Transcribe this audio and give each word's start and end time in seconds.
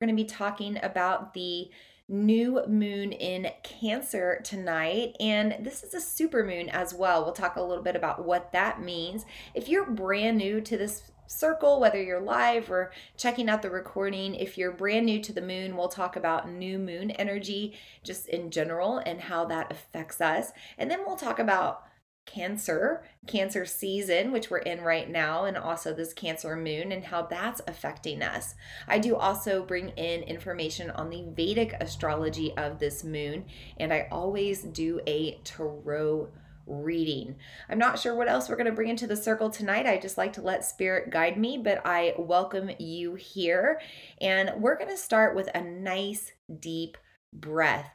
We're 0.00 0.06
going 0.06 0.16
to 0.16 0.22
be 0.22 0.28
talking 0.28 0.78
about 0.82 1.34
the 1.34 1.68
new 2.08 2.66
moon 2.66 3.12
in 3.12 3.50
Cancer 3.62 4.40
tonight, 4.42 5.14
and 5.20 5.58
this 5.60 5.84
is 5.84 5.92
a 5.92 6.00
super 6.00 6.42
moon 6.42 6.70
as 6.70 6.94
well. 6.94 7.22
We'll 7.22 7.34
talk 7.34 7.56
a 7.56 7.62
little 7.62 7.84
bit 7.84 7.96
about 7.96 8.24
what 8.24 8.50
that 8.52 8.80
means. 8.80 9.26
If 9.52 9.68
you're 9.68 9.84
brand 9.84 10.38
new 10.38 10.62
to 10.62 10.78
this 10.78 11.02
circle, 11.26 11.80
whether 11.80 12.02
you're 12.02 12.18
live 12.18 12.70
or 12.70 12.92
checking 13.18 13.50
out 13.50 13.60
the 13.60 13.68
recording, 13.68 14.34
if 14.36 14.56
you're 14.56 14.72
brand 14.72 15.04
new 15.04 15.20
to 15.20 15.34
the 15.34 15.42
moon, 15.42 15.76
we'll 15.76 15.88
talk 15.88 16.16
about 16.16 16.48
new 16.48 16.78
moon 16.78 17.10
energy 17.10 17.74
just 18.02 18.26
in 18.30 18.50
general 18.50 19.02
and 19.04 19.20
how 19.20 19.44
that 19.44 19.70
affects 19.70 20.22
us. 20.22 20.52
And 20.78 20.90
then 20.90 21.00
we'll 21.06 21.16
talk 21.16 21.38
about 21.38 21.82
Cancer, 22.26 23.04
Cancer 23.26 23.64
season, 23.64 24.30
which 24.32 24.50
we're 24.50 24.58
in 24.58 24.80
right 24.80 25.10
now, 25.10 25.44
and 25.44 25.56
also 25.56 25.92
this 25.92 26.12
Cancer 26.12 26.54
moon 26.56 26.92
and 26.92 27.04
how 27.04 27.22
that's 27.22 27.60
affecting 27.66 28.22
us. 28.22 28.54
I 28.86 28.98
do 28.98 29.16
also 29.16 29.64
bring 29.64 29.88
in 29.90 30.22
information 30.22 30.90
on 30.90 31.10
the 31.10 31.24
Vedic 31.34 31.74
astrology 31.80 32.56
of 32.56 32.78
this 32.78 33.02
moon, 33.02 33.46
and 33.78 33.92
I 33.92 34.08
always 34.10 34.62
do 34.62 35.00
a 35.06 35.40
tarot 35.44 36.28
reading. 36.66 37.36
I'm 37.68 37.78
not 37.78 37.98
sure 37.98 38.14
what 38.14 38.28
else 38.28 38.48
we're 38.48 38.56
going 38.56 38.66
to 38.66 38.72
bring 38.72 38.88
into 38.88 39.06
the 39.06 39.16
circle 39.16 39.50
tonight. 39.50 39.86
I 39.86 39.98
just 39.98 40.18
like 40.18 40.32
to 40.34 40.42
let 40.42 40.64
spirit 40.64 41.10
guide 41.10 41.36
me, 41.36 41.58
but 41.58 41.82
I 41.84 42.14
welcome 42.16 42.70
you 42.78 43.14
here. 43.14 43.80
And 44.20 44.52
we're 44.58 44.78
going 44.78 44.90
to 44.90 44.96
start 44.96 45.34
with 45.34 45.48
a 45.54 45.60
nice 45.60 46.32
deep 46.60 46.96
breath. 47.32 47.90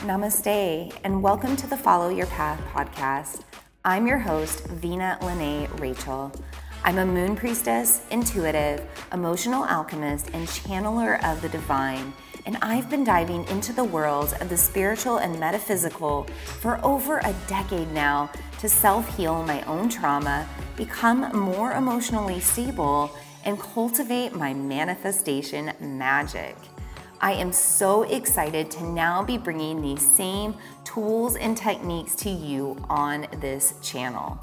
Namaste, 0.00 0.96
and 1.04 1.22
welcome 1.22 1.56
to 1.56 1.66
the 1.66 1.76
Follow 1.76 2.08
Your 2.08 2.26
Path 2.28 2.58
podcast. 2.72 3.42
I'm 3.84 4.06
your 4.06 4.16
host, 4.16 4.66
Vina 4.68 5.18
Lene 5.20 5.68
Rachel. 5.76 6.32
I'm 6.84 6.96
a 6.96 7.04
moon 7.04 7.36
priestess, 7.36 8.00
intuitive, 8.10 8.82
emotional 9.12 9.62
alchemist, 9.64 10.30
and 10.32 10.48
channeler 10.48 11.22
of 11.30 11.42
the 11.42 11.50
divine. 11.50 12.14
And 12.46 12.56
I've 12.62 12.88
been 12.88 13.04
diving 13.04 13.46
into 13.48 13.74
the 13.74 13.84
worlds 13.84 14.32
of 14.40 14.48
the 14.48 14.56
spiritual 14.56 15.18
and 15.18 15.38
metaphysical 15.38 16.24
for 16.62 16.82
over 16.82 17.18
a 17.18 17.34
decade 17.46 17.92
now 17.92 18.30
to 18.60 18.70
self 18.70 19.14
heal 19.18 19.42
my 19.42 19.60
own 19.64 19.90
trauma, 19.90 20.48
become 20.76 21.30
more 21.38 21.72
emotionally 21.72 22.40
stable, 22.40 23.14
and 23.44 23.60
cultivate 23.60 24.34
my 24.34 24.54
manifestation 24.54 25.74
magic. 25.78 26.56
I 27.22 27.32
am 27.34 27.52
so 27.52 28.04
excited 28.04 28.70
to 28.70 28.82
now 28.82 29.22
be 29.22 29.36
bringing 29.36 29.82
these 29.82 30.00
same 30.00 30.54
tools 30.84 31.36
and 31.36 31.54
techniques 31.54 32.14
to 32.16 32.30
you 32.30 32.82
on 32.88 33.26
this 33.40 33.74
channel. 33.82 34.42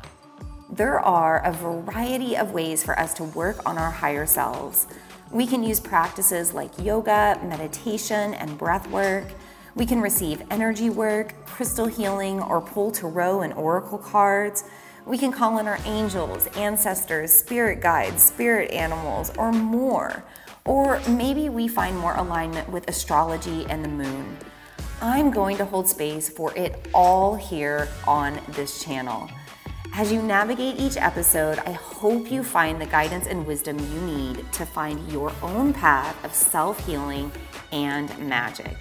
There 0.70 1.00
are 1.00 1.44
a 1.44 1.52
variety 1.52 2.38
of 2.38 2.52
ways 2.52 2.84
for 2.84 2.98
us 3.00 3.16
to 3.16 3.24
work 3.24 3.68
on 3.68 3.80
our 3.80 3.90
higher 3.90 4.28
selves. 4.28 4.86
We 5.32 5.48
can 5.48 5.64
use 5.64 5.80
practices 5.80 6.54
like 6.54 6.70
yoga, 6.78 7.40
meditation, 7.44 8.36
and 8.36 8.56
breath 8.60 8.88
work. 8.92 9.26
We 9.74 9.88
can 9.88 10.00
receive 10.00 10.44
energy 10.52 10.92
work, 10.92 11.34
crystal 11.48 11.88
healing, 11.88 12.44
or 12.44 12.62
pull 12.62 12.92
tarot 12.92 13.42
and 13.42 13.54
oracle 13.54 13.98
cards. 13.98 14.66
We 15.04 15.18
can 15.18 15.32
call 15.32 15.58
in 15.58 15.68
our 15.68 15.80
angels, 15.86 16.46
ancestors, 16.56 17.32
spirit 17.32 17.82
guides, 17.82 18.22
spirit 18.22 18.70
animals, 18.70 19.32
or 19.36 19.52
more. 19.52 20.24
Or 20.68 21.00
maybe 21.08 21.50
we 21.50 21.68
find 21.68 21.98
more 21.98 22.16
alignment 22.16 22.70
with 22.70 22.88
astrology 22.90 23.66
and 23.70 23.84
the 23.84 23.90
moon. 23.90 24.38
I'm 25.02 25.32
going 25.32 25.58
to 25.58 25.66
hold 25.66 25.88
space 25.88 26.28
for 26.28 26.56
it 26.58 26.88
all 26.94 27.36
here 27.36 27.88
on 28.06 28.40
this 28.50 28.84
channel. 28.84 29.30
As 29.94 30.12
you 30.12 30.22
navigate 30.22 30.80
each 30.80 30.98
episode, 30.98 31.60
I 31.60 31.72
hope 31.72 32.30
you 32.30 32.44
find 32.44 32.80
the 32.82 32.86
guidance 32.86 33.26
and 33.26 33.48
wisdom 33.48 33.80
you 33.80 34.02
need 34.02 34.52
to 34.54 34.66
find 34.66 35.12
your 35.12 35.32
own 35.42 35.74
path 35.74 36.24
of 36.26 36.34
self 36.34 36.86
healing 36.86 37.32
and 37.72 38.16
magic. 38.20 38.76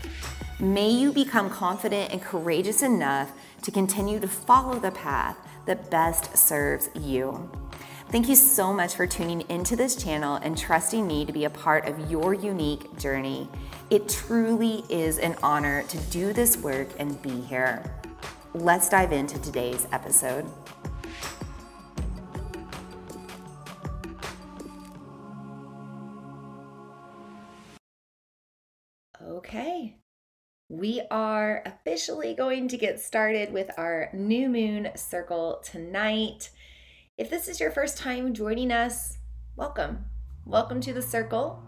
May 0.59 0.91
you 0.91 1.13
become 1.13 1.49
confident 1.49 2.13
and 2.13 2.21
courageous 2.21 2.83
enough 2.83 3.33
to 3.63 3.71
continue 3.71 4.19
to 4.21 4.29
follow 4.29 4.79
the 4.79 4.91
path 4.91 5.37
that 5.67 5.91
best 5.91 6.37
serves 6.37 6.91
you. 6.95 7.51
Thank 8.09 8.29
you 8.29 8.37
so 8.37 8.73
much 8.73 8.95
for 8.95 9.05
tuning 9.05 9.43
into 9.49 9.75
this 9.75 9.97
channel 9.97 10.37
and 10.37 10.57
trusting 10.57 11.07
me 11.09 11.25
to 11.27 11.33
be 11.33 11.45
a 11.45 11.51
part 11.51 11.89
of 11.89 12.09
your 12.09 12.35
unique 12.35 12.97
journey. 12.99 13.49
It 13.91 14.09
truly 14.09 14.85
is 14.89 15.19
an 15.19 15.35
honor 15.43 15.83
to 15.83 15.99
do 15.99 16.33
this 16.33 16.57
work 16.57 16.89
and 17.01 17.21
be 17.21 17.41
here. 17.41 17.83
Let's 18.55 18.89
dive 18.89 19.13
into 19.13 19.41
today's 19.41 19.89
episode. 19.91 20.47
Okay, 29.21 29.97
we 30.69 31.03
are 31.11 31.63
officially 31.67 32.35
going 32.35 32.69
to 32.69 32.79
get 32.79 33.01
started 33.01 33.53
with 33.53 33.71
our 33.77 34.11
new 34.13 34.49
moon 34.49 34.91
circle 34.95 35.61
tonight. 35.65 36.51
If 37.19 37.31
this 37.31 37.49
is 37.49 37.61
your 37.61 37.71
first 37.71 37.97
time 37.97 38.35
joining 38.35 38.71
us, 38.71 39.17
welcome. 39.57 40.05
Welcome 40.45 40.83
to 40.83 40.93
the 40.93 41.01
circle. 41.01 41.63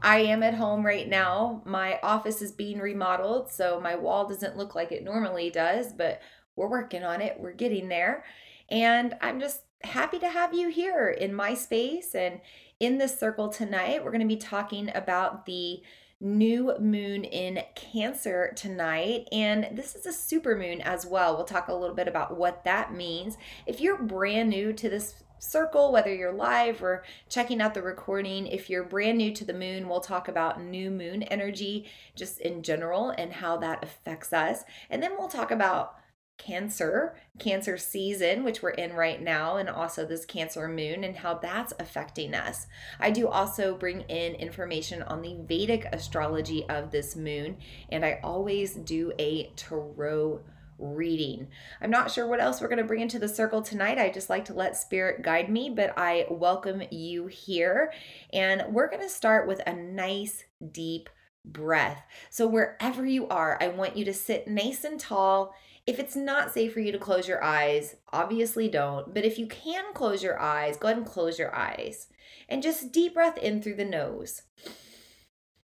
I 0.00 0.18
am 0.18 0.44
at 0.44 0.54
home 0.54 0.86
right 0.86 1.08
now. 1.08 1.60
My 1.64 1.98
office 2.04 2.40
is 2.40 2.52
being 2.52 2.78
remodeled, 2.78 3.50
so 3.50 3.80
my 3.80 3.96
wall 3.96 4.28
doesn't 4.28 4.56
look 4.56 4.76
like 4.76 4.92
it 4.92 5.02
normally 5.02 5.50
does, 5.50 5.92
but 5.92 6.20
we're 6.54 6.70
working 6.70 7.02
on 7.02 7.20
it. 7.20 7.34
We're 7.40 7.50
getting 7.50 7.88
there. 7.88 8.24
And 8.70 9.16
I'm 9.20 9.40
just 9.40 9.62
happy 9.82 10.20
to 10.20 10.28
have 10.28 10.54
you 10.54 10.68
here 10.68 11.08
in 11.08 11.34
my 11.34 11.54
space 11.54 12.14
and 12.14 12.40
in 12.78 12.98
this 12.98 13.18
circle 13.18 13.48
tonight. 13.48 14.04
We're 14.04 14.12
going 14.12 14.20
to 14.20 14.28
be 14.28 14.36
talking 14.36 14.88
about 14.94 15.46
the 15.46 15.82
new 16.22 16.72
moon 16.78 17.24
in 17.24 17.62
Cancer 17.74 18.52
tonight, 18.54 19.28
and 19.32 19.76
this 19.76 19.96
is 19.96 20.06
a 20.06 20.12
super 20.12 20.56
moon 20.56 20.80
as 20.80 21.04
well. 21.04 21.34
We'll 21.34 21.44
talk 21.44 21.68
a 21.68 21.74
little 21.74 21.96
bit 21.96 22.06
about 22.06 22.36
what 22.36 22.64
that 22.64 22.94
means. 22.94 23.36
If 23.66 23.80
you're 23.80 24.00
brand 24.00 24.48
new 24.48 24.72
to 24.72 24.88
this 24.88 25.24
circle, 25.40 25.90
whether 25.90 26.14
you're 26.14 26.32
live 26.32 26.80
or 26.82 27.02
checking 27.28 27.60
out 27.60 27.74
the 27.74 27.82
recording, 27.82 28.46
if 28.46 28.70
you're 28.70 28.84
brand 28.84 29.18
new 29.18 29.34
to 29.34 29.44
the 29.44 29.52
moon, 29.52 29.88
we'll 29.88 30.00
talk 30.00 30.28
about 30.28 30.62
new 30.62 30.88
moon 30.88 31.24
energy 31.24 31.90
just 32.14 32.40
in 32.40 32.62
general 32.62 33.10
and 33.10 33.32
how 33.32 33.56
that 33.56 33.82
affects 33.82 34.32
us. 34.32 34.62
And 34.88 35.02
then 35.02 35.12
we'll 35.18 35.28
talk 35.28 35.50
about 35.50 35.96
Cancer, 36.44 37.14
Cancer 37.38 37.76
season, 37.76 38.44
which 38.44 38.62
we're 38.62 38.70
in 38.70 38.92
right 38.94 39.20
now, 39.20 39.56
and 39.56 39.68
also 39.68 40.04
this 40.04 40.24
Cancer 40.24 40.68
moon 40.68 41.04
and 41.04 41.16
how 41.16 41.34
that's 41.34 41.72
affecting 41.78 42.34
us. 42.34 42.66
I 42.98 43.10
do 43.10 43.28
also 43.28 43.74
bring 43.76 44.02
in 44.02 44.34
information 44.34 45.02
on 45.02 45.22
the 45.22 45.36
Vedic 45.46 45.86
astrology 45.92 46.68
of 46.68 46.90
this 46.90 47.14
moon, 47.16 47.58
and 47.90 48.04
I 48.04 48.20
always 48.22 48.74
do 48.74 49.12
a 49.18 49.52
tarot 49.56 50.40
reading. 50.78 51.46
I'm 51.80 51.90
not 51.90 52.10
sure 52.10 52.26
what 52.26 52.40
else 52.40 52.60
we're 52.60 52.68
going 52.68 52.78
to 52.78 52.84
bring 52.84 53.00
into 53.00 53.18
the 53.18 53.28
circle 53.28 53.62
tonight. 53.62 53.98
I 53.98 54.10
just 54.10 54.30
like 54.30 54.46
to 54.46 54.54
let 54.54 54.76
spirit 54.76 55.22
guide 55.22 55.48
me, 55.48 55.70
but 55.70 55.94
I 55.96 56.26
welcome 56.28 56.82
you 56.90 57.26
here. 57.26 57.92
And 58.32 58.64
we're 58.70 58.90
going 58.90 59.02
to 59.02 59.08
start 59.08 59.46
with 59.46 59.60
a 59.66 59.72
nice 59.72 60.44
deep 60.72 61.08
breath. 61.44 62.02
So, 62.30 62.46
wherever 62.46 63.06
you 63.06 63.28
are, 63.28 63.58
I 63.60 63.68
want 63.68 63.96
you 63.96 64.04
to 64.06 64.14
sit 64.14 64.48
nice 64.48 64.84
and 64.84 64.98
tall 64.98 65.54
if 65.86 65.98
it's 65.98 66.14
not 66.14 66.52
safe 66.52 66.72
for 66.72 66.80
you 66.80 66.92
to 66.92 66.98
close 66.98 67.26
your 67.26 67.42
eyes, 67.42 67.96
obviously 68.12 68.68
don't. 68.68 69.12
But 69.12 69.24
if 69.24 69.38
you 69.38 69.46
can 69.46 69.92
close 69.94 70.22
your 70.22 70.40
eyes, 70.40 70.76
go 70.76 70.88
ahead 70.88 70.98
and 70.98 71.06
close 71.06 71.38
your 71.38 71.54
eyes. 71.54 72.06
And 72.48 72.62
just 72.62 72.92
deep 72.92 73.14
breath 73.14 73.36
in 73.38 73.60
through 73.60 73.76
the 73.76 73.84
nose. 73.84 74.42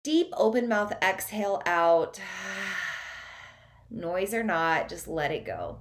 Deep 0.04 0.28
open 0.38 0.68
mouth 0.68 0.94
exhale 1.02 1.64
out. 1.66 2.20
Noise 3.90 4.34
or 4.34 4.44
not, 4.44 4.90
just 4.90 5.08
let 5.08 5.32
it 5.32 5.46
go. 5.46 5.80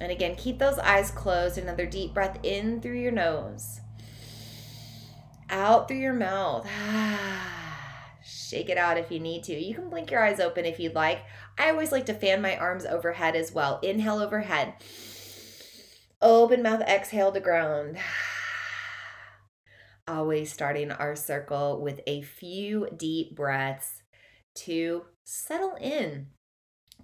And 0.00 0.12
again, 0.12 0.36
keep 0.36 0.58
those 0.58 0.78
eyes 0.78 1.10
closed. 1.10 1.58
Another 1.58 1.86
deep 1.86 2.14
breath 2.14 2.38
in 2.44 2.80
through 2.80 3.00
your 3.00 3.12
nose, 3.12 3.80
out 5.50 5.88
through 5.88 5.98
your 5.98 6.12
mouth. 6.12 6.68
Shake 8.24 8.68
it 8.68 8.78
out 8.78 8.98
if 8.98 9.10
you 9.10 9.18
need 9.18 9.44
to. 9.44 9.54
You 9.54 9.74
can 9.74 9.88
blink 9.88 10.10
your 10.10 10.22
eyes 10.22 10.38
open 10.38 10.64
if 10.64 10.78
you'd 10.78 10.94
like. 10.94 11.20
I 11.58 11.70
always 11.70 11.92
like 11.92 12.06
to 12.06 12.14
fan 12.14 12.42
my 12.42 12.56
arms 12.56 12.84
overhead 12.84 13.34
as 13.34 13.52
well. 13.52 13.80
Inhale 13.82 14.18
overhead. 14.18 14.74
Open 16.20 16.62
mouth, 16.62 16.82
exhale 16.82 17.32
to 17.32 17.40
ground. 17.40 17.98
Always 20.08 20.52
starting 20.52 20.92
our 20.92 21.16
circle 21.16 21.80
with 21.80 22.00
a 22.06 22.22
few 22.22 22.88
deep 22.96 23.34
breaths 23.34 24.02
to 24.54 25.06
settle 25.24 25.76
in. 25.80 26.28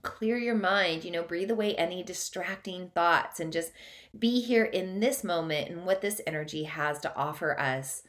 Clear 0.03 0.37
your 0.37 0.55
mind, 0.55 1.05
you 1.05 1.11
know, 1.11 1.23
breathe 1.23 1.51
away 1.51 1.75
any 1.77 2.03
distracting 2.03 2.91
thoughts 2.95 3.39
and 3.39 3.53
just 3.53 3.73
be 4.19 4.41
here 4.41 4.65
in 4.65 5.01
this 5.01 5.23
moment 5.23 5.69
and 5.69 5.85
what 5.85 6.01
this 6.01 6.21
energy 6.27 6.65
has 6.65 6.99
to 7.01 7.17
offer 7.17 7.59
us. 7.59 8.03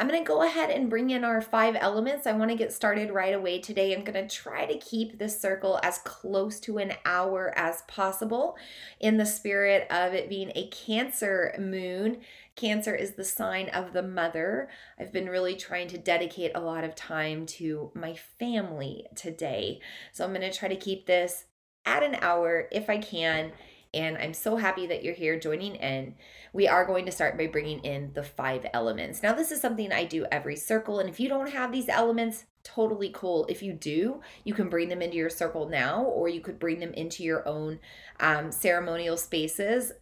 I'm 0.00 0.08
going 0.08 0.24
to 0.24 0.26
go 0.26 0.42
ahead 0.42 0.70
and 0.70 0.88
bring 0.88 1.10
in 1.10 1.24
our 1.24 1.42
five 1.42 1.76
elements. 1.78 2.26
I 2.26 2.32
want 2.32 2.50
to 2.50 2.56
get 2.56 2.72
started 2.72 3.10
right 3.10 3.34
away 3.34 3.60
today. 3.60 3.92
I'm 3.92 4.02
going 4.02 4.26
to 4.26 4.34
try 4.34 4.64
to 4.64 4.78
keep 4.78 5.18
this 5.18 5.38
circle 5.38 5.78
as 5.82 5.98
close 5.98 6.58
to 6.60 6.78
an 6.78 6.94
hour 7.04 7.52
as 7.54 7.82
possible 7.82 8.56
in 8.98 9.18
the 9.18 9.26
spirit 9.26 9.86
of 9.90 10.14
it 10.14 10.30
being 10.30 10.52
a 10.54 10.68
Cancer 10.68 11.54
moon. 11.58 12.22
Cancer 12.56 12.94
is 12.94 13.10
the 13.10 13.26
sign 13.26 13.68
of 13.68 13.92
the 13.92 14.02
mother. 14.02 14.70
I've 14.98 15.12
been 15.12 15.28
really 15.28 15.54
trying 15.54 15.88
to 15.88 15.98
dedicate 15.98 16.52
a 16.54 16.60
lot 16.60 16.82
of 16.82 16.94
time 16.94 17.44
to 17.46 17.92
my 17.94 18.14
family 18.38 19.04
today. 19.14 19.80
So 20.12 20.24
I'm 20.24 20.32
going 20.32 20.50
to 20.50 20.58
try 20.58 20.70
to 20.70 20.76
keep 20.76 21.04
this 21.04 21.44
at 21.84 22.02
an 22.02 22.16
hour 22.22 22.68
if 22.72 22.88
I 22.88 22.96
can 22.96 23.52
and 23.92 24.16
I'm 24.18 24.34
so 24.34 24.56
happy 24.56 24.86
that 24.86 25.02
you're 25.02 25.14
here 25.14 25.38
joining 25.38 25.74
in. 25.76 26.14
We 26.52 26.68
are 26.68 26.84
going 26.84 27.06
to 27.06 27.12
start 27.12 27.36
by 27.36 27.46
bringing 27.46 27.80
in 27.80 28.12
the 28.14 28.22
five 28.22 28.66
elements. 28.72 29.22
Now, 29.22 29.34
this 29.34 29.50
is 29.50 29.60
something 29.60 29.92
I 29.92 30.04
do 30.04 30.26
every 30.30 30.56
circle, 30.56 31.00
and 31.00 31.08
if 31.08 31.18
you 31.18 31.28
don't 31.28 31.50
have 31.50 31.72
these 31.72 31.88
elements, 31.88 32.44
totally 32.62 33.10
cool. 33.12 33.46
If 33.48 33.62
you 33.62 33.72
do, 33.72 34.20
you 34.44 34.54
can 34.54 34.68
bring 34.68 34.88
them 34.88 35.02
into 35.02 35.16
your 35.16 35.30
circle 35.30 35.68
now, 35.68 36.02
or 36.02 36.28
you 36.28 36.40
could 36.40 36.58
bring 36.58 36.80
them 36.80 36.92
into 36.94 37.24
your 37.24 37.46
own 37.48 37.80
um, 38.20 38.52
ceremonial 38.52 39.16
spaces 39.16 39.92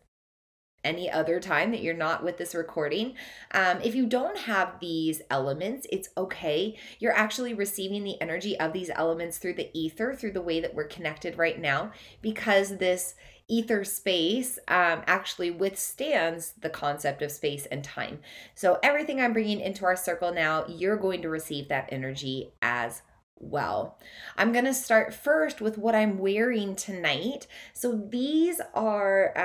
any 0.84 1.10
other 1.10 1.40
time 1.40 1.70
that 1.72 1.82
you're 1.82 1.94
not 1.94 2.24
with 2.24 2.38
this 2.38 2.54
recording. 2.54 3.14
Um, 3.50 3.80
if 3.82 3.94
you 3.94 4.06
don't 4.06 4.38
have 4.38 4.78
these 4.80 5.20
elements, 5.30 5.86
it's 5.90 6.08
okay. 6.16 6.76
You're 7.00 7.16
actually 7.16 7.52
receiving 7.52 8.04
the 8.04 8.20
energy 8.20 8.58
of 8.58 8.72
these 8.72 8.90
elements 8.94 9.38
through 9.38 9.54
the 9.54 9.70
ether, 9.74 10.14
through 10.14 10.32
the 10.32 10.42
way 10.42 10.60
that 10.60 10.74
we're 10.74 10.84
connected 10.84 11.36
right 11.36 11.60
now, 11.60 11.92
because 12.22 12.78
this 12.78 13.14
ether 13.48 13.84
space 13.84 14.58
um, 14.68 15.02
actually 15.06 15.50
withstands 15.50 16.54
the 16.60 16.70
concept 16.70 17.22
of 17.22 17.32
space 17.32 17.66
and 17.66 17.82
time. 17.82 18.20
So, 18.54 18.78
everything 18.82 19.20
I'm 19.20 19.32
bringing 19.32 19.60
into 19.60 19.84
our 19.84 19.96
circle 19.96 20.32
now, 20.32 20.66
you're 20.68 20.96
going 20.96 21.22
to 21.22 21.28
receive 21.28 21.68
that 21.68 21.88
energy 21.90 22.52
as 22.62 23.02
well. 23.36 23.98
I'm 24.36 24.52
going 24.52 24.64
to 24.64 24.74
start 24.74 25.14
first 25.14 25.60
with 25.60 25.78
what 25.78 25.94
I'm 25.94 26.18
wearing 26.18 26.76
tonight. 26.76 27.46
So, 27.72 28.08
these 28.10 28.60
are 28.74 29.36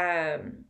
um, 0.41 0.65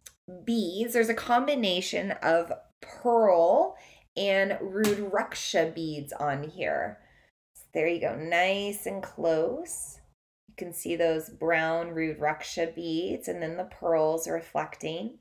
beads. 0.46 0.94
There's 0.94 1.10
a 1.10 1.14
combination 1.14 2.12
of 2.12 2.52
pearl 2.82 3.76
and 4.16 4.52
Rudraksha 4.62 5.74
beads 5.74 6.14
on 6.14 6.44
here. 6.44 7.00
So 7.54 7.64
there 7.74 7.88
you 7.88 8.02
go, 8.02 8.16
nice 8.16 8.86
and 8.86 9.02
close. 9.02 10.00
You 10.56 10.66
can 10.68 10.74
see 10.74 10.96
those 10.96 11.32
brown 11.32 11.96
Rudraksha 11.96 12.76
beads 12.76 13.28
and 13.28 13.42
then 13.42 13.58
the 13.58 13.64
pearls 13.64 14.28
reflecting. 14.28 15.18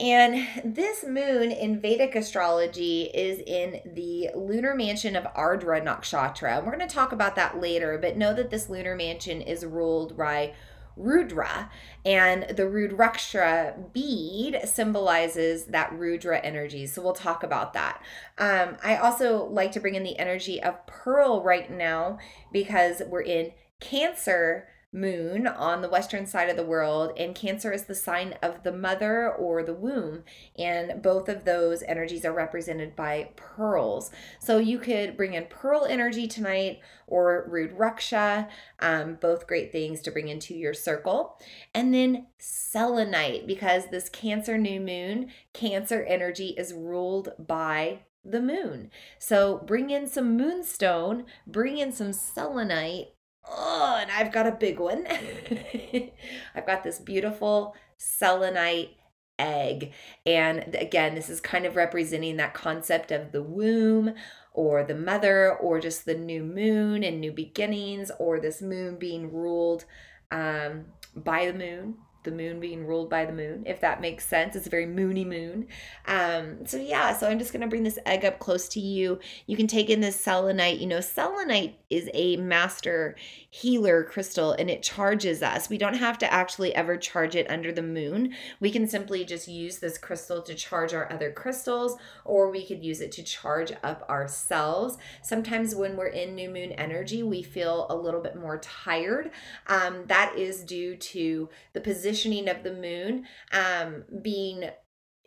And 0.00 0.48
this 0.64 1.04
moon 1.04 1.52
in 1.52 1.80
Vedic 1.80 2.16
astrology 2.16 3.02
is 3.14 3.38
in 3.38 3.94
the 3.94 4.30
lunar 4.34 4.74
mansion 4.74 5.14
of 5.14 5.24
Ardra 5.34 5.84
Nakshatra. 5.84 6.64
We're 6.64 6.76
going 6.76 6.88
to 6.88 6.92
talk 6.92 7.12
about 7.12 7.36
that 7.36 7.60
later, 7.60 7.96
but 7.96 8.16
know 8.16 8.34
that 8.34 8.50
this 8.50 8.68
lunar 8.68 8.96
mansion 8.96 9.40
is 9.40 9.64
ruled 9.64 10.16
by 10.16 10.54
Rudra, 10.96 11.70
and 12.04 12.44
the 12.56 12.64
Rudraksha 12.64 13.92
bead 13.92 14.60
symbolizes 14.64 15.66
that 15.66 15.92
Rudra 15.92 16.40
energy. 16.40 16.86
So 16.86 17.02
we'll 17.02 17.12
talk 17.12 17.42
about 17.42 17.72
that. 17.74 18.02
Um, 18.38 18.76
I 18.82 18.96
also 18.96 19.44
like 19.46 19.72
to 19.72 19.80
bring 19.80 19.94
in 19.94 20.02
the 20.02 20.18
energy 20.18 20.62
of 20.62 20.86
Pearl 20.86 21.42
right 21.42 21.70
now 21.70 22.18
because 22.52 23.02
we're 23.06 23.22
in 23.22 23.52
Cancer 23.80 24.68
moon 24.92 25.46
on 25.46 25.82
the 25.82 25.88
western 25.88 26.26
side 26.26 26.48
of 26.48 26.56
the 26.56 26.64
world 26.64 27.12
and 27.16 27.34
cancer 27.34 27.72
is 27.72 27.84
the 27.84 27.94
sign 27.94 28.34
of 28.42 28.64
the 28.64 28.72
mother 28.72 29.32
or 29.32 29.62
the 29.62 29.74
womb 29.74 30.24
and 30.58 31.00
both 31.00 31.28
of 31.28 31.44
those 31.44 31.84
energies 31.84 32.24
are 32.24 32.32
represented 32.32 32.96
by 32.96 33.28
pearls 33.36 34.10
so 34.40 34.58
you 34.58 34.80
could 34.80 35.16
bring 35.16 35.34
in 35.34 35.44
pearl 35.44 35.86
energy 35.88 36.26
tonight 36.26 36.80
or 37.06 37.48
rudraksha 37.48 38.48
um, 38.80 39.16
both 39.20 39.46
great 39.46 39.70
things 39.70 40.00
to 40.00 40.10
bring 40.10 40.26
into 40.26 40.54
your 40.54 40.74
circle 40.74 41.38
and 41.72 41.94
then 41.94 42.26
selenite 42.38 43.46
because 43.46 43.86
this 43.90 44.08
cancer 44.08 44.58
new 44.58 44.80
moon 44.80 45.30
cancer 45.52 46.02
energy 46.02 46.48
is 46.58 46.72
ruled 46.72 47.28
by 47.38 48.00
the 48.22 48.42
moon. 48.42 48.90
So 49.18 49.62
bring 49.66 49.88
in 49.88 50.06
some 50.06 50.36
moonstone, 50.36 51.24
bring 51.46 51.78
in 51.78 51.90
some 51.90 52.12
selenite, 52.12 53.14
Oh, 53.48 53.98
and 54.00 54.10
I've 54.10 54.32
got 54.32 54.46
a 54.46 54.52
big 54.52 54.78
one. 54.78 55.06
I've 56.54 56.66
got 56.66 56.84
this 56.84 56.98
beautiful 56.98 57.74
selenite 57.96 58.96
egg. 59.38 59.92
And 60.26 60.74
again, 60.74 61.14
this 61.14 61.28
is 61.28 61.40
kind 61.40 61.64
of 61.64 61.76
representing 61.76 62.36
that 62.36 62.54
concept 62.54 63.10
of 63.10 63.32
the 63.32 63.42
womb 63.42 64.14
or 64.52 64.84
the 64.84 64.94
mother 64.94 65.54
or 65.54 65.80
just 65.80 66.04
the 66.04 66.14
new 66.14 66.42
moon 66.42 67.02
and 67.02 67.20
new 67.20 67.32
beginnings 67.32 68.10
or 68.18 68.38
this 68.38 68.60
moon 68.60 68.96
being 68.96 69.32
ruled 69.32 69.84
um, 70.30 70.86
by 71.14 71.46
the 71.46 71.54
moon 71.54 71.96
the 72.22 72.30
moon 72.30 72.60
being 72.60 72.86
ruled 72.86 73.08
by 73.08 73.24
the 73.24 73.32
moon, 73.32 73.62
if 73.66 73.80
that 73.80 74.00
makes 74.00 74.26
sense. 74.26 74.54
It's 74.54 74.66
a 74.66 74.70
very 74.70 74.86
moony 74.86 75.24
moon. 75.24 75.66
Um, 76.06 76.66
so 76.66 76.76
yeah, 76.76 77.16
so 77.16 77.28
I'm 77.28 77.38
just 77.38 77.52
gonna 77.52 77.66
bring 77.66 77.82
this 77.82 77.98
egg 78.04 78.24
up 78.24 78.38
close 78.38 78.68
to 78.70 78.80
you. 78.80 79.18
You 79.46 79.56
can 79.56 79.66
take 79.66 79.88
in 79.88 80.00
this 80.00 80.16
selenite. 80.16 80.78
You 80.78 80.86
know, 80.86 81.00
selenite 81.00 81.78
is 81.88 82.10
a 82.12 82.36
master 82.36 83.16
healer 83.48 84.04
crystal 84.04 84.52
and 84.52 84.68
it 84.68 84.82
charges 84.82 85.42
us. 85.42 85.68
We 85.68 85.78
don't 85.78 85.94
have 85.94 86.18
to 86.18 86.32
actually 86.32 86.74
ever 86.74 86.96
charge 86.96 87.34
it 87.34 87.50
under 87.50 87.72
the 87.72 87.82
moon. 87.82 88.34
We 88.60 88.70
can 88.70 88.86
simply 88.86 89.24
just 89.24 89.48
use 89.48 89.78
this 89.78 89.98
crystal 89.98 90.42
to 90.42 90.54
charge 90.54 90.92
our 90.92 91.10
other 91.10 91.32
crystals, 91.32 91.96
or 92.24 92.50
we 92.50 92.66
could 92.66 92.84
use 92.84 93.00
it 93.00 93.12
to 93.12 93.22
charge 93.22 93.72
up 93.82 94.08
ourselves. 94.08 94.98
Sometimes 95.22 95.74
when 95.74 95.96
we're 95.96 96.08
in 96.08 96.34
new 96.34 96.50
moon 96.50 96.72
energy, 96.72 97.22
we 97.22 97.42
feel 97.42 97.86
a 97.88 97.96
little 97.96 98.20
bit 98.20 98.36
more 98.36 98.58
tired. 98.58 99.30
Um, 99.66 100.04
that 100.06 100.34
is 100.36 100.62
due 100.62 100.96
to 100.96 101.48
the 101.72 101.80
position 101.80 102.09
positioning 102.10 102.48
of 102.48 102.62
the 102.62 102.74
moon 102.74 103.26
um, 103.52 104.04
being 104.22 104.70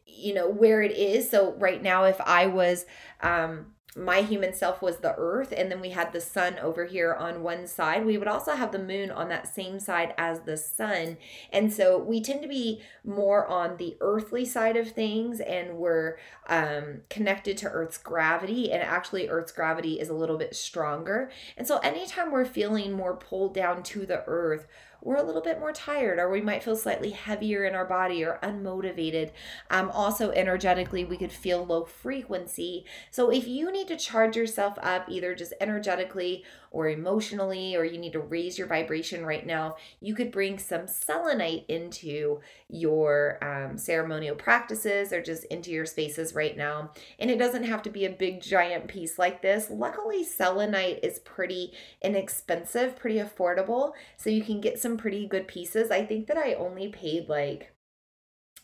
you 0.06 0.34
know 0.34 0.50
where 0.50 0.82
it 0.82 0.92
is. 0.92 1.30
So 1.30 1.54
right 1.58 1.82
now 1.82 2.04
if 2.04 2.20
i 2.22 2.46
was 2.46 2.86
um 3.22 3.68
my 3.96 4.22
human 4.22 4.54
self 4.54 4.82
was 4.82 4.98
the 4.98 5.14
earth 5.18 5.54
and 5.56 5.72
then 5.72 5.80
we 5.80 5.92
had 5.92 6.12
the 6.12 6.22
sun 6.22 6.58
over 6.60 6.86
here 6.86 7.14
on 7.14 7.44
one 7.44 7.68
side 7.68 8.06
we 8.06 8.18
would 8.18 8.28
also 8.28 8.56
have 8.56 8.72
the 8.72 8.80
moon 8.80 9.12
on 9.12 9.30
that 9.30 9.54
same 9.54 9.80
side 9.80 10.14
as 10.18 10.42
the 10.42 10.58
sun. 10.58 11.18
And 11.52 11.72
so 11.72 11.98
we 11.98 12.22
tend 12.22 12.42
to 12.42 12.48
be 12.48 12.82
more 13.04 13.46
on 13.46 13.78
the 13.78 13.96
earthly 14.02 14.46
side 14.46 14.78
of 14.78 14.92
things 14.92 15.40
and 15.40 15.78
we're 15.78 16.18
um, 16.48 17.02
connected 17.10 17.58
to 17.60 17.70
earth's 17.70 17.98
gravity 17.98 18.72
and 18.72 18.82
actually 18.82 19.30
earth's 19.30 19.52
gravity 19.52 20.00
is 20.00 20.10
a 20.10 20.16
little 20.16 20.38
bit 20.38 20.56
stronger. 20.56 21.32
And 21.56 21.68
so 21.68 21.78
anytime 21.80 22.32
we're 22.32 22.46
feeling 22.46 22.94
more 22.94 23.16
pulled 23.16 23.54
down 23.54 23.84
to 23.84 24.06
the 24.06 24.24
earth 24.26 24.66
we're 25.04 25.18
a 25.18 25.24
little 25.24 25.42
bit 25.42 25.60
more 25.60 25.74
tired 25.74 26.18
or 26.18 26.30
we 26.30 26.42
might 26.42 26.64
feel 26.64 26.76
slightly 26.76 27.12
heavier 27.12 27.66
in 27.66 27.76
our 27.76 27.86
body 27.86 28.24
or 28.24 28.40
unmotivated. 28.42 29.32
Um, 29.70 29.92
also, 29.92 30.32
energetically, 30.32 31.04
we 31.04 31.18
could 31.18 31.32
feel 31.32 31.66
low 31.66 31.84
frequency. 31.86 32.86
So, 33.12 33.30
if 33.30 33.48
you 33.48 33.72
need 33.72 33.88
to 33.90 33.98
charge 33.98 34.36
yourself 34.36 34.78
up, 34.82 35.10
either 35.10 35.36
just 35.36 35.54
energetically 35.60 36.44
or 36.74 36.90
emotionally, 36.90 37.76
or 37.76 37.86
you 37.86 38.00
need 38.00 38.12
to 38.12 38.20
raise 38.20 38.58
your 38.58 38.68
vibration 38.68 39.24
right 39.26 39.46
now, 39.46 39.78
you 40.02 40.14
could 40.14 40.32
bring 40.32 40.58
some 40.58 40.88
selenite 40.88 41.66
into 41.70 42.42
your 42.68 43.38
um, 43.44 43.78
ceremonial 43.78 44.36
practices 44.36 45.14
or 45.14 45.22
just 45.22 45.46
into 45.46 45.70
your 45.72 45.86
spaces 45.86 46.34
right 46.34 46.58
now. 46.58 46.90
And 47.20 47.30
it 47.30 47.38
doesn't 47.38 47.64
have 47.64 47.84
to 47.84 47.92
be 47.92 48.06
a 48.06 48.10
big 48.10 48.42
giant 48.42 48.88
piece 48.88 49.20
like 49.20 49.42
this. 49.44 49.70
Luckily, 49.70 50.24
selenite 50.24 51.00
is 51.04 51.20
pretty 51.20 51.74
inexpensive, 52.02 52.98
pretty 52.98 53.20
affordable. 53.20 53.94
So 54.18 54.32
you 54.32 54.44
can 54.44 54.60
get 54.60 54.80
some 54.80 54.98
pretty 54.98 55.28
good 55.28 55.48
pieces. 55.48 55.92
I 55.92 56.04
think 56.04 56.26
that 56.28 56.38
I 56.38 56.56
only 56.56 56.88
paid 56.88 57.30
like 57.30 57.73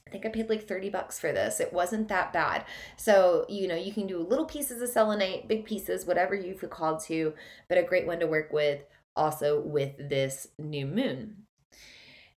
I 0.10 0.12
think 0.12 0.26
I 0.26 0.30
paid 0.30 0.50
like 0.50 0.68
30 0.68 0.90
bucks 0.90 1.20
for 1.20 1.32
this. 1.32 1.60
It 1.60 1.72
wasn't 1.72 2.08
that 2.08 2.34
bad. 2.34 2.66
So, 2.98 3.46
you 3.48 3.68
know, 3.68 3.76
you 3.76 3.94
can 3.94 4.08
do 4.08 4.18
little 4.18 4.46
pieces 4.46 4.82
of 4.82 4.90
selenite, 4.90 5.48
big 5.48 5.66
pieces, 5.66 6.08
whatever 6.08 6.34
you 6.34 6.56
feel 6.58 6.70
called 6.70 7.00
to, 7.02 7.36
but 7.68 7.78
a 7.78 7.84
great 7.84 8.08
one 8.08 8.20
to 8.20 8.26
work 8.26 8.52
with 8.52 8.82
also 9.16 9.62
with 9.62 10.10
this 10.10 10.48
new 10.58 10.88
moon. 10.88 11.44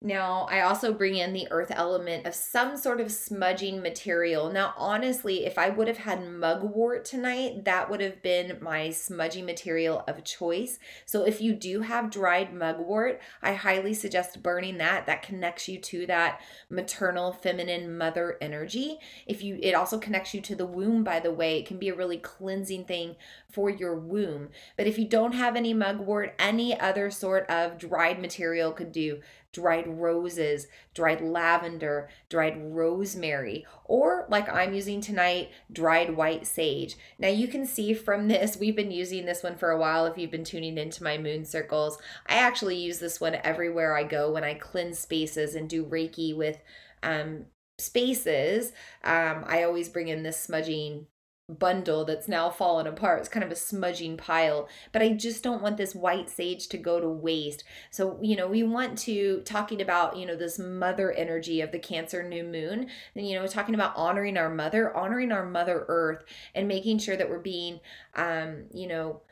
Now, 0.04 0.48
I 0.50 0.62
also 0.62 0.92
bring 0.92 1.16
in 1.16 1.32
the 1.32 1.46
earth 1.52 1.70
element 1.70 2.26
of 2.26 2.34
some 2.34 2.76
sort 2.76 3.00
of 3.00 3.12
smudging 3.12 3.80
material. 3.80 4.50
Now, 4.50 4.74
honestly, 4.76 5.46
if 5.46 5.56
I 5.56 5.68
would 5.68 5.86
have 5.86 5.98
had 5.98 6.28
mugwort 6.28 7.04
tonight, 7.04 7.64
that 7.66 7.88
would 7.88 8.00
have 8.00 8.20
been 8.20 8.58
my 8.60 8.90
smudging 8.90 9.46
material 9.46 10.02
of 10.08 10.24
choice. 10.24 10.80
So, 11.06 11.24
if 11.24 11.40
you 11.40 11.52
do 11.52 11.82
have 11.82 12.10
dried 12.10 12.52
mugwort, 12.52 13.20
I 13.42 13.54
highly 13.54 13.94
suggest 13.94 14.42
burning 14.42 14.78
that. 14.78 15.06
That 15.06 15.22
connects 15.22 15.68
you 15.68 15.78
to 15.78 16.06
that 16.06 16.40
maternal, 16.68 17.32
feminine 17.32 17.96
mother 17.96 18.38
energy. 18.40 18.98
If 19.26 19.44
you, 19.44 19.60
it 19.62 19.72
also 19.72 20.00
connects 20.00 20.34
you 20.34 20.40
to 20.40 20.56
the 20.56 20.66
womb, 20.66 21.04
by 21.04 21.20
the 21.20 21.32
way. 21.32 21.60
It 21.60 21.66
can 21.66 21.78
be 21.78 21.90
a 21.90 21.94
really 21.94 22.18
cleansing 22.18 22.86
thing 22.86 23.14
for 23.52 23.70
your 23.70 23.96
womb. 23.96 24.48
But 24.76 24.88
if 24.88 24.98
you 24.98 25.06
don't 25.06 25.32
have 25.32 25.54
any 25.54 25.72
mugwort, 25.74 26.34
any 26.40 26.78
other 26.80 27.08
sort 27.12 27.48
of 27.48 27.78
dried 27.78 28.20
material 28.20 28.72
could 28.72 28.90
do 28.90 29.20
dried 29.52 29.86
roses, 29.86 30.66
dried 30.94 31.20
lavender, 31.20 32.08
dried 32.28 32.54
rosemary, 32.56 33.66
or 33.84 34.26
like 34.30 34.48
I'm 34.48 34.74
using 34.74 35.00
tonight, 35.00 35.50
dried 35.70 36.16
white 36.16 36.46
sage. 36.46 36.96
Now 37.18 37.28
you 37.28 37.48
can 37.48 37.66
see 37.66 37.94
from 37.94 38.28
this, 38.28 38.56
we've 38.56 38.76
been 38.76 38.90
using 38.90 39.26
this 39.26 39.42
one 39.42 39.56
for 39.56 39.70
a 39.70 39.78
while 39.78 40.06
if 40.06 40.16
you've 40.16 40.30
been 40.30 40.44
tuning 40.44 40.78
into 40.78 41.04
my 41.04 41.18
moon 41.18 41.44
circles. 41.44 41.98
I 42.26 42.34
actually 42.36 42.76
use 42.76 42.98
this 42.98 43.20
one 43.20 43.36
everywhere 43.44 43.96
I 43.96 44.04
go 44.04 44.32
when 44.32 44.44
I 44.44 44.54
cleanse 44.54 44.98
spaces 44.98 45.54
and 45.54 45.68
do 45.68 45.84
Reiki 45.84 46.34
with 46.34 46.58
um, 47.02 47.46
spaces. 47.78 48.72
Um, 49.04 49.44
I 49.46 49.64
always 49.64 49.88
bring 49.88 50.08
in 50.08 50.22
this 50.22 50.40
smudging 50.40 51.06
bundle 51.48 52.04
that's 52.04 52.28
now 52.28 52.48
fallen 52.50 52.86
apart. 52.86 53.20
It's 53.20 53.28
kind 53.28 53.44
of 53.44 53.50
a 53.50 53.56
smudging 53.56 54.16
pile, 54.16 54.68
but 54.92 55.02
I 55.02 55.10
just 55.10 55.42
don't 55.42 55.62
want 55.62 55.76
this 55.76 55.94
white 55.94 56.30
sage 56.30 56.68
to 56.68 56.78
go 56.78 57.00
to 57.00 57.08
waste. 57.08 57.64
So, 57.90 58.18
you 58.22 58.36
know, 58.36 58.48
we 58.48 58.62
want 58.62 58.98
to 59.00 59.40
talking 59.44 59.80
about, 59.80 60.16
you 60.16 60.26
know, 60.26 60.36
this 60.36 60.58
mother 60.58 61.12
energy 61.12 61.60
of 61.60 61.72
the 61.72 61.78
Cancer 61.78 62.22
new 62.22 62.44
moon, 62.44 62.88
and 63.14 63.28
you 63.28 63.34
know, 63.34 63.46
talking 63.46 63.74
about 63.74 63.96
honoring 63.96 64.36
our 64.36 64.50
mother, 64.52 64.96
honoring 64.96 65.32
our 65.32 65.44
mother 65.44 65.84
earth 65.88 66.24
and 66.54 66.68
making 66.68 66.98
sure 66.98 67.16
that 67.16 67.28
we're 67.28 67.38
being 67.38 67.80
um, 68.14 68.64
you 68.72 68.86
know, 68.86 69.22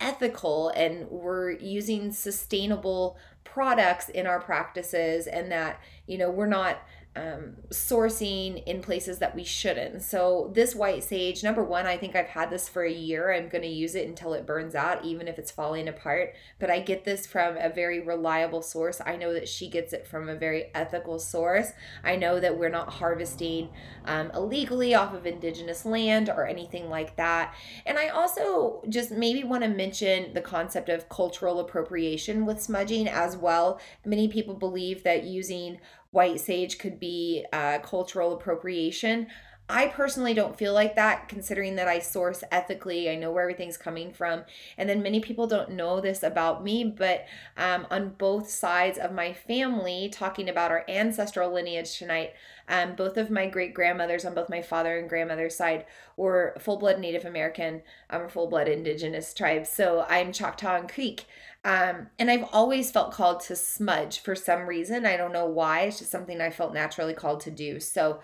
ethical 0.00 0.70
and 0.70 1.08
we're 1.08 1.52
using 1.52 2.12
sustainable 2.12 3.16
products 3.44 4.08
in 4.08 4.26
our 4.26 4.40
practices 4.40 5.26
and 5.26 5.50
that, 5.52 5.80
you 6.06 6.18
know, 6.18 6.30
we're 6.30 6.46
not 6.46 6.78
um, 7.14 7.56
sourcing 7.68 8.64
in 8.64 8.80
places 8.80 9.18
that 9.18 9.34
we 9.34 9.44
shouldn't. 9.44 10.02
So, 10.02 10.50
this 10.54 10.74
white 10.74 11.04
sage, 11.04 11.42
number 11.42 11.62
one, 11.62 11.84
I 11.84 11.98
think 11.98 12.16
I've 12.16 12.28
had 12.28 12.48
this 12.48 12.70
for 12.70 12.84
a 12.84 12.92
year. 12.92 13.34
I'm 13.34 13.50
going 13.50 13.62
to 13.62 13.68
use 13.68 13.94
it 13.94 14.08
until 14.08 14.32
it 14.32 14.46
burns 14.46 14.74
out, 14.74 15.04
even 15.04 15.28
if 15.28 15.38
it's 15.38 15.50
falling 15.50 15.88
apart. 15.88 16.34
But 16.58 16.70
I 16.70 16.80
get 16.80 17.04
this 17.04 17.26
from 17.26 17.58
a 17.58 17.68
very 17.68 18.00
reliable 18.00 18.62
source. 18.62 19.00
I 19.04 19.16
know 19.16 19.34
that 19.34 19.46
she 19.46 19.68
gets 19.68 19.92
it 19.92 20.06
from 20.06 20.30
a 20.30 20.34
very 20.34 20.70
ethical 20.74 21.18
source. 21.18 21.72
I 22.02 22.16
know 22.16 22.40
that 22.40 22.56
we're 22.56 22.70
not 22.70 22.94
harvesting 22.94 23.68
um, 24.06 24.30
illegally 24.30 24.94
off 24.94 25.12
of 25.12 25.26
indigenous 25.26 25.84
land 25.84 26.30
or 26.30 26.46
anything 26.46 26.88
like 26.88 27.16
that. 27.16 27.54
And 27.84 27.98
I 27.98 28.08
also 28.08 28.82
just 28.88 29.10
maybe 29.10 29.44
want 29.44 29.64
to 29.64 29.68
mention 29.68 30.32
the 30.32 30.40
concept 30.40 30.88
of 30.88 31.10
cultural 31.10 31.60
appropriation 31.60 32.46
with 32.46 32.62
smudging 32.62 33.06
as 33.06 33.36
well. 33.36 33.78
Many 34.06 34.28
people 34.28 34.54
believe 34.54 35.02
that 35.02 35.24
using 35.24 35.78
white 36.12 36.40
sage 36.40 36.78
could 36.78 37.00
be 37.00 37.44
uh, 37.52 37.80
cultural 37.80 38.32
appropriation. 38.34 39.26
I 39.68 39.86
personally 39.86 40.34
don't 40.34 40.58
feel 40.58 40.74
like 40.74 40.96
that, 40.96 41.28
considering 41.28 41.76
that 41.76 41.88
I 41.88 41.98
source 41.98 42.44
ethically. 42.50 43.08
I 43.08 43.14
know 43.14 43.32
where 43.32 43.42
everything's 43.42 43.78
coming 43.78 44.12
from. 44.12 44.44
And 44.76 44.86
then 44.86 45.02
many 45.02 45.18
people 45.20 45.46
don't 45.46 45.70
know 45.70 46.00
this 46.00 46.22
about 46.22 46.62
me, 46.62 46.84
but 46.84 47.24
um, 47.56 47.86
on 47.90 48.10
both 48.18 48.50
sides 48.50 48.98
of 48.98 49.12
my 49.12 49.32
family, 49.32 50.10
talking 50.12 50.50
about 50.50 50.70
our 50.70 50.84
ancestral 50.88 51.54
lineage 51.54 51.96
tonight, 51.96 52.34
um, 52.68 52.96
both 52.96 53.16
of 53.16 53.30
my 53.30 53.46
great 53.46 53.72
grandmothers 53.72 54.26
on 54.26 54.34
both 54.34 54.50
my 54.50 54.60
father 54.60 54.98
and 54.98 55.08
grandmother's 55.08 55.56
side 55.56 55.86
were 56.18 56.54
full 56.58 56.76
blood 56.76 56.98
Native 56.98 57.24
American, 57.24 57.82
um, 58.10 58.28
full 58.28 58.48
blood 58.48 58.68
indigenous 58.68 59.32
tribes. 59.32 59.70
So 59.70 60.04
I'm 60.08 60.32
Choctaw 60.32 60.76
and 60.76 60.88
Creek. 60.88 61.24
Um, 61.64 62.08
and 62.18 62.30
I've 62.30 62.48
always 62.52 62.90
felt 62.90 63.12
called 63.12 63.40
to 63.40 63.56
smudge 63.56 64.20
for 64.20 64.34
some 64.34 64.66
reason. 64.66 65.06
I 65.06 65.16
don't 65.16 65.32
know 65.32 65.46
why. 65.46 65.82
It's 65.82 65.98
just 65.98 66.10
something 66.10 66.40
I 66.40 66.50
felt 66.50 66.74
naturally 66.74 67.14
called 67.14 67.40
to 67.42 67.50
do. 67.50 67.78
So 67.78 68.20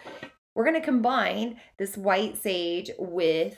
we're 0.54 0.64
going 0.64 0.80
to 0.80 0.84
combine 0.84 1.60
this 1.78 1.96
white 1.96 2.36
sage 2.36 2.90
with 2.98 3.56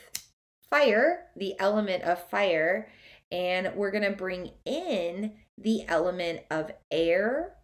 fire, 0.69 1.25
the 1.35 1.59
element 1.59 2.03
of 2.03 2.29
fire, 2.29 2.89
and 3.31 3.71
we're 3.75 3.91
going 3.91 4.03
to 4.03 4.15
bring 4.15 4.51
in 4.65 5.33
the 5.57 5.83
element 5.87 6.41
of 6.51 6.71
air 6.91 7.55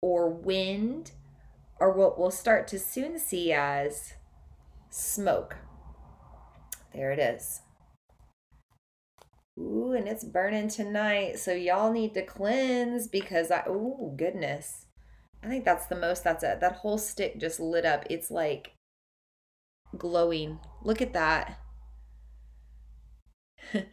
or 0.00 0.30
wind 0.30 1.10
or 1.80 1.92
what 1.92 2.18
we'll 2.18 2.30
start 2.30 2.68
to 2.68 2.78
soon 2.78 3.18
see 3.18 3.52
as 3.52 4.14
smoke. 4.90 5.56
There 6.94 7.10
it 7.10 7.18
is. 7.18 7.62
Ooh, 9.58 9.92
and 9.92 10.06
it's 10.06 10.24
burning 10.24 10.68
tonight. 10.68 11.38
So 11.38 11.52
y'all 11.52 11.92
need 11.92 12.14
to 12.14 12.22
cleanse 12.22 13.08
because 13.08 13.50
I 13.50 13.62
oh 13.66 14.14
goodness. 14.16 14.86
I 15.42 15.48
think 15.48 15.64
that's 15.64 15.86
the 15.86 15.96
most 15.96 16.24
that's 16.24 16.44
it. 16.44 16.60
That 16.60 16.76
whole 16.76 16.98
stick 16.98 17.38
just 17.38 17.60
lit 17.60 17.84
up. 17.84 18.04
It's 18.10 18.30
like 18.30 18.72
glowing. 19.96 20.58
Look 20.82 21.00
at 21.00 21.12
that. 21.14 21.58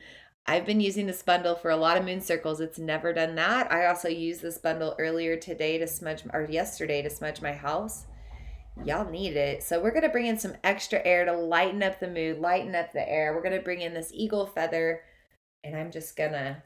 I've 0.45 0.65
been 0.65 0.81
using 0.81 1.07
this 1.07 1.21
bundle 1.21 1.55
for 1.55 1.71
a 1.71 1.77
lot 1.77 1.97
of 1.97 2.03
moon 2.03 2.19
circles. 2.19 2.59
It's 2.59 2.77
never 2.77 3.13
done 3.13 3.35
that. 3.35 3.71
I 3.71 3.85
also 3.85 4.09
used 4.09 4.41
this 4.41 4.57
bundle 4.57 4.93
earlier 4.99 5.37
today 5.37 5.77
to 5.77 5.87
smudge, 5.87 6.23
or 6.33 6.43
yesterday 6.49 7.01
to 7.01 7.09
smudge 7.09 7.41
my 7.41 7.53
house. 7.53 8.07
Y'all 8.83 9.09
need 9.09 9.37
it. 9.37 9.63
So 9.63 9.81
we're 9.81 9.91
going 9.91 10.03
to 10.03 10.09
bring 10.09 10.25
in 10.25 10.37
some 10.37 10.55
extra 10.63 10.99
air 11.05 11.23
to 11.23 11.31
lighten 11.31 11.81
up 11.81 11.99
the 11.99 12.09
mood, 12.09 12.39
lighten 12.39 12.75
up 12.75 12.91
the 12.91 13.07
air. 13.07 13.33
We're 13.33 13.43
going 13.43 13.57
to 13.57 13.63
bring 13.63 13.81
in 13.81 13.93
this 13.93 14.11
eagle 14.13 14.45
feather 14.45 15.01
and 15.63 15.75
I'm 15.75 15.91
just 15.91 16.15
to 16.33 16.63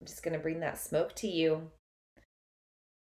I'm 0.00 0.06
just 0.06 0.22
to 0.34 0.38
bring 0.38 0.60
that 0.60 0.78
smoke 0.78 1.14
to 1.16 1.28
you. 1.28 1.70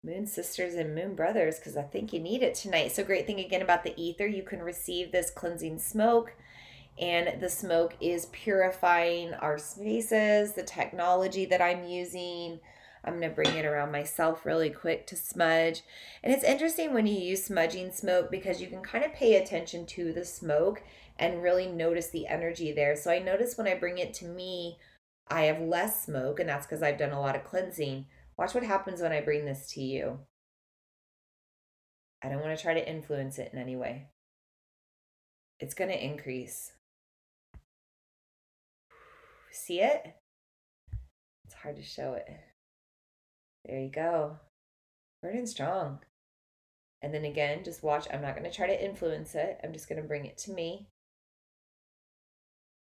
Moon 0.02 0.26
sisters 0.26 0.75
and 0.75 0.95
moon 0.95 1.14
brothers 1.14 1.59
because 1.59 1.76
I 1.76 1.83
think 1.83 2.12
you 2.12 2.21
need 2.21 2.43
it 2.43 2.55
tonight. 2.55 2.93
So 2.93 3.05
great 3.05 3.26
thing 3.26 3.38
again 3.38 3.62
about 3.62 3.85
the 3.85 3.99
ether, 4.00 4.26
you 4.26 4.43
can 4.43 4.61
receive 4.61 5.12
this 5.12 5.31
cleansing 5.31 5.79
smoke 5.79 6.33
and 6.99 7.40
the 7.40 7.49
smoke 7.49 7.95
is 8.00 8.26
purifying 8.26 9.35
our 9.35 9.57
spaces, 9.59 10.52
the 10.52 10.62
technology 10.62 11.45
that 11.47 11.62
I'm 11.62 11.85
using. 11.85 12.61
I'm 13.05 13.19
going 13.19 13.31
to 13.31 13.35
bring 13.35 13.57
it 13.57 13.64
around 13.64 13.93
myself 13.93 14.45
really 14.45 14.69
quick 14.69 15.07
to 15.07 15.17
smudge. 15.17 15.83
And 16.23 16.33
it's 16.33 16.45
interesting 16.45 16.93
when 16.93 17.07
you 17.07 17.19
use 17.19 17.45
smudging 17.45 17.93
smoke 17.93 18.31
because 18.31 18.61
you 18.61 18.67
can 18.67 18.83
kind 18.83 19.05
of 19.05 19.14
pay 19.14 19.37
attention 19.37 19.87
to 19.87 20.12
the 20.12 20.25
smoke 20.25 20.83
and 21.21 21.43
really 21.43 21.67
notice 21.67 22.09
the 22.09 22.27
energy 22.27 22.73
there. 22.73 22.97
So 22.97 23.11
I 23.11 23.19
notice 23.21 23.57
when 23.57 23.69
I 23.69 23.75
bring 23.75 23.99
it 23.99 24.15
to 24.15 24.25
me, 24.25 24.79
I 25.29 25.43
have 25.43 25.61
less 25.61 26.05
smoke, 26.05 26.41
and 26.41 26.49
that's 26.49 26.67
because 26.67 26.83
I've 26.83 26.99
done 26.99 27.12
a 27.12 27.21
lot 27.21 27.37
of 27.37 27.45
cleansing. 27.45 28.07
Watch 28.37 28.55
what 28.55 28.65
happens 28.65 29.03
when 29.03 29.12
I 29.12 29.21
bring 29.21 29.45
this 29.45 29.71
to 29.75 29.83
you. 29.83 30.21
I 32.25 32.29
don't 32.29 32.41
want 32.41 32.57
to 32.57 32.62
try 32.62 32.75
to 32.75 32.91
influence 32.91 33.39
it 33.39 33.50
in 33.53 33.59
any 33.59 33.77
way. 33.77 34.09
It's 35.61 35.75
going 35.75 35.91
to 35.91 36.05
increase. 36.05 36.73
See 39.53 39.81
it? 39.81 40.17
It's 41.45 41.55
hard 41.55 41.77
to 41.77 41.83
show 41.83 42.15
it. 42.15 42.29
There 43.67 43.79
you 43.79 43.91
go. 43.91 44.39
Burning 45.23 45.47
strong. 45.47 46.00
And 47.03 47.12
then 47.12 47.25
again, 47.27 47.62
just 47.62 47.83
watch. 47.83 48.07
I'm 48.12 48.23
not 48.23 48.37
going 48.37 48.50
to 48.50 48.57
try 48.57 48.67
to 48.67 48.85
influence 48.85 49.35
it. 49.35 49.61
I'm 49.62 49.73
just 49.73 49.89
going 49.89 50.00
to 50.00 50.09
bring 50.09 50.25
it 50.25 50.39
to 50.39 50.53
me. 50.53 50.89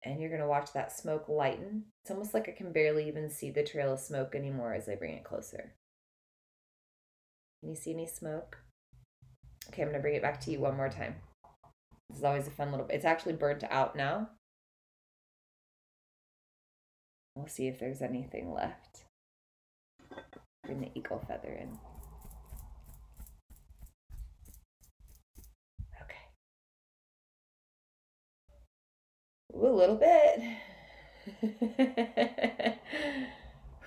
And 0.07 0.21
you're 0.21 0.31
going 0.31 0.41
to 0.41 0.47
watch 0.47 0.73
that 0.73 0.93
smoke 0.93 1.29
lighten. 1.29 1.87
It's 2.03 2.13
almost 2.13 2.33
like 2.33 2.49
I 2.49 2.53
can 2.53 2.71
barely 2.71 3.09
even 3.09 3.29
see 3.29 3.51
the 3.51 3.65
trail 3.65 3.93
of 3.93 3.99
smoke 3.99 4.37
anymore 4.37 4.73
as 4.73 4.89
I 4.89 4.95
bring 4.95 5.15
it 5.15 5.25
closer. 5.25 5.75
Can 7.61 7.71
you 7.71 7.77
see 7.77 7.93
any 7.93 8.07
smoke? 8.07 8.59
Okay, 9.69 9.83
I'm 9.83 9.89
going 9.89 9.99
to 9.99 10.03
bring 10.03 10.15
it 10.15 10.23
back 10.23 10.41
to 10.43 10.53
you 10.53 10.61
one 10.61 10.77
more 10.77 10.89
time. 10.89 11.17
This 12.09 12.19
is 12.19 12.25
always 12.25 12.47
a 12.47 12.53
fun 12.53 12.71
little, 12.71 12.87
it's 12.89 13.05
actually 13.05 13.33
burnt 13.33 13.65
out 13.69 13.97
now. 13.97 14.31
We'll 17.35 17.49
see 17.49 17.67
if 17.67 17.81
there's 17.81 18.01
anything 18.01 18.53
left. 18.53 19.03
Bring 20.65 20.81
the 20.81 20.91
eagle 20.95 21.23
feather 21.27 21.53
in. 21.53 21.79
Okay. 26.03 26.15
Ooh, 29.57 29.69
a 29.69 29.69
little 29.69 29.97
bit. 29.97 30.43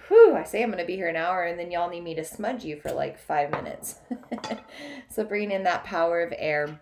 Whew, 0.07 0.35
I 0.35 0.43
say 0.43 0.63
I'm 0.63 0.71
going 0.71 0.79
to 0.79 0.85
be 0.85 0.95
here 0.95 1.07
an 1.07 1.15
hour 1.15 1.43
and 1.43 1.59
then 1.59 1.71
y'all 1.71 1.89
need 1.89 2.03
me 2.03 2.15
to 2.15 2.23
smudge 2.23 2.63
you 2.63 2.79
for 2.79 2.91
like 2.91 3.19
five 3.19 3.51
minutes. 3.51 3.99
so 5.09 5.23
bringing 5.23 5.51
in 5.51 5.63
that 5.63 5.83
power 5.83 6.21
of 6.21 6.33
air 6.35 6.81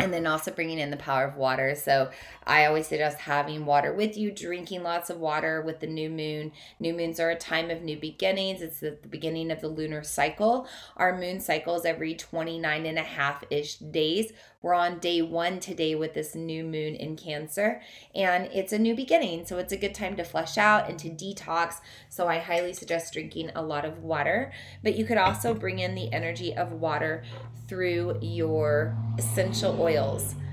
and 0.00 0.12
then 0.12 0.26
also 0.26 0.50
bringing 0.50 0.78
in 0.78 0.90
the 0.90 0.96
power 0.96 1.24
of 1.24 1.36
water. 1.36 1.74
So 1.74 2.10
I 2.44 2.66
always 2.66 2.88
suggest 2.88 3.18
having 3.18 3.66
water 3.66 3.92
with 3.92 4.16
you, 4.16 4.30
drinking 4.30 4.82
lots 4.82 5.10
of 5.10 5.18
water 5.18 5.60
with 5.60 5.80
the 5.80 5.86
new 5.86 6.10
moon. 6.10 6.52
New 6.78 6.94
moons 6.94 7.20
are 7.20 7.30
a 7.30 7.36
time 7.36 7.70
of 7.70 7.82
new 7.82 7.98
beginnings. 7.98 8.62
It's 8.62 8.80
the, 8.80 8.98
beginning 9.10 9.50
of 9.50 9.60
the 9.60 9.68
lunar 9.68 10.02
cycle. 10.02 10.66
Our 10.96 11.18
moon 11.18 11.40
cycles 11.40 11.84
every 11.84 12.14
29 12.14 12.86
and 12.86 12.98
a 12.98 13.02
half 13.02 13.44
ish 13.50 13.76
days. 13.76 14.32
We're 14.62 14.74
on 14.74 14.98
day 14.98 15.22
one 15.22 15.58
today 15.58 15.94
with 15.94 16.12
this 16.12 16.34
new 16.34 16.64
moon 16.64 16.94
in 16.94 17.16
Cancer, 17.16 17.80
and 18.14 18.44
it's 18.52 18.74
a 18.74 18.78
new 18.78 18.94
beginning. 18.94 19.46
So 19.46 19.56
it's 19.56 19.72
a 19.72 19.76
good 19.76 19.94
time 19.94 20.16
to 20.16 20.24
flush 20.24 20.58
out 20.58 20.88
and 20.88 20.98
to 20.98 21.08
detox. 21.08 21.76
So 22.10 22.28
I 22.28 22.40
highly 22.40 22.74
suggest 22.74 23.14
drinking 23.14 23.52
a 23.54 23.62
lot 23.62 23.86
of 23.86 24.02
water. 24.02 24.52
But 24.82 24.96
you 24.96 25.06
could 25.06 25.16
also 25.16 25.54
bring 25.54 25.78
in 25.78 25.94
the 25.94 26.12
energy 26.12 26.54
of 26.54 26.72
water 26.72 27.24
through 27.68 28.18
your 28.20 28.94
essential 29.16 29.80
oils. 29.80 29.89
I 29.96 30.49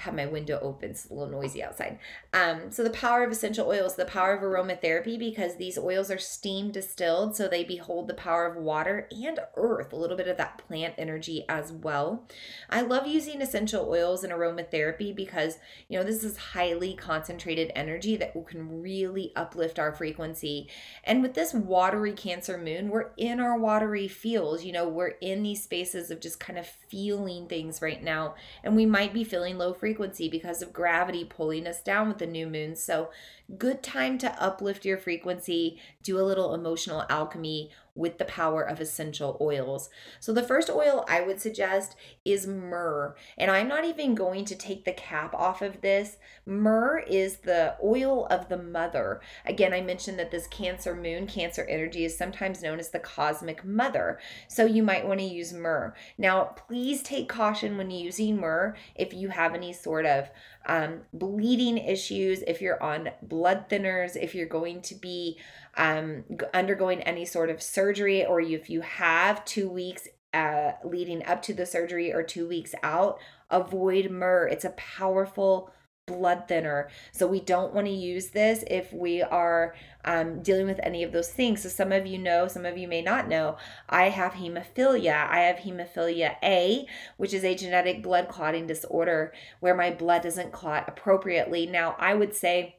have 0.00 0.14
my 0.14 0.26
window 0.26 0.58
open. 0.60 0.90
It's 0.90 1.08
a 1.08 1.14
little 1.14 1.30
noisy 1.30 1.62
outside. 1.62 1.98
Um, 2.32 2.70
so 2.70 2.82
the 2.82 2.90
power 2.90 3.22
of 3.22 3.30
essential 3.30 3.68
oils, 3.68 3.96
the 3.96 4.04
power 4.04 4.34
of 4.34 4.42
aromatherapy, 4.42 5.18
because 5.18 5.56
these 5.56 5.78
oils 5.78 6.10
are 6.10 6.18
steam 6.18 6.70
distilled, 6.70 7.36
so 7.36 7.46
they 7.46 7.64
behold 7.64 8.08
the 8.08 8.14
power 8.14 8.46
of 8.46 8.56
water 8.56 9.08
and 9.10 9.38
earth, 9.56 9.92
a 9.92 9.96
little 9.96 10.16
bit 10.16 10.28
of 10.28 10.36
that 10.38 10.58
plant 10.66 10.94
energy 10.98 11.44
as 11.48 11.70
well. 11.70 12.26
I 12.68 12.80
love 12.80 13.06
using 13.06 13.42
essential 13.42 13.88
oils 13.88 14.24
in 14.24 14.30
aromatherapy 14.30 15.14
because 15.14 15.58
you 15.88 15.98
know 15.98 16.04
this 16.04 16.24
is 16.24 16.36
highly 16.36 16.94
concentrated 16.94 17.70
energy 17.74 18.16
that 18.16 18.34
can 18.46 18.82
really 18.82 19.32
uplift 19.36 19.78
our 19.78 19.92
frequency. 19.92 20.68
And 21.04 21.22
with 21.22 21.34
this 21.34 21.54
watery 21.54 22.12
Cancer 22.12 22.58
moon, 22.58 22.88
we're 22.88 23.10
in 23.16 23.38
our 23.38 23.58
watery 23.58 24.08
fields. 24.08 24.64
You 24.64 24.72
know, 24.72 24.88
we're 24.88 25.14
in 25.20 25.42
these 25.42 25.62
spaces 25.62 26.10
of 26.10 26.20
just 26.20 26.40
kind 26.40 26.58
of 26.58 26.66
feeling 26.66 27.46
things 27.46 27.80
right 27.80 28.02
now, 28.02 28.34
and 28.64 28.74
we 28.74 28.86
might 28.86 29.14
be 29.14 29.24
feeling 29.24 29.58
low 29.58 29.72
frequency 29.72 29.89
because 29.94 30.62
of 30.62 30.72
gravity 30.72 31.24
pulling 31.24 31.66
us 31.66 31.82
down 31.82 32.08
with 32.08 32.18
the 32.18 32.26
new 32.26 32.46
moon. 32.46 32.76
So, 32.76 33.10
good 33.58 33.82
time 33.82 34.18
to 34.18 34.42
uplift 34.42 34.84
your 34.84 34.98
frequency, 34.98 35.78
do 36.02 36.18
a 36.18 36.22
little 36.22 36.54
emotional 36.54 37.04
alchemy 37.08 37.70
with 38.00 38.18
the 38.18 38.24
power 38.24 38.62
of 38.62 38.80
essential 38.80 39.36
oils. 39.40 39.90
So, 40.18 40.32
the 40.32 40.42
first 40.42 40.70
oil 40.70 41.04
I 41.06 41.20
would 41.20 41.40
suggest 41.40 41.94
is 42.24 42.46
myrrh. 42.46 43.14
And 43.36 43.50
I'm 43.50 43.68
not 43.68 43.84
even 43.84 44.14
going 44.14 44.46
to 44.46 44.56
take 44.56 44.84
the 44.84 44.92
cap 44.92 45.34
off 45.34 45.60
of 45.60 45.82
this. 45.82 46.16
Myrrh 46.46 47.04
is 47.06 47.36
the 47.38 47.76
oil 47.84 48.26
of 48.26 48.48
the 48.48 48.56
mother. 48.56 49.20
Again, 49.44 49.74
I 49.74 49.82
mentioned 49.82 50.18
that 50.18 50.30
this 50.30 50.46
Cancer 50.46 50.96
moon, 50.96 51.26
Cancer 51.26 51.64
energy, 51.68 52.04
is 52.04 52.16
sometimes 52.16 52.62
known 52.62 52.80
as 52.80 52.90
the 52.90 52.98
cosmic 52.98 53.64
mother. 53.64 54.18
So, 54.48 54.64
you 54.64 54.82
might 54.82 55.06
want 55.06 55.20
to 55.20 55.26
use 55.26 55.52
myrrh. 55.52 55.94
Now, 56.16 56.44
please 56.44 57.02
take 57.02 57.28
caution 57.28 57.76
when 57.76 57.90
using 57.90 58.38
myrrh 58.38 58.74
if 58.94 59.12
you 59.12 59.28
have 59.28 59.54
any 59.54 59.74
sort 59.74 60.06
of 60.06 60.30
um, 60.66 61.00
bleeding 61.12 61.78
issues, 61.78 62.42
if 62.42 62.60
you're 62.60 62.82
on 62.82 63.10
blood 63.22 63.68
thinners, 63.68 64.16
if 64.16 64.34
you're 64.34 64.46
going 64.46 64.82
to 64.82 64.94
be 64.94 65.38
um, 65.76 66.24
undergoing 66.52 67.02
any 67.02 67.24
sort 67.24 67.50
of 67.50 67.62
surgery, 67.62 68.24
or 68.24 68.40
if 68.40 68.68
you 68.68 68.80
have 68.82 69.44
two 69.44 69.68
weeks 69.68 70.08
uh, 70.32 70.72
leading 70.84 71.24
up 71.24 71.42
to 71.42 71.54
the 71.54 71.66
surgery 71.66 72.12
or 72.12 72.22
two 72.22 72.46
weeks 72.46 72.74
out, 72.82 73.18
avoid 73.50 74.10
myrrh. 74.10 74.46
It's 74.46 74.64
a 74.64 74.70
powerful 74.70 75.72
blood 76.10 76.48
thinner. 76.48 76.88
So 77.12 77.26
we 77.26 77.40
don't 77.40 77.72
want 77.72 77.86
to 77.86 77.92
use 77.92 78.30
this 78.30 78.64
if 78.66 78.92
we 78.92 79.22
are 79.22 79.74
um, 80.04 80.42
dealing 80.42 80.66
with 80.66 80.80
any 80.82 81.02
of 81.02 81.12
those 81.12 81.30
things. 81.30 81.62
So 81.62 81.68
some 81.68 81.92
of 81.92 82.06
you 82.06 82.18
know, 82.18 82.48
some 82.48 82.66
of 82.66 82.76
you 82.76 82.88
may 82.88 83.02
not 83.02 83.28
know, 83.28 83.56
I 83.88 84.08
have 84.08 84.32
hemophilia. 84.32 85.28
I 85.28 85.40
have 85.40 85.56
hemophilia 85.56 86.36
A, 86.42 86.86
which 87.16 87.32
is 87.32 87.44
a 87.44 87.54
genetic 87.54 88.02
blood 88.02 88.28
clotting 88.28 88.66
disorder 88.66 89.32
where 89.60 89.74
my 89.74 89.90
blood 89.90 90.22
doesn't 90.22 90.52
clot 90.52 90.84
appropriately. 90.88 91.66
Now, 91.66 91.96
I 91.98 92.14
would 92.14 92.34
say 92.34 92.76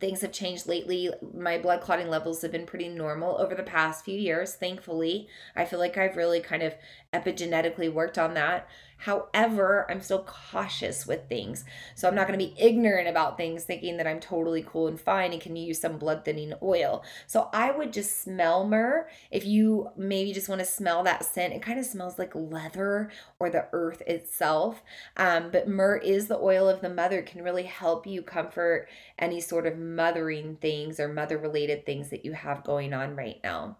things 0.00 0.20
have 0.20 0.32
changed 0.32 0.66
lately. 0.66 1.10
My 1.34 1.58
blood 1.58 1.80
clotting 1.80 2.10
levels 2.10 2.42
have 2.42 2.52
been 2.52 2.66
pretty 2.66 2.88
normal 2.88 3.38
over 3.38 3.54
the 3.54 3.62
past 3.62 4.04
few 4.04 4.18
years, 4.18 4.54
thankfully. 4.54 5.28
I 5.56 5.64
feel 5.64 5.78
like 5.78 5.96
I've 5.96 6.16
really 6.16 6.40
kind 6.40 6.62
of 6.62 6.74
epigenetically 7.12 7.92
worked 7.92 8.18
on 8.18 8.34
that. 8.34 8.68
However, 8.98 9.86
I'm 9.88 10.00
still 10.00 10.24
cautious 10.24 11.06
with 11.06 11.28
things. 11.28 11.64
So 11.94 12.08
I'm 12.08 12.16
not 12.16 12.26
going 12.26 12.38
to 12.38 12.44
be 12.44 12.54
ignorant 12.60 13.08
about 13.08 13.36
things 13.36 13.62
thinking 13.62 13.96
that 13.96 14.08
I'm 14.08 14.18
totally 14.18 14.64
cool 14.66 14.88
and 14.88 15.00
fine 15.00 15.32
and 15.32 15.40
can 15.40 15.54
use 15.54 15.80
some 15.80 15.98
blood 15.98 16.24
thinning 16.24 16.52
oil. 16.60 17.04
So 17.28 17.48
I 17.52 17.70
would 17.70 17.92
just 17.92 18.20
smell 18.22 18.66
myrrh. 18.66 19.08
If 19.30 19.46
you 19.46 19.90
maybe 19.96 20.32
just 20.32 20.48
want 20.48 20.58
to 20.60 20.64
smell 20.64 21.04
that 21.04 21.24
scent, 21.24 21.54
it 21.54 21.62
kind 21.62 21.78
of 21.78 21.86
smells 21.86 22.18
like 22.18 22.34
leather 22.34 23.12
or 23.38 23.50
the 23.50 23.68
earth 23.72 24.02
itself. 24.04 24.82
Um, 25.16 25.50
but 25.52 25.68
myrrh 25.68 25.98
is 25.98 26.26
the 26.26 26.38
oil 26.38 26.68
of 26.68 26.80
the 26.80 26.90
mother, 26.90 27.22
can 27.22 27.44
really 27.44 27.62
help 27.62 28.04
you 28.04 28.20
comfort 28.20 28.88
any 29.16 29.40
sort 29.40 29.68
of 29.68 29.78
mothering 29.78 30.56
things 30.56 30.98
or 30.98 31.06
mother 31.06 31.38
related 31.38 31.86
things 31.86 32.10
that 32.10 32.24
you 32.24 32.32
have 32.32 32.64
going 32.64 32.92
on 32.92 33.14
right 33.14 33.38
now. 33.44 33.76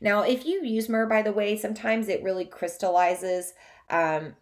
Now, 0.00 0.22
if 0.22 0.46
you 0.46 0.64
use 0.64 0.88
myrrh, 0.88 1.06
by 1.06 1.20
the 1.20 1.32
way, 1.32 1.58
sometimes 1.58 2.08
it 2.08 2.22
really 2.22 2.46
crystallizes 2.46 2.71
um, 3.90 4.34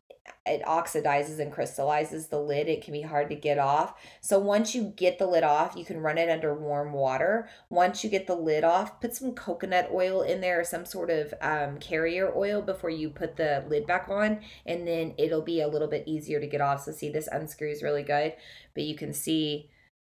it 0.47 0.63
oxidizes 0.65 1.39
and 1.39 1.53
crystallizes 1.53 2.29
the 2.29 2.39
lid. 2.39 2.69
It 2.69 2.83
can 2.83 2.93
be 2.93 3.03
hard 3.03 3.29
to 3.31 3.35
get 3.35 3.59
off. 3.59 3.95
So 4.21 4.39
once 4.39 4.75
you 4.75 4.93
get 4.97 5.19
the 5.19 5.27
lid 5.27 5.45
off, 5.45 5.75
you 5.77 5.85
can 5.85 5.99
run 5.99 6.19
it 6.19 6.31
under 6.31 6.55
warm 6.55 6.93
water. 6.93 7.49
Once 7.69 8.05
you 8.05 8.11
get 8.11 8.27
the 8.27 8.35
lid 8.35 8.65
off, 8.65 9.01
put 9.01 9.15
some 9.15 9.33
coconut 9.33 9.91
oil 9.93 10.23
in 10.23 10.41
there 10.41 10.61
or 10.61 10.65
some 10.65 10.85
sort 10.85 11.11
of 11.11 11.35
um, 11.41 11.79
carrier 11.79 12.33
oil 12.37 12.63
before 12.63 12.91
you 12.91 13.11
put 13.11 13.37
the 13.37 13.65
lid 13.69 13.87
back 13.87 14.09
on, 14.09 14.41
and 14.67 14.87
then 14.87 15.15
it'll 15.19 15.43
be 15.43 15.61
a 15.61 15.69
little 15.69 15.89
bit 15.89 16.05
easier 16.07 16.41
to 16.41 16.47
get 16.47 16.61
off. 16.61 16.85
So 16.85 16.93
see, 16.93 17.11
this 17.11 17.29
unscrews 17.31 17.83
really 17.83 18.03
good, 18.03 18.35
but 18.75 18.85
you 18.85 18.97
can 18.97 19.13
see 19.13 19.71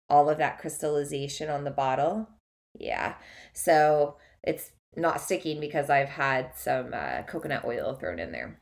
all 0.09 0.29
of 0.29 0.39
that 0.39 0.59
crystallization 0.59 1.49
on 1.49 1.65
the 1.65 1.71
bottle. 1.71 2.29
Yeah. 2.79 3.15
So 3.53 4.17
it's 4.43 4.73
not 4.97 5.21
sticking 5.21 5.61
because 5.61 5.91
I've 5.91 6.09
had 6.09 6.53
some 6.57 6.93
uh, 6.93 7.23
coconut 7.23 7.65
oil 7.65 7.95
thrown 7.95 8.19
in 8.19 8.33
there. 8.33 8.61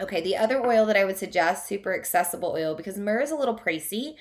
Okay, 0.00 0.20
the 0.20 0.36
other 0.36 0.64
oil 0.64 0.86
that 0.86 0.96
I 0.96 1.04
would 1.04 1.18
suggest, 1.18 1.66
super 1.66 1.94
accessible 1.94 2.52
oil, 2.56 2.74
because 2.74 2.98
myrrh 2.98 3.20
is 3.20 3.30
a 3.30 3.36
little 3.36 3.56
pricey, 3.56 4.14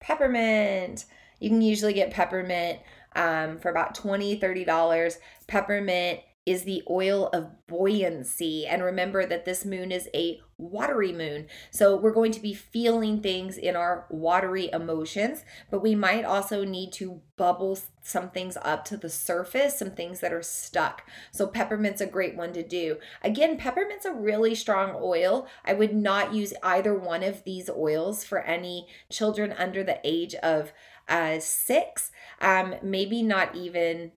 peppermint. 0.00 1.06
You 1.40 1.48
can 1.48 1.62
usually 1.62 1.94
get 1.94 2.10
peppermint 2.10 2.80
um, 3.16 3.58
for 3.58 3.70
about 3.70 3.96
$20, 3.96 4.40
$30. 4.40 5.16
Peppermint 5.46 6.20
is 6.44 6.64
the 6.64 6.82
oil 6.90 7.28
of 7.28 7.66
buoyancy. 7.66 8.66
And 8.66 8.82
remember 8.82 9.24
that 9.26 9.44
this 9.44 9.64
moon 9.64 9.92
is 9.92 10.08
a 10.12 10.40
watery 10.58 11.12
moon. 11.12 11.46
So 11.70 11.96
we're 11.96 12.12
going 12.12 12.32
to 12.32 12.40
be 12.40 12.54
feeling 12.54 13.20
things 13.20 13.56
in 13.56 13.76
our 13.76 14.06
watery 14.10 14.70
emotions, 14.72 15.44
but 15.70 15.82
we 15.82 15.94
might 15.94 16.24
also 16.24 16.64
need 16.64 16.92
to 16.94 17.20
bubble 17.36 17.78
some 18.02 18.30
things 18.30 18.56
up 18.62 18.84
to 18.86 18.96
the 18.96 19.08
surface, 19.08 19.78
some 19.78 19.92
things 19.92 20.20
that 20.20 20.32
are 20.32 20.42
stuck. 20.42 21.08
So 21.30 21.46
peppermint's 21.46 22.00
a 22.00 22.06
great 22.06 22.36
one 22.36 22.52
to 22.54 22.62
do. 22.62 22.98
Again, 23.22 23.56
peppermint's 23.56 24.04
a 24.04 24.12
really 24.12 24.54
strong 24.54 24.96
oil. 25.00 25.46
I 25.64 25.74
would 25.74 25.94
not 25.94 26.34
use 26.34 26.54
either 26.62 26.94
one 26.94 27.22
of 27.22 27.44
these 27.44 27.70
oils 27.70 28.24
for 28.24 28.40
any 28.40 28.88
children 29.10 29.52
under 29.52 29.84
the 29.84 30.00
age 30.04 30.34
of 30.36 30.72
uh, 31.08 31.38
six. 31.40 32.10
Um, 32.40 32.76
maybe 32.82 33.22
not 33.22 33.54
even 33.54 34.12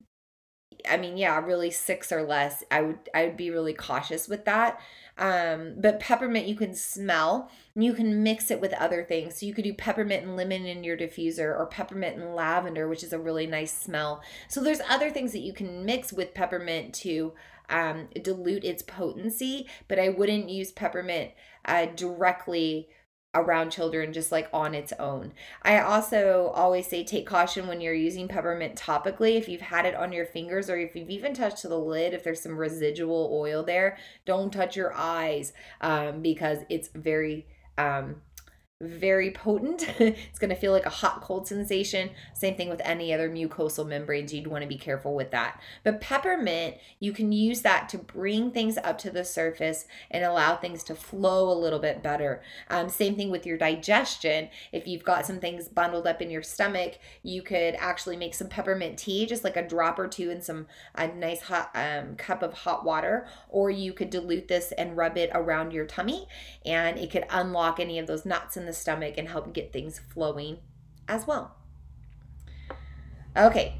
I 0.89 0.97
mean, 0.97 1.17
yeah, 1.17 1.39
really 1.39 1.71
six 1.71 2.11
or 2.11 2.23
less. 2.23 2.63
I 2.71 2.81
would 2.81 2.99
I 3.13 3.25
would 3.25 3.37
be 3.37 3.49
really 3.49 3.73
cautious 3.73 4.27
with 4.27 4.45
that. 4.45 4.79
Um, 5.17 5.75
but 5.77 5.99
peppermint 5.99 6.47
you 6.47 6.55
can 6.55 6.75
smell. 6.75 7.49
You 7.75 7.93
can 7.93 8.23
mix 8.23 8.51
it 8.51 8.59
with 8.59 8.73
other 8.73 9.03
things. 9.03 9.39
So 9.39 9.45
you 9.45 9.53
could 9.53 9.63
do 9.63 9.73
peppermint 9.73 10.23
and 10.23 10.35
lemon 10.35 10.65
in 10.65 10.83
your 10.83 10.97
diffuser, 10.97 11.57
or 11.57 11.67
peppermint 11.67 12.17
and 12.17 12.35
lavender, 12.35 12.87
which 12.87 13.03
is 13.03 13.13
a 13.13 13.19
really 13.19 13.47
nice 13.47 13.77
smell. 13.77 14.21
So 14.47 14.61
there's 14.61 14.81
other 14.89 15.09
things 15.09 15.31
that 15.31 15.39
you 15.39 15.53
can 15.53 15.85
mix 15.85 16.11
with 16.11 16.33
peppermint 16.33 16.93
to 16.95 17.33
um, 17.69 18.09
dilute 18.21 18.63
its 18.63 18.83
potency. 18.83 19.67
But 19.87 19.99
I 19.99 20.09
wouldn't 20.09 20.49
use 20.49 20.71
peppermint 20.71 21.31
uh, 21.65 21.87
directly 21.95 22.89
around 23.35 23.69
children 23.69 24.13
just 24.13 24.31
like 24.31 24.49
on 24.51 24.73
its 24.73 24.93
own. 24.99 25.33
I 25.61 25.79
also 25.79 26.51
always 26.55 26.87
say 26.87 27.03
take 27.03 27.27
caution 27.27 27.67
when 27.67 27.81
you're 27.81 27.93
using 27.93 28.27
peppermint 28.27 28.75
topically. 28.75 29.35
If 29.35 29.47
you've 29.47 29.61
had 29.61 29.85
it 29.85 29.93
on 29.93 30.11
your 30.11 30.25
fingers 30.25 30.69
or 30.69 30.77
if 30.77 30.95
you've 30.95 31.09
even 31.09 31.33
touched 31.33 31.63
the 31.63 31.77
lid, 31.77 32.13
if 32.13 32.23
there's 32.23 32.41
some 32.41 32.57
residual 32.57 33.29
oil 33.31 33.63
there, 33.63 33.97
don't 34.25 34.51
touch 34.51 34.75
your 34.75 34.93
eyes 34.95 35.53
um, 35.81 36.21
because 36.21 36.59
it's 36.69 36.89
very 36.95 37.45
um, 37.77 38.21
very 38.81 39.31
potent. 39.31 39.87
it's 39.99 40.37
going 40.37 40.49
to 40.49 40.55
feel 40.55 40.73
like 40.73 40.85
a 40.85 40.89
hot 40.89 41.21
cold 41.21 41.47
sensation. 41.47 42.09
Same 42.33 42.55
thing 42.55 42.67
with 42.67 42.81
any 42.83 43.13
other 43.13 43.29
mucosal 43.29 43.87
membranes. 43.87 44.33
You'd 44.33 44.47
want 44.47 44.63
to 44.63 44.67
be 44.67 44.77
careful 44.77 45.15
with 45.15 45.31
that. 45.31 45.61
But 45.85 46.01
peppermint, 46.01 46.75
you 46.99 47.13
can 47.13 47.31
use 47.31 47.61
that 47.61 47.87
to 47.89 47.97
bring 47.97 48.51
things 48.51 48.77
up 48.77 48.97
to 48.99 49.09
the 49.09 49.23
surface 49.23 49.85
and 50.11 50.25
allow 50.25 50.57
things 50.57 50.83
to 50.85 50.95
flow 50.95 51.49
a 51.49 51.57
little 51.57 51.79
bit 51.79 52.03
better. 52.03 52.43
Um, 52.69 52.89
same 52.89 53.15
thing 53.15 53.31
with 53.31 53.45
your 53.45 53.57
digestion. 53.57 54.49
If 54.73 54.87
you've 54.87 55.05
got 55.05 55.25
some 55.25 55.39
things 55.39 55.69
bundled 55.69 56.05
up 56.05 56.21
in 56.21 56.29
your 56.29 56.43
stomach, 56.43 56.99
you 57.23 57.43
could 57.43 57.75
actually 57.75 58.17
make 58.17 58.35
some 58.35 58.49
peppermint 58.49 58.97
tea, 58.97 59.25
just 59.25 59.45
like 59.45 59.55
a 59.55 59.65
drop 59.65 59.97
or 59.97 60.09
two 60.09 60.31
in 60.31 60.41
some 60.41 60.67
a 60.95 61.07
nice 61.07 61.43
hot 61.43 61.71
um, 61.75 62.17
cup 62.17 62.43
of 62.43 62.53
hot 62.53 62.83
water, 62.83 63.25
or 63.47 63.69
you 63.69 63.93
could 63.93 64.09
dilute 64.09 64.49
this 64.49 64.73
and 64.73 64.97
rub 64.97 65.17
it 65.17 65.29
around 65.33 65.71
your 65.71 65.85
tummy, 65.85 66.27
and 66.65 66.97
it 66.97 67.09
could 67.09 67.25
unlock 67.29 67.79
any 67.79 67.97
of 67.99 68.07
those 68.07 68.25
knots 68.25 68.57
and 68.57 68.64
the 68.65 68.73
stomach 68.73 69.15
and 69.17 69.27
help 69.29 69.53
get 69.53 69.71
things 69.71 69.99
flowing 69.99 70.57
as 71.07 71.27
well. 71.27 71.55
Okay, 73.37 73.75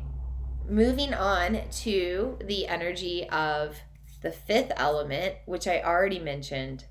moving 0.68 1.14
on 1.14 1.62
to 1.72 2.38
the 2.44 2.68
energy 2.68 3.28
of 3.30 3.78
the 4.22 4.32
fifth 4.32 4.72
element, 4.76 5.36
which 5.46 5.68
I 5.68 5.82
already 5.82 6.20
mentioned. 6.20 6.86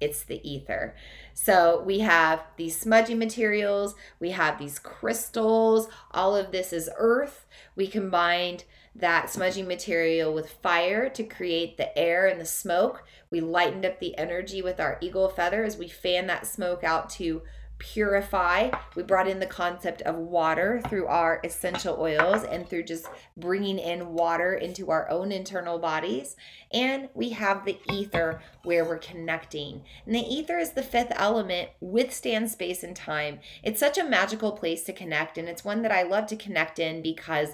It's 0.00 0.22
the 0.22 0.40
ether. 0.48 0.94
So 1.34 1.82
we 1.84 2.00
have 2.00 2.42
these 2.56 2.78
smudgy 2.78 3.14
materials, 3.14 3.94
we 4.20 4.30
have 4.30 4.58
these 4.58 4.78
crystals, 4.78 5.88
all 6.12 6.36
of 6.36 6.52
this 6.52 6.72
is 6.72 6.88
earth. 6.96 7.46
We 7.74 7.88
combined 7.88 8.64
that 8.98 9.30
smudgy 9.30 9.62
material 9.62 10.32
with 10.34 10.50
fire 10.50 11.08
to 11.10 11.24
create 11.24 11.76
the 11.76 11.96
air 11.96 12.26
and 12.26 12.40
the 12.40 12.46
smoke. 12.46 13.04
We 13.30 13.40
lightened 13.40 13.86
up 13.86 14.00
the 14.00 14.16
energy 14.18 14.62
with 14.62 14.80
our 14.80 14.98
eagle 15.00 15.28
feather 15.28 15.64
as 15.64 15.76
we 15.76 15.88
fan 15.88 16.26
that 16.26 16.46
smoke 16.46 16.84
out 16.84 17.10
to 17.10 17.42
purify. 17.78 18.70
We 18.94 19.02
brought 19.02 19.28
in 19.28 19.38
the 19.38 19.46
concept 19.46 20.02
of 20.02 20.16
water 20.16 20.82
through 20.88 21.06
our 21.06 21.40
essential 21.44 21.96
oils 21.98 22.44
and 22.44 22.68
through 22.68 22.84
just 22.84 23.08
bringing 23.36 23.78
in 23.78 24.14
water 24.14 24.54
into 24.54 24.90
our 24.90 25.08
own 25.10 25.32
internal 25.32 25.78
bodies. 25.78 26.36
And 26.72 27.08
we 27.14 27.30
have 27.30 27.64
the 27.64 27.78
ether 27.92 28.40
where 28.64 28.84
we're 28.84 28.98
connecting. 28.98 29.82
And 30.06 30.14
the 30.14 30.20
ether 30.20 30.58
is 30.58 30.72
the 30.72 30.82
fifth 30.82 31.12
element, 31.14 31.70
withstands 31.80 32.52
space 32.52 32.82
and 32.82 32.96
time. 32.96 33.40
It's 33.62 33.80
such 33.80 33.98
a 33.98 34.04
magical 34.04 34.52
place 34.52 34.84
to 34.84 34.92
connect. 34.92 35.38
And 35.38 35.48
it's 35.48 35.64
one 35.64 35.82
that 35.82 35.92
I 35.92 36.02
love 36.02 36.26
to 36.28 36.36
connect 36.36 36.78
in 36.78 37.00
because, 37.00 37.50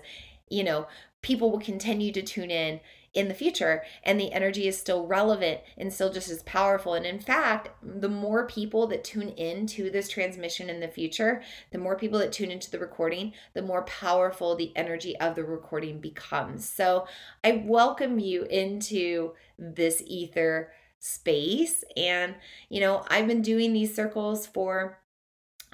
you 0.48 0.64
know, 0.64 0.86
people 1.24 1.50
will 1.50 1.58
continue 1.58 2.12
to 2.12 2.22
tune 2.22 2.50
in 2.50 2.78
in 3.14 3.28
the 3.28 3.34
future 3.34 3.82
and 4.02 4.20
the 4.20 4.32
energy 4.32 4.68
is 4.68 4.76
still 4.76 5.06
relevant 5.06 5.60
and 5.78 5.92
still 5.92 6.12
just 6.12 6.28
as 6.28 6.42
powerful. 6.42 6.92
And 6.94 7.06
in 7.06 7.18
fact 7.18 7.70
the 7.82 8.10
more 8.10 8.46
people 8.46 8.86
that 8.88 9.04
tune 9.04 9.30
in 9.30 9.66
to 9.68 9.88
this 9.88 10.08
transmission 10.08 10.68
in 10.68 10.80
the 10.80 10.88
future 10.88 11.42
the 11.70 11.78
more 11.78 11.96
people 11.96 12.18
that 12.18 12.32
tune 12.32 12.50
into 12.50 12.70
the 12.70 12.78
recording 12.78 13.32
the 13.54 13.62
more 13.62 13.82
powerful 13.84 14.54
the 14.54 14.76
energy 14.76 15.18
of 15.18 15.34
the 15.34 15.44
recording 15.44 15.98
becomes. 15.98 16.68
So 16.68 17.06
i 17.42 17.62
welcome 17.64 18.18
you 18.18 18.44
into 18.44 19.32
this 19.58 20.02
ether 20.06 20.72
space. 20.98 21.84
And 21.96 22.34
you 22.68 22.80
know 22.80 23.04
i've 23.08 23.26
been 23.26 23.42
doing 23.42 23.72
these 23.72 23.94
circles 23.94 24.46
for 24.46 24.98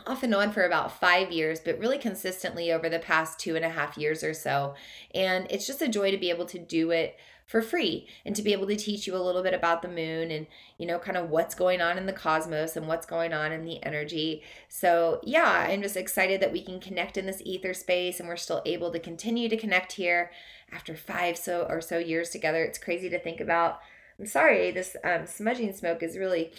off 0.07 0.23
and 0.23 0.35
on 0.35 0.53
for 0.53 0.63
about 0.63 0.99
five 0.99 1.31
years, 1.31 1.61
but 1.61 1.79
really 1.79 1.99
consistently 1.99 2.73
over 2.73 2.89
the 2.89 2.99
past 2.99 3.39
two 3.39 3.57
and 3.57 3.65
a 3.65 3.71
half 3.71 3.97
years 3.97 4.23
or 4.23 4.35
so. 4.35 4.75
And 5.15 5.47
it's 5.51 5.67
just 5.67 5.83
a 5.83 5.89
joy 5.89 6.11
to 6.11 6.19
be 6.19 6.31
able 6.31 6.47
to 6.47 6.59
do 6.59 6.91
it 6.91 7.17
for 7.51 7.61
free 7.61 8.07
and 8.25 8.37
to 8.37 8.43
be 8.43 8.53
able 8.53 8.69
to 8.69 8.77
teach 8.77 9.09
you 9.09 9.17
a 9.17 9.19
little 9.19 9.43
bit 9.43 9.53
about 9.53 9.83
the 9.83 9.89
moon 9.89 10.31
and 10.31 10.47
you 10.79 10.87
know 10.87 11.01
kind 11.01 11.17
of 11.17 11.31
what's 11.31 11.57
going 11.57 11.81
on 11.81 11.99
in 11.99 12.07
the 12.07 12.13
cosmos 12.13 12.77
and 12.77 12.87
what's 12.87 13.07
going 13.07 13.33
on 13.33 13.51
in 13.51 13.65
the 13.65 13.83
energy. 13.83 14.41
So 14.69 15.21
yeah 15.25 15.67
i'm 15.69 15.83
just 15.83 15.97
excited 15.97 16.41
that 16.41 16.53
we 16.53 16.63
can 16.63 16.79
connect 16.79 17.17
in 17.17 17.27
this 17.27 17.43
ether 17.45 17.75
space 17.75 18.21
and 18.21 18.29
we're 18.29 18.37
still 18.37 18.63
able 18.65 18.93
to 18.93 19.01
continue 19.01 19.49
to 19.49 19.57
connect 19.57 19.95
here 19.95 20.31
after 20.71 20.95
five 20.95 21.37
so 21.37 21.67
or 21.69 21.81
so 21.81 21.99
years 21.99 22.31
together. 22.31 22.63
It's 22.63 22.79
crazy 22.79 23.11
to 23.11 23.19
think 23.19 23.41
about. 23.41 23.81
I'm 24.21 24.27
sorry 24.27 24.71
this 24.71 24.97
um, 25.03 25.27
smudging 25.27 25.73
smoke 25.73 26.05
is 26.05 26.17
really 26.17 26.53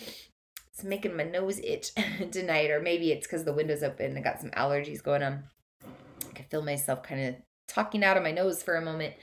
it's 0.73 0.83
making 0.83 1.15
my 1.15 1.23
nose 1.23 1.59
itch 1.59 1.91
tonight 2.31 2.71
or 2.71 2.79
maybe 2.79 3.11
it's 3.11 3.27
because 3.27 3.43
the 3.43 3.53
window's 3.53 3.83
open 3.83 4.17
i 4.17 4.21
got 4.21 4.41
some 4.41 4.51
allergies 4.51 5.03
going 5.03 5.23
on 5.23 5.43
i 5.83 6.33
can 6.33 6.45
feel 6.45 6.61
myself 6.61 7.03
kind 7.03 7.21
of 7.21 7.35
talking 7.67 8.03
out 8.03 8.17
of 8.17 8.23
my 8.23 8.31
nose 8.31 8.61
for 8.61 8.75
a 8.75 8.81
moment 8.81 9.13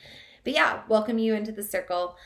but 0.49 0.55
yeah, 0.55 0.81
welcome 0.89 1.19
you 1.19 1.35
into 1.35 1.53
the 1.53 1.63
circle. 1.63 2.17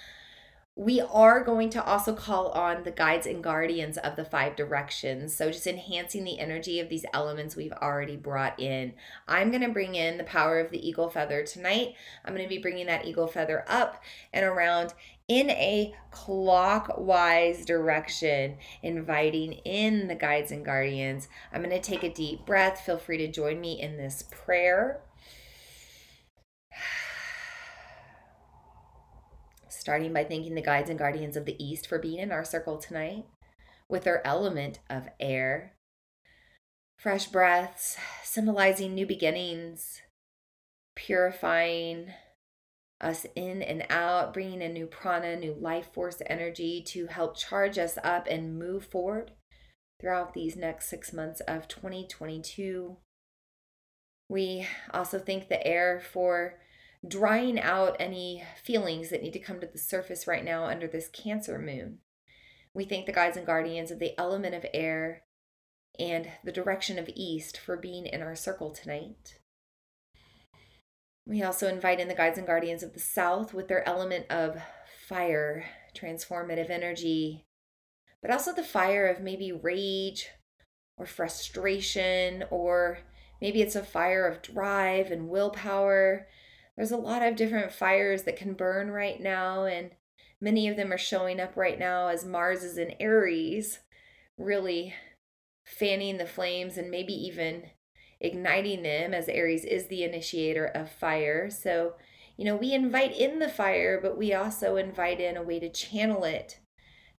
We 0.76 1.00
are 1.00 1.42
going 1.42 1.70
to 1.70 1.84
also 1.84 2.14
call 2.14 2.50
on 2.50 2.84
the 2.84 2.92
guides 2.92 3.26
and 3.26 3.42
guardians 3.42 3.98
of 3.98 4.14
the 4.14 4.24
five 4.24 4.54
directions. 4.54 5.34
So, 5.34 5.50
just 5.50 5.66
enhancing 5.66 6.22
the 6.22 6.38
energy 6.38 6.78
of 6.78 6.88
these 6.88 7.04
elements 7.12 7.56
we've 7.56 7.72
already 7.72 8.16
brought 8.16 8.60
in. 8.60 8.94
I'm 9.26 9.50
going 9.50 9.62
to 9.62 9.70
bring 9.70 9.96
in 9.96 10.18
the 10.18 10.24
power 10.24 10.60
of 10.60 10.70
the 10.70 10.86
eagle 10.86 11.10
feather 11.10 11.42
tonight. 11.42 11.94
I'm 12.24 12.32
going 12.32 12.46
to 12.46 12.54
be 12.54 12.62
bringing 12.62 12.86
that 12.86 13.06
eagle 13.06 13.26
feather 13.26 13.64
up 13.66 14.00
and 14.32 14.46
around 14.46 14.94
in 15.32 15.48
a 15.50 15.94
clockwise 16.10 17.64
direction, 17.64 18.58
inviting 18.82 19.54
in 19.64 20.08
the 20.08 20.14
guides 20.14 20.52
and 20.52 20.62
guardians. 20.62 21.28
I'm 21.52 21.62
going 21.62 21.74
to 21.74 21.80
take 21.80 22.02
a 22.02 22.12
deep 22.12 22.44
breath. 22.44 22.82
Feel 22.84 22.98
free 22.98 23.16
to 23.16 23.32
join 23.32 23.58
me 23.58 23.80
in 23.80 23.96
this 23.96 24.24
prayer. 24.30 25.00
starting 29.68 30.12
by 30.12 30.22
thanking 30.22 30.54
the 30.54 30.60
guides 30.60 30.90
and 30.90 30.98
guardians 30.98 31.34
of 31.34 31.46
the 31.46 31.56
East 31.58 31.86
for 31.86 31.98
being 31.98 32.18
in 32.18 32.30
our 32.30 32.44
circle 32.44 32.76
tonight 32.76 33.24
with 33.88 34.04
their 34.04 34.26
element 34.26 34.80
of 34.90 35.08
air. 35.18 35.72
Fresh 36.98 37.28
breaths, 37.28 37.96
symbolizing 38.22 38.94
new 38.94 39.06
beginnings, 39.06 40.02
purifying 40.94 42.12
us 43.02 43.26
in 43.34 43.62
and 43.62 43.84
out, 43.90 44.32
bringing 44.32 44.62
in 44.62 44.72
new 44.72 44.86
prana, 44.86 45.36
new 45.36 45.54
life 45.54 45.92
force 45.92 46.22
energy 46.26 46.82
to 46.88 47.06
help 47.06 47.36
charge 47.36 47.78
us 47.78 47.98
up 48.02 48.26
and 48.28 48.58
move 48.58 48.86
forward 48.86 49.32
throughout 50.00 50.34
these 50.34 50.56
next 50.56 50.88
six 50.88 51.12
months 51.12 51.40
of 51.40 51.68
2022. 51.68 52.96
We 54.28 54.66
also 54.92 55.18
thank 55.18 55.48
the 55.48 55.64
air 55.66 56.00
for 56.00 56.58
drying 57.06 57.58
out 57.60 57.96
any 57.98 58.44
feelings 58.64 59.10
that 59.10 59.22
need 59.22 59.32
to 59.32 59.38
come 59.38 59.60
to 59.60 59.66
the 59.66 59.78
surface 59.78 60.26
right 60.26 60.44
now 60.44 60.64
under 60.64 60.86
this 60.86 61.08
Cancer 61.08 61.58
moon. 61.58 61.98
We 62.74 62.84
thank 62.84 63.06
the 63.06 63.12
guides 63.12 63.36
and 63.36 63.46
guardians 63.46 63.90
of 63.90 63.98
the 63.98 64.18
element 64.18 64.54
of 64.54 64.64
air 64.72 65.24
and 65.98 66.28
the 66.42 66.52
direction 66.52 66.98
of 66.98 67.10
east 67.14 67.58
for 67.58 67.76
being 67.76 68.06
in 68.06 68.22
our 68.22 68.34
circle 68.34 68.70
tonight. 68.70 69.38
We 71.26 71.42
also 71.42 71.68
invite 71.68 72.00
in 72.00 72.08
the 72.08 72.14
guides 72.14 72.38
and 72.38 72.46
guardians 72.46 72.82
of 72.82 72.94
the 72.94 73.00
south 73.00 73.54
with 73.54 73.68
their 73.68 73.86
element 73.88 74.26
of 74.28 74.60
fire, 75.06 75.64
transformative 75.94 76.68
energy, 76.68 77.46
but 78.20 78.30
also 78.30 78.52
the 78.52 78.64
fire 78.64 79.06
of 79.06 79.20
maybe 79.20 79.52
rage 79.52 80.28
or 80.96 81.06
frustration, 81.06 82.44
or 82.50 82.98
maybe 83.40 83.62
it's 83.62 83.76
a 83.76 83.82
fire 83.82 84.26
of 84.26 84.42
drive 84.42 85.10
and 85.10 85.28
willpower. 85.28 86.26
There's 86.76 86.92
a 86.92 86.96
lot 86.96 87.22
of 87.22 87.36
different 87.36 87.72
fires 87.72 88.24
that 88.24 88.36
can 88.36 88.54
burn 88.54 88.90
right 88.90 89.20
now, 89.20 89.64
and 89.64 89.90
many 90.40 90.68
of 90.68 90.76
them 90.76 90.92
are 90.92 90.98
showing 90.98 91.40
up 91.40 91.56
right 91.56 91.78
now 91.78 92.08
as 92.08 92.24
Mars 92.24 92.64
is 92.64 92.78
in 92.78 92.94
Aries, 92.98 93.80
really 94.36 94.94
fanning 95.64 96.18
the 96.18 96.26
flames 96.26 96.76
and 96.76 96.90
maybe 96.90 97.12
even 97.12 97.64
igniting 98.22 98.82
them, 98.82 99.12
as 99.12 99.28
Aries 99.28 99.64
is 99.64 99.88
the 99.88 100.04
initiator 100.04 100.64
of 100.64 100.90
fire. 100.90 101.50
So, 101.50 101.94
you 102.36 102.44
know, 102.44 102.56
we 102.56 102.72
invite 102.72 103.14
in 103.14 103.40
the 103.40 103.48
fire, 103.48 104.00
but 104.00 104.16
we 104.16 104.32
also 104.32 104.76
invite 104.76 105.20
in 105.20 105.36
a 105.36 105.42
way 105.42 105.60
to 105.60 105.68
channel 105.68 106.24
it, 106.24 106.60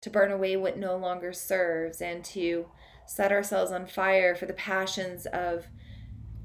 to 0.01 0.09
burn 0.09 0.31
away 0.31 0.55
what 0.55 0.77
no 0.77 0.95
longer 0.95 1.33
serves, 1.33 2.01
and 2.01 2.23
to 2.25 2.67
set 3.05 3.31
ourselves 3.31 3.71
on 3.71 3.85
fire 3.85 4.33
for 4.33 4.45
the 4.45 4.53
passions 4.53 5.25
of 5.27 5.67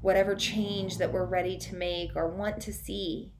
whatever 0.01 0.35
change 0.35 0.97
that 0.97 1.11
we're 1.11 1.25
ready 1.25 1.57
to 1.57 1.75
make 1.75 2.11
or 2.15 2.27
want 2.27 2.61
to 2.61 2.73
see. 2.73 3.31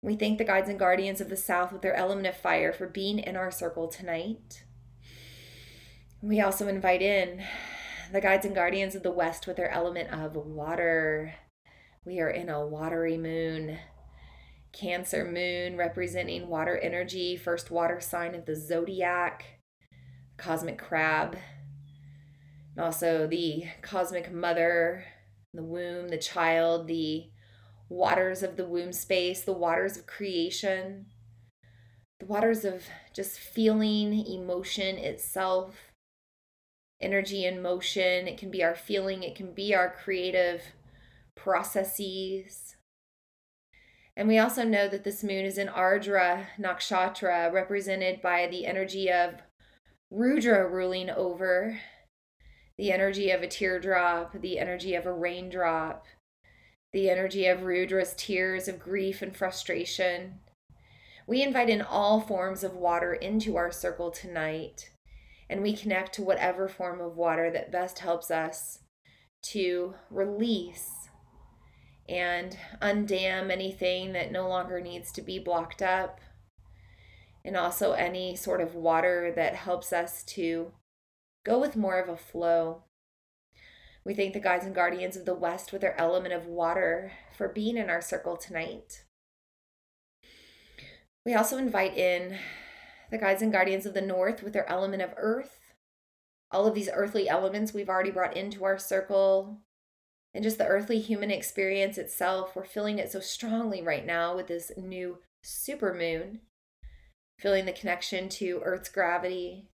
We 0.00 0.16
thank 0.16 0.38
the 0.38 0.44
guides 0.44 0.68
and 0.68 0.78
guardians 0.78 1.20
of 1.20 1.28
the 1.28 1.36
South 1.36 1.72
with 1.72 1.82
their 1.82 1.94
element 1.94 2.26
of 2.26 2.36
fire 2.36 2.72
for 2.72 2.88
being 2.88 3.20
in 3.20 3.36
our 3.36 3.52
circle 3.52 3.86
tonight. 3.86 4.64
We 6.20 6.40
also 6.40 6.66
invite 6.66 7.02
in 7.02 7.44
the 8.12 8.20
guides 8.20 8.44
and 8.44 8.54
guardians 8.54 8.94
of 8.94 9.02
the 9.02 9.10
West 9.10 9.46
with 9.46 9.56
their 9.56 9.70
element 9.70 10.12
of 10.12 10.36
water. 10.36 11.34
We 12.04 12.20
are 12.20 12.28
in 12.28 12.50
a 12.50 12.66
watery 12.66 13.16
moon. 13.16 13.78
Cancer 14.70 15.24
moon 15.24 15.78
representing 15.78 16.48
water 16.48 16.76
energy, 16.76 17.36
first 17.36 17.70
water 17.70 18.00
sign 18.00 18.34
of 18.34 18.44
the 18.44 18.54
zodiac, 18.54 19.44
cosmic 20.36 20.78
crab, 20.78 21.38
and 22.76 22.84
also 22.84 23.26
the 23.26 23.64
cosmic 23.80 24.30
mother 24.30 25.04
the 25.54 25.62
womb, 25.62 26.08
the 26.08 26.16
child, 26.16 26.86
the 26.86 27.26
waters 27.90 28.42
of 28.42 28.56
the 28.56 28.64
womb 28.64 28.90
space, 28.90 29.42
the 29.42 29.52
waters 29.52 29.98
of 29.98 30.06
creation, 30.06 31.04
the 32.20 32.24
waters 32.24 32.64
of 32.64 32.84
just 33.14 33.38
feeling 33.38 34.26
emotion 34.26 34.96
itself, 34.96 35.91
energy 37.02 37.44
and 37.44 37.62
motion. 37.62 38.28
It 38.28 38.38
can 38.38 38.50
be 38.50 38.62
our 38.62 38.74
feeling, 38.74 39.22
it 39.22 39.34
can 39.34 39.52
be 39.52 39.74
our 39.74 39.90
creative 39.90 40.62
processes. 41.34 42.76
And 44.16 44.28
we 44.28 44.38
also 44.38 44.64
know 44.64 44.88
that 44.88 45.04
this 45.04 45.24
moon 45.24 45.44
is 45.44 45.58
in 45.58 45.68
Ardra 45.68 46.46
Nakshatra, 46.60 47.50
represented 47.52 48.20
by 48.20 48.46
the 48.46 48.66
energy 48.66 49.10
of 49.10 49.34
Rudra 50.10 50.68
ruling 50.68 51.08
over 51.08 51.78
the 52.76 52.92
energy 52.92 53.30
of 53.30 53.42
a 53.42 53.46
teardrop, 53.46 54.40
the 54.40 54.58
energy 54.58 54.94
of 54.94 55.06
a 55.06 55.12
raindrop, 55.12 56.04
the 56.92 57.08
energy 57.08 57.46
of 57.46 57.62
Rudra's 57.62 58.14
tears 58.14 58.68
of 58.68 58.78
grief 58.78 59.22
and 59.22 59.34
frustration. 59.34 60.40
We 61.26 61.42
invite 61.42 61.70
in 61.70 61.80
all 61.80 62.20
forms 62.20 62.62
of 62.62 62.74
water 62.74 63.14
into 63.14 63.56
our 63.56 63.70
circle 63.70 64.10
tonight, 64.10 64.90
and 65.52 65.62
we 65.62 65.76
connect 65.76 66.14
to 66.14 66.22
whatever 66.22 66.66
form 66.68 67.00
of 67.00 67.16
water 67.16 67.50
that 67.50 67.70
best 67.70 68.00
helps 68.00 68.30
us 68.30 68.80
to 69.42 69.94
release 70.10 70.90
and 72.08 72.56
undam 72.80 73.50
anything 73.50 74.12
that 74.12 74.32
no 74.32 74.48
longer 74.48 74.80
needs 74.80 75.12
to 75.12 75.22
be 75.22 75.38
blocked 75.38 75.82
up, 75.82 76.20
and 77.44 77.56
also 77.56 77.92
any 77.92 78.34
sort 78.34 78.60
of 78.60 78.74
water 78.74 79.32
that 79.36 79.54
helps 79.54 79.92
us 79.92 80.24
to 80.24 80.72
Go 81.44 81.58
with 81.58 81.76
more 81.76 81.98
of 81.98 82.08
a 82.08 82.16
flow. 82.16 82.84
We 84.04 84.14
thank 84.14 84.32
the 84.32 84.40
guides 84.40 84.64
and 84.64 84.74
guardians 84.74 85.16
of 85.16 85.24
the 85.24 85.34
West 85.34 85.72
with 85.72 85.80
their 85.80 85.98
element 86.00 86.34
of 86.34 86.46
water 86.46 87.12
for 87.36 87.48
being 87.48 87.76
in 87.76 87.90
our 87.90 88.00
circle 88.00 88.36
tonight. 88.36 89.04
We 91.24 91.34
also 91.34 91.56
invite 91.56 91.96
in 91.96 92.38
the 93.12 93.18
guides 93.18 93.42
and 93.42 93.52
guardians 93.52 93.84
of 93.84 93.92
the 93.92 94.00
North 94.00 94.42
with 94.42 94.54
their 94.54 94.68
element 94.68 95.02
of 95.02 95.14
earth, 95.18 95.74
all 96.50 96.66
of 96.66 96.74
these 96.74 96.88
earthly 96.92 97.28
elements 97.28 97.72
we've 97.72 97.90
already 97.90 98.10
brought 98.10 98.36
into 98.36 98.64
our 98.64 98.78
circle, 98.78 99.60
and 100.34 100.42
just 100.42 100.56
the 100.56 100.66
earthly 100.66 100.98
human 100.98 101.30
experience 101.30 101.98
itself. 101.98 102.56
We're 102.56 102.64
feeling 102.64 102.98
it 102.98 103.12
so 103.12 103.20
strongly 103.20 103.82
right 103.82 104.06
now 104.06 104.34
with 104.34 104.46
this 104.46 104.72
new 104.78 105.18
super 105.44 105.92
moon, 105.92 106.40
feeling 107.38 107.66
the 107.66 107.72
connection 107.72 108.30
to 108.30 108.62
Earth's 108.64 108.88
gravity, 108.88 109.68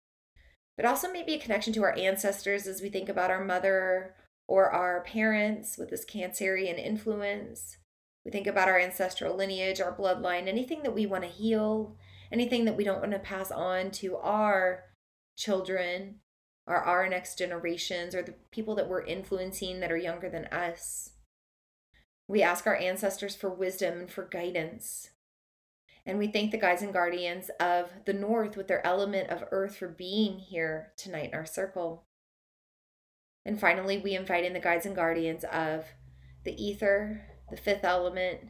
but 0.77 0.87
also 0.87 1.11
maybe 1.11 1.35
a 1.35 1.41
connection 1.41 1.73
to 1.73 1.83
our 1.83 1.99
ancestors 1.99 2.69
as 2.69 2.81
we 2.81 2.89
think 2.89 3.09
about 3.09 3.33
our 3.33 3.45
mother 3.45 4.15
or 4.47 4.71
our 4.71 5.03
parents 5.03 5.77
with 5.77 5.91
this 5.91 6.05
Cancerian 6.05 6.79
influence. 6.79 7.79
We 8.25 8.31
think 8.31 8.47
about 8.47 8.69
our 8.69 8.79
ancestral 8.79 9.35
lineage, 9.37 9.81
our 9.81 9.95
bloodline, 9.97 10.47
anything 10.47 10.85
that 10.85 10.95
we 10.95 11.05
want 11.05 11.25
to 11.25 11.31
heal, 11.31 11.97
anything 12.35 12.65
that 12.65 12.77
we 12.77 12.83
don't 12.83 12.99
want 12.99 13.13
to 13.13 13.19
pass 13.21 13.53
on 13.53 13.93
to 13.93 14.17
our 14.17 14.83
children 15.37 16.17
or 16.67 16.77
our 16.77 17.09
next 17.09 17.39
generations 17.39 18.13
or 18.13 18.23
the 18.23 18.35
people 18.51 18.75
that 18.75 18.89
we're 18.89 19.05
influencing 19.05 19.79
that 19.79 19.93
are 19.93 19.97
younger 19.97 20.29
than 20.29 20.47
us. 20.47 21.11
We 22.27 22.43
ask 22.43 22.67
our 22.67 22.77
ancestors 22.77 23.37
for 23.37 23.51
wisdom 23.51 24.01
and 24.01 24.11
for 24.11 24.25
guidance. 24.25 25.11
And 26.05 26.19
we 26.19 26.27
thank 26.27 26.51
the 26.51 26.59
guides 26.59 26.83
and 26.83 26.93
guardians 26.93 27.51
of 27.61 27.91
the 28.05 28.13
North 28.13 28.57
with 28.57 28.67
their 28.67 28.85
element 28.85 29.31
of 29.31 29.45
earth 29.53 29.77
for 29.77 29.87
being 29.87 30.41
here 30.41 30.93
tonight 30.97 31.29
in 31.29 31.35
our 31.35 31.47
circle. 31.47 32.05
And 33.47 33.61
finally, 33.61 33.99
we 33.99 34.17
invite 34.17 34.45
in 34.45 34.55
the 34.55 34.61
guides 34.61 34.87
and 34.87 34.97
guardians 34.97 35.45
of 35.45 35.85
the 36.45 36.61
ether, 36.61 37.23
the 37.49 37.57
fifth 37.57 37.85
element, 37.85 38.41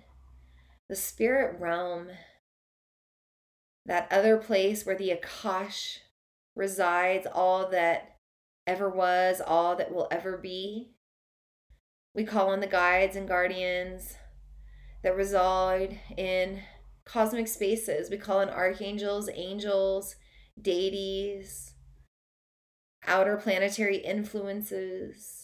the 0.88 0.96
spirit 0.96 1.60
realm, 1.60 2.08
that 3.86 4.08
other 4.10 4.36
place 4.36 4.86
where 4.86 4.96
the 4.96 5.10
Akash 5.10 5.98
resides, 6.54 7.26
all 7.32 7.68
that 7.70 8.16
ever 8.66 8.88
was, 8.88 9.40
all 9.44 9.76
that 9.76 9.92
will 9.92 10.08
ever 10.10 10.38
be. 10.38 10.94
We 12.14 12.24
call 12.24 12.50
on 12.50 12.60
the 12.60 12.66
guides 12.66 13.16
and 13.16 13.28
guardians 13.28 14.16
that 15.02 15.16
reside 15.16 16.00
in 16.16 16.60
cosmic 17.04 17.48
spaces. 17.48 18.08
We 18.08 18.16
call 18.16 18.38
on 18.38 18.48
archangels, 18.48 19.28
angels, 19.34 20.16
deities, 20.60 21.74
outer 23.06 23.36
planetary 23.36 23.98
influences, 23.98 25.43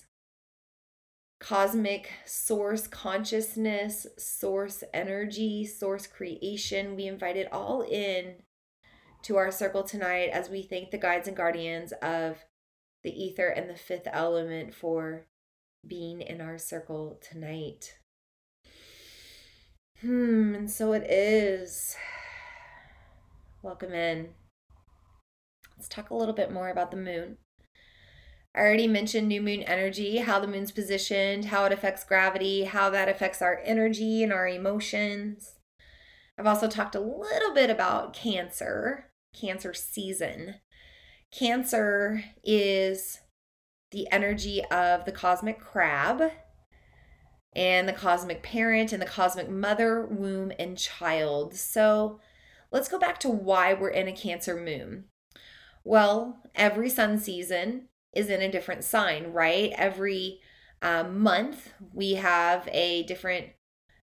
cosmic 1.40 2.10
source 2.26 2.86
consciousness, 2.86 4.06
source 4.18 4.84
energy, 4.94 5.64
source 5.64 6.06
creation. 6.06 6.94
We 6.94 7.06
invite 7.06 7.36
it 7.36 7.52
all 7.52 7.80
in 7.80 8.36
to 9.22 9.36
our 9.36 9.50
circle 9.50 9.82
tonight 9.82 10.30
as 10.32 10.48
we 10.48 10.62
thank 10.62 10.90
the 10.90 10.98
guides 10.98 11.26
and 11.26 11.36
guardians 11.36 11.92
of 12.02 12.38
the 13.02 13.10
ether 13.10 13.48
and 13.48 13.68
the 13.68 13.74
fifth 13.74 14.06
element 14.12 14.74
for 14.74 15.26
being 15.86 16.20
in 16.20 16.40
our 16.40 16.58
circle 16.58 17.18
tonight. 17.22 17.94
Hmm, 20.00 20.54
and 20.54 20.70
so 20.70 20.92
it 20.92 21.10
is. 21.10 21.96
Welcome 23.62 23.92
in. 23.92 24.30
Let's 25.76 25.88
talk 25.88 26.10
a 26.10 26.14
little 26.14 26.34
bit 26.34 26.52
more 26.52 26.68
about 26.68 26.90
the 26.90 26.96
moon. 26.98 27.38
I 28.54 28.60
already 28.60 28.88
mentioned 28.88 29.28
new 29.28 29.40
moon 29.40 29.62
energy, 29.62 30.18
how 30.18 30.40
the 30.40 30.48
moon's 30.48 30.72
positioned, 30.72 31.46
how 31.46 31.64
it 31.66 31.72
affects 31.72 32.02
gravity, 32.02 32.64
how 32.64 32.90
that 32.90 33.08
affects 33.08 33.40
our 33.40 33.60
energy 33.64 34.24
and 34.24 34.32
our 34.32 34.48
emotions. 34.48 35.54
I've 36.36 36.46
also 36.46 36.66
talked 36.66 36.94
a 36.94 37.00
little 37.00 37.54
bit 37.54 37.70
about 37.70 38.12
Cancer, 38.12 39.10
Cancer 39.38 39.72
season. 39.72 40.56
Cancer 41.30 42.24
is 42.42 43.20
the 43.92 44.10
energy 44.10 44.64
of 44.64 45.04
the 45.04 45.12
cosmic 45.12 45.60
crab 45.60 46.32
and 47.54 47.88
the 47.88 47.92
cosmic 47.92 48.42
parent 48.42 48.92
and 48.92 49.00
the 49.00 49.06
cosmic 49.06 49.48
mother, 49.48 50.06
womb, 50.06 50.50
and 50.58 50.76
child. 50.76 51.54
So 51.54 52.18
let's 52.72 52.88
go 52.88 52.98
back 52.98 53.20
to 53.20 53.28
why 53.28 53.74
we're 53.74 53.90
in 53.90 54.08
a 54.08 54.12
Cancer 54.12 54.56
moon. 54.56 55.04
Well, 55.84 56.42
every 56.56 56.88
sun 56.88 57.18
season 57.18 57.89
is 58.12 58.28
in 58.28 58.42
a 58.42 58.50
different 58.50 58.84
sign, 58.84 59.32
right? 59.32 59.72
Every 59.76 60.40
um, 60.82 61.20
month 61.20 61.72
we 61.92 62.14
have 62.14 62.68
a 62.72 63.02
different 63.04 63.46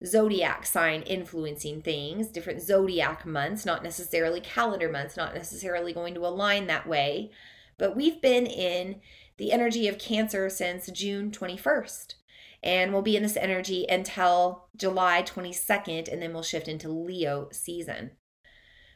zodiac 0.05 0.65
sign 0.65 1.03
influencing 1.03 1.81
things, 1.81 2.27
different 2.27 2.61
zodiac 2.61 3.25
months, 3.25 3.65
not 3.65 3.83
necessarily 3.83 4.41
calendar 4.41 4.89
months, 4.91 5.15
not 5.15 5.35
necessarily 5.35 5.93
going 5.93 6.15
to 6.15 6.25
align 6.25 6.67
that 6.67 6.87
way. 6.87 7.31
But 7.77 7.95
we've 7.95 8.21
been 8.21 8.45
in 8.45 9.01
the 9.37 9.51
energy 9.51 9.87
of 9.87 9.99
Cancer 9.99 10.49
since 10.49 10.87
June 10.87 11.31
21st 11.31 12.15
and 12.63 12.93
we'll 12.93 13.01
be 13.01 13.15
in 13.15 13.23
this 13.23 13.37
energy 13.37 13.85
until 13.89 14.67
July 14.75 15.23
22nd, 15.23 16.11
and 16.11 16.21
then 16.21 16.33
we'll 16.33 16.43
shift 16.43 16.67
into 16.67 16.89
Leo 16.89 17.49
season. 17.51 18.11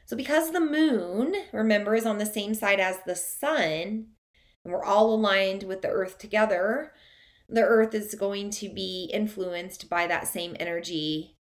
So, 0.04 0.16
because 0.16 0.52
the 0.52 0.60
moon, 0.60 1.34
remember, 1.52 1.96
is 1.96 2.06
on 2.06 2.18
the 2.18 2.26
same 2.26 2.54
side 2.54 2.78
as 2.78 2.98
the 3.04 3.16
sun, 3.16 4.06
and 4.66 4.74
we're 4.74 4.84
all 4.84 5.14
aligned 5.14 5.62
with 5.62 5.82
the 5.82 5.88
earth 5.88 6.18
together, 6.18 6.92
the 7.48 7.62
earth 7.62 7.94
is 7.94 8.16
going 8.16 8.50
to 8.50 8.68
be 8.68 9.08
influenced 9.14 9.88
by 9.88 10.08
that 10.08 10.26
same 10.26 10.56
energy. 10.58 11.36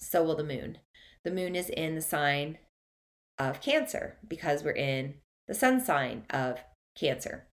So 0.00 0.24
will 0.24 0.34
the 0.34 0.42
moon. 0.42 0.78
The 1.24 1.30
moon 1.30 1.54
is 1.54 1.70
in 1.70 1.94
the 1.94 2.00
sign 2.00 2.58
of 3.38 3.60
Cancer 3.60 4.16
because 4.26 4.64
we're 4.64 4.72
in 4.72 5.14
the 5.46 5.54
sun 5.54 5.80
sign 5.80 6.24
of 6.28 6.58
Cancer. 6.96 7.46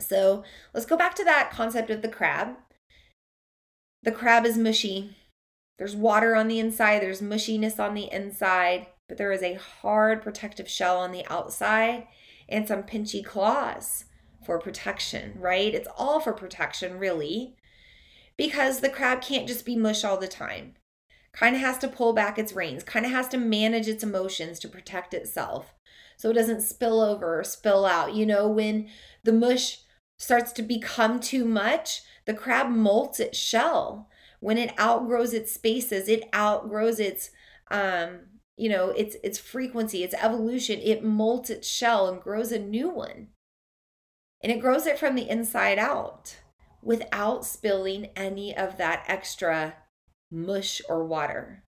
So 0.00 0.42
let's 0.74 0.86
go 0.86 0.96
back 0.96 1.14
to 1.14 1.24
that 1.24 1.52
concept 1.52 1.88
of 1.88 2.02
the 2.02 2.08
crab. 2.08 2.56
The 4.02 4.10
crab 4.10 4.44
is 4.44 4.58
mushy. 4.58 5.16
There's 5.78 5.94
water 5.94 6.34
on 6.34 6.48
the 6.48 6.58
inside, 6.58 7.02
there's 7.02 7.22
mushiness 7.22 7.78
on 7.78 7.94
the 7.94 8.12
inside, 8.12 8.88
but 9.08 9.16
there 9.16 9.30
is 9.30 9.44
a 9.44 9.54
hard 9.54 10.22
protective 10.22 10.68
shell 10.68 10.98
on 10.98 11.12
the 11.12 11.24
outside 11.30 12.08
and 12.52 12.68
some 12.68 12.82
pinchy 12.82 13.24
claws 13.24 14.04
for 14.44 14.58
protection, 14.58 15.34
right? 15.38 15.74
It's 15.74 15.88
all 15.96 16.20
for 16.20 16.32
protection, 16.32 16.98
really, 16.98 17.56
because 18.36 18.80
the 18.80 18.90
crab 18.90 19.20
can't 19.20 19.48
just 19.48 19.64
be 19.64 19.76
mush 19.76 20.04
all 20.04 20.18
the 20.18 20.28
time. 20.28 20.74
Kind 21.32 21.56
of 21.56 21.62
has 21.62 21.78
to 21.78 21.88
pull 21.88 22.12
back 22.12 22.38
its 22.38 22.52
reins, 22.52 22.84
kind 22.84 23.06
of 23.06 23.12
has 23.12 23.28
to 23.28 23.38
manage 23.38 23.88
its 23.88 24.04
emotions 24.04 24.58
to 24.60 24.68
protect 24.68 25.14
itself 25.14 25.74
so 26.16 26.30
it 26.30 26.34
doesn't 26.34 26.60
spill 26.60 27.00
over 27.00 27.40
or 27.40 27.44
spill 27.44 27.84
out. 27.84 28.14
You 28.14 28.26
know, 28.26 28.46
when 28.48 28.88
the 29.24 29.32
mush 29.32 29.78
starts 30.18 30.52
to 30.52 30.62
become 30.62 31.18
too 31.18 31.44
much, 31.44 32.02
the 32.26 32.34
crab 32.34 32.68
molts 32.68 33.18
its 33.18 33.38
shell. 33.38 34.08
When 34.40 34.58
it 34.58 34.78
outgrows 34.78 35.32
its 35.32 35.52
spaces, 35.52 36.08
it 36.08 36.28
outgrows 36.34 37.00
its 37.00 37.30
um, 37.70 38.20
you 38.62 38.68
know, 38.68 38.90
its 38.90 39.16
its 39.24 39.38
frequency, 39.38 40.04
its 40.04 40.14
evolution, 40.14 40.78
it 40.80 41.04
molts 41.04 41.50
its 41.50 41.66
shell 41.66 42.06
and 42.06 42.22
grows 42.22 42.52
a 42.52 42.60
new 42.60 42.88
one. 42.88 43.26
And 44.40 44.52
it 44.52 44.60
grows 44.60 44.86
it 44.86 45.00
from 45.00 45.16
the 45.16 45.28
inside 45.28 45.80
out 45.80 46.36
without 46.80 47.44
spilling 47.44 48.10
any 48.14 48.56
of 48.56 48.76
that 48.76 49.02
extra 49.08 49.74
mush 50.30 50.80
or 50.88 51.04
water. 51.04 51.64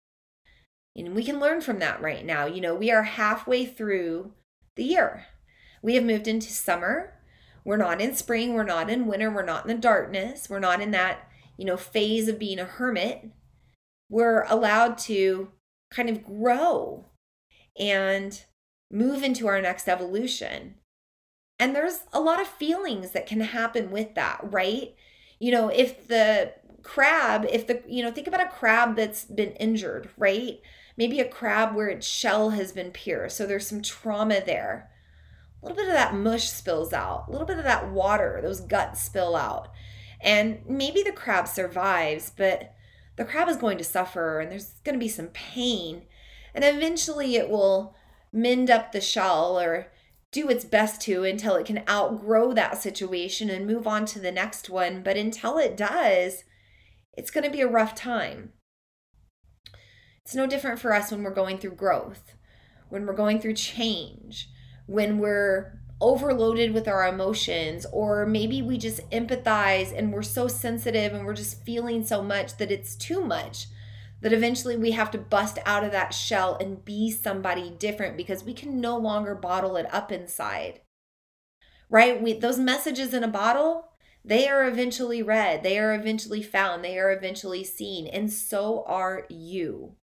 And 0.93 1.15
we 1.15 1.23
can 1.23 1.39
learn 1.39 1.61
from 1.61 1.79
that 1.79 2.01
right 2.01 2.25
now. 2.25 2.45
You 2.45 2.59
know, 2.59 2.75
we 2.75 2.91
are 2.91 3.03
halfway 3.03 3.65
through 3.65 4.33
the 4.75 4.83
year. 4.83 5.27
We 5.81 5.95
have 5.95 6.03
moved 6.03 6.27
into 6.27 6.49
summer. 6.49 7.13
We're 7.63 7.77
not 7.77 8.01
in 8.01 8.15
spring, 8.15 8.53
we're 8.53 8.63
not 8.63 8.89
in 8.89 9.07
winter, 9.07 9.31
we're 9.31 9.45
not 9.45 9.63
in 9.65 9.73
the 9.73 9.81
darkness, 9.81 10.49
we're 10.49 10.59
not 10.59 10.81
in 10.81 10.91
that, 10.91 11.29
you 11.55 11.63
know, 11.63 11.77
phase 11.77 12.27
of 12.27 12.37
being 12.37 12.59
a 12.59 12.65
hermit. 12.65 13.29
We're 14.09 14.43
allowed 14.49 14.97
to 15.07 15.51
kind 15.93 16.09
of 16.09 16.23
grow 16.23 17.05
and 17.79 18.43
move 18.91 19.23
into 19.23 19.47
our 19.47 19.61
next 19.61 19.87
evolution. 19.87 20.75
And 21.59 21.75
there's 21.75 22.01
a 22.11 22.19
lot 22.19 22.41
of 22.41 22.47
feelings 22.47 23.11
that 23.11 23.27
can 23.27 23.41
happen 23.41 23.91
with 23.91 24.15
that, 24.15 24.39
right? 24.43 24.95
You 25.39 25.51
know, 25.51 25.69
if 25.69 26.07
the 26.07 26.53
crab, 26.81 27.45
if 27.51 27.67
the, 27.67 27.83
you 27.87 28.01
know, 28.03 28.11
think 28.11 28.27
about 28.27 28.41
a 28.41 28.49
crab 28.49 28.95
that's 28.95 29.25
been 29.25 29.51
injured, 29.53 30.09
right? 30.17 30.59
Maybe 30.97 31.19
a 31.19 31.27
crab 31.27 31.75
where 31.75 31.87
its 31.87 32.07
shell 32.07 32.51
has 32.51 32.71
been 32.71 32.91
pierced. 32.91 33.37
So 33.37 33.45
there's 33.45 33.67
some 33.67 33.81
trauma 33.81 34.41
there 34.43 34.91
a 35.61 35.65
little 35.65 35.77
bit 35.77 35.89
of 35.89 35.93
that 35.93 36.15
mush 36.15 36.49
spills 36.49 36.91
out, 36.91 37.25
a 37.27 37.31
little 37.31 37.45
bit 37.45 37.57
of 37.57 37.63
that 37.63 37.91
water, 37.91 38.39
those 38.41 38.61
guts 38.61 39.01
spill 39.01 39.35
out. 39.35 39.69
And 40.19 40.61
maybe 40.67 41.03
the 41.03 41.11
crab 41.11 41.47
survives, 41.47 42.31
but 42.35 42.73
the 43.15 43.25
crab 43.25 43.47
is 43.49 43.57
going 43.57 43.77
to 43.77 43.83
suffer 43.83 44.39
and 44.39 44.51
there's 44.51 44.73
going 44.83 44.95
to 44.95 45.03
be 45.03 45.07
some 45.07 45.27
pain. 45.27 46.03
And 46.53 46.63
eventually 46.63 47.35
it 47.35 47.49
will 47.49 47.95
mend 48.31 48.69
up 48.69 48.91
the 48.91 49.01
shell 49.01 49.59
or 49.59 49.87
do 50.31 50.49
its 50.49 50.63
best 50.63 51.01
to 51.01 51.23
until 51.23 51.55
it 51.55 51.65
can 51.65 51.83
outgrow 51.89 52.53
that 52.53 52.81
situation 52.81 53.49
and 53.49 53.67
move 53.67 53.85
on 53.85 54.05
to 54.05 54.19
the 54.19 54.31
next 54.31 54.69
one. 54.69 55.03
But 55.03 55.17
until 55.17 55.57
it 55.57 55.75
does, 55.75 56.43
it's 57.13 57.31
going 57.31 57.43
to 57.43 57.49
be 57.49 57.61
a 57.61 57.67
rough 57.67 57.95
time. 57.95 58.53
It's 60.23 60.35
no 60.35 60.47
different 60.47 60.79
for 60.79 60.93
us 60.93 61.11
when 61.11 61.23
we're 61.23 61.33
going 61.33 61.57
through 61.57 61.75
growth, 61.75 62.35
when 62.89 63.05
we're 63.05 63.13
going 63.13 63.41
through 63.41 63.55
change 63.55 64.47
when 64.91 65.19
we're 65.19 65.79
overloaded 66.01 66.73
with 66.73 66.87
our 66.87 67.07
emotions, 67.07 67.85
or 67.91 68.25
maybe 68.25 68.61
we 68.61 68.77
just 68.77 69.07
empathize 69.11 69.95
and 69.97 70.11
we're 70.11 70.21
so 70.21 70.47
sensitive 70.47 71.13
and 71.13 71.25
we're 71.25 71.33
just 71.33 71.63
feeling 71.63 72.03
so 72.03 72.21
much 72.21 72.57
that 72.57 72.71
it's 72.71 72.95
too 72.95 73.21
much. 73.21 73.67
That 74.21 74.33
eventually 74.33 74.77
we 74.77 74.91
have 74.91 75.09
to 75.11 75.17
bust 75.17 75.57
out 75.65 75.83
of 75.83 75.91
that 75.93 76.13
shell 76.13 76.55
and 76.59 76.85
be 76.85 77.09
somebody 77.09 77.71
different 77.71 78.17
because 78.17 78.43
we 78.43 78.53
can 78.53 78.79
no 78.79 78.97
longer 78.97 79.33
bottle 79.33 79.77
it 79.77 79.91
up 79.93 80.11
inside. 80.11 80.81
Right? 81.89 82.21
We, 82.21 82.33
those 82.33 82.59
messages 82.59 83.13
in 83.13 83.23
a 83.23 83.27
bottle, 83.27 83.91
they 84.23 84.47
are 84.47 84.67
eventually 84.67 85.23
read, 85.23 85.63
they 85.63 85.79
are 85.79 85.95
eventually 85.95 86.43
found, 86.43 86.83
they 86.83 86.99
are 86.99 87.11
eventually 87.11 87.63
seen, 87.63 88.05
and 88.07 88.31
so 88.31 88.83
are 88.85 89.25
you. 89.29 89.95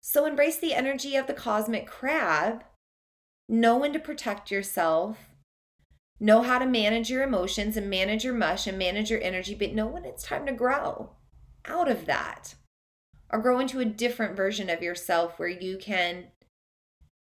So 0.00 0.26
embrace 0.26 0.58
the 0.58 0.74
energy 0.74 1.14
of 1.14 1.26
the 1.26 1.34
cosmic 1.34 1.86
crab. 1.86 2.64
Know 3.52 3.78
when 3.78 3.92
to 3.94 3.98
protect 3.98 4.52
yourself. 4.52 5.28
Know 6.20 6.42
how 6.42 6.60
to 6.60 6.66
manage 6.66 7.10
your 7.10 7.24
emotions 7.24 7.76
and 7.76 7.90
manage 7.90 8.22
your 8.22 8.32
mush 8.32 8.68
and 8.68 8.78
manage 8.78 9.10
your 9.10 9.20
energy, 9.20 9.56
but 9.56 9.72
know 9.72 9.88
when 9.88 10.04
it's 10.04 10.22
time 10.22 10.46
to 10.46 10.52
grow 10.52 11.10
out 11.64 11.88
of 11.88 12.06
that 12.06 12.54
or 13.28 13.40
grow 13.40 13.58
into 13.58 13.80
a 13.80 13.84
different 13.84 14.36
version 14.36 14.70
of 14.70 14.84
yourself 14.84 15.36
where 15.36 15.48
you 15.48 15.78
can, 15.78 16.26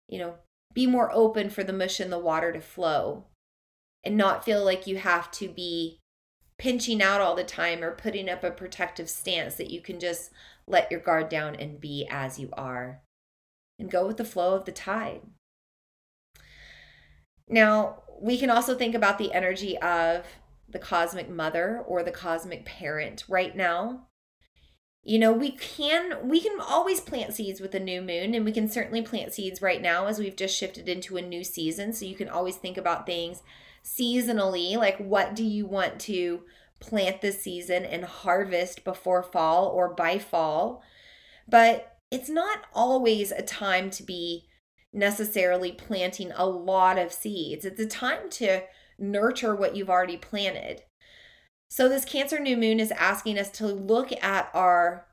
you 0.07 0.19
know, 0.19 0.35
be 0.75 0.87
more 0.87 1.11
open 1.15 1.49
for 1.49 1.65
the 1.65 1.73
mush 1.73 1.99
and 1.99 2.13
the 2.13 2.19
water 2.19 2.53
to 2.53 2.61
flow 2.61 3.25
and 4.05 4.15
not 4.15 4.45
feel 4.45 4.63
like 4.63 4.87
you 4.87 4.99
have 4.99 5.31
to 5.31 5.49
be 5.49 5.99
pinching 6.59 7.01
out 7.01 7.23
all 7.23 7.37
the 7.37 7.43
time 7.43 7.83
or 7.83 7.93
putting 7.93 8.29
up 8.29 8.45
a 8.45 8.51
protective 8.51 9.09
stance 9.09 9.55
that 9.55 9.71
you 9.71 9.81
can 9.81 9.99
just 9.99 10.31
let 10.67 10.91
your 10.91 11.01
guard 11.01 11.31
down 11.31 11.55
and 11.55 11.81
be 11.81 12.07
as 12.11 12.39
you 12.39 12.51
are 12.53 13.01
and 13.79 13.91
go 13.91 14.07
with 14.07 14.19
the 14.19 14.27
flow 14.27 14.55
of 14.55 14.67
the 14.67 14.73
tide. 14.73 15.23
Now, 17.49 18.03
we 18.21 18.39
can 18.39 18.51
also 18.51 18.75
think 18.75 18.95
about 18.95 19.19
the 19.19 19.33
energy 19.33 19.79
of 19.79 20.25
the 20.69 20.79
cosmic 20.79 21.31
mother 21.31 21.83
or 21.87 22.03
the 22.03 22.11
cosmic 22.11 22.65
parent 22.65 23.25
right 23.29 23.57
now. 23.57 24.09
You 25.03 25.19
know, 25.19 25.33
we 25.33 25.53
can 25.53 26.29
we 26.29 26.41
can 26.41 26.61
always 26.61 27.01
plant 27.01 27.33
seeds 27.33 27.61
with 27.61 27.75
a 27.75 27.81
new 27.81 28.03
moon 28.03 28.35
and 28.35 28.45
we 28.45 28.53
can 28.53 28.69
certainly 28.69 29.01
plant 29.01 29.33
seeds 29.33 29.63
right 29.63 29.81
now 29.81 30.07
as 30.07 30.19
we've 30.19 30.37
just 30.37 30.57
shifted 30.57 30.89
into 30.89 31.17
a 31.17 31.23
new 31.23 31.45
season, 31.45 31.93
so 31.93 32.05
you 32.05 32.17
can 32.17 32.29
always 32.29 32.57
think 32.57 32.77
about 32.77 33.07
things 33.07 33.43
seasonally, 33.83 34.77
like 34.77 34.99
what 34.99 35.35
do 35.35 35.45
you 35.45 35.65
want 35.65 35.99
to 36.01 36.43
plant 36.81 37.23
this 37.23 37.41
season 37.41 37.85
and 37.85 38.05
harvest 38.05 38.85
before 38.85 39.23
fall 39.23 39.67
or 39.69 39.95
by 39.95 40.19
fall. 40.19 40.83
But 41.49 41.97
it's 42.11 42.29
not 42.29 42.65
always 42.75 43.31
a 43.31 43.43
time 43.43 43.91
to 43.91 44.03
be 44.03 44.48
necessarily 44.93 45.73
planting 45.73 46.33
a 46.35 46.47
lot 46.47 46.99
of 46.99 47.13
seeds. 47.13 47.65
It's 47.65 47.81
a 47.81 47.87
time 47.87 48.31
to 48.31 48.63
nurture 48.99 49.55
what 49.55 49.77
you've 49.77 49.91
already 49.91 50.17
planted. 50.17 50.83
So, 51.69 51.89
this 51.89 52.05
Cancer 52.05 52.39
new 52.39 52.57
moon 52.57 52.81
is 52.81 52.93
asking 52.93 53.39
us 53.39 53.51
to 53.53 53.67
look 53.67 54.11
at 54.23 54.51
our 54.55 55.07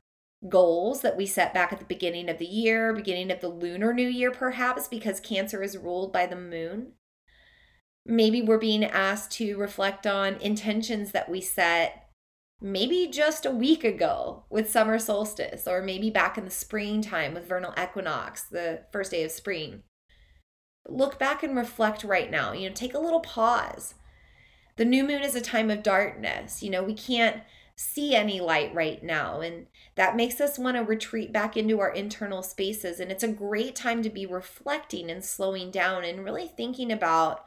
goals 0.48 1.02
that 1.02 1.16
we 1.16 1.26
set 1.26 1.52
back 1.52 1.72
at 1.72 1.78
the 1.78 1.84
beginning 1.84 2.28
of 2.28 2.38
the 2.38 2.46
year, 2.46 2.92
beginning 2.92 3.30
of 3.30 3.40
the 3.40 3.48
lunar 3.48 3.92
new 3.92 4.08
year, 4.08 4.30
perhaps, 4.30 4.88
because 4.88 5.20
Cancer 5.20 5.62
is 5.62 5.76
ruled 5.76 6.12
by 6.12 6.26
the 6.26 6.36
moon 6.36 6.92
maybe 8.06 8.40
we're 8.40 8.58
being 8.58 8.84
asked 8.84 9.32
to 9.32 9.56
reflect 9.56 10.06
on 10.06 10.36
intentions 10.36 11.12
that 11.12 11.28
we 11.28 11.40
set 11.40 12.05
maybe 12.60 13.08
just 13.12 13.44
a 13.44 13.50
week 13.50 13.84
ago 13.84 14.44
with 14.50 14.70
summer 14.70 14.98
solstice, 14.98 15.66
or 15.66 15.82
maybe 15.82 16.10
back 16.10 16.38
in 16.38 16.44
the 16.44 16.50
springtime 16.50 17.34
with 17.34 17.48
vernal 17.48 17.74
equinox, 17.80 18.44
the 18.44 18.82
first 18.92 19.10
day 19.10 19.22
of 19.24 19.30
spring. 19.30 19.82
Look 20.88 21.18
back 21.18 21.42
and 21.42 21.56
reflect 21.56 22.04
right 22.04 22.30
now. 22.30 22.52
You 22.52 22.68
know, 22.68 22.74
take 22.74 22.94
a 22.94 22.98
little 22.98 23.20
pause. 23.20 23.94
The 24.76 24.84
new 24.84 25.04
moon 25.04 25.22
is 25.22 25.34
a 25.34 25.40
time 25.40 25.70
of 25.70 25.82
darkness. 25.82 26.62
You 26.62 26.70
know, 26.70 26.82
we 26.82 26.94
can't 26.94 27.42
see 27.76 28.14
any 28.14 28.40
light 28.40 28.74
right 28.74 29.02
now. 29.02 29.40
And 29.40 29.66
that 29.96 30.16
makes 30.16 30.40
us 30.40 30.58
want 30.58 30.76
to 30.76 30.82
retreat 30.82 31.32
back 31.32 31.56
into 31.56 31.80
our 31.80 31.90
internal 31.90 32.42
spaces. 32.42 33.00
And 33.00 33.12
it's 33.12 33.22
a 33.22 33.28
great 33.28 33.76
time 33.76 34.02
to 34.02 34.10
be 34.10 34.24
reflecting 34.24 35.10
and 35.10 35.24
slowing 35.24 35.70
down 35.70 36.04
and 36.04 36.24
really 36.24 36.46
thinking 36.48 36.90
about 36.90 37.44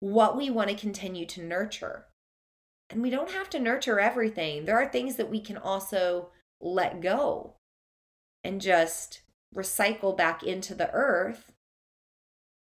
what 0.00 0.36
we 0.36 0.50
want 0.50 0.68
to 0.68 0.76
continue 0.76 1.24
to 1.26 1.42
nurture. 1.42 2.06
And 2.90 3.02
we 3.02 3.10
don't 3.10 3.30
have 3.30 3.48
to 3.50 3.60
nurture 3.60 4.00
everything. 4.00 4.64
There 4.64 4.76
are 4.76 4.88
things 4.88 5.16
that 5.16 5.30
we 5.30 5.40
can 5.40 5.56
also 5.56 6.30
let 6.60 7.00
go 7.00 7.54
and 8.42 8.60
just 8.60 9.22
recycle 9.54 10.16
back 10.16 10.42
into 10.42 10.74
the 10.74 10.90
earth 10.92 11.52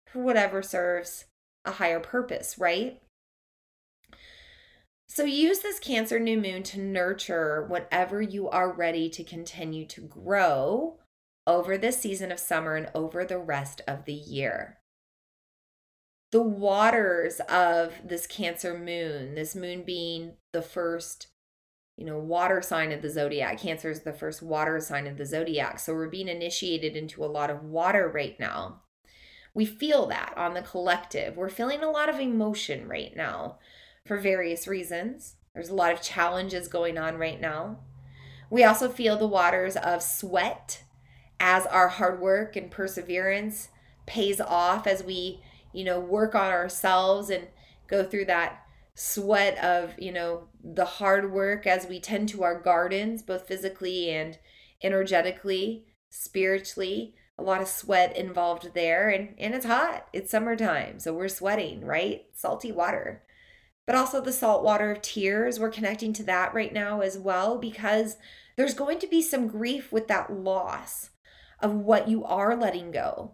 for 0.06 0.22
whatever 0.22 0.62
serves 0.62 1.26
a 1.64 1.72
higher 1.72 2.00
purpose, 2.00 2.58
right? 2.58 3.00
So 5.08 5.24
use 5.24 5.60
this 5.60 5.78
Cancer 5.78 6.18
new 6.18 6.40
moon 6.40 6.62
to 6.64 6.80
nurture 6.80 7.64
whatever 7.68 8.20
you 8.20 8.48
are 8.48 8.72
ready 8.72 9.08
to 9.10 9.22
continue 9.22 9.86
to 9.86 10.00
grow 10.00 10.98
over 11.46 11.78
this 11.78 12.00
season 12.00 12.32
of 12.32 12.40
summer 12.40 12.74
and 12.74 12.90
over 12.94 13.24
the 13.24 13.38
rest 13.38 13.80
of 13.86 14.04
the 14.04 14.12
year 14.12 14.78
the 16.32 16.42
waters 16.42 17.40
of 17.48 17.94
this 18.04 18.26
Cancer 18.26 18.76
moon, 18.76 19.34
this 19.34 19.54
moon 19.54 19.82
being 19.84 20.34
the 20.52 20.62
first, 20.62 21.28
you 21.96 22.04
know, 22.04 22.18
water 22.18 22.60
sign 22.60 22.92
of 22.92 23.02
the 23.02 23.10
zodiac. 23.10 23.60
Cancer 23.60 23.90
is 23.90 24.00
the 24.00 24.12
first 24.12 24.42
water 24.42 24.80
sign 24.80 25.06
of 25.06 25.16
the 25.16 25.26
zodiac. 25.26 25.78
So 25.78 25.94
we're 25.94 26.08
being 26.08 26.28
initiated 26.28 26.96
into 26.96 27.24
a 27.24 27.26
lot 27.26 27.50
of 27.50 27.62
water 27.62 28.08
right 28.08 28.38
now. 28.38 28.82
We 29.54 29.64
feel 29.64 30.06
that 30.08 30.34
on 30.36 30.54
the 30.54 30.62
collective. 30.62 31.36
We're 31.36 31.48
feeling 31.48 31.82
a 31.82 31.90
lot 31.90 32.10
of 32.10 32.20
emotion 32.20 32.88
right 32.88 33.16
now 33.16 33.58
for 34.04 34.18
various 34.18 34.68
reasons. 34.68 35.36
There's 35.54 35.70
a 35.70 35.74
lot 35.74 35.92
of 35.92 36.02
challenges 36.02 36.68
going 36.68 36.98
on 36.98 37.16
right 37.16 37.40
now. 37.40 37.78
We 38.50 38.62
also 38.62 38.90
feel 38.90 39.16
the 39.16 39.26
waters 39.26 39.76
of 39.76 40.02
sweat 40.02 40.82
as 41.40 41.64
our 41.66 41.88
hard 41.88 42.20
work 42.20 42.56
and 42.56 42.70
perseverance 42.70 43.68
pays 44.04 44.40
off 44.40 44.86
as 44.86 45.02
we 45.02 45.42
you 45.76 45.84
know, 45.84 46.00
work 46.00 46.34
on 46.34 46.50
ourselves 46.50 47.28
and 47.28 47.48
go 47.86 48.02
through 48.02 48.24
that 48.24 48.62
sweat 48.94 49.58
of, 49.58 49.94
you 49.98 50.10
know, 50.10 50.44
the 50.64 50.86
hard 50.86 51.30
work 51.30 51.66
as 51.66 51.86
we 51.86 52.00
tend 52.00 52.30
to 52.30 52.42
our 52.42 52.58
gardens, 52.58 53.22
both 53.22 53.46
physically 53.46 54.10
and 54.10 54.38
energetically, 54.82 55.84
spiritually. 56.08 57.14
A 57.38 57.42
lot 57.42 57.60
of 57.60 57.68
sweat 57.68 58.16
involved 58.16 58.70
there, 58.72 59.10
and, 59.10 59.34
and 59.38 59.54
it's 59.54 59.66
hot. 59.66 60.08
It's 60.14 60.30
summertime, 60.30 60.98
so 60.98 61.12
we're 61.12 61.28
sweating, 61.28 61.84
right? 61.84 62.24
Salty 62.32 62.72
water. 62.72 63.22
But 63.86 63.94
also 63.94 64.22
the 64.22 64.32
salt 64.32 64.64
water 64.64 64.90
of 64.90 65.02
tears, 65.02 65.60
we're 65.60 65.68
connecting 65.68 66.14
to 66.14 66.22
that 66.24 66.54
right 66.54 66.72
now 66.72 67.02
as 67.02 67.18
well 67.18 67.58
because 67.58 68.16
there's 68.56 68.72
going 68.72 68.98
to 69.00 69.06
be 69.06 69.20
some 69.20 69.46
grief 69.46 69.92
with 69.92 70.08
that 70.08 70.32
loss 70.32 71.10
of 71.60 71.74
what 71.74 72.08
you 72.08 72.24
are 72.24 72.56
letting 72.56 72.90
go 72.90 73.32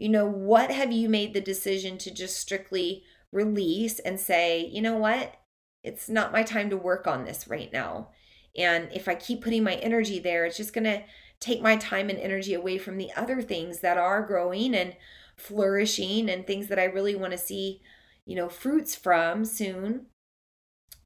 you 0.00 0.08
know, 0.08 0.24
what 0.24 0.70
have 0.70 0.90
you 0.90 1.10
made 1.10 1.34
the 1.34 1.42
decision 1.42 1.98
to 1.98 2.10
just 2.10 2.38
strictly 2.38 3.04
release 3.32 3.98
and 3.98 4.18
say, 4.18 4.64
you 4.64 4.80
know 4.80 4.96
what? 4.96 5.36
It's 5.84 6.08
not 6.08 6.32
my 6.32 6.42
time 6.42 6.70
to 6.70 6.76
work 6.78 7.06
on 7.06 7.26
this 7.26 7.46
right 7.46 7.70
now. 7.70 8.08
And 8.56 8.88
if 8.94 9.08
I 9.08 9.14
keep 9.14 9.42
putting 9.42 9.62
my 9.62 9.74
energy 9.74 10.18
there, 10.18 10.46
it's 10.46 10.56
just 10.56 10.72
going 10.72 10.84
to 10.84 11.02
take 11.38 11.60
my 11.60 11.76
time 11.76 12.08
and 12.08 12.18
energy 12.18 12.54
away 12.54 12.78
from 12.78 12.96
the 12.96 13.12
other 13.14 13.42
things 13.42 13.80
that 13.80 13.98
are 13.98 14.26
growing 14.26 14.74
and 14.74 14.96
flourishing 15.36 16.30
and 16.30 16.46
things 16.46 16.68
that 16.68 16.78
I 16.78 16.84
really 16.84 17.14
want 17.14 17.32
to 17.32 17.38
see, 17.38 17.82
you 18.24 18.34
know, 18.34 18.48
fruits 18.48 18.94
from 18.94 19.44
soon. 19.44 20.06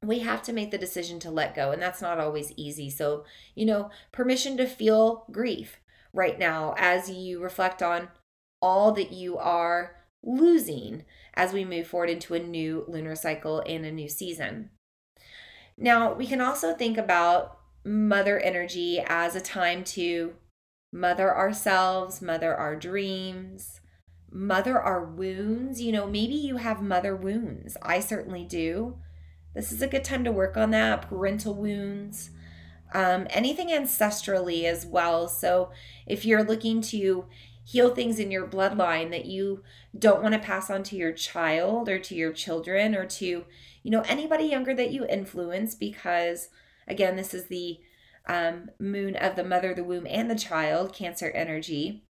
We 0.03 0.19
have 0.19 0.41
to 0.43 0.53
make 0.53 0.71
the 0.71 0.77
decision 0.77 1.19
to 1.19 1.31
let 1.31 1.53
go, 1.53 1.71
and 1.71 1.81
that's 1.81 2.01
not 2.01 2.19
always 2.19 2.53
easy. 2.55 2.89
So, 2.89 3.25
you 3.55 3.65
know, 3.65 3.89
permission 4.13 4.55
to 4.55 4.65
feel 4.67 5.25
grief 5.33 5.81
right 6.13 6.39
now 6.39 6.75
as 6.77 7.09
you 7.09 7.43
reflect 7.43 7.83
on 7.83 8.07
all 8.61 8.91
that 8.93 9.11
you 9.11 9.37
are 9.37 9.95
losing 10.23 11.05
as 11.33 11.53
we 11.53 11.63
move 11.63 11.87
forward 11.87 12.09
into 12.09 12.33
a 12.33 12.39
new 12.39 12.83
lunar 12.87 13.15
cycle 13.15 13.61
and 13.67 13.85
a 13.85 13.91
new 13.91 14.09
season. 14.09 14.69
Now, 15.77 16.13
we 16.13 16.25
can 16.25 16.41
also 16.41 16.73
think 16.73 16.97
about 16.97 17.59
mother 17.83 18.39
energy 18.39 18.99
as 19.05 19.35
a 19.35 19.41
time 19.41 19.83
to 19.83 20.33
mother 20.91 21.35
ourselves, 21.35 22.21
mother 22.21 22.55
our 22.55 22.75
dreams, 22.75 23.81
mother 24.31 24.79
our 24.79 25.03
wounds. 25.03 25.81
You 25.81 25.91
know, 25.91 26.07
maybe 26.07 26.33
you 26.33 26.57
have 26.57 26.81
mother 26.81 27.15
wounds. 27.15 27.77
I 27.81 27.99
certainly 27.99 28.45
do. 28.45 28.97
This 29.53 29.71
is 29.71 29.81
a 29.81 29.87
good 29.87 30.03
time 30.03 30.23
to 30.23 30.31
work 30.31 30.57
on 30.57 30.71
that. 30.71 31.03
Parental 31.03 31.53
wounds, 31.53 32.31
um, 32.93 33.27
anything 33.29 33.69
ancestrally 33.69 34.63
as 34.63 34.85
well. 34.85 35.27
So, 35.27 35.71
if 36.05 36.25
you're 36.25 36.43
looking 36.43 36.81
to 36.81 37.25
heal 37.65 37.93
things 37.93 38.19
in 38.19 38.31
your 38.31 38.47
bloodline 38.47 39.09
that 39.09 39.25
you 39.25 39.61
don't 39.97 40.21
want 40.21 40.33
to 40.33 40.39
pass 40.39 40.69
on 40.69 40.83
to 40.83 40.95
your 40.95 41.11
child 41.11 41.89
or 41.89 41.99
to 41.99 42.15
your 42.15 42.31
children 42.31 42.95
or 42.95 43.05
to 43.05 43.43
you 43.83 43.91
know 43.91 44.03
anybody 44.07 44.45
younger 44.45 44.73
that 44.73 44.91
you 44.91 45.05
influence 45.07 45.75
because 45.75 46.47
again 46.87 47.15
this 47.15 47.33
is 47.33 47.45
the 47.45 47.79
um, 48.27 48.69
moon 48.79 49.15
of 49.15 49.35
the 49.35 49.43
mother 49.43 49.73
the 49.73 49.83
womb 49.83 50.07
and 50.09 50.29
the 50.29 50.35
child 50.35 50.93
cancer 50.93 51.31
energy 51.31 52.05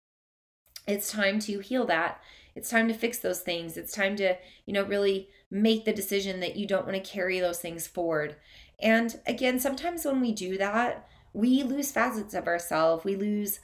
it's 0.87 1.11
time 1.11 1.39
to 1.39 1.59
heal 1.59 1.85
that. 1.85 2.21
It's 2.55 2.69
time 2.69 2.87
to 2.87 2.93
fix 2.93 3.19
those 3.19 3.41
things. 3.41 3.77
It's 3.77 3.93
time 3.93 4.15
to, 4.17 4.35
you 4.65 4.73
know, 4.73 4.83
really 4.83 5.29
make 5.49 5.85
the 5.85 5.93
decision 5.93 6.39
that 6.41 6.55
you 6.55 6.67
don't 6.67 6.85
want 6.85 7.01
to 7.01 7.11
carry 7.11 7.39
those 7.39 7.59
things 7.59 7.87
forward. 7.87 8.35
And 8.79 9.19
again, 9.25 9.59
sometimes 9.59 10.05
when 10.05 10.21
we 10.21 10.31
do 10.31 10.57
that, 10.57 11.07
we 11.33 11.63
lose 11.63 11.91
facets 11.91 12.33
of 12.33 12.47
ourselves. 12.47 13.05
We 13.05 13.15
lose 13.15 13.59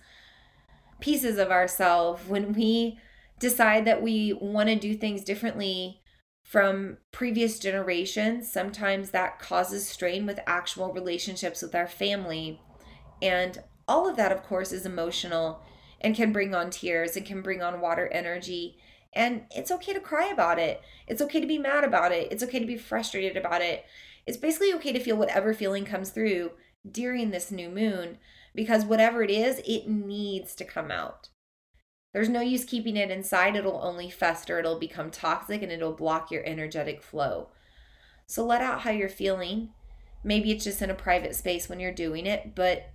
pieces 1.00 1.38
of 1.38 1.52
ourselves 1.52 2.28
when 2.28 2.54
we 2.54 3.00
decide 3.40 3.86
that 3.86 4.02
we 4.02 4.34
want 4.34 4.70
to 4.70 4.76
do 4.76 4.96
things 4.96 5.24
differently 5.24 6.02
from 6.44 6.98
previous 7.12 7.60
generations. 7.60 8.52
Sometimes 8.52 9.12
that 9.12 9.40
causes 9.40 9.88
strain 9.88 10.26
with 10.26 10.40
actual 10.48 10.94
relationships 10.94 11.62
with 11.62 11.76
our 11.76 11.88
family. 11.88 12.62
And 13.22 13.62
all 13.88 14.08
of 14.10 14.16
that, 14.18 14.32
of 14.32 14.44
course, 14.44 14.72
is 14.72 14.86
emotional 14.86 15.62
and 16.02 16.16
can 16.16 16.32
bring 16.32 16.56
on 16.56 16.70
tears 16.70 17.16
and 17.16 17.26
can 17.26 17.42
bring 17.42 17.62
on 17.62 17.82
water 17.82 18.08
energy. 18.08 18.78
And 19.14 19.44
it's 19.52 19.72
okay 19.72 19.94
to 19.94 20.00
cry 20.00 20.28
about 20.28 20.60
it. 20.60 20.82
It's 21.08 21.22
okay 21.22 21.42
to 21.42 21.48
be 21.48 21.58
mad 21.58 21.84
about 21.84 22.12
it. 22.12 22.32
It's 22.32 22.44
okay 22.44 22.60
to 22.60 22.66
be 22.66 22.78
frustrated 22.78 23.36
about 23.36 23.62
it. 23.62 23.86
It's 24.26 24.38
basically 24.38 24.74
okay 24.76 24.94
to 24.94 25.00
feel 25.00 25.18
whatever 25.18 25.54
feeling 25.54 25.86
comes 25.86 26.12
through 26.12 26.52
during 26.90 27.32
this 27.32 27.52
new 27.52 27.70
moon 27.70 28.18
because 28.58 28.84
whatever 28.84 29.22
it 29.22 29.30
is, 29.30 29.62
it 29.68 29.88
needs 29.88 30.56
to 30.56 30.66
come 30.66 30.90
out. 30.90 31.30
There's 32.12 32.28
no 32.28 32.42
use 32.42 32.66
keeping 32.66 32.98
it 32.98 33.12
inside. 33.12 33.56
It'll 33.56 33.80
only 33.84 34.10
fester, 34.10 34.58
it'll 34.58 34.80
become 34.80 35.12
toxic, 35.12 35.62
and 35.62 35.72
it'll 35.72 35.94
block 35.94 36.32
your 36.32 36.44
energetic 36.44 37.04
flow. 37.04 37.50
So 38.26 38.44
let 38.44 38.62
out 38.62 38.82
how 38.82 38.90
you're 38.90 39.10
feeling. 39.10 39.70
Maybe 40.24 40.52
it's 40.52 40.64
just 40.64 40.82
in 40.82 40.90
a 40.90 40.96
private 40.96 41.36
space 41.36 41.70
when 41.70 41.80
you're 41.80 41.92
doing 41.92 42.26
it, 42.26 42.56
but 42.56 42.90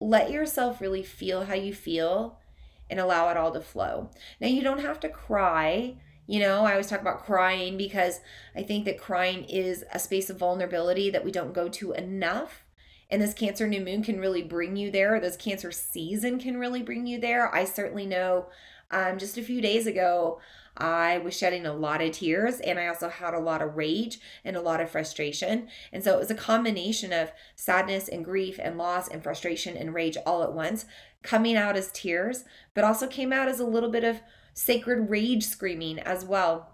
let 0.00 0.30
yourself 0.30 0.82
really 0.82 1.02
feel 1.02 1.46
how 1.46 1.54
you 1.54 1.72
feel 1.72 2.38
and 2.90 3.00
allow 3.00 3.30
it 3.30 3.38
all 3.38 3.52
to 3.52 3.60
flow. 3.62 4.10
Now, 4.38 4.48
you 4.48 4.62
don't 4.62 4.82
have 4.82 5.00
to 5.00 5.08
cry. 5.08 5.96
You 6.26 6.40
know, 6.40 6.66
I 6.66 6.72
always 6.72 6.88
talk 6.88 7.00
about 7.00 7.24
crying 7.24 7.78
because 7.78 8.20
I 8.54 8.62
think 8.62 8.84
that 8.84 9.00
crying 9.00 9.44
is 9.44 9.82
a 9.94 9.98
space 9.98 10.28
of 10.28 10.36
vulnerability 10.38 11.08
that 11.08 11.24
we 11.24 11.32
don't 11.32 11.54
go 11.54 11.70
to 11.70 11.92
enough. 11.92 12.66
And 13.10 13.20
this 13.20 13.34
Cancer 13.34 13.66
new 13.66 13.80
moon 13.80 14.02
can 14.02 14.20
really 14.20 14.42
bring 14.42 14.76
you 14.76 14.90
there. 14.90 15.18
This 15.18 15.36
Cancer 15.36 15.72
season 15.72 16.38
can 16.38 16.58
really 16.58 16.82
bring 16.82 17.06
you 17.06 17.20
there. 17.20 17.52
I 17.54 17.64
certainly 17.64 18.06
know 18.06 18.46
um, 18.90 19.18
just 19.18 19.38
a 19.38 19.42
few 19.42 19.60
days 19.60 19.86
ago, 19.86 20.40
I 20.76 21.18
was 21.18 21.36
shedding 21.36 21.66
a 21.66 21.74
lot 21.74 22.00
of 22.00 22.12
tears 22.12 22.60
and 22.60 22.78
I 22.78 22.86
also 22.86 23.08
had 23.08 23.34
a 23.34 23.40
lot 23.40 23.60
of 23.60 23.76
rage 23.76 24.20
and 24.44 24.56
a 24.56 24.60
lot 24.60 24.80
of 24.80 24.90
frustration. 24.90 25.68
And 25.92 26.02
so 26.02 26.14
it 26.14 26.20
was 26.20 26.30
a 26.30 26.34
combination 26.34 27.12
of 27.12 27.32
sadness 27.54 28.08
and 28.08 28.24
grief 28.24 28.58
and 28.62 28.78
loss 28.78 29.08
and 29.08 29.22
frustration 29.22 29.76
and 29.76 29.94
rage 29.94 30.16
all 30.24 30.42
at 30.42 30.52
once 30.52 30.86
coming 31.22 31.56
out 31.56 31.76
as 31.76 31.90
tears, 31.92 32.44
but 32.74 32.84
also 32.84 33.06
came 33.06 33.32
out 33.32 33.48
as 33.48 33.60
a 33.60 33.66
little 33.66 33.90
bit 33.90 34.04
of 34.04 34.20
sacred 34.54 35.10
rage 35.10 35.44
screaming 35.44 35.98
as 35.98 36.24
well. 36.24 36.69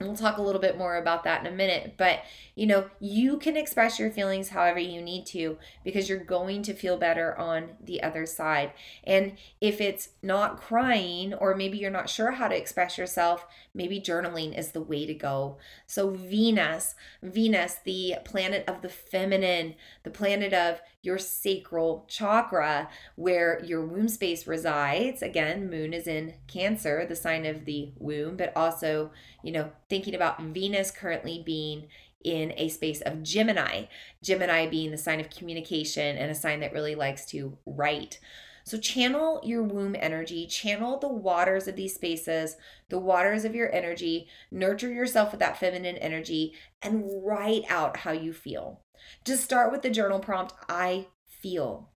We'll 0.00 0.16
talk 0.16 0.38
a 0.38 0.42
little 0.42 0.60
bit 0.60 0.76
more 0.76 0.96
about 0.96 1.24
that 1.24 1.46
in 1.46 1.52
a 1.52 1.56
minute. 1.56 1.94
But, 1.96 2.20
you 2.54 2.66
know, 2.66 2.90
you 2.98 3.38
can 3.38 3.56
express 3.56 3.98
your 3.98 4.10
feelings 4.10 4.48
however 4.48 4.78
you 4.78 5.00
need 5.00 5.26
to 5.26 5.58
because 5.84 6.08
you're 6.08 6.18
going 6.18 6.62
to 6.64 6.74
feel 6.74 6.96
better 6.96 7.38
on 7.38 7.70
the 7.80 8.02
other 8.02 8.26
side. 8.26 8.72
And 9.04 9.36
if 9.60 9.80
it's 9.80 10.10
not 10.22 10.60
crying, 10.60 11.34
or 11.34 11.54
maybe 11.54 11.78
you're 11.78 11.90
not 11.90 12.10
sure 12.10 12.32
how 12.32 12.48
to 12.48 12.56
express 12.56 12.98
yourself, 12.98 13.46
maybe 13.74 14.00
journaling 14.00 14.58
is 14.58 14.72
the 14.72 14.80
way 14.80 15.06
to 15.06 15.14
go. 15.14 15.58
So, 15.86 16.10
Venus, 16.10 16.94
Venus, 17.22 17.76
the 17.84 18.16
planet 18.24 18.64
of 18.66 18.82
the 18.82 18.88
feminine, 18.88 19.74
the 20.02 20.10
planet 20.10 20.52
of 20.52 20.80
your 21.02 21.18
sacral 21.18 22.06
chakra, 22.08 22.88
where 23.16 23.62
your 23.64 23.84
womb 23.84 24.08
space 24.08 24.46
resides. 24.46 25.20
Again, 25.20 25.68
moon 25.68 25.92
is 25.92 26.06
in 26.06 26.34
Cancer, 26.46 27.04
the 27.04 27.16
sign 27.16 27.44
of 27.44 27.64
the 27.64 27.92
womb, 27.98 28.36
but 28.36 28.52
also, 28.56 29.10
you 29.42 29.50
know, 29.52 29.72
thinking 29.88 30.14
about 30.14 30.40
Venus 30.40 30.92
currently 30.92 31.42
being 31.44 31.88
in 32.22 32.52
a 32.56 32.68
space 32.68 33.00
of 33.00 33.24
Gemini, 33.24 33.86
Gemini 34.22 34.68
being 34.68 34.92
the 34.92 34.98
sign 34.98 35.18
of 35.18 35.28
communication 35.28 36.16
and 36.16 36.30
a 36.30 36.36
sign 36.36 36.60
that 36.60 36.72
really 36.72 36.94
likes 36.94 37.24
to 37.26 37.58
write. 37.66 38.20
So, 38.64 38.78
channel 38.78 39.40
your 39.42 39.64
womb 39.64 39.96
energy, 39.98 40.46
channel 40.46 41.00
the 41.00 41.08
waters 41.08 41.66
of 41.66 41.74
these 41.74 41.94
spaces, 41.94 42.56
the 42.90 42.98
waters 42.98 43.44
of 43.44 43.56
your 43.56 43.72
energy, 43.74 44.28
nurture 44.52 44.92
yourself 44.92 45.32
with 45.32 45.40
that 45.40 45.58
feminine 45.58 45.96
energy, 45.96 46.54
and 46.80 47.24
write 47.24 47.64
out 47.68 47.96
how 47.98 48.12
you 48.12 48.32
feel. 48.32 48.81
Just 49.24 49.44
start 49.44 49.70
with 49.70 49.82
the 49.82 49.90
journal 49.90 50.18
prompt, 50.18 50.54
I 50.68 51.06
feel, 51.26 51.90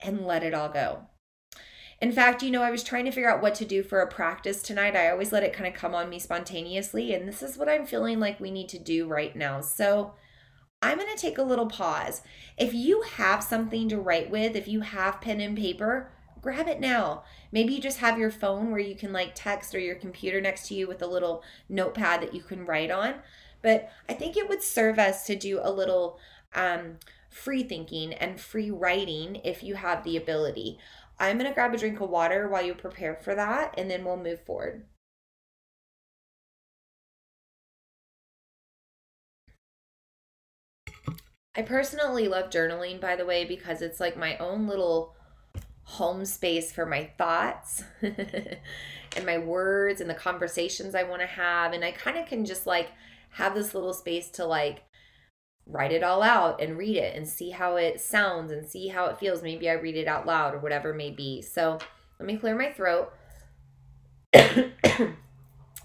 and 0.00 0.26
let 0.26 0.42
it 0.42 0.54
all 0.54 0.68
go. 0.68 1.06
In 2.00 2.12
fact, 2.12 2.42
you 2.42 2.50
know, 2.50 2.62
I 2.62 2.70
was 2.70 2.84
trying 2.84 3.06
to 3.06 3.10
figure 3.10 3.30
out 3.30 3.42
what 3.42 3.56
to 3.56 3.64
do 3.64 3.82
for 3.82 4.00
a 4.00 4.06
practice 4.06 4.62
tonight. 4.62 4.94
I 4.94 5.10
always 5.10 5.32
let 5.32 5.42
it 5.42 5.52
kind 5.52 5.66
of 5.66 5.78
come 5.78 5.94
on 5.94 6.08
me 6.08 6.18
spontaneously, 6.18 7.12
and 7.12 7.26
this 7.26 7.42
is 7.42 7.56
what 7.58 7.68
I'm 7.68 7.86
feeling 7.86 8.20
like 8.20 8.38
we 8.38 8.50
need 8.50 8.68
to 8.68 8.78
do 8.78 9.08
right 9.08 9.34
now. 9.34 9.60
So, 9.60 10.14
I'm 10.80 10.98
going 10.98 11.12
to 11.12 11.20
take 11.20 11.38
a 11.38 11.42
little 11.42 11.66
pause. 11.66 12.22
If 12.56 12.72
you 12.72 13.02
have 13.02 13.42
something 13.42 13.88
to 13.88 13.98
write 13.98 14.30
with, 14.30 14.54
if 14.54 14.68
you 14.68 14.82
have 14.82 15.20
pen 15.20 15.40
and 15.40 15.56
paper, 15.56 16.12
grab 16.40 16.68
it 16.68 16.78
now. 16.78 17.24
Maybe 17.50 17.74
you 17.74 17.80
just 17.80 17.98
have 17.98 18.18
your 18.18 18.30
phone 18.30 18.70
where 18.70 18.80
you 18.80 18.94
can 18.94 19.12
like 19.12 19.32
text 19.34 19.74
or 19.74 19.80
your 19.80 19.96
computer 19.96 20.40
next 20.40 20.68
to 20.68 20.74
you 20.74 20.86
with 20.86 21.02
a 21.02 21.06
little 21.06 21.42
notepad 21.68 22.22
that 22.22 22.34
you 22.34 22.42
can 22.42 22.64
write 22.64 22.92
on. 22.92 23.16
But 23.62 23.90
I 24.08 24.14
think 24.14 24.36
it 24.36 24.48
would 24.48 24.62
serve 24.62 24.98
us 24.98 25.26
to 25.26 25.36
do 25.36 25.60
a 25.62 25.70
little 25.70 26.18
um, 26.54 26.98
free 27.30 27.62
thinking 27.62 28.14
and 28.14 28.40
free 28.40 28.70
writing 28.70 29.40
if 29.44 29.62
you 29.62 29.74
have 29.74 30.04
the 30.04 30.16
ability. 30.16 30.78
I'm 31.18 31.38
going 31.38 31.50
to 31.50 31.54
grab 31.54 31.74
a 31.74 31.78
drink 31.78 32.00
of 32.00 32.10
water 32.10 32.48
while 32.48 32.64
you 32.64 32.74
prepare 32.74 33.16
for 33.16 33.34
that, 33.34 33.74
and 33.76 33.90
then 33.90 34.04
we'll 34.04 34.16
move 34.16 34.44
forward. 34.44 34.84
I 41.56 41.62
personally 41.62 42.28
love 42.28 42.50
journaling, 42.50 43.00
by 43.00 43.16
the 43.16 43.26
way, 43.26 43.44
because 43.44 43.82
it's 43.82 43.98
like 43.98 44.16
my 44.16 44.36
own 44.38 44.68
little 44.68 45.16
home 45.82 46.24
space 46.24 46.70
for 46.70 46.86
my 46.86 47.10
thoughts 47.18 47.82
and 48.02 49.26
my 49.26 49.38
words 49.38 50.00
and 50.00 50.08
the 50.08 50.14
conversations 50.14 50.94
I 50.94 51.02
want 51.02 51.22
to 51.22 51.26
have. 51.26 51.72
And 51.72 51.84
I 51.84 51.90
kind 51.90 52.16
of 52.16 52.26
can 52.26 52.44
just 52.44 52.66
like 52.66 52.90
have 53.32 53.54
this 53.54 53.74
little 53.74 53.92
space 53.92 54.30
to 54.30 54.44
like 54.44 54.84
write 55.66 55.92
it 55.92 56.02
all 56.02 56.22
out 56.22 56.60
and 56.60 56.78
read 56.78 56.96
it 56.96 57.14
and 57.14 57.28
see 57.28 57.50
how 57.50 57.76
it 57.76 58.00
sounds 58.00 58.50
and 58.50 58.66
see 58.66 58.88
how 58.88 59.06
it 59.06 59.18
feels. 59.18 59.42
Maybe 59.42 59.68
I 59.68 59.74
read 59.74 59.96
it 59.96 60.08
out 60.08 60.26
loud 60.26 60.54
or 60.54 60.58
whatever 60.58 60.94
may 60.94 61.10
be. 61.10 61.42
So 61.42 61.78
let 62.18 62.26
me 62.26 62.36
clear 62.36 62.56
my 62.56 62.72
throat. 62.72 63.12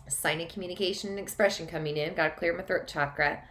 Sign 0.07 0.41
of 0.41 0.49
communication 0.49 1.09
and 1.09 1.19
expression 1.19 1.67
coming 1.67 1.97
in. 1.97 2.13
Got 2.13 2.29
to 2.29 2.35
clear 2.35 2.55
my 2.55 2.63
throat 2.63 2.87
chakra. 2.87 3.43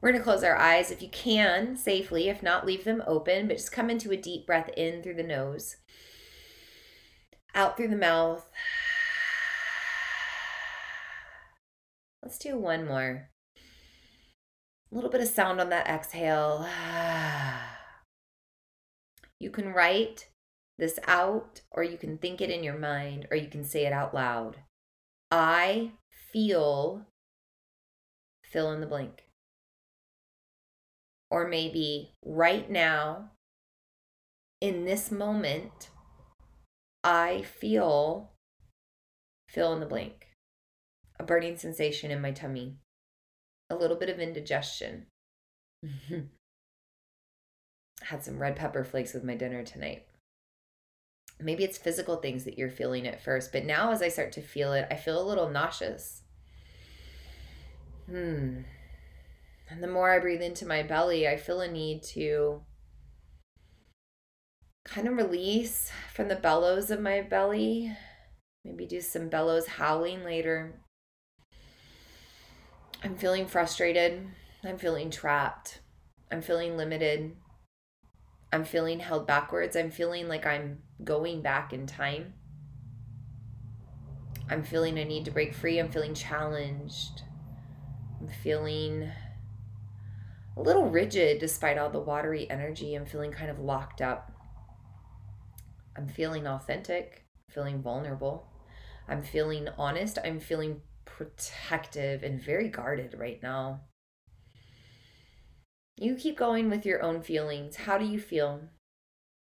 We're 0.00 0.10
going 0.10 0.20
to 0.20 0.24
close 0.24 0.44
our 0.44 0.56
eyes 0.56 0.90
if 0.90 1.02
you 1.02 1.08
can 1.08 1.76
safely. 1.76 2.28
If 2.28 2.42
not, 2.42 2.66
leave 2.66 2.84
them 2.84 3.02
open, 3.06 3.48
but 3.48 3.56
just 3.56 3.72
come 3.72 3.90
into 3.90 4.10
a 4.10 4.16
deep 4.16 4.46
breath 4.46 4.70
in 4.76 5.02
through 5.02 5.14
the 5.14 5.22
nose, 5.22 5.76
out 7.54 7.76
through 7.76 7.88
the 7.88 7.96
mouth. 7.96 8.50
Let's 12.26 12.38
do 12.38 12.58
one 12.58 12.88
more. 12.88 13.28
A 14.90 14.94
little 14.96 15.10
bit 15.10 15.20
of 15.20 15.28
sound 15.28 15.60
on 15.60 15.68
that 15.68 15.86
exhale. 15.86 16.68
You 19.38 19.50
can 19.50 19.72
write 19.72 20.28
this 20.76 20.98
out, 21.06 21.60
or 21.70 21.84
you 21.84 21.96
can 21.96 22.18
think 22.18 22.40
it 22.40 22.50
in 22.50 22.64
your 22.64 22.76
mind, 22.76 23.28
or 23.30 23.36
you 23.36 23.48
can 23.48 23.62
say 23.62 23.86
it 23.86 23.92
out 23.92 24.12
loud. 24.12 24.56
I 25.30 25.92
feel, 26.32 27.06
fill 28.42 28.72
in 28.72 28.80
the 28.80 28.86
blank. 28.86 29.26
Or 31.30 31.46
maybe 31.46 32.10
right 32.24 32.68
now, 32.68 33.30
in 34.60 34.84
this 34.84 35.12
moment, 35.12 35.90
I 37.04 37.42
feel 37.42 38.32
fill 39.48 39.72
in 39.74 39.78
the 39.78 39.86
blank. 39.86 40.26
A 41.18 41.24
burning 41.24 41.56
sensation 41.56 42.10
in 42.10 42.20
my 42.20 42.30
tummy, 42.30 42.76
a 43.70 43.74
little 43.74 43.96
bit 43.96 44.08
of 44.08 44.18
indigestion. 44.18 45.06
Had 48.02 48.22
some 48.22 48.38
red 48.38 48.56
pepper 48.56 48.84
flakes 48.84 49.14
with 49.14 49.24
my 49.24 49.34
dinner 49.34 49.62
tonight. 49.62 50.06
Maybe 51.40 51.64
it's 51.64 51.78
physical 51.78 52.16
things 52.16 52.44
that 52.44 52.56
you're 52.56 52.70
feeling 52.70 53.06
at 53.06 53.22
first, 53.22 53.52
but 53.52 53.64
now 53.64 53.90
as 53.90 54.02
I 54.02 54.08
start 54.08 54.32
to 54.32 54.40
feel 54.40 54.72
it, 54.72 54.86
I 54.90 54.96
feel 54.96 55.20
a 55.20 55.26
little 55.26 55.50
nauseous. 55.50 56.22
Hmm. 58.06 58.62
And 59.68 59.82
the 59.82 59.88
more 59.88 60.12
I 60.12 60.18
breathe 60.18 60.42
into 60.42 60.66
my 60.66 60.82
belly, 60.82 61.26
I 61.26 61.36
feel 61.36 61.60
a 61.60 61.70
need 61.70 62.02
to 62.14 62.62
kind 64.84 65.08
of 65.08 65.16
release 65.16 65.90
from 66.14 66.28
the 66.28 66.36
bellows 66.36 66.90
of 66.90 67.00
my 67.00 67.20
belly. 67.20 67.94
Maybe 68.64 68.86
do 68.86 69.00
some 69.00 69.28
bellows 69.28 69.66
howling 69.66 70.24
later. 70.24 70.80
I'm 73.02 73.16
feeling 73.16 73.46
frustrated. 73.46 74.26
I'm 74.64 74.78
feeling 74.78 75.10
trapped. 75.10 75.80
I'm 76.30 76.42
feeling 76.42 76.76
limited. 76.76 77.36
I'm 78.52 78.64
feeling 78.64 79.00
held 79.00 79.26
backwards. 79.26 79.76
I'm 79.76 79.90
feeling 79.90 80.28
like 80.28 80.46
I'm 80.46 80.78
going 81.04 81.42
back 81.42 81.72
in 81.72 81.86
time. 81.86 82.34
I'm 84.48 84.62
feeling 84.62 84.98
a 84.98 85.04
need 85.04 85.24
to 85.26 85.30
break 85.30 85.54
free. 85.54 85.78
I'm 85.78 85.90
feeling 85.90 86.14
challenged. 86.14 87.22
I'm 88.20 88.28
feeling 88.28 89.10
a 90.56 90.62
little 90.62 90.88
rigid 90.88 91.38
despite 91.38 91.78
all 91.78 91.90
the 91.90 92.00
watery 92.00 92.48
energy. 92.48 92.94
I'm 92.94 93.06
feeling 93.06 93.32
kind 93.32 93.50
of 93.50 93.58
locked 93.58 94.00
up. 94.00 94.32
I'm 95.96 96.08
feeling 96.08 96.46
authentic, 96.46 97.24
feeling 97.50 97.82
vulnerable. 97.82 98.46
I'm 99.08 99.22
feeling 99.22 99.68
honest. 99.76 100.18
I'm 100.24 100.40
feeling 100.40 100.80
protective 101.16 102.22
and 102.22 102.40
very 102.40 102.68
guarded 102.68 103.14
right 103.18 103.42
now. 103.42 103.80
You 105.96 106.14
keep 106.14 106.36
going 106.36 106.68
with 106.68 106.84
your 106.84 107.02
own 107.02 107.22
feelings. 107.22 107.76
How 107.76 107.96
do 107.96 108.04
you 108.04 108.20
feel? 108.20 108.60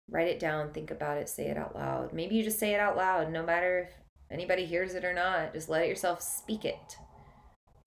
Write 0.08 0.28
it 0.28 0.40
down, 0.40 0.72
think 0.72 0.92
about 0.92 1.18
it, 1.18 1.28
say 1.28 1.48
it 1.48 1.58
out 1.58 1.76
loud. 1.76 2.14
Maybe 2.14 2.36
you 2.36 2.44
just 2.44 2.60
say 2.60 2.76
it 2.76 2.80
out 2.80 2.96
loud, 2.96 3.32
no 3.32 3.44
matter 3.44 3.90
if 3.90 3.96
anybody 4.30 4.66
hears 4.66 4.94
it 4.94 5.04
or 5.04 5.14
not. 5.14 5.54
Just 5.54 5.68
let 5.68 5.88
yourself 5.88 6.22
speak 6.22 6.66
it. 6.66 6.98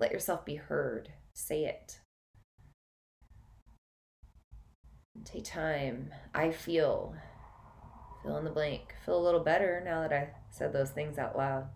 Let 0.00 0.10
yourself 0.10 0.44
be 0.44 0.56
heard. 0.56 1.10
Say 1.34 1.64
it. 1.64 2.00
Take 5.24 5.44
time. 5.44 6.10
I 6.34 6.50
feel. 6.50 7.14
Fill 8.24 8.38
in 8.38 8.44
the 8.44 8.50
blank. 8.50 8.96
Feel 9.06 9.20
a 9.20 9.22
little 9.22 9.44
better 9.44 9.80
now 9.84 10.02
that 10.02 10.12
I 10.12 10.30
said 10.50 10.72
those 10.72 10.90
things 10.90 11.16
out 11.16 11.36
loud. 11.36 11.68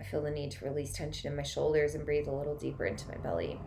I 0.00 0.02
feel 0.02 0.22
the 0.22 0.30
need 0.30 0.52
to 0.52 0.64
release 0.64 0.92
tension 0.92 1.30
in 1.30 1.36
my 1.36 1.42
shoulders 1.42 1.94
and 1.94 2.06
breathe 2.06 2.26
a 2.26 2.32
little 2.32 2.56
deeper 2.56 2.86
into 2.86 3.06
my 3.08 3.18
belly. 3.18 3.60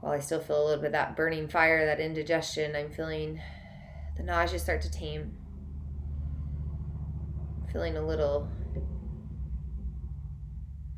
While 0.00 0.12
I 0.12 0.20
still 0.20 0.40
feel 0.40 0.62
a 0.62 0.64
little 0.64 0.80
bit 0.80 0.86
of 0.86 0.92
that 0.92 1.16
burning 1.16 1.48
fire, 1.48 1.84
that 1.86 2.00
indigestion, 2.00 2.76
I'm 2.76 2.90
feeling 2.90 3.40
the 4.16 4.22
nausea 4.22 4.58
start 4.58 4.82
to 4.82 4.90
tame. 4.90 5.36
feeling 7.72 7.96
a 7.96 8.06
little, 8.06 8.48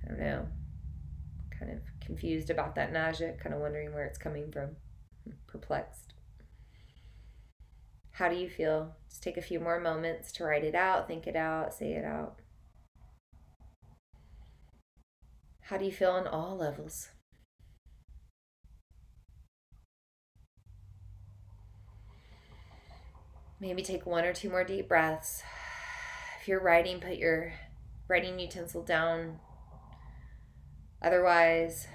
I 0.05 0.09
don't 0.09 0.19
know, 0.19 0.47
kind 1.57 1.71
of 1.71 1.79
confused 2.01 2.51
about 2.51 2.75
that 2.75 2.93
nausea, 2.93 3.35
kind 3.35 3.55
of 3.55 3.61
wondering 3.61 3.95
where 3.95 4.05
it's 4.05 4.19
coming 4.19 4.51
from, 4.51 4.71
perplexed. 5.47 6.04
How 8.15 8.29
do 8.29 8.37
you 8.37 8.49
feel? 8.49 8.95
Just 9.09 9.25
take 9.25 9.37
a 9.37 9.43
few 9.43 9.59
more 9.59 9.81
moments 9.81 10.31
to 10.33 10.45
write 10.45 10.63
it 10.63 10.77
out, 10.77 11.09
think 11.09 11.27
it 11.27 11.35
out, 11.35 11.75
say 11.75 11.95
it 11.95 12.05
out. 12.05 12.37
How 15.63 15.79
do 15.79 15.85
you 15.85 15.91
feel 15.91 16.13
on 16.13 16.29
all 16.29 16.57
levels? 16.57 17.09
Maybe 23.59 23.83
take 23.83 24.07
one 24.07 24.25
or 24.25 24.33
two 24.33 24.49
more 24.49 24.63
deep 24.63 24.89
breaths. 24.89 25.43
If 26.41 26.47
you're 26.47 26.63
writing, 26.63 27.01
put 27.01 27.17
your 27.17 27.55
writing 28.07 28.39
utensil 28.39 28.85
down. 28.85 29.41
Otherwise, 31.03 31.89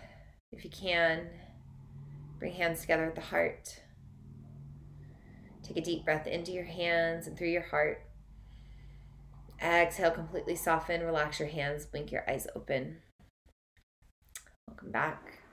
if 0.51 0.65
you 0.65 0.69
can, 0.69 1.29
bring 2.39 2.53
hands 2.53 2.81
together 2.81 3.05
at 3.05 3.15
the 3.15 3.21
heart. 3.21 3.83
Take 5.69 5.77
a 5.77 5.81
deep 5.81 6.03
breath 6.03 6.25
into 6.25 6.51
your 6.51 6.63
hands 6.63 7.27
and 7.27 7.37
through 7.37 7.49
your 7.49 7.61
heart. 7.61 8.01
Exhale, 9.61 10.09
completely 10.09 10.55
soften, 10.55 11.05
relax 11.05 11.39
your 11.39 11.47
hands, 11.47 11.85
blink 11.85 12.11
your 12.11 12.27
eyes 12.27 12.47
open. 12.55 12.97
Welcome 14.67 14.91
back. 14.91 15.43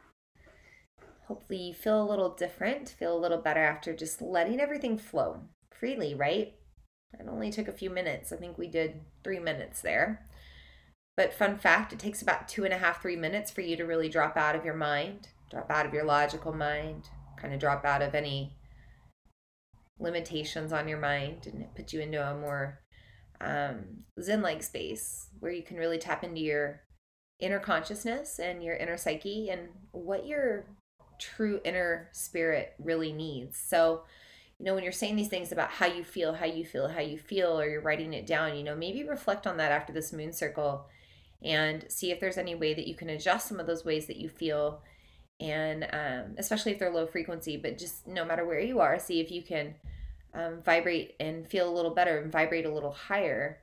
Hopefully, 1.29 1.59
you 1.59 1.75
feel 1.75 2.03
a 2.03 2.09
little 2.09 2.35
different, 2.35 2.89
feel 2.89 3.15
a 3.15 3.21
little 3.21 3.37
better 3.37 3.61
after 3.61 3.95
just 3.95 4.23
letting 4.23 4.59
everything 4.59 4.97
flow 4.97 5.43
freely, 5.71 6.15
right? 6.15 6.55
It 7.21 7.29
only 7.29 7.53
took 7.53 7.69
a 7.69 7.73
few 7.73 7.91
minutes. 7.91 8.33
I 8.33 8.37
think 8.37 8.57
we 8.57 8.69
did 8.69 9.03
three 9.23 9.39
minutes 9.39 9.83
there. 9.83 10.27
But, 11.15 11.35
fun 11.35 11.59
fact, 11.59 11.93
it 11.93 11.99
takes 11.99 12.23
about 12.23 12.49
two 12.49 12.65
and 12.65 12.73
a 12.73 12.79
half, 12.79 13.03
three 13.03 13.17
minutes 13.17 13.51
for 13.51 13.61
you 13.61 13.77
to 13.77 13.85
really 13.85 14.09
drop 14.09 14.39
out 14.39 14.57
of 14.57 14.65
your 14.65 14.77
mind, 14.77 15.29
drop 15.51 15.71
out 15.71 15.85
of 15.85 15.93
your 15.93 16.05
logical 16.05 16.55
mind, 16.55 17.11
kind 17.37 17.53
of 17.53 17.61
drop 17.61 17.85
out 17.85 18.01
of 18.01 18.15
any 18.15 18.56
limitations 19.99 20.73
on 20.73 20.89
your 20.89 20.99
mind 20.99 21.47
and 21.47 21.63
it 21.63 21.75
puts 21.75 21.93
you 21.93 22.01
into 22.01 22.23
a 22.23 22.39
more 22.39 22.81
um, 23.41 23.85
zen 24.21 24.43
like 24.43 24.63
space 24.63 25.29
where 25.41 25.53
you 25.53 25.63
can 25.63 25.77
really 25.77 25.99
tap 25.99 26.25
into 26.25 26.41
your 26.41 26.83
inner 27.39 27.59
consciousness 27.59 28.39
and 28.39 28.63
your 28.63 28.77
inner 28.77 28.97
psyche 28.97 29.51
and 29.51 29.69
what 29.93 30.27
your 30.27 30.65
true 31.19 31.61
inner 31.65 32.09
spirit 32.13 32.75
really 32.79 33.13
needs. 33.13 33.59
So, 33.59 34.03
you 34.59 34.65
know, 34.65 34.75
when 34.75 34.85
you're 34.85 34.93
saying 34.93 35.17
these 35.17 35.29
things 35.29 35.53
about 35.53 35.71
how 35.71 35.87
you 35.87 36.03
feel, 36.03 36.33
how 36.33 36.47
you 36.47 36.65
feel, 36.65 36.89
how 36.89 37.01
you 37.01 37.19
feel, 37.19 37.59
or 37.61 37.69
you're 37.69 37.83
writing 37.83 38.15
it 38.15 38.27
down, 38.27 38.57
you 38.57 38.65
know, 38.65 38.75
maybe 38.75 39.05
reflect 39.05 39.47
on 39.47 39.59
that 39.59 39.73
after 39.73 39.93
this 39.93 40.13
moon 40.13 40.33
circle 40.33 40.87
and 41.43 41.85
see 41.89 42.11
if 42.11 42.21
there's 42.21 42.39
any 42.39 42.55
way 42.55 42.73
that 42.73 42.87
you 42.87 42.95
can 42.95 43.11
adjust 43.11 43.49
some 43.49 43.61
of 43.61 43.67
those 43.67 43.85
ways 43.85 44.07
that 44.07 44.17
you 44.17 44.29
feel 44.29 44.83
and 45.41 45.87
um, 45.93 46.35
especially 46.39 46.73
if 46.73 46.79
they're 46.79 46.93
low 46.93 47.07
frequency 47.07 47.57
but 47.57 47.77
just 47.79 48.07
no 48.07 48.25
matter 48.25 48.45
where 48.45 48.61
you 48.61 48.81
are 48.81 48.99
see 48.99 49.21
if 49.21 49.31
you 49.31 49.43
can 49.43 49.75
um, 50.35 50.63
vibrate 50.63 51.15
and 51.19 51.47
feel 51.47 51.69
a 51.69 51.75
little 51.75 51.95
better 51.95 52.19
and 52.19 52.31
vibrate 52.31 52.67
a 52.67 52.73
little 52.73 52.93
higher 52.93 53.63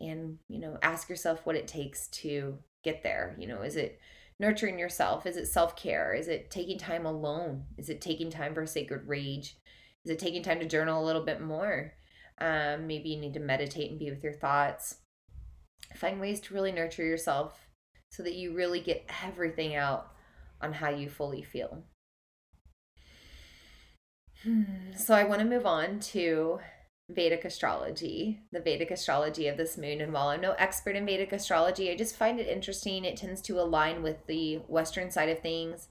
and 0.00 0.38
you 0.48 0.58
know 0.58 0.76
ask 0.82 1.08
yourself 1.08 1.46
what 1.46 1.56
it 1.56 1.68
takes 1.68 2.08
to 2.08 2.58
get 2.82 3.02
there. 3.02 3.36
You 3.38 3.48
know 3.48 3.62
is 3.62 3.76
it 3.76 3.98
nurturing 4.38 4.78
yourself? 4.78 5.26
Is 5.26 5.36
it 5.36 5.46
self-care? 5.46 6.14
Is 6.14 6.28
it 6.28 6.50
taking 6.50 6.78
time 6.78 7.06
alone? 7.06 7.64
Is 7.78 7.88
it 7.88 8.00
taking 8.00 8.30
time 8.30 8.54
for 8.54 8.66
sacred 8.66 9.06
rage? 9.06 9.56
Is 10.04 10.10
it 10.10 10.18
taking 10.18 10.42
time 10.42 10.58
to 10.58 10.66
journal 10.66 11.02
a 11.02 11.06
little 11.06 11.24
bit 11.24 11.40
more? 11.40 11.94
Um, 12.40 12.88
maybe 12.88 13.10
you 13.10 13.20
need 13.20 13.34
to 13.34 13.40
meditate 13.40 13.90
and 13.90 14.00
be 14.00 14.10
with 14.10 14.24
your 14.24 14.32
thoughts. 14.32 14.96
Find 15.94 16.20
ways 16.20 16.40
to 16.40 16.54
really 16.54 16.72
nurture 16.72 17.04
yourself 17.04 17.68
so 18.10 18.22
that 18.24 18.34
you 18.34 18.52
really 18.52 18.80
get 18.80 19.08
everything 19.24 19.76
out 19.76 20.08
on 20.62 20.74
how 20.74 20.90
you 20.90 21.08
fully 21.08 21.42
feel. 21.42 21.84
Hmm, 24.42 24.92
so 24.96 25.14
I 25.14 25.24
want 25.24 25.40
to 25.40 25.46
move 25.46 25.66
on 25.66 26.00
to 26.00 26.58
Vedic 27.08 27.44
astrology, 27.44 28.40
the 28.52 28.60
Vedic 28.60 28.90
astrology 28.90 29.48
of 29.48 29.56
this 29.56 29.76
moon. 29.76 30.00
And 30.00 30.12
while 30.12 30.28
I'm 30.28 30.40
no 30.40 30.52
expert 30.52 30.96
in 30.96 31.06
Vedic 31.06 31.32
astrology, 31.32 31.90
I 31.90 31.96
just 31.96 32.16
find 32.16 32.40
it 32.40 32.48
interesting. 32.48 33.04
It 33.04 33.16
tends 33.16 33.40
to 33.42 33.60
align 33.60 34.02
with 34.02 34.26
the 34.26 34.56
Western 34.66 35.10
side 35.10 35.28
of 35.28 35.40
things. 35.40 35.88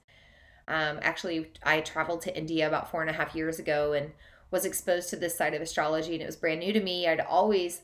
Um, 0.67 0.99
actually, 1.01 1.51
I 1.63 1.81
traveled 1.81 2.21
to 2.23 2.37
India 2.37 2.67
about 2.67 2.89
four 2.91 3.01
and 3.01 3.09
a 3.09 3.13
half 3.13 3.35
years 3.35 3.59
ago 3.59 3.93
and 3.93 4.11
was 4.51 4.65
exposed 4.65 5.09
to 5.09 5.15
this 5.15 5.37
side 5.37 5.53
of 5.53 5.61
astrology, 5.61 6.13
and 6.13 6.21
it 6.21 6.25
was 6.25 6.35
brand 6.35 6.59
new 6.59 6.73
to 6.73 6.81
me. 6.81 7.07
I'd 7.07 7.19
always 7.19 7.81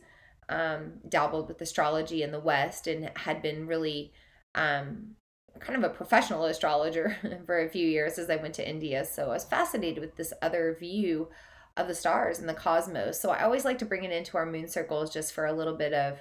um, 0.49 0.93
dabbled 1.07 1.47
with 1.47 1.61
astrology 1.61 2.23
in 2.23 2.31
the 2.31 2.39
West 2.39 2.87
and 2.87 3.11
had 3.15 3.41
been 3.41 3.67
really 3.67 4.13
um, 4.55 5.15
kind 5.59 5.83
of 5.83 5.89
a 5.89 5.93
professional 5.93 6.45
astrologer 6.45 7.17
for 7.45 7.59
a 7.59 7.69
few 7.69 7.87
years 7.87 8.17
as 8.17 8.29
I 8.29 8.37
went 8.37 8.53
to 8.55 8.67
India. 8.67 9.05
So 9.05 9.25
I 9.25 9.33
was 9.33 9.45
fascinated 9.45 9.99
with 9.99 10.15
this 10.15 10.33
other 10.41 10.75
view 10.79 11.29
of 11.75 11.87
the 11.87 11.95
stars 11.95 12.39
and 12.39 12.49
the 12.49 12.53
cosmos. 12.53 13.19
So 13.19 13.29
I 13.29 13.43
always 13.43 13.65
like 13.65 13.77
to 13.79 13.85
bring 13.85 14.03
it 14.03 14.11
into 14.11 14.37
our 14.37 14.45
moon 14.45 14.67
circles 14.67 15.13
just 15.13 15.33
for 15.33 15.45
a 15.45 15.53
little 15.53 15.75
bit 15.75 15.93
of 15.93 16.19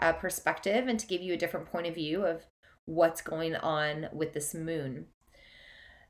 uh, 0.00 0.12
perspective 0.12 0.88
and 0.88 0.98
to 0.98 1.06
give 1.06 1.22
you 1.22 1.34
a 1.34 1.38
different 1.38 1.66
point 1.66 1.86
of 1.86 1.94
view 1.94 2.24
of 2.24 2.44
what's 2.84 3.22
going 3.22 3.56
on 3.56 4.08
with 4.12 4.32
this 4.32 4.54
moon. 4.54 5.06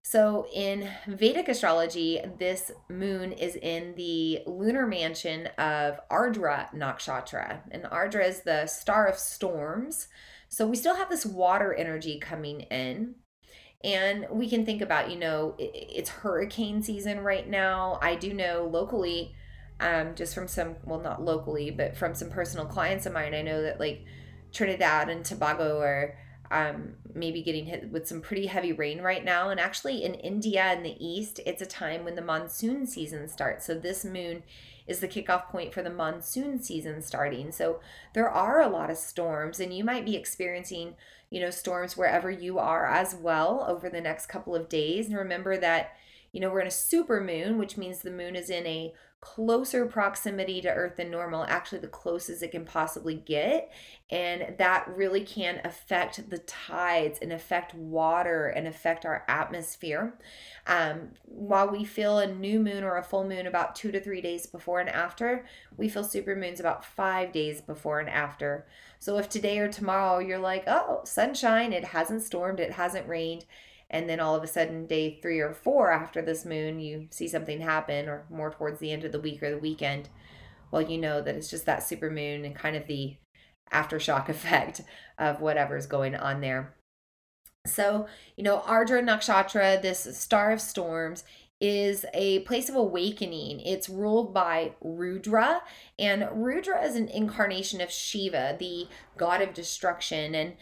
So, 0.03 0.47
in 0.55 0.89
Vedic 1.07 1.49
astrology, 1.49 2.21
this 2.39 2.73
moon 2.89 3.33
is 3.33 3.55
in 3.57 3.95
the 3.97 4.41
lunar 4.47 4.87
mansion 4.87 5.49
of 5.59 6.01
Ardra 6.11 6.75
Nakshatra. 6.75 7.61
And 7.71 7.85
Ardra 7.85 8.27
is 8.27 8.41
the 8.41 8.67
star 8.67 9.07
of 9.07 9.19
storms. 9.19 10.09
So, 10.51 10.67
we 10.67 10.77
still 10.77 10.97
have 10.97 11.09
this 11.09 11.25
water 11.25 11.73
energy 11.73 12.19
coming 12.19 12.63
in. 12.63 13.15
And 13.83 14.27
we 14.31 14.51
can 14.51 14.67
think 14.67 14.83
about, 14.83 15.11
you 15.11 15.17
know, 15.17 15.55
it's 15.59 16.11
hurricane 16.11 16.83
season 16.83 17.21
right 17.21 17.49
now. 17.49 17.99
I 18.03 18.15
do 18.15 18.35
know 18.35 18.69
locally, 18.71 19.35
um, 19.79 20.15
just 20.15 20.35
from 20.35 20.49
some, 20.49 20.77
well, 20.85 21.01
not 21.01 21.25
locally, 21.25 21.71
but 21.71 21.97
from 21.97 22.15
some 22.15 22.29
personal 22.29 22.67
clients 22.67 23.07
of 23.07 23.15
mine, 23.15 23.33
I 23.35 23.41
know 23.41 23.63
that 23.63 23.81
like 23.81 24.05
Trinidad 24.53 25.09
and 25.09 25.25
Tobago 25.25 25.81
are 25.81 26.19
um, 26.51 26.95
maybe 27.15 27.43
getting 27.43 27.65
hit 27.65 27.91
with 27.91 28.09
some 28.09 28.21
pretty 28.21 28.47
heavy 28.47 28.73
rain 28.73 29.01
right 29.01 29.25
now. 29.25 29.51
And 29.51 29.61
actually, 29.61 30.05
in 30.05 30.15
India 30.15 30.75
in 30.75 30.83
the 30.83 30.97
east, 30.99 31.41
it's 31.47 31.63
a 31.63 31.67
time 31.67 32.05
when 32.05 32.17
the 32.17 32.23
monsoon 32.23 32.87
season 32.87 33.29
starts. 33.29 33.65
So, 33.65 33.75
this 33.75 34.05
moon 34.05 34.43
is 34.91 35.01
the 35.01 35.09
kickoff 35.09 35.49
point 35.49 35.73
for 35.73 35.83
the 35.83 35.91
monsoon 35.91 36.61
season 36.63 37.01
starting. 37.01 37.53
So, 37.53 37.81
there 38.13 38.29
are 38.29 38.61
a 38.61 38.69
lot 38.69 38.91
of 38.91 38.97
storms, 38.99 39.61
and 39.61 39.75
you 39.75 39.85
might 39.85 40.05
be 40.05 40.17
experiencing, 40.17 40.97
you 41.31 41.41
know, 41.41 41.51
storms 41.51 41.97
wherever 41.97 42.31
you 42.31 42.59
are 42.59 42.87
as 42.87 43.15
well 43.15 43.65
over 43.69 43.89
the 43.89 44.01
next 44.01 44.27
couple 44.27 44.55
of 44.55 44.69
days. 44.69 45.07
And 45.07 45.17
remember 45.17 45.57
that, 45.57 45.93
you 46.33 46.41
know, 46.41 46.51
we're 46.51 46.61
in 46.61 46.67
a 46.67 46.73
super 46.73 47.21
moon, 47.21 47.57
which 47.57 47.77
means 47.77 48.01
the 48.01 48.11
moon 48.11 48.37
is 48.37 48.51
in 48.51 48.67
a 48.67 48.93
closer 49.21 49.85
proximity 49.85 50.63
to 50.63 50.69
Earth 50.69 50.97
than 50.97 51.11
normal, 51.11 51.45
actually, 51.45 51.79
the 51.79 51.89
closest 51.89 52.43
it 52.43 52.53
can 52.53 52.65
possibly 52.65 53.15
get. 53.15 53.71
And 54.09 54.57
that 54.59 54.89
really 54.89 55.25
can 55.25 55.61
affect 55.63 56.31
the 56.31 56.39
tides 56.39 57.19
and 57.21 57.33
affect 57.33 57.75
water 57.75 58.49
and 58.49 58.67
affect 58.67 59.05
our 59.05 59.25
atmosphere. 59.29 60.19
Um, 60.67 61.11
while 61.25 61.69
we 61.69 61.85
feel 61.85 62.19
a 62.19 62.33
new 62.33 62.61
moon 62.61 62.83
or 62.83 62.97
a 62.97 63.05
full 63.05 63.25
moon 63.25 63.47
about 63.47 63.77
two 63.77 63.93
to 63.93 64.01
three 64.01 64.23
days 64.23 64.47
before 64.47 64.81
and 64.81 64.89
after, 64.89 65.45
we 65.77 65.89
feel 65.89 66.05
super 66.05 66.35
moons 66.35 66.59
about 66.59 66.85
five 66.85 67.31
days 67.31 67.61
before 67.61 68.01
and 68.01 68.09
after. 68.09 68.67
So 68.99 69.19
if 69.19 69.29
today 69.29 69.59
or 69.59 69.69
tomorrow 69.69 70.19
you're 70.19 70.39
like, 70.39 70.65
oh, 70.67 71.03
sunshine, 71.05 71.73
it 71.73 71.85
hasn't 71.85 72.23
stormed, 72.23 72.59
it 72.59 72.73
hasn't 72.73 73.09
rained, 73.09 73.45
and 73.91 74.09
then 74.09 74.21
all 74.21 74.35
of 74.35 74.43
a 74.43 74.47
sudden 74.47 74.87
day 74.87 75.19
three 75.21 75.41
or 75.41 75.53
four 75.53 75.91
after 75.91 76.23
this 76.23 76.45
moon 76.45 76.81
you 76.81 77.09
see 77.11 77.29
something 77.29 77.61
happen 77.61 78.09
or 78.09 78.25
more 78.31 78.51
towards 78.51 78.79
the 78.79 78.93
end 78.93 79.05
of 79.05 79.13
the 79.13 79.21
week 79.21 79.43
or 79.43 79.51
the 79.51 79.59
weekend. 79.59 80.09
Well 80.71 80.83
you 80.83 80.99
know 80.99 81.21
that 81.21 81.35
it's 81.35 81.51
just 81.51 81.67
that 81.67 81.83
super 81.83 82.11
moon 82.11 82.45
and 82.45 82.55
kind 82.55 82.77
of 82.77 82.87
the 82.87 83.17
aftershock 83.73 84.29
effect 84.31 84.81
of 85.19 85.41
whatever's 85.41 85.87
going 85.87 86.15
on 86.15 86.41
there. 86.41 86.75
So 87.67 88.07
you 88.37 88.45
know 88.45 88.61
ardra 88.61 89.03
nakshatra 89.03 89.83
this 89.83 90.19
star 90.19 90.53
of 90.53 90.61
storms 90.61 91.25
is 91.61 92.07
a 92.15 92.39
place 92.41 92.69
of 92.71 92.75
awakening. 92.75 93.61
It's 93.61 93.89
ruled 93.89 94.33
by 94.33 94.73
Rudra, 94.81 95.63
and 95.99 96.27
Rudra 96.33 96.83
is 96.83 96.97
an 96.97 97.09
incarnation 97.09 97.81
of 97.81 97.91
Shiva, 97.91 98.57
the 98.59 98.89
god 99.19 99.43
of 99.43 99.53
destruction. 99.53 100.35
And 100.35 100.55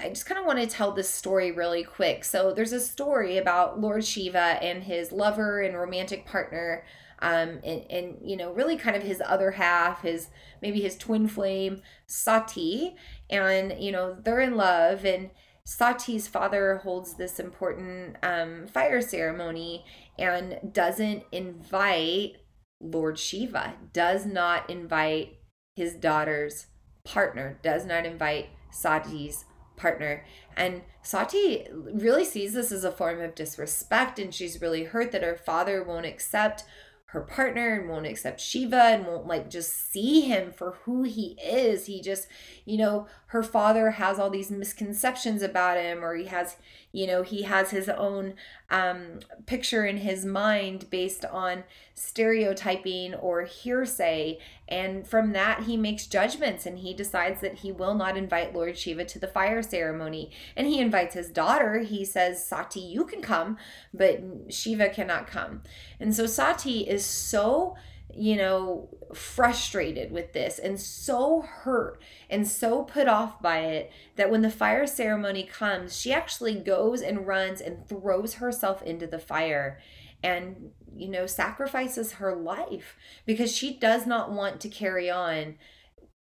I 0.00 0.10
just 0.10 0.26
kind 0.26 0.38
of 0.38 0.46
want 0.46 0.60
to 0.60 0.66
tell 0.66 0.92
this 0.92 1.10
story 1.10 1.50
really 1.50 1.82
quick. 1.82 2.24
So, 2.24 2.52
there's 2.54 2.72
a 2.72 2.80
story 2.80 3.36
about 3.36 3.80
Lord 3.80 4.04
Shiva 4.04 4.62
and 4.62 4.84
his 4.84 5.10
lover 5.10 5.60
and 5.60 5.76
romantic 5.76 6.24
partner. 6.26 6.84
Um, 7.20 7.60
and, 7.64 7.84
and 7.90 8.16
you 8.22 8.36
know 8.36 8.52
really 8.52 8.76
kind 8.76 8.96
of 8.96 9.02
his 9.02 9.22
other 9.24 9.52
half 9.52 10.02
his 10.02 10.28
maybe 10.60 10.80
his 10.82 10.98
twin 10.98 11.26
flame 11.26 11.80
sati 12.06 12.96
and 13.30 13.72
you 13.78 13.92
know 13.92 14.16
they're 14.20 14.40
in 14.40 14.56
love 14.56 15.06
and 15.06 15.30
Sati's 15.66 16.28
father 16.28 16.76
holds 16.82 17.14
this 17.14 17.40
important 17.40 18.16
um, 18.22 18.66
fire 18.66 19.00
ceremony 19.00 19.84
and 20.18 20.60
doesn't 20.72 21.24
invite 21.32 22.36
Lord 22.80 23.18
Shiva, 23.18 23.74
does 23.92 24.26
not 24.26 24.68
invite 24.68 25.38
his 25.74 25.94
daughter's 25.94 26.66
partner, 27.02 27.58
does 27.62 27.86
not 27.86 28.04
invite 28.04 28.50
Sati's 28.70 29.46
partner. 29.76 30.24
And 30.56 30.82
Sati 31.02 31.66
really 31.72 32.24
sees 32.24 32.52
this 32.52 32.70
as 32.70 32.84
a 32.84 32.92
form 32.92 33.20
of 33.20 33.34
disrespect, 33.34 34.18
and 34.18 34.34
she's 34.34 34.60
really 34.60 34.84
hurt 34.84 35.12
that 35.12 35.22
her 35.22 35.36
father 35.36 35.82
won't 35.82 36.06
accept 36.06 36.64
her 37.06 37.20
partner 37.20 37.78
and 37.80 37.88
won't 37.88 38.06
accept 38.06 38.40
Shiva 38.40 38.82
and 38.82 39.06
won't 39.06 39.28
like 39.28 39.48
just 39.48 39.92
see 39.92 40.22
him 40.22 40.52
for 40.52 40.78
who 40.82 41.04
he 41.04 41.38
is. 41.40 41.86
He 41.86 42.02
just, 42.02 42.26
you 42.64 42.76
know, 42.76 43.06
her 43.34 43.42
father 43.42 43.90
has 43.90 44.20
all 44.20 44.30
these 44.30 44.48
misconceptions 44.48 45.42
about 45.42 45.76
him 45.76 46.04
or 46.04 46.14
he 46.14 46.26
has, 46.26 46.54
you 46.92 47.04
know, 47.04 47.24
he 47.24 47.42
has 47.42 47.70
his 47.70 47.88
own 47.88 48.32
um, 48.70 49.18
picture 49.44 49.84
in 49.84 49.96
his 49.96 50.24
mind 50.24 50.88
based 50.88 51.24
on 51.24 51.64
stereotyping 51.94 53.12
or 53.12 53.42
hearsay. 53.42 54.38
And 54.68 55.04
from 55.04 55.32
that, 55.32 55.64
he 55.64 55.76
makes 55.76 56.06
judgments 56.06 56.64
and 56.64 56.78
he 56.78 56.94
decides 56.94 57.40
that 57.40 57.56
he 57.56 57.72
will 57.72 57.96
not 57.96 58.16
invite 58.16 58.54
Lord 58.54 58.78
Shiva 58.78 59.04
to 59.06 59.18
the 59.18 59.26
fire 59.26 59.64
ceremony. 59.64 60.30
And 60.54 60.68
he 60.68 60.78
invites 60.78 61.16
his 61.16 61.28
daughter. 61.28 61.80
He 61.80 62.04
says, 62.04 62.46
Sati, 62.46 62.78
you 62.78 63.04
can 63.04 63.20
come, 63.20 63.58
but 63.92 64.22
Shiva 64.48 64.90
cannot 64.90 65.26
come. 65.26 65.62
And 65.98 66.14
so 66.14 66.26
Sati 66.26 66.88
is 66.88 67.04
so 67.04 67.74
you 68.16 68.36
know, 68.36 68.88
frustrated 69.14 70.10
with 70.10 70.32
this 70.32 70.58
and 70.58 70.80
so 70.80 71.42
hurt 71.42 72.00
and 72.30 72.46
so 72.46 72.82
put 72.82 73.08
off 73.08 73.40
by 73.40 73.60
it 73.60 73.92
that 74.16 74.30
when 74.30 74.42
the 74.42 74.50
fire 74.50 74.86
ceremony 74.86 75.44
comes, 75.44 75.98
she 75.98 76.12
actually 76.12 76.54
goes 76.54 77.00
and 77.02 77.26
runs 77.26 77.60
and 77.60 77.88
throws 77.88 78.34
herself 78.34 78.82
into 78.82 79.06
the 79.06 79.18
fire 79.18 79.78
and, 80.22 80.70
you 80.96 81.08
know, 81.08 81.26
sacrifices 81.26 82.12
her 82.12 82.34
life 82.34 82.96
because 83.26 83.54
she 83.54 83.74
does 83.74 84.06
not 84.06 84.32
want 84.32 84.60
to 84.60 84.68
carry 84.68 85.10
on 85.10 85.56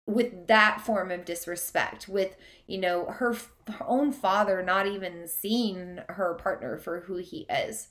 with 0.07 0.49
that 0.49 0.80
form 0.80 1.11
of 1.12 1.24
disrespect 1.24 2.09
with 2.09 2.36
you 2.66 2.76
know 2.76 3.07
her, 3.07 3.34
her 3.68 3.86
own 3.86 4.11
father 4.11 4.62
not 4.62 4.86
even 4.86 5.28
seeing 5.28 6.01
her 6.09 6.34
partner 6.34 6.76
for 6.76 7.01
who 7.01 7.16
he 7.16 7.47
is. 7.49 7.88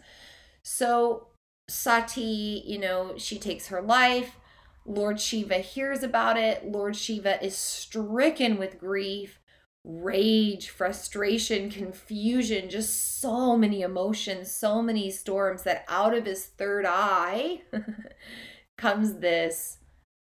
So 0.61 1.27
Sati, 1.71 2.63
you 2.65 2.79
know, 2.79 3.13
she 3.17 3.37
takes 3.39 3.67
her 3.67 3.81
life. 3.81 4.37
Lord 4.85 5.19
Shiva 5.19 5.59
hears 5.59 6.03
about 6.03 6.37
it. 6.37 6.65
Lord 6.65 6.95
Shiva 6.95 7.43
is 7.43 7.55
stricken 7.55 8.57
with 8.57 8.79
grief, 8.79 9.39
rage, 9.83 10.69
frustration, 10.69 11.69
confusion, 11.69 12.69
just 12.69 13.19
so 13.19 13.55
many 13.55 13.81
emotions, 13.81 14.51
so 14.51 14.81
many 14.81 15.11
storms 15.11 15.63
that 15.63 15.85
out 15.87 16.15
of 16.15 16.25
his 16.25 16.45
third 16.45 16.85
eye 16.87 17.61
comes 18.77 19.15
this 19.15 19.77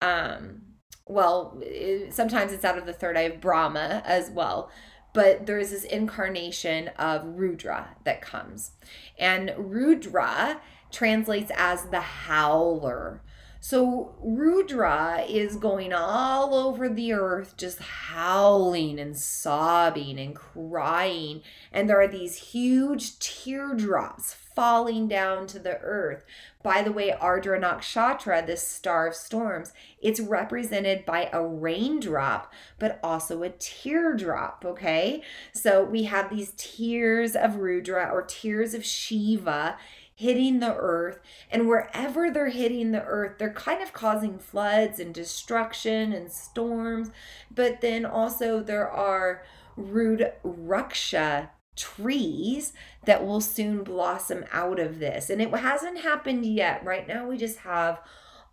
um 0.01 0.61
well, 1.07 1.59
it, 1.61 2.15
sometimes 2.15 2.51
it's 2.51 2.65
out 2.65 2.79
of 2.79 2.87
the 2.87 2.93
third 2.93 3.15
eye 3.15 3.21
of 3.21 3.39
Brahma 3.39 4.01
as 4.05 4.31
well 4.31 4.71
but 5.15 5.45
there 5.45 5.57
is 5.57 5.71
this 5.71 5.85
incarnation 5.85 6.89
of 6.99 7.25
Rudra 7.25 7.95
that 8.03 8.21
comes. 8.21 8.71
And 9.17 9.53
Rudra 9.57 10.59
translates 10.95 11.51
as 11.55 11.83
the 11.85 11.99
howler. 11.99 13.21
So 13.59 14.13
Rudra 14.21 15.25
is 15.27 15.55
going 15.55 15.91
all 15.91 16.53
over 16.53 16.87
the 16.87 17.13
earth, 17.13 17.57
just 17.57 17.79
howling 17.79 18.99
and 18.99 19.17
sobbing 19.17 20.19
and 20.19 20.35
crying. 20.35 21.41
And 21.71 21.89
there 21.89 21.99
are 21.99 22.07
these 22.07 22.37
huge 22.37 23.17
teardrops 23.17 24.35
falling 24.55 25.07
down 25.07 25.47
to 25.47 25.57
the 25.57 25.79
earth. 25.79 26.25
By 26.61 26.83
the 26.83 26.91
way, 26.91 27.09
Ardra 27.09 27.59
Nakshatra, 27.59 28.45
this 28.45 28.65
star 28.65 29.07
of 29.07 29.15
storms, 29.15 29.73
it's 29.99 30.19
represented 30.19 31.03
by 31.03 31.29
a 31.33 31.43
raindrop, 31.43 32.53
but 32.77 32.99
also 33.03 33.41
a 33.41 33.49
teardrop, 33.49 34.63
okay? 34.63 35.23
So 35.53 35.83
we 35.83 36.03
have 36.03 36.29
these 36.29 36.53
tears 36.55 37.35
of 37.35 37.55
Rudra 37.55 38.11
or 38.13 38.21
tears 38.21 38.75
of 38.75 38.85
Shiva 38.85 39.77
hitting 40.15 40.59
the 40.59 40.73
earth. 40.75 41.19
And 41.51 41.67
wherever 41.67 42.31
they're 42.31 42.49
hitting 42.49 42.91
the 42.91 43.03
earth, 43.03 43.37
they're 43.37 43.53
kind 43.53 43.83
of 43.83 43.93
causing 43.93 44.39
floods 44.39 44.99
and 44.99 45.13
destruction 45.13 46.13
and 46.13 46.31
storms. 46.31 47.11
But 47.53 47.81
then 47.81 48.05
also 48.05 48.61
there 48.61 48.89
are 48.89 49.43
rude 49.75 50.31
ruksha 50.43 51.49
trees 51.75 52.71
that 53.05 53.25
will 53.25 53.41
soon 53.41 53.83
blossom 53.83 54.45
out 54.51 54.79
of 54.79 54.99
this. 54.99 55.29
And 55.29 55.41
it 55.41 55.53
hasn't 55.53 55.99
happened 55.99 56.45
yet. 56.45 56.83
Right 56.85 57.07
now, 57.07 57.27
we 57.27 57.37
just 57.37 57.59
have 57.59 57.99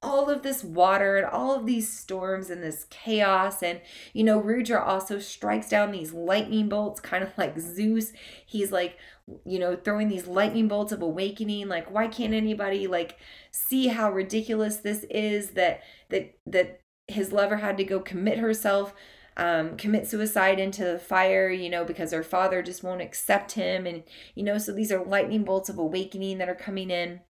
all 0.03 0.29
of 0.29 0.43
this 0.43 0.65
water 0.65 1.17
and 1.17 1.27
all 1.27 1.55
of 1.55 1.65
these 1.65 1.89
storms 1.89 2.51
and 2.51 2.61
this 2.61 2.87
chaos. 2.91 3.63
And, 3.63 3.81
you 4.13 4.25
know, 4.25 4.41
Rudra 4.41 4.83
also 4.83 5.21
strikes 5.21 5.69
down 5.69 5.93
these 5.93 6.13
lightning 6.13 6.69
bolts, 6.69 7.01
kind 7.01 7.23
of 7.23 7.31
like 7.39 7.59
Zeus. 7.59 8.13
He's 8.45 8.73
like, 8.73 8.99
you 9.45 9.59
know, 9.59 9.77
throwing 9.77 10.09
these 10.09 10.27
lightning 10.27 10.69
bolts 10.69 10.93
of 10.93 11.03
awakening. 11.03 11.69
Like, 11.69 11.91
why 11.91 12.09
can't 12.09 12.35
anybody 12.35 12.87
like 12.87 13.19
see 13.51 13.89
how 13.89 14.11
ridiculous 14.13 14.77
this 14.77 15.05
is 15.11 15.51
that, 15.51 15.83
that, 16.11 16.35
that 16.47 16.81
his 17.09 17.33
lover 17.33 17.57
had 17.57 17.77
to 17.77 17.85
go 17.85 18.01
commit 18.01 18.39
herself 18.39 18.95
um, 19.37 19.77
commit 19.77 20.07
suicide 20.07 20.59
into 20.59 20.85
the 20.85 20.99
fire, 20.99 21.51
you 21.51 21.71
know, 21.71 21.85
because 21.85 22.13
her 22.13 22.23
father 22.23 22.63
just 22.63 22.83
won't 22.83 23.01
accept 23.01 23.53
him. 23.53 23.87
And, 23.87 24.03
you 24.35 24.43
know, 24.43 24.59
so 24.59 24.73
these 24.73 24.93
are 24.93 25.05
lightning 25.05 25.45
bolts 25.45 25.69
of 25.69 25.79
awakening 25.79 26.39
that 26.39 26.49
are 26.49 26.55
coming 26.55 26.91
in. 26.91 27.21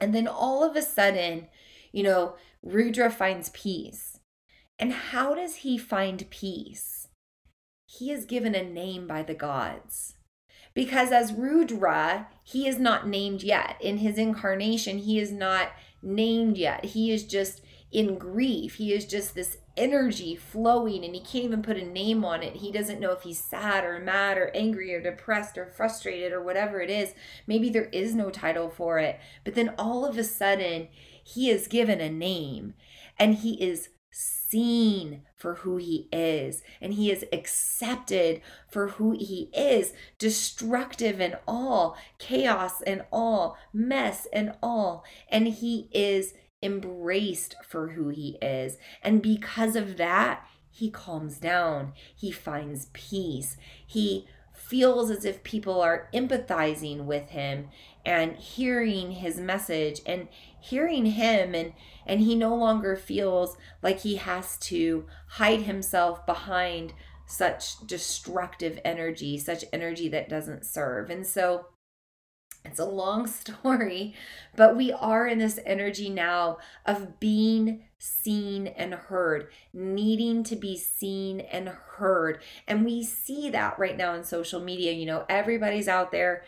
And 0.00 0.14
then 0.14 0.26
all 0.26 0.64
of 0.64 0.76
a 0.76 0.82
sudden, 0.82 1.48
you 1.92 2.02
know, 2.02 2.36
Rudra 2.62 3.10
finds 3.10 3.50
peace. 3.50 4.20
And 4.78 4.92
how 4.92 5.34
does 5.34 5.56
he 5.56 5.76
find 5.76 6.28
peace? 6.30 7.08
He 7.86 8.10
is 8.10 8.24
given 8.24 8.54
a 8.54 8.62
name 8.62 9.06
by 9.06 9.22
the 9.22 9.34
gods. 9.34 10.14
Because 10.78 11.10
as 11.10 11.32
Rudra, 11.32 12.28
he 12.44 12.68
is 12.68 12.78
not 12.78 13.08
named 13.08 13.42
yet. 13.42 13.76
In 13.80 13.96
his 13.96 14.16
incarnation, 14.16 14.98
he 14.98 15.18
is 15.18 15.32
not 15.32 15.72
named 16.02 16.56
yet. 16.56 16.84
He 16.84 17.10
is 17.10 17.24
just 17.24 17.62
in 17.90 18.16
grief. 18.16 18.74
He 18.76 18.92
is 18.92 19.04
just 19.04 19.34
this 19.34 19.56
energy 19.76 20.36
flowing 20.36 21.04
and 21.04 21.16
he 21.16 21.20
can't 21.20 21.46
even 21.46 21.62
put 21.62 21.78
a 21.78 21.84
name 21.84 22.24
on 22.24 22.44
it. 22.44 22.54
He 22.54 22.70
doesn't 22.70 23.00
know 23.00 23.10
if 23.10 23.22
he's 23.22 23.42
sad 23.42 23.82
or 23.82 23.98
mad 23.98 24.38
or 24.38 24.52
angry 24.54 24.94
or 24.94 25.02
depressed 25.02 25.58
or 25.58 25.66
frustrated 25.66 26.32
or 26.32 26.44
whatever 26.44 26.80
it 26.80 26.90
is. 26.90 27.12
Maybe 27.44 27.70
there 27.70 27.88
is 27.90 28.14
no 28.14 28.30
title 28.30 28.70
for 28.70 29.00
it. 29.00 29.18
But 29.42 29.56
then 29.56 29.74
all 29.76 30.04
of 30.04 30.16
a 30.16 30.22
sudden, 30.22 30.86
he 31.24 31.50
is 31.50 31.66
given 31.66 32.00
a 32.00 32.08
name 32.08 32.74
and 33.18 33.34
he 33.34 33.54
is 33.54 33.88
seen 34.12 35.22
for 35.38 35.54
who 35.54 35.76
he 35.78 36.08
is. 36.12 36.62
And 36.80 36.94
he 36.94 37.10
is 37.10 37.24
accepted 37.32 38.42
for 38.68 38.88
who 38.88 39.12
he 39.12 39.50
is. 39.54 39.94
Destructive 40.18 41.20
and 41.20 41.38
all 41.46 41.96
chaos 42.18 42.82
and 42.82 43.04
all 43.10 43.56
mess 43.72 44.26
and 44.32 44.52
all. 44.62 45.04
And 45.30 45.48
he 45.48 45.88
is 45.92 46.34
embraced 46.62 47.54
for 47.66 47.88
who 47.90 48.08
he 48.08 48.36
is. 48.42 48.76
And 49.02 49.22
because 49.22 49.76
of 49.76 49.96
that, 49.96 50.46
he 50.70 50.90
calms 50.90 51.38
down, 51.38 51.92
he 52.14 52.30
finds 52.30 52.86
peace, 52.92 53.56
he 53.84 54.26
feels 54.52 55.10
as 55.10 55.24
if 55.24 55.42
people 55.42 55.80
are 55.80 56.08
empathizing 56.12 57.04
with 57.04 57.30
him 57.30 57.68
and 58.04 58.36
hearing 58.36 59.12
his 59.12 59.38
message 59.38 60.00
and 60.04 60.28
hearing 60.60 61.06
him 61.06 61.54
and 61.54 61.72
and 62.06 62.20
he 62.20 62.34
no 62.34 62.54
longer 62.54 62.96
feels 62.96 63.56
like 63.82 64.00
he 64.00 64.16
has 64.16 64.56
to 64.58 65.06
hide 65.30 65.62
himself 65.62 66.24
behind 66.26 66.92
such 67.26 67.86
destructive 67.86 68.78
energy 68.84 69.38
such 69.38 69.64
energy 69.72 70.08
that 70.08 70.28
doesn't 70.28 70.64
serve 70.64 71.10
and 71.10 71.26
so 71.26 71.66
it's 72.64 72.78
a 72.78 72.84
long 72.84 73.26
story, 73.26 74.14
but 74.56 74.76
we 74.76 74.92
are 74.92 75.26
in 75.26 75.38
this 75.38 75.58
energy 75.64 76.08
now 76.08 76.58
of 76.86 77.18
being 77.20 77.84
seen 77.98 78.68
and 78.68 78.94
heard, 78.94 79.48
needing 79.72 80.44
to 80.44 80.56
be 80.56 80.76
seen 80.76 81.40
and 81.40 81.68
heard. 81.68 82.40
And 82.66 82.84
we 82.84 83.02
see 83.02 83.50
that 83.50 83.78
right 83.78 83.96
now 83.96 84.14
in 84.14 84.22
social 84.22 84.60
media. 84.60 84.92
You 84.92 85.06
know, 85.06 85.24
everybody's 85.28 85.88
out 85.88 86.12
there. 86.12 86.44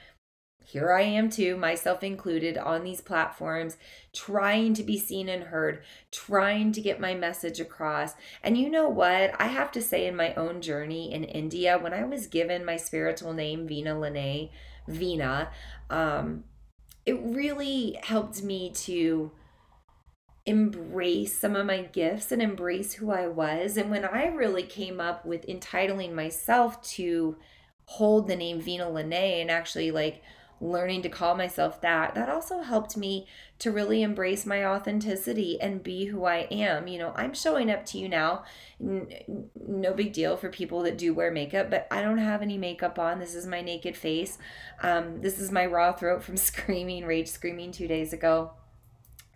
Here 0.71 0.93
I 0.93 1.03
am 1.03 1.31
too, 1.31 1.57
myself 1.57 2.05
included, 2.05 2.57
on 2.57 2.85
these 2.85 3.01
platforms, 3.01 3.77
trying 4.13 4.75
to 4.75 4.85
be 4.85 4.99
seen 4.99 5.29
and 5.29 5.45
heard, 5.45 5.83
trying 6.13 6.71
to 6.73 6.81
get 6.81 7.01
my 7.01 7.15
message 7.15 7.59
across. 7.59 8.15
And 8.43 8.57
you 8.57 8.71
know 8.71 8.89
what? 8.89 9.35
I 9.41 9.47
have 9.47 9.73
to 9.73 9.83
say, 9.83 10.07
in 10.07 10.15
my 10.15 10.33
own 10.35 10.61
journey 10.61 11.13
in 11.13 11.25
India, 11.25 11.77
when 11.77 11.93
I 11.93 12.05
was 12.05 12.29
given 12.29 12.65
my 12.65 12.77
spiritual 12.77 13.33
name, 13.33 13.67
Vina 13.67 13.99
Lene, 13.99 14.51
Vina, 14.87 15.51
um, 15.91 16.45
it 17.05 17.19
really 17.21 17.99
helped 18.05 18.43
me 18.43 18.71
to 18.71 19.33
embrace 20.47 21.39
some 21.39 21.57
of 21.57 21.67
my 21.67 21.83
gifts 21.83 22.31
and 22.31 22.41
embrace 22.41 22.95
who 22.95 23.11
I 23.11 23.27
was. 23.27 23.77
And 23.77 23.91
when 23.91 24.05
I 24.05 24.27
really 24.27 24.63
came 24.63 25.01
up 25.01 25.27
with 25.27 25.45
entitling 25.49 26.15
myself 26.15 26.81
to 26.95 27.37
hold 27.87 28.29
the 28.29 28.37
name 28.37 28.61
Vina 28.61 28.89
Lene 28.89 29.13
and 29.13 29.51
actually 29.51 29.91
like 29.91 30.23
learning 30.61 31.03
to 31.03 31.09
call 31.09 31.35
myself 31.35 31.81
that, 31.81 32.15
that 32.15 32.29
also 32.29 32.61
helped 32.61 32.97
me 32.97 33.27
to 33.59 33.71
really 33.71 34.03
embrace 34.03 34.45
my 34.45 34.65
authenticity 34.65 35.61
and 35.61 35.83
be 35.83 36.07
who 36.07 36.25
I 36.25 36.49
am. 36.51 36.87
You 36.87 36.99
know, 36.99 37.13
I'm 37.17 37.35
showing 37.35 37.71
up 37.71 37.87
to 37.87 37.99
you 37.99 38.09
now. 38.09 38.45
No 38.79 39.95
big 39.95 40.13
deal 40.13 40.37
for 40.37 40.51
people 40.51 40.83
that 40.83 40.99
do 40.99 41.15
wear 41.15 41.31
makeup, 41.31 41.71
but 41.71 41.87
I 41.91 42.03
don't 42.03 42.19
have 42.19 42.43
any 42.43 42.59
makeup 42.59 42.99
on. 42.99 43.19
This 43.19 43.35
is 43.35 43.47
my 43.47 43.61
naked 43.61 43.97
face. 43.97 44.39
Um, 44.83 45.21
this 45.21 45.39
is 45.39 45.51
my 45.51 45.67
raw 45.67 45.93
throat 45.93 46.23
from 46.23 46.37
screaming, 46.39 47.05
rage 47.05 47.29
screaming 47.29 47.73
two 47.73 47.89
days 47.89 48.13
ago. 48.13 48.53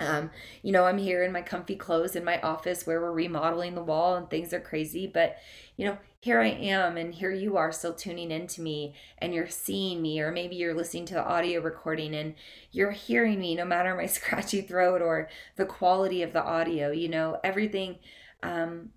Um, 0.01 0.31
you 0.63 0.73
know, 0.73 0.85
I'm 0.85 0.99
here 0.99 1.23
in 1.23 1.33
my 1.33 1.43
comfy 1.43 1.77
clothes 1.77 2.17
in 2.17 2.25
my 2.25 2.41
office 2.41 2.87
where 2.87 3.01
we're 3.01 3.13
remodeling 3.13 3.75
the 3.75 3.83
wall 3.83 4.17
and 4.17 4.29
things 4.29 4.53
are 4.53 4.61
crazy, 4.61 5.07
but 5.07 5.37
you 5.77 5.87
know, 5.87 5.99
here 6.25 6.41
I 6.41 6.53
am 6.53 6.97
and 6.97 7.13
here 7.15 7.31
you 7.31 7.59
are 7.59 7.71
still 7.71 7.93
tuning 7.93 8.31
into 8.31 8.63
me 8.63 8.95
and 9.19 9.35
you're 9.35 9.47
seeing 9.47 10.01
me, 10.01 10.21
or 10.21 10.33
maybe 10.33 10.57
you're 10.57 10.73
listening 10.73 11.05
to 11.07 11.15
the 11.15 11.23
audio 11.23 11.61
recording 11.61 12.15
and 12.15 12.35
you're 12.73 12.93
hearing 12.93 13.39
me 13.39 13.55
no 13.55 13.67
matter 13.67 13.95
my 13.95 14.07
scratchy 14.17 14.63
throat 14.63 15.03
or 15.03 15.29
the 15.57 15.67
quality 15.67 16.23
of 16.23 16.33
the 16.33 16.43
audio, 16.43 16.91
you 16.91 17.11
know, 17.11 17.39
everything 17.45 17.99
um, 18.43 18.89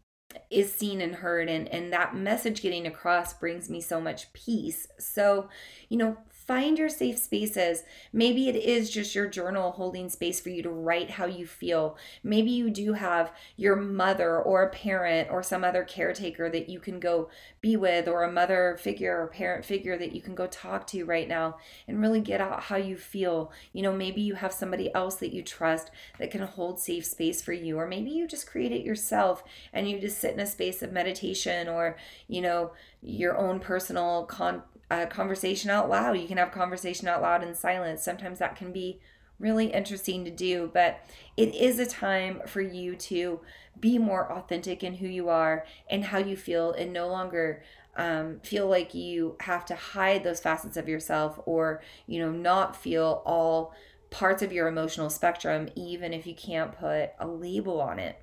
is 0.50 0.74
seen 0.74 1.02
and 1.02 1.16
heard 1.16 1.50
and 1.50 1.68
and 1.68 1.92
that 1.92 2.16
message 2.16 2.62
getting 2.62 2.88
across 2.88 3.34
brings 3.34 3.70
me 3.70 3.82
so 3.82 4.00
much 4.00 4.32
peace. 4.32 4.88
So 4.98 5.50
you 5.90 5.98
know 5.98 6.18
Find 6.48 6.80
your 6.80 6.88
safe 6.88 7.18
spaces. 7.18 7.84
Maybe 8.14 8.48
it 8.48 8.56
is 8.56 8.90
just 8.90 9.14
your 9.14 9.28
journal 9.28 9.72
holding 9.72 10.08
space 10.08 10.40
for 10.40 10.50
you 10.50 10.64
to 10.64 10.70
write 10.70 11.12
how 11.12 11.26
you 11.26 11.46
feel. 11.46 11.98
Maybe 12.24 12.52
you 12.52 12.70
do 12.70 12.94
have 12.94 13.34
your 13.58 13.76
mother 13.76 14.40
or 14.40 14.64
a 14.64 14.70
parent 14.70 15.30
or 15.30 15.44
some 15.44 15.66
other 15.66 15.84
caretaker 15.84 16.50
that 16.50 16.70
you 16.70 16.80
can 16.80 17.02
go 17.02 17.30
be 17.60 17.76
with, 17.76 18.08
or 18.08 18.24
a 18.24 18.32
mother 18.32 18.78
figure 18.80 19.22
or 19.22 19.28
parent 19.28 19.66
figure 19.66 19.98
that 19.98 20.14
you 20.14 20.22
can 20.22 20.36
go 20.36 20.48
talk 20.48 20.88
to 20.88 21.04
right 21.04 21.28
now 21.28 21.58
and 21.86 22.00
really 22.00 22.22
get 22.22 22.40
out 22.40 22.64
how 22.64 22.78
you 22.78 22.96
feel. 22.96 23.52
You 23.74 23.82
know, 23.84 23.92
maybe 23.92 24.22
you 24.22 24.36
have 24.36 24.54
somebody 24.54 24.94
else 24.96 25.16
that 25.16 25.34
you 25.34 25.44
trust 25.44 25.92
that 26.18 26.32
can 26.32 26.44
hold 26.44 26.80
safe 26.80 27.06
space 27.06 27.42
for 27.42 27.52
you, 27.52 27.78
or 27.78 27.86
maybe 27.86 28.12
you 28.12 28.26
just 28.26 28.48
create 28.48 28.72
it 28.72 28.86
yourself 28.86 29.44
and 29.74 29.90
you 29.90 30.00
just 30.00 30.20
sit 30.20 30.34
in 30.34 30.40
a 30.40 30.46
space 30.46 30.82
of 30.82 30.94
meditation 30.94 31.68
or, 31.68 31.98
you 32.30 32.40
know, 32.40 32.72
your 33.02 33.38
own 33.38 33.60
personal 33.60 34.26
con 34.26 34.64
conversation 35.08 35.70
out 35.70 35.90
loud. 35.90 36.18
You 36.18 36.28
can 36.28 36.38
have 36.38 36.52
conversation 36.52 37.08
out 37.08 37.22
loud 37.22 37.44
in 37.44 37.54
silence. 37.54 38.04
Sometimes 38.04 38.40
that 38.40 38.56
can 38.56 38.72
be 38.72 39.02
really 39.40 39.68
interesting 39.68 40.26
to 40.26 40.32
do, 40.32 40.70
but 40.74 41.00
it 41.36 41.54
is 41.54 41.80
a 41.80 41.86
time 41.86 42.42
for 42.48 42.62
you 42.62 42.96
to 42.96 43.42
be 43.80 43.98
more 44.00 44.32
authentic 44.32 44.84
in 44.84 44.96
who 44.96 45.08
you 45.08 45.30
are 45.30 45.66
and 45.90 46.06
how 46.06 46.18
you 46.18 46.36
feel 46.36 46.72
and 46.72 46.92
no 46.92 47.08
longer 47.08 47.62
um, 47.96 48.40
feel 48.44 48.68
like 48.68 48.94
you 48.94 49.36
have 49.42 49.66
to 49.66 49.76
hide 49.76 50.24
those 50.24 50.40
facets 50.40 50.78
of 50.78 50.88
yourself 50.88 51.40
or, 51.46 51.82
you 52.06 52.20
know, 52.20 52.32
not 52.32 52.76
feel 52.76 53.22
all 53.26 53.76
parts 54.10 54.42
of 54.42 54.54
your 54.54 54.68
emotional 54.68 55.10
spectrum, 55.10 55.68
even 55.76 56.14
if 56.14 56.26
you 56.26 56.34
can't 56.34 56.78
put 56.78 57.12
a 57.20 57.28
label 57.28 57.82
on 57.82 58.00
it. 58.00 58.20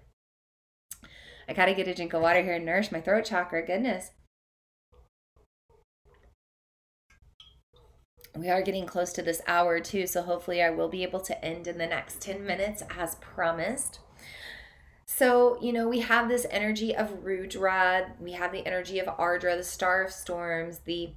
I 1.48 1.52
gotta 1.52 1.74
get 1.74 1.88
a 1.88 1.94
drink 1.94 2.14
of 2.14 2.22
water 2.22 2.42
here 2.42 2.54
and 2.54 2.64
nourish 2.64 2.90
my 2.90 3.00
throat 3.00 3.26
chakra. 3.26 3.66
Goodness. 3.66 4.10
We 8.37 8.49
are 8.49 8.62
getting 8.62 8.87
close 8.87 9.12
to 9.12 9.22
this 9.22 9.41
hour 9.47 9.80
too, 9.80 10.07
so 10.07 10.22
hopefully 10.22 10.62
I 10.62 10.70
will 10.70 10.89
be 10.89 11.03
able 11.03 11.20
to 11.20 11.45
end 11.45 11.66
in 11.66 11.78
the 11.78 11.87
next 11.87 12.20
10 12.20 12.45
minutes 12.45 12.82
as 12.97 13.14
promised. 13.16 14.01
So, 15.07 15.59
you 15.61 15.72
know, 15.72 15.89
we 15.89 16.01
have 16.01 16.28
this 16.28 16.47
energy 16.51 16.97
of 16.97 17.24
Rudra, 17.24 18.12
we 18.18 18.32
have 18.32 18.53
the 18.53 18.66
energy 18.66 18.99
of 18.99 19.07
Ardra, 19.07 19.57
the 19.57 19.62
star 19.62 20.03
of 20.03 20.11
storms, 20.11 20.80
the 20.80 21.11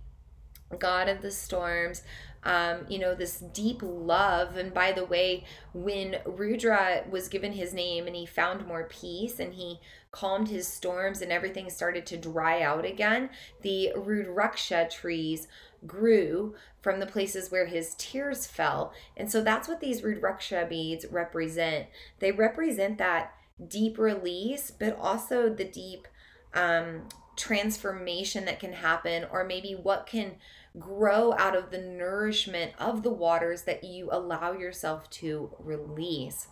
god 0.78 1.07
of 1.07 1.22
the 1.22 1.32
storms, 1.32 2.03
um, 2.43 2.86
you 2.88 2.99
know, 2.99 3.15
this 3.15 3.39
deep 3.39 3.80
love. 3.82 4.57
And 4.57 4.74
by 4.74 4.91
the 4.91 5.05
way, 5.05 5.45
when 5.74 6.18
Rudra 6.26 7.05
was 7.09 7.28
given 7.28 7.53
his 7.53 7.74
name 7.74 8.07
and 8.07 8.15
he 8.15 8.26
found 8.26 8.68
more 8.68 8.84
peace 8.84 9.39
and 9.39 9.53
he 9.53 9.80
calmed 10.11 10.49
his 10.49 10.68
storms 10.68 11.22
and 11.22 11.32
everything 11.32 11.70
started 11.70 12.05
to 12.07 12.18
dry 12.18 12.61
out 12.61 12.86
again, 12.86 13.30
the 13.61 13.91
Rudraksha 13.95 14.89
trees 14.89 15.47
grew 15.86 16.55
from 16.82 16.99
the 16.99 17.05
places 17.05 17.51
where 17.51 17.65
his 17.65 17.95
tears 17.97 18.45
fell. 18.45 18.93
And 19.15 19.32
so 19.32 19.43
that's 19.43 19.67
what 19.67 19.80
these 19.80 20.01
Rudraksha 20.01 20.67
beads 20.67 21.05
represent. 21.11 21.88
They 22.19 22.32
represent 22.32 22.97
that 22.97 23.34
deep 23.67 23.97
release, 23.97 24.71
but 24.71 24.97
also 24.99 25.49
the 25.49 25.65
deep 25.65 26.07
um, 26.53 27.07
transformation 27.36 28.45
that 28.45 28.59
can 28.59 28.73
happen, 28.73 29.25
or 29.32 29.43
maybe 29.43 29.73
what 29.73 30.07
can 30.07 30.36
grow 30.80 31.34
out 31.34 31.55
of 31.55 31.71
the 31.71 31.80
nourishment 31.80 32.71
of 32.80 33.03
the 33.03 33.11
waters 33.11 33.63
that 33.63 33.84
you 33.84 34.09
allow 34.11 34.53
yourself 34.53 35.09
to 35.09 35.51
release. 35.59 36.47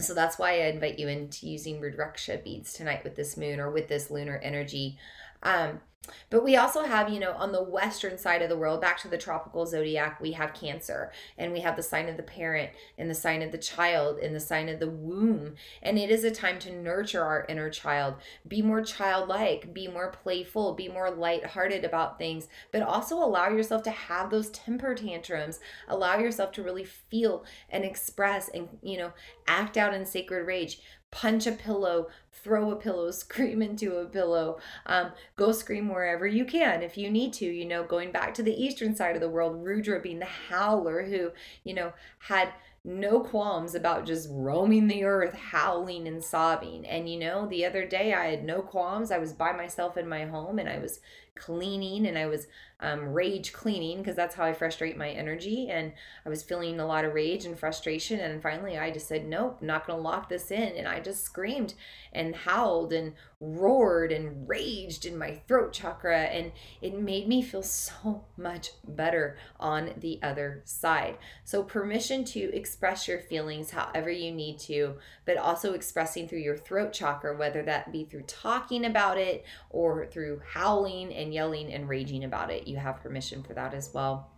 So 0.00 0.14
that's 0.14 0.38
why 0.38 0.52
I 0.52 0.66
invite 0.66 0.98
you 0.98 1.08
into 1.08 1.48
using 1.48 1.80
Rudraksha 1.80 2.44
beads 2.44 2.72
tonight 2.72 3.02
with 3.02 3.16
this 3.16 3.36
moon 3.36 3.58
or 3.58 3.70
with 3.70 3.88
this 3.88 4.10
lunar 4.10 4.38
energy. 4.38 4.96
Um, 5.42 5.80
but 6.30 6.44
we 6.44 6.56
also 6.56 6.84
have, 6.84 7.08
you 7.08 7.20
know, 7.20 7.32
on 7.32 7.52
the 7.52 7.62
western 7.62 8.18
side 8.18 8.42
of 8.42 8.48
the 8.48 8.56
world, 8.56 8.80
back 8.80 8.98
to 9.00 9.08
the 9.08 9.18
tropical 9.18 9.66
zodiac, 9.66 10.20
we 10.20 10.32
have 10.32 10.52
Cancer 10.54 11.10
and 11.36 11.52
we 11.52 11.60
have 11.60 11.76
the 11.76 11.82
sign 11.82 12.08
of 12.08 12.16
the 12.16 12.22
parent 12.22 12.70
and 12.98 13.08
the 13.08 13.14
sign 13.14 13.42
of 13.42 13.52
the 13.52 13.58
child 13.58 14.18
and 14.18 14.34
the 14.34 14.40
sign 14.40 14.68
of 14.68 14.78
the 14.78 14.90
womb. 14.90 15.54
And 15.82 15.98
it 15.98 16.10
is 16.10 16.24
a 16.24 16.30
time 16.30 16.58
to 16.60 16.72
nurture 16.72 17.24
our 17.24 17.46
inner 17.48 17.70
child, 17.70 18.16
be 18.46 18.62
more 18.62 18.82
childlike, 18.82 19.72
be 19.72 19.88
more 19.88 20.10
playful, 20.10 20.74
be 20.74 20.88
more 20.88 21.10
lighthearted 21.10 21.84
about 21.84 22.18
things, 22.18 22.48
but 22.72 22.82
also 22.82 23.16
allow 23.16 23.48
yourself 23.48 23.82
to 23.84 23.90
have 23.90 24.30
those 24.30 24.50
temper 24.50 24.94
tantrums, 24.94 25.60
allow 25.88 26.18
yourself 26.18 26.52
to 26.52 26.62
really 26.62 26.84
feel 26.84 27.44
and 27.70 27.84
express 27.84 28.48
and, 28.48 28.68
you 28.82 28.98
know, 28.98 29.12
act 29.46 29.76
out 29.76 29.94
in 29.94 30.04
sacred 30.04 30.46
rage 30.46 30.80
punch 31.10 31.46
a 31.46 31.52
pillow, 31.52 32.08
throw 32.32 32.70
a 32.70 32.76
pillow, 32.76 33.10
scream 33.12 33.62
into 33.62 33.96
a 33.96 34.06
pillow, 34.06 34.58
um, 34.86 35.12
go 35.36 35.52
scream 35.52 35.88
wherever 35.88 36.26
you 36.26 36.44
can 36.44 36.82
if 36.82 36.96
you 36.96 37.10
need 37.10 37.32
to. 37.34 37.46
You 37.46 37.64
know, 37.64 37.84
going 37.84 38.12
back 38.12 38.34
to 38.34 38.42
the 38.42 38.62
eastern 38.62 38.94
side 38.94 39.14
of 39.14 39.20
the 39.20 39.30
world, 39.30 39.64
Rudra 39.64 40.00
being 40.00 40.18
the 40.18 40.26
howler 40.26 41.04
who, 41.04 41.30
you 41.64 41.74
know, 41.74 41.92
had 42.20 42.52
no 42.84 43.20
qualms 43.20 43.74
about 43.74 44.06
just 44.06 44.28
roaming 44.30 44.86
the 44.86 45.04
earth, 45.04 45.34
howling 45.34 46.06
and 46.08 46.22
sobbing. 46.24 46.86
And 46.86 47.08
you 47.08 47.18
know, 47.18 47.46
the 47.46 47.64
other 47.64 47.86
day 47.86 48.14
I 48.14 48.26
had 48.26 48.44
no 48.44 48.62
qualms. 48.62 49.10
I 49.10 49.18
was 49.18 49.32
by 49.32 49.52
myself 49.52 49.96
in 49.96 50.08
my 50.08 50.24
home 50.24 50.58
and 50.58 50.68
I 50.68 50.78
was 50.78 51.00
cleaning 51.34 52.06
and 52.06 52.16
I 52.16 52.26
was 52.26 52.46
um, 52.80 53.08
rage 53.08 53.52
cleaning 53.52 53.98
because 53.98 54.14
that's 54.14 54.34
how 54.34 54.44
I 54.44 54.52
frustrate 54.52 54.96
my 54.96 55.10
energy. 55.10 55.68
And 55.68 55.92
I 56.24 56.28
was 56.28 56.42
feeling 56.42 56.78
a 56.78 56.86
lot 56.86 57.04
of 57.04 57.14
rage 57.14 57.44
and 57.44 57.58
frustration. 57.58 58.20
And 58.20 58.40
finally, 58.40 58.78
I 58.78 58.90
just 58.90 59.08
said, 59.08 59.26
Nope, 59.26 59.60
not 59.60 59.86
going 59.86 59.98
to 59.98 60.02
lock 60.02 60.28
this 60.28 60.50
in. 60.50 60.76
And 60.76 60.86
I 60.86 61.00
just 61.00 61.24
screamed 61.24 61.74
and 62.12 62.34
howled 62.34 62.92
and 62.92 63.14
roared 63.40 64.10
and 64.10 64.48
raged 64.48 65.04
in 65.04 65.16
my 65.16 65.40
throat 65.48 65.72
chakra. 65.72 66.22
And 66.22 66.52
it 66.80 66.98
made 66.98 67.26
me 67.26 67.42
feel 67.42 67.62
so 67.62 68.24
much 68.36 68.70
better 68.86 69.36
on 69.58 69.92
the 69.96 70.20
other 70.22 70.62
side. 70.64 71.18
So, 71.44 71.64
permission 71.64 72.24
to 72.26 72.54
express 72.54 73.08
your 73.08 73.18
feelings 73.18 73.70
however 73.70 74.10
you 74.10 74.30
need 74.30 74.58
to, 74.60 74.94
but 75.24 75.36
also 75.36 75.72
expressing 75.72 76.28
through 76.28 76.38
your 76.38 76.56
throat 76.56 76.92
chakra, 76.92 77.36
whether 77.36 77.62
that 77.62 77.90
be 77.90 78.04
through 78.04 78.22
talking 78.22 78.84
about 78.84 79.18
it 79.18 79.44
or 79.70 80.06
through 80.06 80.40
howling 80.52 81.12
and 81.12 81.34
yelling 81.34 81.72
and 81.72 81.88
raging 81.88 82.22
about 82.22 82.50
it 82.50 82.67
you 82.68 82.76
have 82.76 83.02
permission 83.02 83.42
for 83.42 83.54
that 83.54 83.74
as 83.74 83.92
well. 83.92 84.30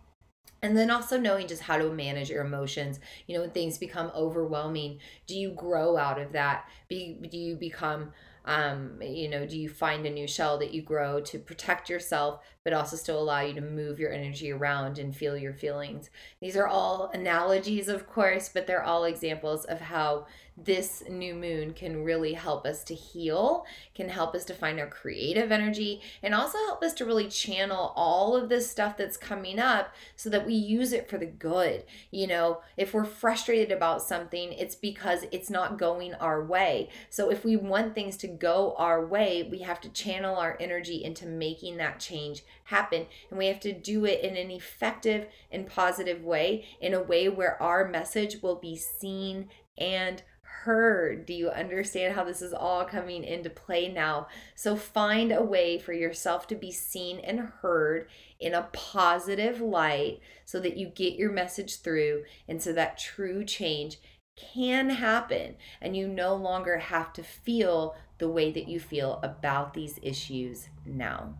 And 0.63 0.77
then 0.77 0.91
also 0.91 1.19
knowing 1.19 1.47
just 1.47 1.63
how 1.63 1.77
to 1.77 1.91
manage 1.91 2.29
your 2.29 2.45
emotions 2.45 2.99
you 3.25 3.35
know 3.35 3.41
when 3.41 3.49
things 3.51 3.77
become 3.77 4.11
overwhelming 4.15 4.99
do 5.25 5.35
you 5.35 5.51
grow 5.51 5.97
out 5.97 6.19
of 6.19 6.33
that? 6.33 6.67
Be, 6.87 7.17
do 7.29 7.37
you 7.37 7.55
become 7.55 8.13
um, 8.45 8.99
you 9.01 9.29
know 9.29 9.45
do 9.45 9.57
you 9.57 9.69
find 9.69 10.05
a 10.05 10.09
new 10.09 10.27
shell 10.27 10.57
that 10.59 10.73
you 10.73 10.81
grow 10.81 11.19
to 11.21 11.39
protect 11.39 11.89
yourself 11.89 12.41
but 12.63 12.73
also 12.73 12.95
still 12.95 13.19
allow 13.21 13.41
you 13.41 13.53
to 13.53 13.61
move 13.61 13.99
your 13.99 14.11
energy 14.11 14.51
around 14.51 14.97
and 14.97 15.15
feel 15.15 15.37
your 15.37 15.53
feelings 15.53 16.09
these 16.41 16.55
are 16.55 16.67
all 16.67 17.09
analogies 17.13 17.87
of 17.87 18.07
course 18.07 18.49
but 18.53 18.67
they're 18.67 18.83
all 18.83 19.03
examples 19.03 19.65
of 19.65 19.79
how 19.79 20.25
this 20.57 21.03
new 21.09 21.33
moon 21.33 21.73
can 21.73 22.03
really 22.03 22.33
help 22.33 22.65
us 22.65 22.83
to 22.83 22.93
heal, 22.93 23.65
can 23.95 24.09
help 24.09 24.35
us 24.35 24.45
to 24.45 24.53
find 24.53 24.79
our 24.79 24.87
creative 24.87 25.51
energy, 25.51 26.01
and 26.21 26.35
also 26.35 26.57
help 26.59 26.83
us 26.83 26.93
to 26.93 27.05
really 27.05 27.27
channel 27.27 27.93
all 27.95 28.35
of 28.35 28.49
this 28.49 28.69
stuff 28.69 28.97
that's 28.97 29.17
coming 29.17 29.59
up 29.59 29.93
so 30.15 30.29
that 30.29 30.45
we 30.45 30.53
use 30.53 30.93
it 30.93 31.09
for 31.09 31.17
the 31.17 31.25
good. 31.25 31.83
You 32.11 32.27
know, 32.27 32.61
if 32.77 32.93
we're 32.93 33.05
frustrated 33.05 33.71
about 33.71 34.01
something, 34.01 34.53
it's 34.53 34.75
because 34.75 35.25
it's 35.31 35.49
not 35.49 35.79
going 35.79 36.13
our 36.15 36.43
way. 36.43 36.89
So 37.09 37.29
if 37.31 37.43
we 37.45 37.55
want 37.55 37.95
things 37.95 38.17
to 38.17 38.27
go 38.27 38.75
our 38.77 39.05
way, 39.05 39.47
we 39.49 39.59
have 39.59 39.81
to 39.81 39.89
channel 39.89 40.35
our 40.35 40.57
energy 40.59 41.03
into 41.03 41.25
making 41.25 41.77
that 41.77 41.99
change 41.99 42.43
happen. 42.65 43.05
And 43.29 43.37
we 43.37 43.47
have 43.47 43.59
to 43.61 43.73
do 43.73 44.05
it 44.05 44.21
in 44.21 44.35
an 44.37 44.51
effective 44.51 45.27
and 45.51 45.67
positive 45.67 46.23
way, 46.23 46.65
in 46.79 46.93
a 46.93 47.01
way 47.01 47.29
where 47.29 47.61
our 47.61 47.87
message 47.87 48.41
will 48.41 48.55
be 48.55 48.75
seen 48.75 49.49
and 49.77 50.23
heard. 50.63 51.25
Do 51.25 51.33
you 51.33 51.49
understand 51.49 52.15
how 52.15 52.23
this 52.23 52.41
is 52.41 52.53
all 52.53 52.85
coming 52.85 53.23
into 53.23 53.49
play 53.49 53.91
now? 53.91 54.27
So 54.55 54.75
find 54.75 55.31
a 55.31 55.41
way 55.41 55.79
for 55.79 55.93
yourself 55.93 56.47
to 56.47 56.55
be 56.55 56.71
seen 56.71 57.19
and 57.19 57.39
heard 57.39 58.07
in 58.39 58.53
a 58.53 58.67
positive 58.73 59.61
light 59.61 60.19
so 60.45 60.59
that 60.59 60.77
you 60.77 60.87
get 60.87 61.15
your 61.15 61.31
message 61.31 61.81
through 61.81 62.23
and 62.47 62.61
so 62.61 62.73
that 62.73 62.99
true 62.99 63.43
change 63.43 63.97
can 64.37 64.89
happen 64.89 65.55
and 65.81 65.95
you 65.95 66.07
no 66.07 66.35
longer 66.35 66.77
have 66.77 67.13
to 67.13 67.23
feel 67.23 67.95
the 68.17 68.29
way 68.29 68.51
that 68.51 68.67
you 68.67 68.79
feel 68.79 69.19
about 69.23 69.73
these 69.73 69.99
issues 70.01 70.69
now. 70.85 71.33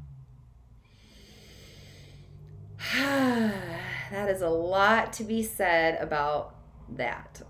that 2.96 4.30
is 4.30 4.42
a 4.42 4.50
lot 4.50 5.14
to 5.14 5.24
be 5.24 5.44
said 5.44 6.02
about 6.02 6.56
that. 6.90 7.42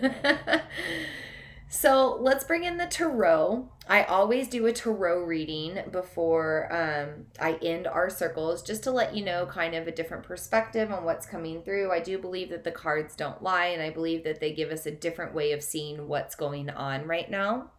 so 1.68 2.18
let's 2.20 2.44
bring 2.44 2.64
in 2.64 2.76
the 2.76 2.86
tarot. 2.86 3.68
I 3.88 4.04
always 4.04 4.48
do 4.48 4.66
a 4.66 4.72
tarot 4.72 5.24
reading 5.24 5.78
before 5.90 6.72
um, 6.72 7.26
I 7.40 7.58
end 7.62 7.86
our 7.86 8.08
circles 8.08 8.62
just 8.62 8.82
to 8.84 8.90
let 8.90 9.14
you 9.14 9.24
know 9.24 9.46
kind 9.46 9.74
of 9.74 9.86
a 9.86 9.92
different 9.92 10.24
perspective 10.24 10.90
on 10.90 11.04
what's 11.04 11.26
coming 11.26 11.62
through. 11.62 11.92
I 11.92 12.00
do 12.00 12.18
believe 12.18 12.48
that 12.50 12.64
the 12.64 12.70
cards 12.72 13.14
don't 13.14 13.42
lie, 13.42 13.66
and 13.66 13.82
I 13.82 13.90
believe 13.90 14.24
that 14.24 14.40
they 14.40 14.52
give 14.52 14.70
us 14.70 14.86
a 14.86 14.90
different 14.90 15.34
way 15.34 15.52
of 15.52 15.62
seeing 15.62 16.08
what's 16.08 16.34
going 16.34 16.70
on 16.70 17.06
right 17.06 17.30
now. 17.30 17.70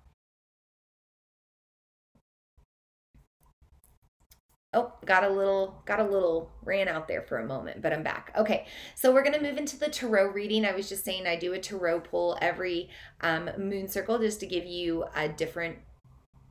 Oh, 4.75 4.91
got 5.05 5.23
a 5.23 5.29
little, 5.29 5.81
got 5.85 6.01
a 6.01 6.03
little, 6.03 6.51
ran 6.63 6.89
out 6.89 7.07
there 7.07 7.21
for 7.21 7.37
a 7.37 7.45
moment, 7.45 7.81
but 7.81 7.93
I'm 7.93 8.03
back. 8.03 8.33
Okay, 8.37 8.67
so 8.93 9.13
we're 9.13 9.23
gonna 9.23 9.41
move 9.41 9.57
into 9.57 9.79
the 9.79 9.87
tarot 9.87 10.33
reading. 10.33 10.65
I 10.65 10.73
was 10.73 10.89
just 10.89 11.05
saying 11.05 11.25
I 11.25 11.37
do 11.37 11.53
a 11.53 11.59
tarot 11.59 12.01
pull 12.01 12.37
every 12.41 12.89
um, 13.21 13.49
moon 13.57 13.87
circle 13.87 14.19
just 14.19 14.41
to 14.41 14.45
give 14.45 14.65
you 14.65 15.05
a 15.15 15.29
different 15.29 15.77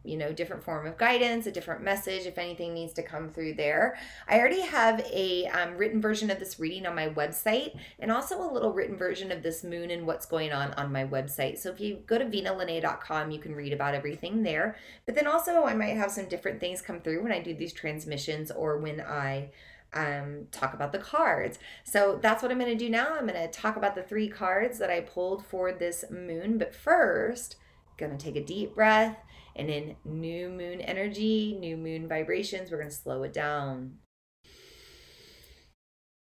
you 0.05 0.17
know 0.17 0.33
different 0.33 0.63
form 0.63 0.87
of 0.87 0.97
guidance 0.97 1.47
a 1.47 1.51
different 1.51 1.83
message 1.83 2.27
if 2.27 2.39
anything 2.39 2.75
needs 2.75 2.93
to 2.93 3.03
come 3.03 3.31
through 3.31 3.55
there 3.55 3.97
i 4.29 4.39
already 4.39 4.61
have 4.61 5.01
a 5.13 5.47
um, 5.47 5.77
written 5.77 6.01
version 6.01 6.31
of 6.31 6.39
this 6.39 6.61
reading 6.61 6.87
on 6.87 6.95
my 6.95 7.09
website 7.09 7.77
and 7.99 8.13
also 8.13 8.41
a 8.41 8.53
little 8.53 8.73
written 8.73 8.97
version 8.97 9.33
of 9.33 9.43
this 9.43 9.65
moon 9.65 9.91
and 9.91 10.07
what's 10.07 10.27
going 10.27 10.53
on 10.53 10.73
on 10.75 10.93
my 10.93 11.05
website 11.05 11.59
so 11.59 11.71
if 11.71 11.81
you 11.81 11.99
go 12.07 12.19
to 12.19 12.25
vinalene.com 12.25 13.31
you 13.31 13.39
can 13.39 13.55
read 13.55 13.73
about 13.73 13.95
everything 13.95 14.43
there 14.43 14.77
but 15.07 15.15
then 15.15 15.27
also 15.27 15.65
i 15.65 15.75
might 15.75 15.97
have 15.97 16.11
some 16.11 16.29
different 16.29 16.61
things 16.61 16.83
come 16.83 17.01
through 17.01 17.23
when 17.23 17.33
i 17.33 17.41
do 17.41 17.55
these 17.55 17.73
transmissions 17.73 18.51
or 18.51 18.79
when 18.79 19.01
i 19.01 19.49
um, 19.95 20.49
talk 20.51 20.75
about 20.75 20.91
the 20.91 20.99
cards. 20.99 21.59
So 21.85 22.19
that's 22.21 22.43
what 22.43 22.51
I'm 22.51 22.59
going 22.59 22.77
to 22.77 22.85
do 22.85 22.91
now. 22.91 23.15
I'm 23.15 23.29
going 23.29 23.41
to 23.41 23.47
talk 23.47 23.77
about 23.77 23.95
the 23.95 24.03
three 24.03 24.29
cards 24.29 24.79
that 24.79 24.91
I 24.91 25.01
pulled 25.01 25.47
for 25.47 25.71
this 25.71 26.05
moon. 26.11 26.59
But 26.59 26.75
first, 26.75 27.55
going 27.97 28.17
to 28.17 28.23
take 28.23 28.37
a 28.37 28.45
deep 28.45 28.75
breath 28.75 29.17
and 29.57 29.71
in 29.71 29.97
new 30.05 30.49
moon 30.49 30.81
energy, 30.81 31.57
new 31.59 31.77
moon 31.77 32.09
vibrations, 32.09 32.71
we're 32.71 32.79
going 32.79 32.91
to 32.91 32.95
slow 32.95 33.23
it 33.23 33.33
down. 33.33 33.99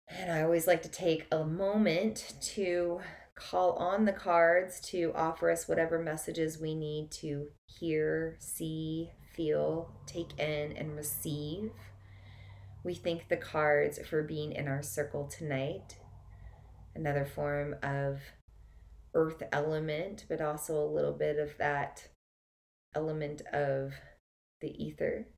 And 0.09 0.31
I 0.31 0.43
always 0.43 0.67
like 0.67 0.83
to 0.83 0.89
take 0.89 1.27
a 1.33 1.45
moment 1.45 2.35
to 2.55 3.01
call 3.35 3.73
on 3.73 4.05
the 4.05 4.13
cards 4.13 4.81
to 4.81 5.13
offer 5.15 5.51
us 5.51 5.67
whatever 5.67 5.99
messages 5.99 6.61
we 6.61 6.75
need 6.75 7.11
to 7.11 7.49
hear, 7.67 8.37
see, 8.39 9.11
feel, 9.35 9.91
take 10.07 10.39
in, 10.39 10.77
and 10.77 10.97
receive. 10.97 11.73
We 12.85 12.95
thank 12.95 13.29
the 13.29 13.37
cards 13.37 13.99
for 14.07 14.23
being 14.23 14.53
in 14.53 14.69
our 14.69 14.83
circle 14.83 15.27
tonight. 15.27 15.97
Another 16.95 17.25
form 17.25 17.75
of 17.83 18.21
earth 19.15 19.43
element, 19.53 20.27
but 20.29 20.41
also 20.41 20.77
a 20.77 20.87
little 20.87 21.13
bit 21.13 21.39
of 21.39 21.57
that 21.59 22.09
element 22.95 23.43
of 23.53 23.93
the 24.61 24.71
ether. 24.83 25.29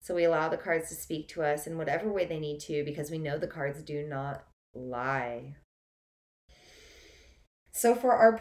So 0.00 0.14
we 0.14 0.24
allow 0.24 0.48
the 0.48 0.56
cards 0.56 0.88
to 0.88 0.94
speak 0.94 1.28
to 1.30 1.42
us 1.42 1.66
in 1.66 1.78
whatever 1.78 2.12
way 2.12 2.26
they 2.26 2.38
need 2.38 2.60
to 2.60 2.84
because 2.84 3.10
we 3.10 3.18
know 3.18 3.38
the 3.38 3.46
cards 3.46 3.82
do 3.82 4.06
not 4.06 4.44
lie. 4.74 5.56
So 7.72 7.94
for 7.94 8.12
our 8.12 8.40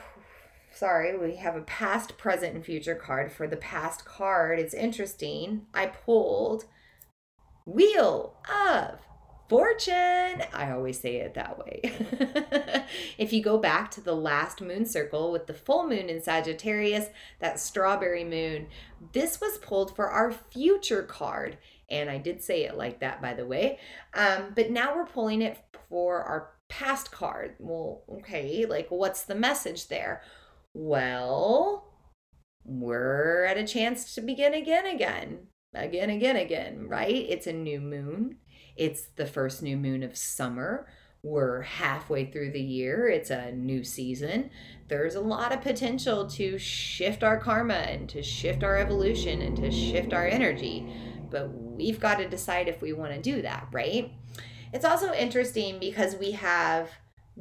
sorry, 0.72 1.18
we 1.18 1.38
have 1.38 1.56
a 1.56 1.62
past, 1.62 2.18
present, 2.18 2.54
and 2.54 2.64
future 2.64 2.96
card. 2.96 3.32
For 3.32 3.48
the 3.48 3.58
past 3.58 4.06
card, 4.06 4.60
it's 4.60 4.74
interesting. 4.74 5.66
I 5.74 5.88
pulled 5.88 6.66
Wheel 7.66 8.38
of 8.48 9.00
fortune. 9.48 10.44
I 10.54 10.72
always 10.72 11.00
say 11.00 11.18
it 11.18 11.34
that 11.36 11.58
way. 11.58 11.82
if 13.18 13.32
you 13.32 13.44
go 13.44 13.58
back 13.58 13.92
to 13.92 14.02
the 14.02 14.16
last 14.16 14.62
moon 14.62 14.86
circle 14.86 15.32
with 15.32 15.48
the 15.48 15.54
full 15.54 15.88
moon 15.88 16.10
in 16.10 16.22
Sagittarius, 16.22 17.08
that 17.40 17.60
strawberry 17.60 18.24
moon, 18.24 18.68
this 19.14 19.40
was 19.40 19.58
pulled 19.60 19.96
for 19.96 20.10
our 20.10 20.32
future 20.32 21.04
card. 21.04 21.58
And 21.90 22.10
I 22.10 22.18
did 22.18 22.44
say 22.44 22.64
it 22.64 22.78
like 22.78 23.00
that, 23.00 23.22
by 23.22 23.34
the 23.34 23.46
way. 23.46 23.80
Um, 24.14 24.54
but 24.56 24.72
now 24.72 24.96
we're 24.96 25.06
pulling 25.06 25.42
it 25.42 25.60
for 25.90 26.24
our 26.24 26.52
past 26.68 27.12
card. 27.12 27.56
Well, 27.60 28.04
okay, 28.10 28.66
like 28.66 28.88
what's 28.90 29.24
the 29.24 29.36
message 29.36 29.88
there? 29.88 30.22
Well, 30.74 31.94
we're 32.66 33.46
at 33.46 33.58
a 33.58 33.68
chance 33.68 34.16
to 34.16 34.22
begin 34.22 34.56
again, 34.56 34.88
again, 34.88 35.48
again, 35.76 36.10
again, 36.10 36.36
again, 36.36 36.88
right? 36.88 37.14
It's 37.30 37.48
a 37.48 37.54
new 37.54 37.80
moon 37.80 38.38
it's 38.76 39.08
the 39.16 39.26
first 39.26 39.62
new 39.62 39.78
moon 39.78 40.04
of 40.04 40.18
summer. 40.18 40.88
We're 41.24 41.62
halfway 41.62 42.26
through 42.26 42.52
the 42.52 42.62
year. 42.62 43.08
It's 43.08 43.32
a 43.32 43.52
new 43.52 43.84
season. 43.84 44.52
There's 44.88 45.16
a 45.16 45.22
lot 45.22 45.52
of 45.52 45.62
potential 45.62 46.28
to 46.32 46.60
shift 46.60 47.24
our 47.24 47.40
karma 47.40 47.74
and 47.74 48.08
to 48.10 48.22
shift 48.22 48.64
our 48.64 48.78
evolution 48.78 49.42
and 49.42 49.58
to 49.58 49.72
shift 49.72 50.14
our 50.14 50.28
energy. 50.28 50.88
But 51.32 51.50
we've 51.52 52.00
got 52.00 52.20
to 52.20 52.30
decide 52.30 52.68
if 52.68 52.82
we 52.82 52.94
want 52.94 53.14
to 53.14 53.22
do 53.22 53.42
that, 53.42 53.68
right? 53.72 54.12
It's 54.72 54.86
also 54.86 55.14
interesting 55.14 55.80
because 55.80 56.16
we 56.16 56.32
have 56.34 56.92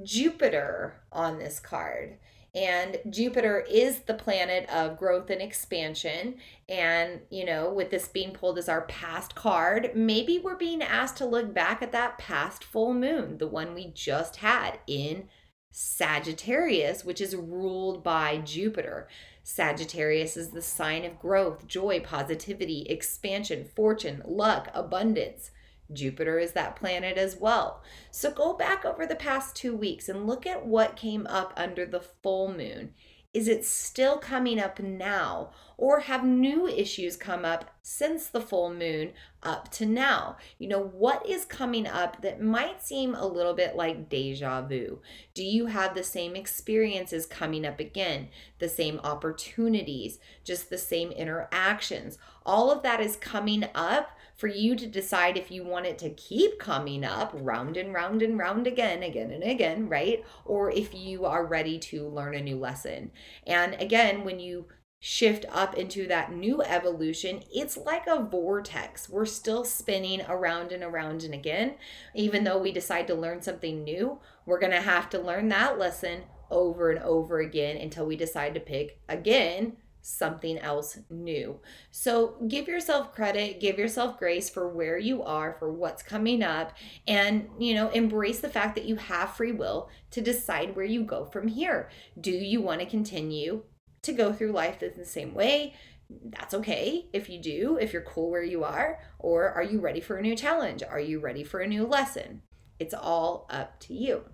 Jupiter 0.02 1.02
on 1.12 1.38
this 1.38 1.60
card. 1.60 2.18
And 2.54 2.98
Jupiter 3.10 3.64
is 3.68 4.00
the 4.00 4.14
planet 4.14 4.68
of 4.70 4.96
growth 4.96 5.28
and 5.30 5.42
expansion. 5.42 6.36
And, 6.68 7.20
you 7.28 7.44
know, 7.44 7.72
with 7.72 7.90
this 7.90 8.06
being 8.06 8.32
pulled 8.32 8.58
as 8.58 8.68
our 8.68 8.82
past 8.82 9.34
card, 9.34 9.90
maybe 9.94 10.38
we're 10.38 10.56
being 10.56 10.82
asked 10.82 11.16
to 11.16 11.26
look 11.26 11.52
back 11.52 11.82
at 11.82 11.92
that 11.92 12.16
past 12.18 12.62
full 12.62 12.94
moon, 12.94 13.38
the 13.38 13.48
one 13.48 13.74
we 13.74 13.90
just 13.92 14.36
had 14.36 14.78
in 14.86 15.28
Sagittarius, 15.72 17.04
which 17.04 17.20
is 17.20 17.34
ruled 17.34 18.04
by 18.04 18.38
Jupiter. 18.38 19.08
Sagittarius 19.42 20.36
is 20.36 20.50
the 20.50 20.62
sign 20.62 21.04
of 21.04 21.18
growth, 21.18 21.66
joy, 21.66 21.98
positivity, 21.98 22.82
expansion, 22.82 23.64
fortune, 23.64 24.22
luck, 24.24 24.70
abundance. 24.72 25.50
Jupiter 25.92 26.38
is 26.38 26.52
that 26.52 26.76
planet 26.76 27.16
as 27.16 27.36
well. 27.36 27.82
So 28.10 28.30
go 28.30 28.54
back 28.54 28.84
over 28.84 29.06
the 29.06 29.16
past 29.16 29.54
two 29.54 29.76
weeks 29.76 30.08
and 30.08 30.26
look 30.26 30.46
at 30.46 30.66
what 30.66 30.96
came 30.96 31.26
up 31.26 31.52
under 31.56 31.84
the 31.84 32.00
full 32.00 32.52
moon. 32.52 32.94
Is 33.34 33.48
it 33.48 33.64
still 33.64 34.18
coming 34.18 34.60
up 34.60 34.78
now? 34.78 35.50
Or 35.76 35.98
have 35.98 36.24
new 36.24 36.68
issues 36.68 37.16
come 37.16 37.44
up 37.44 37.74
since 37.82 38.28
the 38.28 38.40
full 38.40 38.72
moon 38.72 39.12
up 39.42 39.72
to 39.72 39.84
now? 39.84 40.36
You 40.56 40.68
know, 40.68 40.80
what 40.80 41.26
is 41.28 41.44
coming 41.44 41.84
up 41.84 42.22
that 42.22 42.40
might 42.40 42.80
seem 42.80 43.12
a 43.12 43.26
little 43.26 43.54
bit 43.54 43.74
like 43.74 44.08
deja 44.08 44.62
vu? 44.62 45.00
Do 45.34 45.42
you 45.42 45.66
have 45.66 45.94
the 45.94 46.04
same 46.04 46.36
experiences 46.36 47.26
coming 47.26 47.66
up 47.66 47.80
again? 47.80 48.28
The 48.60 48.68
same 48.68 49.00
opportunities, 49.02 50.20
just 50.44 50.70
the 50.70 50.78
same 50.78 51.10
interactions? 51.10 52.18
All 52.46 52.70
of 52.70 52.84
that 52.84 53.00
is 53.00 53.16
coming 53.16 53.64
up 53.74 54.10
for 54.44 54.48
you 54.48 54.76
to 54.76 54.86
decide 54.86 55.38
if 55.38 55.50
you 55.50 55.64
want 55.64 55.86
it 55.86 55.96
to 55.96 56.10
keep 56.10 56.58
coming 56.58 57.02
up 57.02 57.32
round 57.32 57.78
and 57.78 57.94
round 57.94 58.20
and 58.20 58.38
round 58.38 58.66
again, 58.66 59.02
again 59.02 59.30
and 59.30 59.42
again, 59.42 59.88
right? 59.88 60.22
Or 60.44 60.70
if 60.70 60.92
you 60.92 61.24
are 61.24 61.46
ready 61.46 61.78
to 61.78 62.06
learn 62.06 62.34
a 62.34 62.42
new 62.42 62.58
lesson. 62.58 63.10
And 63.46 63.72
again, 63.80 64.22
when 64.22 64.40
you 64.40 64.66
shift 65.00 65.46
up 65.50 65.78
into 65.78 66.06
that 66.08 66.30
new 66.30 66.60
evolution, 66.60 67.42
it's 67.54 67.78
like 67.78 68.06
a 68.06 68.22
vortex. 68.22 69.08
We're 69.08 69.24
still 69.24 69.64
spinning 69.64 70.20
around 70.28 70.72
and 70.72 70.82
around 70.82 71.22
and 71.22 71.32
again. 71.32 71.76
Even 72.14 72.44
though 72.44 72.58
we 72.58 72.70
decide 72.70 73.06
to 73.06 73.14
learn 73.14 73.40
something 73.40 73.82
new, 73.82 74.18
we're 74.44 74.60
going 74.60 74.72
to 74.72 74.82
have 74.82 75.08
to 75.08 75.18
learn 75.18 75.48
that 75.48 75.78
lesson 75.78 76.24
over 76.50 76.90
and 76.90 77.02
over 77.02 77.38
again 77.40 77.78
until 77.78 78.04
we 78.04 78.14
decide 78.14 78.52
to 78.52 78.60
pick 78.60 79.00
again 79.08 79.78
something 80.06 80.58
else 80.58 80.98
new. 81.08 81.58
So 81.90 82.36
give 82.46 82.68
yourself 82.68 83.14
credit, 83.14 83.58
give 83.58 83.78
yourself 83.78 84.18
grace 84.18 84.50
for 84.50 84.68
where 84.68 84.98
you 84.98 85.22
are, 85.22 85.56
for 85.58 85.72
what's 85.72 86.02
coming 86.02 86.42
up, 86.42 86.74
and 87.08 87.48
you 87.58 87.74
know, 87.74 87.88
embrace 87.88 88.40
the 88.40 88.50
fact 88.50 88.74
that 88.74 88.84
you 88.84 88.96
have 88.96 89.34
free 89.34 89.52
will 89.52 89.88
to 90.10 90.20
decide 90.20 90.76
where 90.76 90.84
you 90.84 91.04
go 91.04 91.24
from 91.24 91.48
here. 91.48 91.88
Do 92.20 92.30
you 92.30 92.60
want 92.60 92.80
to 92.80 92.86
continue 92.86 93.62
to 94.02 94.12
go 94.12 94.30
through 94.30 94.52
life 94.52 94.78
the 94.78 95.04
same 95.06 95.32
way? 95.32 95.74
That's 96.10 96.52
okay 96.52 97.06
if 97.14 97.30
you 97.30 97.40
do, 97.40 97.78
if 97.80 97.94
you're 97.94 98.02
cool 98.02 98.30
where 98.30 98.42
you 98.42 98.62
are, 98.62 99.00
or 99.18 99.48
are 99.48 99.62
you 99.62 99.80
ready 99.80 100.02
for 100.02 100.18
a 100.18 100.22
new 100.22 100.36
challenge? 100.36 100.82
Are 100.82 101.00
you 101.00 101.18
ready 101.18 101.42
for 101.42 101.60
a 101.60 101.66
new 101.66 101.86
lesson? 101.86 102.42
It's 102.78 102.92
all 102.92 103.46
up 103.48 103.80
to 103.80 103.94
you. 103.94 104.24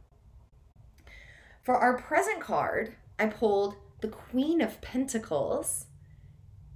For 1.62 1.76
our 1.76 1.96
present 1.96 2.40
card, 2.40 2.96
I 3.20 3.26
pulled 3.26 3.76
the 4.01 4.09
Queen 4.09 4.61
of 4.61 4.80
Pentacles. 4.80 5.86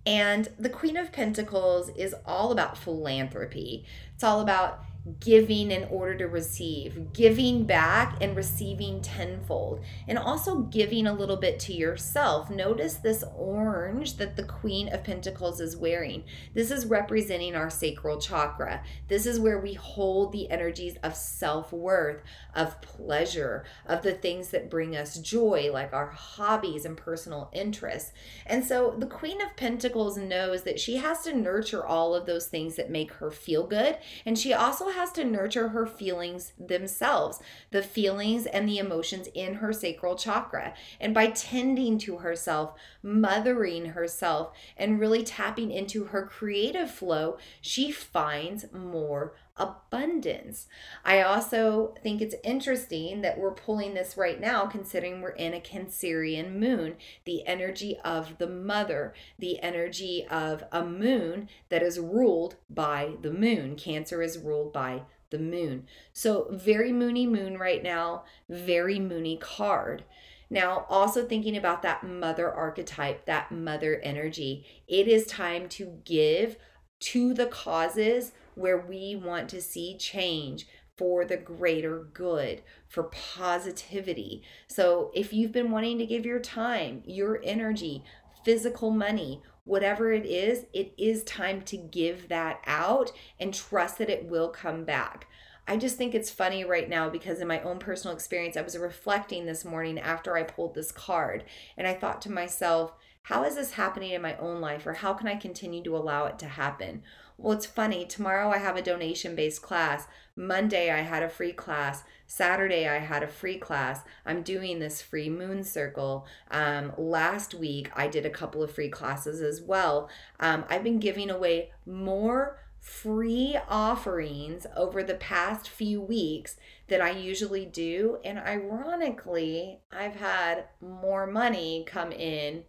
And 0.06 0.48
the 0.58 0.68
Queen 0.68 0.96
of 0.96 1.12
Pentacles 1.12 1.88
is 1.90 2.14
all 2.26 2.52
about 2.52 2.76
philanthropy. 2.76 3.86
It's 4.14 4.24
all 4.24 4.40
about 4.40 4.84
giving 5.20 5.70
in 5.70 5.84
order 5.84 6.16
to 6.16 6.26
receive, 6.26 7.12
giving 7.12 7.64
back 7.64 8.16
and 8.22 8.34
receiving 8.34 9.02
tenfold, 9.02 9.80
and 10.08 10.18
also 10.18 10.60
giving 10.60 11.06
a 11.06 11.12
little 11.12 11.36
bit 11.36 11.60
to 11.60 11.74
yourself. 11.74 12.48
Notice 12.48 12.94
this 12.94 13.22
orange 13.36 14.16
that 14.16 14.36
the 14.36 14.44
Queen 14.44 14.88
of 14.88 15.04
Pentacles 15.04 15.60
is 15.60 15.76
wearing. 15.76 16.24
This 16.54 16.70
is 16.70 16.86
representing 16.86 17.54
our 17.54 17.68
sacral 17.68 18.18
chakra. 18.18 18.82
This 19.08 19.26
is 19.26 19.38
where 19.38 19.60
we 19.60 19.74
hold 19.74 20.32
the 20.32 20.50
energies 20.50 20.96
of 21.02 21.14
self 21.14 21.70
worth, 21.70 22.22
of 22.54 22.80
pleasure, 22.80 23.64
of 23.84 24.02
the 24.02 24.14
things 24.14 24.48
that 24.50 24.70
bring 24.70 24.96
us 24.96 25.18
joy, 25.18 25.70
like 25.70 25.92
our 25.92 26.06
hobbies 26.06 26.86
and 26.86 26.96
personal 26.96 27.50
interests. 27.52 28.12
And 28.46 28.64
so 28.64 28.94
the 28.96 29.06
Queen 29.06 29.42
of 29.42 29.54
Pentacles 29.56 30.16
knows 30.16 30.62
that 30.62 30.80
she 30.80 30.96
has 30.96 31.22
to 31.24 31.36
nurture 31.36 31.84
all 31.84 32.14
of 32.14 32.24
those 32.24 32.46
things 32.46 32.76
that 32.76 32.90
make 32.90 33.12
her 33.14 33.30
feel 33.30 33.66
good. 33.66 33.98
And 34.24 34.38
she 34.38 34.54
also 34.54 34.93
has 34.94 35.12
to 35.12 35.24
nurture 35.24 35.68
her 35.68 35.86
feelings 35.86 36.52
themselves, 36.58 37.40
the 37.70 37.82
feelings 37.82 38.46
and 38.46 38.68
the 38.68 38.78
emotions 38.78 39.28
in 39.34 39.54
her 39.54 39.72
sacral 39.72 40.16
chakra. 40.16 40.74
And 41.00 41.12
by 41.12 41.26
tending 41.28 41.98
to 41.98 42.18
herself, 42.18 42.74
mothering 43.02 43.86
herself, 43.86 44.52
and 44.76 44.98
really 44.98 45.22
tapping 45.22 45.70
into 45.70 46.04
her 46.04 46.24
creative 46.24 46.90
flow, 46.90 47.38
she 47.60 47.90
finds 47.90 48.66
more 48.72 49.34
abundance. 49.56 50.66
I 51.04 51.22
also 51.22 51.94
think 52.02 52.20
it's 52.20 52.34
interesting 52.42 53.20
that 53.22 53.38
we're 53.38 53.52
pulling 53.52 53.94
this 53.94 54.16
right 54.16 54.40
now, 54.40 54.66
considering 54.66 55.20
we're 55.20 55.30
in 55.30 55.54
a 55.54 55.60
Cancerian 55.60 56.56
moon, 56.56 56.96
the 57.24 57.46
energy 57.46 57.98
of 58.04 58.38
the 58.38 58.48
mother, 58.48 59.14
the 59.38 59.60
energy 59.62 60.26
of 60.28 60.64
a 60.72 60.84
moon 60.84 61.48
that 61.68 61.82
is 61.82 62.00
ruled 62.00 62.56
by 62.68 63.12
the 63.22 63.32
moon. 63.32 63.76
Cancer 63.76 64.22
is 64.22 64.38
ruled 64.38 64.72
by 64.72 65.02
the 65.30 65.38
moon. 65.38 65.86
So, 66.12 66.48
very 66.50 66.92
moony 66.92 67.26
moon 67.26 67.58
right 67.58 67.82
now, 67.82 68.24
very 68.48 68.98
moony 68.98 69.36
card. 69.36 70.04
Now, 70.50 70.86
also 70.88 71.24
thinking 71.24 71.56
about 71.56 71.82
that 71.82 72.04
mother 72.04 72.52
archetype, 72.52 73.24
that 73.26 73.50
mother 73.50 74.00
energy, 74.02 74.64
it 74.86 75.08
is 75.08 75.26
time 75.26 75.68
to 75.70 75.98
give 76.04 76.56
to 77.00 77.34
the 77.34 77.46
causes 77.46 78.32
where 78.54 78.78
we 78.78 79.16
want 79.16 79.48
to 79.50 79.60
see 79.60 79.96
change 79.96 80.66
for 80.96 81.24
the 81.24 81.36
greater 81.36 82.06
good, 82.12 82.62
for 82.88 83.04
positivity. 83.04 84.42
So, 84.68 85.10
if 85.14 85.32
you've 85.32 85.52
been 85.52 85.70
wanting 85.70 85.98
to 85.98 86.06
give 86.06 86.24
your 86.24 86.38
time, 86.38 87.02
your 87.04 87.40
energy, 87.42 88.04
physical 88.44 88.90
money, 88.90 89.42
whatever 89.64 90.12
it 90.12 90.26
is, 90.26 90.66
it 90.72 90.92
is 90.96 91.24
time 91.24 91.62
to 91.62 91.76
give 91.76 92.28
that 92.28 92.60
out 92.66 93.10
and 93.40 93.52
trust 93.52 93.98
that 93.98 94.10
it 94.10 94.26
will 94.26 94.48
come 94.48 94.84
back. 94.84 95.26
I 95.66 95.78
just 95.78 95.96
think 95.96 96.14
it's 96.14 96.30
funny 96.30 96.64
right 96.64 96.88
now 96.88 97.08
because 97.08 97.40
in 97.40 97.48
my 97.48 97.60
own 97.62 97.78
personal 97.78 98.14
experience, 98.14 98.56
I 98.56 98.62
was 98.62 98.76
reflecting 98.76 99.46
this 99.46 99.64
morning 99.64 99.98
after 99.98 100.36
I 100.36 100.42
pulled 100.42 100.74
this 100.74 100.92
card 100.92 101.44
and 101.78 101.86
I 101.86 101.94
thought 101.94 102.20
to 102.22 102.32
myself, 102.32 102.92
how 103.24 103.42
is 103.44 103.56
this 103.56 103.72
happening 103.72 104.10
in 104.10 104.20
my 104.20 104.36
own 104.36 104.60
life 104.60 104.86
or 104.86 104.92
how 104.92 105.14
can 105.14 105.26
I 105.26 105.36
continue 105.36 105.82
to 105.84 105.96
allow 105.96 106.26
it 106.26 106.38
to 106.40 106.46
happen? 106.46 107.02
Well, 107.38 107.56
it's 107.56 107.64
funny. 107.64 108.04
Tomorrow 108.04 108.50
I 108.50 108.58
have 108.58 108.76
a 108.76 108.82
donation 108.82 109.34
based 109.34 109.62
class. 109.62 110.06
Monday 110.36 110.90
I 110.90 111.00
had 111.00 111.22
a 111.22 111.28
free 111.30 111.54
class. 111.54 112.04
Saturday 112.26 112.86
I 112.86 112.98
had 112.98 113.22
a 113.22 113.28
free 113.28 113.56
class. 113.56 114.00
I'm 114.26 114.42
doing 114.42 114.78
this 114.78 115.00
free 115.00 115.30
moon 115.30 115.64
circle. 115.64 116.26
Um, 116.50 116.92
last 116.98 117.54
week 117.54 117.90
I 117.96 118.08
did 118.08 118.26
a 118.26 118.30
couple 118.30 118.62
of 118.62 118.70
free 118.70 118.90
classes 118.90 119.40
as 119.40 119.62
well. 119.62 120.10
Um, 120.38 120.66
I've 120.68 120.84
been 120.84 121.00
giving 121.00 121.30
away 121.30 121.70
more 121.86 122.58
free 122.78 123.56
offerings 123.70 124.66
over 124.76 125.02
the 125.02 125.14
past 125.14 125.70
few 125.70 125.98
weeks 125.98 126.56
that 126.88 127.00
I 127.00 127.12
usually 127.12 127.64
do. 127.64 128.18
And 128.22 128.38
ironically, 128.38 129.80
I've 129.90 130.16
had 130.16 130.66
more 130.82 131.26
money 131.26 131.84
come 131.88 132.12
in 132.12 132.64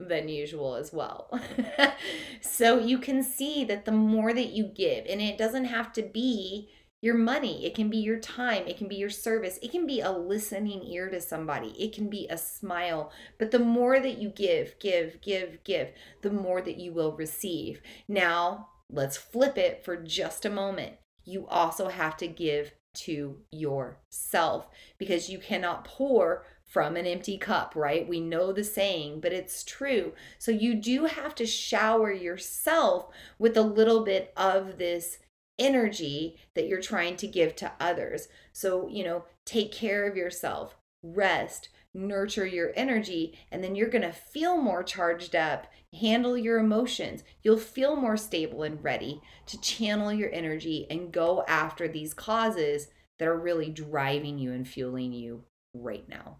than 0.00 0.28
usual 0.28 0.74
as 0.74 0.92
well. 0.92 1.30
so 2.40 2.78
you 2.78 2.98
can 2.98 3.22
see 3.22 3.64
that 3.64 3.84
the 3.84 3.92
more 3.92 4.32
that 4.32 4.50
you 4.50 4.64
give, 4.64 5.06
and 5.08 5.20
it 5.20 5.38
doesn't 5.38 5.66
have 5.66 5.92
to 5.94 6.02
be 6.02 6.70
your 7.00 7.14
money, 7.14 7.66
it 7.66 7.74
can 7.74 7.90
be 7.90 7.98
your 7.98 8.18
time, 8.18 8.66
it 8.66 8.78
can 8.78 8.88
be 8.88 8.96
your 8.96 9.10
service, 9.10 9.58
it 9.62 9.70
can 9.70 9.86
be 9.86 10.00
a 10.00 10.10
listening 10.10 10.82
ear 10.84 11.10
to 11.10 11.20
somebody, 11.20 11.68
it 11.78 11.94
can 11.94 12.08
be 12.08 12.26
a 12.28 12.38
smile. 12.38 13.12
But 13.38 13.50
the 13.50 13.58
more 13.58 14.00
that 14.00 14.18
you 14.18 14.30
give, 14.30 14.78
give, 14.80 15.20
give, 15.20 15.58
give, 15.64 15.92
the 16.22 16.30
more 16.30 16.62
that 16.62 16.78
you 16.78 16.94
will 16.94 17.12
receive. 17.12 17.82
Now, 18.08 18.68
let's 18.90 19.18
flip 19.18 19.58
it 19.58 19.84
for 19.84 19.96
just 19.96 20.46
a 20.46 20.50
moment. 20.50 20.94
You 21.24 21.46
also 21.46 21.88
have 21.88 22.16
to 22.18 22.26
give 22.26 22.72
to 22.94 23.36
yourself 23.50 24.68
because 24.98 25.28
you 25.28 25.38
cannot 25.38 25.84
pour 25.84 26.46
from 26.74 26.96
an 26.96 27.06
empty 27.06 27.38
cup, 27.38 27.76
right? 27.76 28.08
We 28.08 28.18
know 28.18 28.52
the 28.52 28.64
saying, 28.64 29.20
but 29.20 29.32
it's 29.32 29.62
true. 29.62 30.12
So 30.40 30.50
you 30.50 30.74
do 30.74 31.04
have 31.04 31.32
to 31.36 31.46
shower 31.46 32.10
yourself 32.10 33.06
with 33.38 33.56
a 33.56 33.62
little 33.62 34.04
bit 34.04 34.32
of 34.36 34.76
this 34.76 35.18
energy 35.56 36.36
that 36.54 36.66
you're 36.66 36.82
trying 36.82 37.16
to 37.18 37.28
give 37.28 37.54
to 37.56 37.70
others. 37.78 38.26
So, 38.52 38.88
you 38.88 39.04
know, 39.04 39.24
take 39.44 39.70
care 39.70 40.04
of 40.04 40.16
yourself, 40.16 40.76
rest, 41.00 41.68
nurture 41.94 42.44
your 42.44 42.72
energy, 42.74 43.38
and 43.52 43.62
then 43.62 43.76
you're 43.76 43.88
going 43.88 44.02
to 44.02 44.10
feel 44.10 44.56
more 44.56 44.82
charged 44.82 45.36
up, 45.36 45.68
handle 46.00 46.36
your 46.36 46.58
emotions. 46.58 47.22
You'll 47.44 47.56
feel 47.56 47.94
more 47.94 48.16
stable 48.16 48.64
and 48.64 48.82
ready 48.82 49.20
to 49.46 49.60
channel 49.60 50.12
your 50.12 50.32
energy 50.32 50.88
and 50.90 51.12
go 51.12 51.44
after 51.46 51.86
these 51.86 52.14
causes 52.14 52.88
that 53.20 53.28
are 53.28 53.38
really 53.38 53.70
driving 53.70 54.38
you 54.38 54.50
and 54.50 54.66
fueling 54.66 55.12
you 55.12 55.44
right 55.72 56.08
now. 56.08 56.38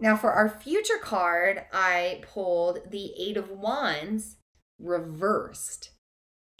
Now, 0.00 0.16
for 0.16 0.32
our 0.32 0.48
future 0.48 0.98
card, 1.00 1.64
I 1.72 2.22
pulled 2.22 2.90
the 2.90 3.12
Eight 3.18 3.36
of 3.36 3.50
Wands 3.50 4.36
reversed. 4.78 5.90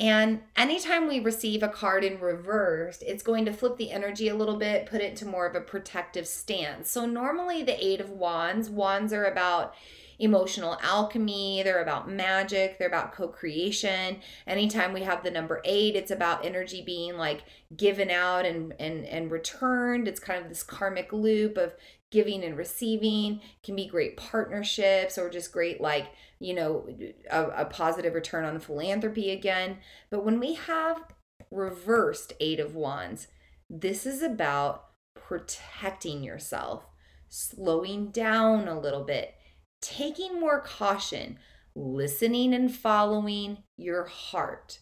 And 0.01 0.43
anytime 0.57 1.09
we 1.09 1.19
receive 1.19 1.63
a 1.63 1.69
card 1.69 2.05
in 2.05 2.21
reversed, 2.21 3.03
it's 3.05 3.23
going 3.23 3.45
to 3.47 3.53
flip 3.53 3.77
the 3.77 3.91
energy 3.91 4.29
a 4.29 4.35
little 4.35 4.57
bit, 4.57 4.87
put 4.87 5.01
it 5.01 5.17
to 5.17 5.27
more 5.27 5.47
of 5.47 5.57
a 5.57 5.61
protective 5.61 6.27
stance. 6.27 6.91
So, 6.91 7.05
normally, 7.05 7.63
the 7.63 7.85
Eight 7.85 8.01
of 8.01 8.11
Wands, 8.11 8.71
wands 8.71 9.13
are 9.13 9.25
about 9.25 9.75
emotional 10.21 10.77
alchemy, 10.83 11.63
they're 11.63 11.83
about 11.83 12.11
magic, 12.11 12.79
they're 12.79 12.89
about 12.89 13.13
co 13.13 13.29
creation. 13.29 14.19
Anytime 14.47 14.93
we 14.93 15.03
have 15.03 15.23
the 15.23 15.31
number 15.31 15.61
eight, 15.65 15.95
it's 15.95 16.11
about 16.11 16.45
energy 16.45 16.83
being 16.83 17.17
like 17.17 17.45
given 17.77 18.11
out 18.11 18.45
and, 18.45 18.75
and, 18.81 19.05
and 19.05 19.31
returned. 19.31 20.09
It's 20.09 20.21
kind 20.21 20.43
of 20.43 20.49
this 20.49 20.63
karmic 20.63 21.13
loop 21.13 21.57
of 21.57 21.75
giving 22.11 22.43
and 22.43 22.57
receiving, 22.57 23.41
can 23.63 23.77
be 23.77 23.87
great 23.87 24.17
partnerships 24.17 25.19
or 25.19 25.29
just 25.29 25.53
great, 25.53 25.81
like, 25.81 26.07
you 26.41 26.55
know, 26.55 26.89
a, 27.31 27.45
a 27.49 27.65
positive 27.67 28.15
return 28.15 28.45
on 28.45 28.59
philanthropy 28.61 29.31
again. 29.31 29.79
But 30.11 30.25
when 30.25 30.41
we 30.41 30.55
have 30.55 31.03
reversed 31.51 32.33
Eight 32.41 32.61
of 32.61 32.75
Wands, 32.75 33.29
this 33.69 34.07
is 34.07 34.23
about 34.23 34.87
protecting 35.15 36.23
yourself, 36.23 36.87
slowing 37.29 38.11
down 38.11 38.69
a 38.69 38.79
little 38.79 39.05
bit, 39.05 39.35
taking 39.83 40.41
more 40.41 40.61
caution, 40.61 41.39
listening 41.75 42.55
and 42.55 42.75
following 42.75 43.59
your 43.77 44.07
heart. 44.07 44.79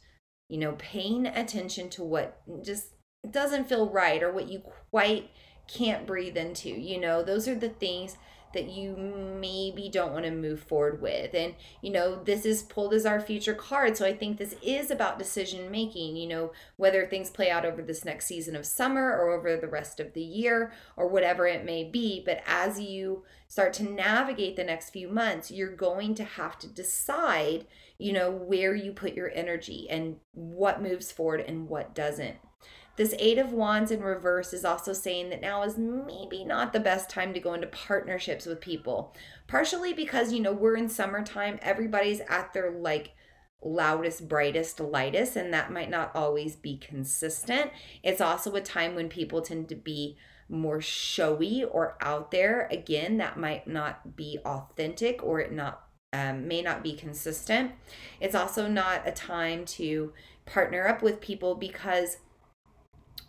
You 0.49 0.59
know, 0.59 0.77
paying 0.79 1.27
attention 1.27 1.91
to 1.91 2.05
what 2.05 2.41
just 2.65 2.93
doesn't 3.29 3.69
feel 3.69 3.91
right 3.91 4.23
or 4.23 4.33
what 4.33 4.49
you 4.49 4.61
quite 4.91 5.31
can't 5.69 6.07
breathe 6.07 6.37
into. 6.37 6.69
You 6.69 7.01
know, 7.01 7.23
those 7.23 7.49
are 7.49 7.55
the 7.55 7.69
things 7.69 8.17
that 8.57 8.71
you 8.71 8.97
maybe 8.97 9.89
don't 9.91 10.13
want 10.13 10.25
to 10.25 10.31
move 10.31 10.61
forward 10.61 11.03
with. 11.03 11.35
And, 11.35 11.55
you 11.83 11.91
know, 11.91 12.23
this 12.25 12.47
is 12.47 12.63
pulled 12.63 12.95
as 12.95 13.05
our 13.05 13.21
future 13.21 13.53
card. 13.53 13.97
So 13.97 14.07
I 14.07 14.17
think 14.17 14.39
this 14.39 14.57
is 14.63 14.91
about 14.91 15.19
decision 15.19 15.71
making, 15.71 16.17
you 16.17 16.27
know, 16.27 16.53
whether 16.77 17.07
things 17.07 17.29
play 17.29 17.51
out 17.51 17.67
over 17.67 17.83
this 17.83 18.05
next 18.05 18.27
season 18.27 18.57
of 18.57 18.65
summer 18.65 19.11
or 19.11 19.33
over 19.33 19.57
the 19.57 19.69
rest 19.69 20.01
of 20.01 20.15
the 20.15 20.23
year 20.23 20.73
or 20.97 21.07
whatever 21.07 21.47
it 21.47 21.67
may 21.67 21.85
be. 21.85 22.23
But 22.25 22.43
as 22.47 22.81
you 22.81 23.25
start 23.47 23.75
to 23.75 23.83
navigate 23.83 24.57
the 24.57 24.65
next 24.65 24.91
few 24.91 25.09
months, 25.09 25.51
you're 25.51 25.77
going 25.77 26.15
to 26.15 26.25
have 26.25 26.59
to 26.61 26.67
decide, 26.67 27.67
you 27.99 28.15
know, 28.15 28.31
where 28.31 28.75
you 28.75 28.93
put 28.93 29.15
your 29.15 29.31
energy 29.35 29.87
and 29.91 30.17
what 30.33 30.81
moves 30.81 31.13
forward 31.13 31.41
and 31.41 31.69
what 31.69 31.95
doesn't. 31.95 32.37
This 32.97 33.15
Eight 33.19 33.39
of 33.39 33.53
Wands 33.53 33.91
in 33.91 34.01
reverse 34.01 34.53
is 34.53 34.65
also 34.65 34.93
saying 34.93 35.31
that 35.31 35.43
now 35.43 35.63
is 35.63 35.77
maybe 35.77 36.45
not 36.45 36.73
the 36.73 36.81
best 36.81 37.11
time 37.11 37.35
to 37.35 37.41
go 37.41 37.53
into 37.53 37.67
partnerships 37.67 38.47
with 38.47 38.61
people. 38.61 39.15
Partially 39.47 39.93
because, 39.93 40.33
you 40.33 40.41
know, 40.41 40.53
we're 40.53 40.77
in 40.77 40.89
summertime, 40.89 41.59
everybody's 41.63 42.21
at 42.29 42.53
their 42.55 42.71
like 42.71 43.15
loudest, 43.63 44.29
brightest, 44.29 44.81
lightest, 44.81 45.37
and 45.37 45.53
that 45.53 45.73
might 45.73 45.91
not 45.91 46.11
always 46.15 46.57
be 46.57 46.77
consistent. 46.77 47.71
It's 48.03 48.21
also 48.21 48.55
a 48.55 48.61
time 48.61 48.95
when 48.95 49.09
people 49.09 49.43
tend 49.43 49.69
to 49.69 49.75
be 49.75 50.17
more 50.49 50.81
showy 50.81 51.65
or 51.65 51.97
out 52.01 52.31
there. 52.31 52.69
Again, 52.71 53.19
that 53.19 53.39
might 53.39 53.67
not 53.67 54.17
be 54.17 54.39
authentic 54.45 55.23
or 55.23 55.41
it 55.41 55.53
not 55.53 55.83
um, 56.13 56.49
may 56.49 56.63
not 56.63 56.83
be 56.83 56.95
consistent. 56.95 57.73
It's 58.21 58.35
also 58.35 58.69
not 58.69 59.07
a 59.07 59.13
time 59.13 59.65
to 59.67 60.13
partner 60.47 60.87
up 60.87 61.03
with 61.03 61.21
people 61.21 61.57
because 61.57 62.19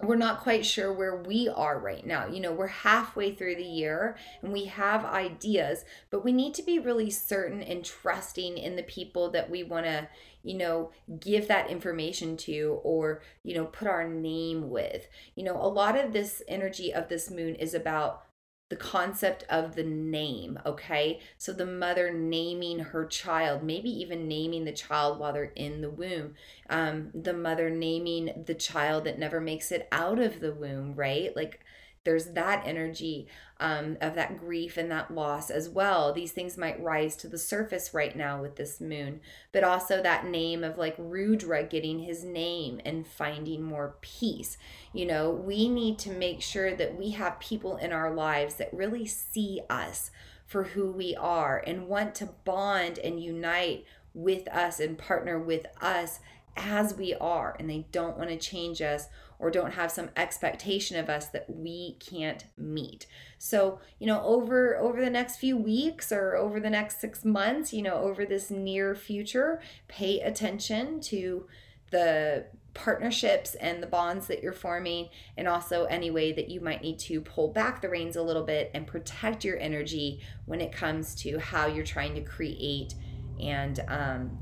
we're 0.01 0.15
not 0.15 0.41
quite 0.41 0.65
sure 0.65 0.93
where 0.93 1.15
we 1.15 1.49
are 1.49 1.79
right 1.79 2.05
now. 2.05 2.27
You 2.27 2.39
know, 2.39 2.51
we're 2.53 2.67
halfway 2.67 3.33
through 3.33 3.55
the 3.55 3.63
year 3.63 4.15
and 4.41 4.53
we 4.53 4.65
have 4.65 5.03
ideas, 5.05 5.85
but 6.11 6.23
we 6.23 6.31
need 6.31 6.53
to 6.55 6.63
be 6.63 6.77
really 6.77 7.09
certain 7.09 7.63
and 7.63 7.83
trusting 7.83 8.57
in 8.57 8.75
the 8.75 8.83
people 8.83 9.31
that 9.31 9.49
we 9.49 9.63
want 9.63 9.85
to, 9.85 10.07
you 10.43 10.55
know, 10.55 10.91
give 11.19 11.47
that 11.47 11.71
information 11.71 12.37
to 12.37 12.79
or, 12.83 13.23
you 13.43 13.55
know, 13.55 13.65
put 13.65 13.87
our 13.87 14.07
name 14.07 14.69
with. 14.69 15.07
You 15.35 15.43
know, 15.43 15.59
a 15.59 15.67
lot 15.67 15.97
of 15.97 16.13
this 16.13 16.43
energy 16.47 16.93
of 16.93 17.09
this 17.09 17.31
moon 17.31 17.55
is 17.55 17.73
about 17.73 18.26
the 18.69 18.75
concept 18.75 19.45
of 19.49 19.75
the 19.75 19.83
name, 19.83 20.59
okay? 20.65 21.21
So 21.37 21.53
the 21.53 21.65
mother 21.65 22.11
naming 22.11 22.79
her 22.79 23.05
child, 23.05 23.63
maybe 23.63 23.89
even 23.89 24.27
naming 24.27 24.65
the 24.65 24.73
child 24.73 25.19
while 25.19 25.31
they're 25.31 25.53
in 25.55 25.81
the 25.81 25.89
womb. 25.89 26.35
Um, 26.69 27.11
the 27.13 27.33
mother 27.33 27.69
naming 27.69 28.43
the 28.45 28.55
child 28.55 29.05
that 29.05 29.19
never 29.19 29.39
makes 29.39 29.71
it 29.71 29.87
out 29.91 30.19
of 30.19 30.41
the 30.41 30.51
womb, 30.51 30.95
right? 30.95 31.33
Like 31.35 31.61
there's 32.07 32.27
that 32.27 32.63
energy 32.65 33.27
um, 33.59 33.97
of 33.99 34.15
that 34.15 34.39
grief 34.39 34.77
and 34.77 34.89
that 34.89 35.13
loss 35.13 35.49
as 35.49 35.67
well. 35.67 36.13
These 36.13 36.31
things 36.31 36.57
might 36.57 36.81
rise 36.81 37.17
to 37.17 37.27
the 37.27 37.37
surface 37.37 37.93
right 37.93 38.15
now 38.15 38.41
with 38.41 38.55
this 38.55 38.79
moon, 38.79 39.19
but 39.51 39.65
also 39.65 40.01
that 40.01 40.25
name 40.25 40.63
of 40.63 40.77
like 40.77 40.95
Rudra 40.97 41.65
getting 41.65 41.99
his 41.99 42.23
name 42.23 42.79
and 42.85 43.05
finding 43.05 43.61
more 43.61 43.97
peace. 43.99 44.57
You 44.93 45.05
know, 45.05 45.29
we 45.31 45.67
need 45.67 45.99
to 45.99 46.11
make 46.11 46.41
sure 46.41 46.73
that 46.75 46.97
we 46.97 47.09
have 47.11 47.41
people 47.41 47.75
in 47.75 47.91
our 47.91 48.13
lives 48.13 48.55
that 48.55 48.73
really 48.73 49.05
see 49.05 49.59
us 49.69 50.09
for 50.45 50.63
who 50.63 50.89
we 50.89 51.13
are 51.13 51.61
and 51.67 51.89
want 51.89 52.15
to 52.15 52.29
bond 52.45 52.99
and 52.99 53.21
unite 53.21 53.83
with 54.13 54.47
us 54.47 54.79
and 54.79 54.97
partner 54.97 55.37
with 55.37 55.65
us 55.81 56.21
as 56.55 56.95
we 56.95 57.13
are, 57.15 57.53
and 57.59 57.69
they 57.69 57.85
don't 57.91 58.17
want 58.17 58.29
to 58.29 58.37
change 58.37 58.81
us 58.81 59.09
or 59.39 59.51
don't 59.51 59.73
have 59.73 59.91
some 59.91 60.09
expectation 60.15 60.97
of 60.97 61.09
us 61.09 61.27
that 61.27 61.49
we 61.49 61.97
can't 61.99 62.45
meet. 62.57 63.05
So, 63.37 63.79
you 63.99 64.07
know, 64.07 64.21
over 64.23 64.77
over 64.77 64.99
the 64.99 65.09
next 65.09 65.37
few 65.37 65.57
weeks 65.57 66.11
or 66.11 66.35
over 66.35 66.59
the 66.59 66.69
next 66.69 66.99
6 66.99 67.23
months, 67.23 67.73
you 67.73 67.81
know, 67.81 67.95
over 67.95 68.25
this 68.25 68.49
near 68.49 68.95
future, 68.95 69.61
pay 69.87 70.19
attention 70.21 70.99
to 71.01 71.47
the 71.91 72.45
partnerships 72.73 73.55
and 73.55 73.81
the 73.81 73.87
bonds 73.87 74.27
that 74.27 74.43
you're 74.43 74.53
forming, 74.53 75.09
and 75.35 75.47
also 75.47 75.85
any 75.85 76.11
way 76.11 76.31
that 76.31 76.49
you 76.49 76.61
might 76.61 76.81
need 76.81 76.99
to 76.99 77.19
pull 77.21 77.47
back 77.47 77.81
the 77.81 77.89
reins 77.89 78.15
a 78.15 78.21
little 78.21 78.43
bit 78.43 78.69
and 78.73 78.85
protect 78.85 79.43
your 79.43 79.57
energy 79.57 80.21
when 80.45 80.61
it 80.61 80.71
comes 80.71 81.15
to 81.15 81.39
how 81.39 81.65
you're 81.65 81.85
trying 81.85 82.13
to 82.13 82.21
create 82.21 82.93
and 83.41 83.83
um, 83.87 84.37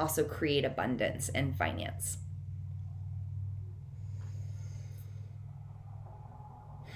also 0.00 0.24
create 0.24 0.64
abundance 0.64 1.28
and 1.30 1.56
finance. 1.56 2.18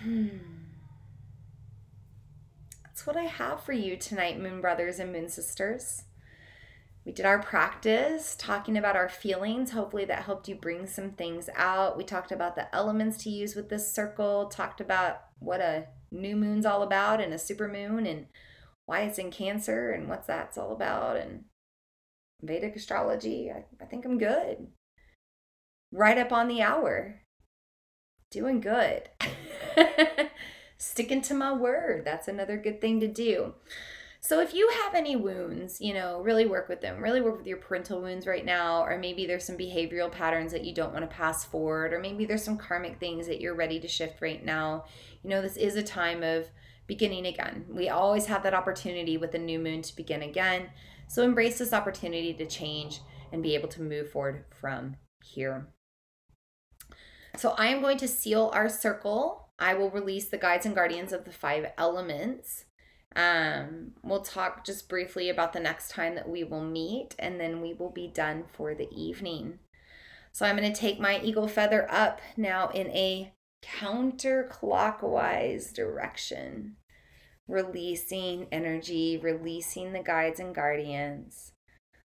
Hmm. 0.02 0.28
That's 2.84 3.06
what 3.06 3.16
I 3.16 3.24
have 3.24 3.62
for 3.62 3.72
you 3.72 3.96
tonight, 3.96 4.40
Moon 4.40 4.60
Brothers 4.60 4.98
and 4.98 5.12
Moon 5.12 5.28
Sisters. 5.28 6.04
We 7.04 7.12
did 7.12 7.26
our 7.26 7.42
practice 7.42 8.34
talking 8.38 8.76
about 8.76 8.96
our 8.96 9.08
feelings. 9.08 9.72
Hopefully, 9.72 10.04
that 10.06 10.24
helped 10.24 10.48
you 10.48 10.54
bring 10.54 10.86
some 10.86 11.12
things 11.12 11.50
out. 11.54 11.96
We 11.96 12.04
talked 12.04 12.32
about 12.32 12.56
the 12.56 12.74
elements 12.74 13.18
to 13.24 13.30
use 13.30 13.54
with 13.54 13.68
this 13.68 13.94
circle, 13.94 14.46
talked 14.46 14.80
about 14.80 15.22
what 15.38 15.60
a 15.60 15.86
new 16.10 16.36
moon's 16.36 16.66
all 16.66 16.82
about 16.82 17.20
and 17.20 17.32
a 17.32 17.38
super 17.38 17.68
moon 17.68 18.06
and 18.06 18.26
why 18.86 19.00
it's 19.00 19.18
in 19.18 19.30
Cancer 19.30 19.90
and 19.90 20.08
what 20.08 20.26
that's 20.26 20.58
all 20.58 20.72
about 20.72 21.16
and 21.16 21.44
Vedic 22.42 22.76
astrology. 22.76 23.50
I, 23.50 23.64
I 23.80 23.86
think 23.86 24.04
I'm 24.04 24.18
good. 24.18 24.68
Right 25.92 26.18
up 26.18 26.32
on 26.32 26.48
the 26.48 26.62
hour. 26.62 27.22
Doing 28.30 28.60
good. 28.60 29.08
Sticking 30.78 31.22
to 31.22 31.34
my 31.34 31.52
word. 31.52 32.04
That's 32.04 32.28
another 32.28 32.56
good 32.56 32.80
thing 32.80 33.00
to 33.00 33.08
do. 33.08 33.54
So 34.22 34.40
if 34.40 34.52
you 34.52 34.70
have 34.82 34.94
any 34.94 35.16
wounds, 35.16 35.80
you 35.80 35.94
know, 35.94 36.20
really 36.20 36.44
work 36.44 36.68
with 36.68 36.82
them. 36.82 37.02
Really 37.02 37.22
work 37.22 37.38
with 37.38 37.46
your 37.46 37.56
parental 37.56 38.02
wounds 38.02 38.26
right 38.26 38.44
now, 38.44 38.82
or 38.84 38.98
maybe 38.98 39.26
there's 39.26 39.44
some 39.44 39.56
behavioral 39.56 40.12
patterns 40.12 40.52
that 40.52 40.64
you 40.64 40.74
don't 40.74 40.92
want 40.92 41.08
to 41.08 41.16
pass 41.16 41.44
forward, 41.44 41.94
or 41.94 42.00
maybe 42.00 42.26
there's 42.26 42.44
some 42.44 42.58
karmic 42.58 43.00
things 43.00 43.26
that 43.26 43.40
you're 43.40 43.54
ready 43.54 43.80
to 43.80 43.88
shift 43.88 44.20
right 44.20 44.44
now. 44.44 44.84
You 45.22 45.30
know, 45.30 45.40
this 45.40 45.56
is 45.56 45.76
a 45.76 45.82
time 45.82 46.22
of 46.22 46.46
beginning 46.86 47.26
again. 47.26 47.64
We 47.70 47.88
always 47.88 48.26
have 48.26 48.42
that 48.42 48.52
opportunity 48.52 49.16
with 49.16 49.32
the 49.32 49.38
new 49.38 49.58
moon 49.58 49.80
to 49.82 49.96
begin 49.96 50.22
again. 50.22 50.68
So 51.08 51.22
embrace 51.22 51.58
this 51.58 51.72
opportunity 51.72 52.34
to 52.34 52.46
change 52.46 53.00
and 53.32 53.42
be 53.42 53.54
able 53.54 53.68
to 53.68 53.82
move 53.82 54.10
forward 54.10 54.44
from 54.60 54.96
here. 55.24 55.68
So 57.36 57.50
I 57.56 57.68
am 57.68 57.80
going 57.80 57.98
to 57.98 58.08
seal 58.08 58.50
our 58.52 58.68
circle. 58.68 59.49
I 59.60 59.74
will 59.74 59.90
release 59.90 60.28
the 60.28 60.38
guides 60.38 60.66
and 60.66 60.74
guardians 60.74 61.12
of 61.12 61.24
the 61.24 61.32
five 61.32 61.72
elements. 61.76 62.64
Um, 63.14 63.92
we'll 64.02 64.22
talk 64.22 64.64
just 64.64 64.88
briefly 64.88 65.28
about 65.28 65.52
the 65.52 65.60
next 65.60 65.90
time 65.90 66.14
that 66.14 66.28
we 66.28 66.44
will 66.44 66.64
meet, 66.64 67.14
and 67.18 67.38
then 67.38 67.60
we 67.60 67.74
will 67.74 67.90
be 67.90 68.08
done 68.08 68.44
for 68.52 68.74
the 68.74 68.88
evening. 68.90 69.58
So 70.32 70.46
I'm 70.46 70.56
going 70.56 70.72
to 70.72 70.80
take 70.80 71.00
my 71.00 71.20
eagle 71.20 71.48
feather 71.48 71.86
up 71.90 72.20
now 72.36 72.68
in 72.68 72.86
a 72.88 73.32
counterclockwise 73.64 75.74
direction, 75.74 76.76
releasing 77.48 78.46
energy, 78.52 79.18
releasing 79.20 79.92
the 79.92 80.02
guides 80.02 80.40
and 80.40 80.54
guardians, 80.54 81.52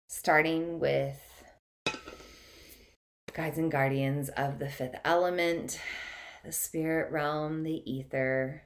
starting 0.09 0.79
with 0.79 1.43
guides 3.33 3.57
and 3.57 3.71
guardians 3.71 4.29
of 4.29 4.59
the 4.59 4.69
fifth 4.69 4.99
element, 5.05 5.79
the 6.43 6.51
spirit 6.51 7.11
realm, 7.11 7.63
the 7.63 7.81
ether. 7.91 8.63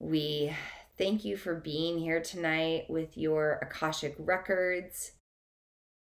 We 0.00 0.54
thank 0.98 1.24
you 1.24 1.36
for 1.36 1.54
being 1.54 1.98
here 1.98 2.20
tonight 2.20 2.86
with 2.88 3.16
your 3.16 3.58
Akashic 3.62 4.14
records. 4.18 5.12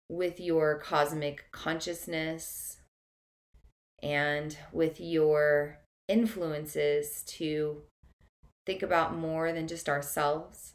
with 0.09 0.41
your 0.41 0.77
cosmic 0.77 1.45
consciousness 1.53 2.77
and 4.03 4.57
with 4.73 4.99
your 4.99 5.79
influences 6.09 7.23
to 7.25 7.83
think 8.65 8.83
about 8.83 9.15
more 9.15 9.53
than 9.53 9.67
just 9.69 9.87
ourselves. 9.87 10.73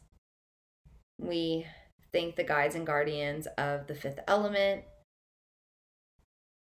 We 1.19 1.67
thank 2.11 2.35
the 2.35 2.43
guides 2.43 2.73
and 2.73 2.87
guardians 2.87 3.47
of 3.59 3.85
the 3.85 3.93
fifth 3.93 4.19
element 4.27 4.85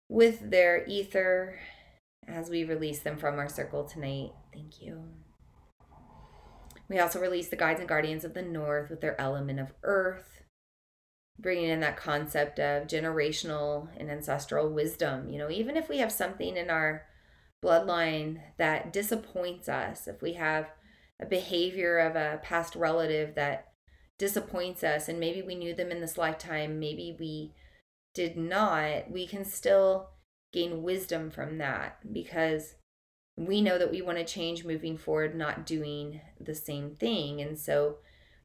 with 0.08 0.50
their 0.50 0.86
ether 0.88 1.60
as 2.28 2.50
we 2.50 2.64
release 2.64 3.00
them 3.00 3.18
from 3.18 3.40
our 3.40 3.50
circle 3.50 3.84
tonight. 3.84 4.32
Thank 4.54 4.82
you. 4.82 5.04
We 6.90 7.00
also 7.00 7.20
release 7.20 7.50
the 7.50 7.56
guides 7.56 7.80
and 7.80 7.90
guardians 7.90 8.24
of 8.24 8.34
the 8.34 8.42
north 8.42 8.90
with 8.90 9.02
their 9.02 9.20
element 9.20 9.60
of 9.60 9.74
earth, 9.84 10.44
bringing 11.40 11.70
in 11.70 11.80
that 11.80 11.98
concept 11.98 12.60
of 12.60 12.88
generational 12.88 13.88
and 13.98 14.12
ancestral 14.12 14.70
wisdom. 14.70 15.30
You 15.30 15.40
know, 15.40 15.50
even 15.50 15.78
if 15.78 15.90
we 15.90 16.00
have 16.00 16.12
something 16.12 16.58
in 16.58 16.70
our 16.70 17.04
bloodline 17.64 18.42
that 18.58 18.92
disappoints 18.92 19.70
us, 19.70 20.08
if 20.08 20.22
we 20.22 20.34
have 20.34 20.70
a 21.22 21.26
behavior 21.26 21.98
of 22.00 22.16
a 22.16 22.40
past 22.44 22.76
relative 22.76 23.36
that 23.36 23.70
disappoints 24.20 24.84
us, 24.84 25.08
and 25.08 25.20
maybe 25.20 25.42
we 25.42 25.56
knew 25.56 25.74
them 25.74 25.90
in 25.90 26.02
this 26.02 26.18
lifetime, 26.18 26.80
maybe 26.80 27.16
we 27.20 27.54
did 28.14 28.38
not, 28.38 29.10
we 29.10 29.26
can 29.26 29.46
still 29.46 30.10
gain 30.54 30.84
wisdom 30.84 31.30
from 31.30 31.58
that 31.58 31.98
because 32.14 32.76
we 33.36 33.62
know 33.62 33.78
that 33.78 33.92
we 33.92 34.02
want 34.02 34.20
to 34.20 34.24
change 34.24 34.64
moving 34.64 34.98
forward, 34.98 35.36
not 35.36 35.66
doing 35.66 36.22
the 36.40 36.56
same 36.56 36.96
thing. 36.96 37.42
And 37.42 37.58
so, 37.58 37.98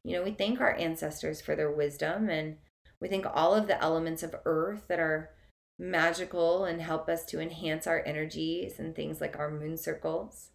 you 0.03 0.13
know, 0.13 0.23
we 0.23 0.31
thank 0.31 0.59
our 0.59 0.75
ancestors 0.75 1.39
for 1.39 1.55
their 1.55 1.71
wisdom 1.71 2.27
and 2.29 2.57
we 2.99 3.07
thank 3.07 3.25
all 3.31 3.53
of 3.53 3.67
the 3.67 3.81
elements 3.81 4.23
of 4.23 4.35
earth 4.45 4.87
that 4.89 4.99
are 4.99 5.29
magical 5.77 6.65
and 6.65 6.81
help 6.81 7.07
us 7.07 7.23
to 7.25 7.39
enhance 7.39 7.87
our 7.87 8.03
energies 8.05 8.79
and 8.79 8.95
things 8.95 9.21
like 9.21 9.37
our 9.37 9.49
moon 9.49 9.77
circles. 9.77 10.49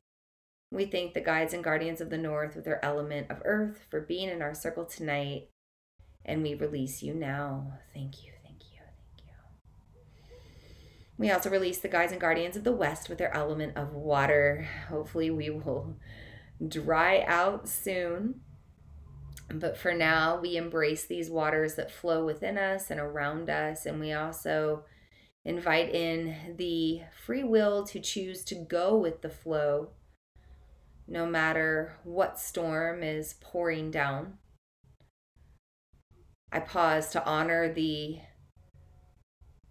We 0.70 0.86
thank 0.86 1.14
the 1.14 1.20
guides 1.20 1.54
and 1.54 1.62
guardians 1.62 2.00
of 2.00 2.10
the 2.10 2.18
north 2.18 2.56
with 2.56 2.64
their 2.64 2.84
element 2.84 3.30
of 3.30 3.40
earth 3.44 3.86
for 3.88 4.00
being 4.00 4.28
in 4.28 4.42
our 4.42 4.54
circle 4.54 4.84
tonight. 4.84 5.48
And 6.24 6.42
we 6.42 6.54
release 6.54 7.02
you 7.02 7.14
now. 7.14 7.78
Thank 7.94 8.24
you. 8.24 8.32
We 11.16 11.30
also 11.30 11.48
release 11.48 11.78
the 11.78 11.88
Guides 11.88 12.12
and 12.12 12.20
Guardians 12.20 12.56
of 12.56 12.64
the 12.64 12.72
West 12.72 13.08
with 13.08 13.18
their 13.18 13.34
element 13.34 13.76
of 13.76 13.92
water. 13.92 14.68
Hopefully, 14.88 15.30
we 15.30 15.48
will 15.48 15.96
dry 16.66 17.22
out 17.26 17.68
soon. 17.68 18.40
But 19.48 19.76
for 19.76 19.94
now, 19.94 20.40
we 20.40 20.56
embrace 20.56 21.04
these 21.04 21.30
waters 21.30 21.74
that 21.76 21.90
flow 21.90 22.24
within 22.24 22.58
us 22.58 22.90
and 22.90 22.98
around 22.98 23.48
us. 23.48 23.86
And 23.86 24.00
we 24.00 24.12
also 24.12 24.84
invite 25.44 25.94
in 25.94 26.54
the 26.56 27.02
free 27.24 27.44
will 27.44 27.84
to 27.84 28.00
choose 28.00 28.42
to 28.44 28.54
go 28.54 28.96
with 28.96 29.22
the 29.22 29.28
flow, 29.28 29.90
no 31.06 31.26
matter 31.26 31.98
what 32.02 32.40
storm 32.40 33.02
is 33.02 33.34
pouring 33.40 33.90
down. 33.90 34.38
I 36.50 36.60
pause 36.60 37.10
to 37.10 37.24
honor 37.24 37.72
the 37.72 38.20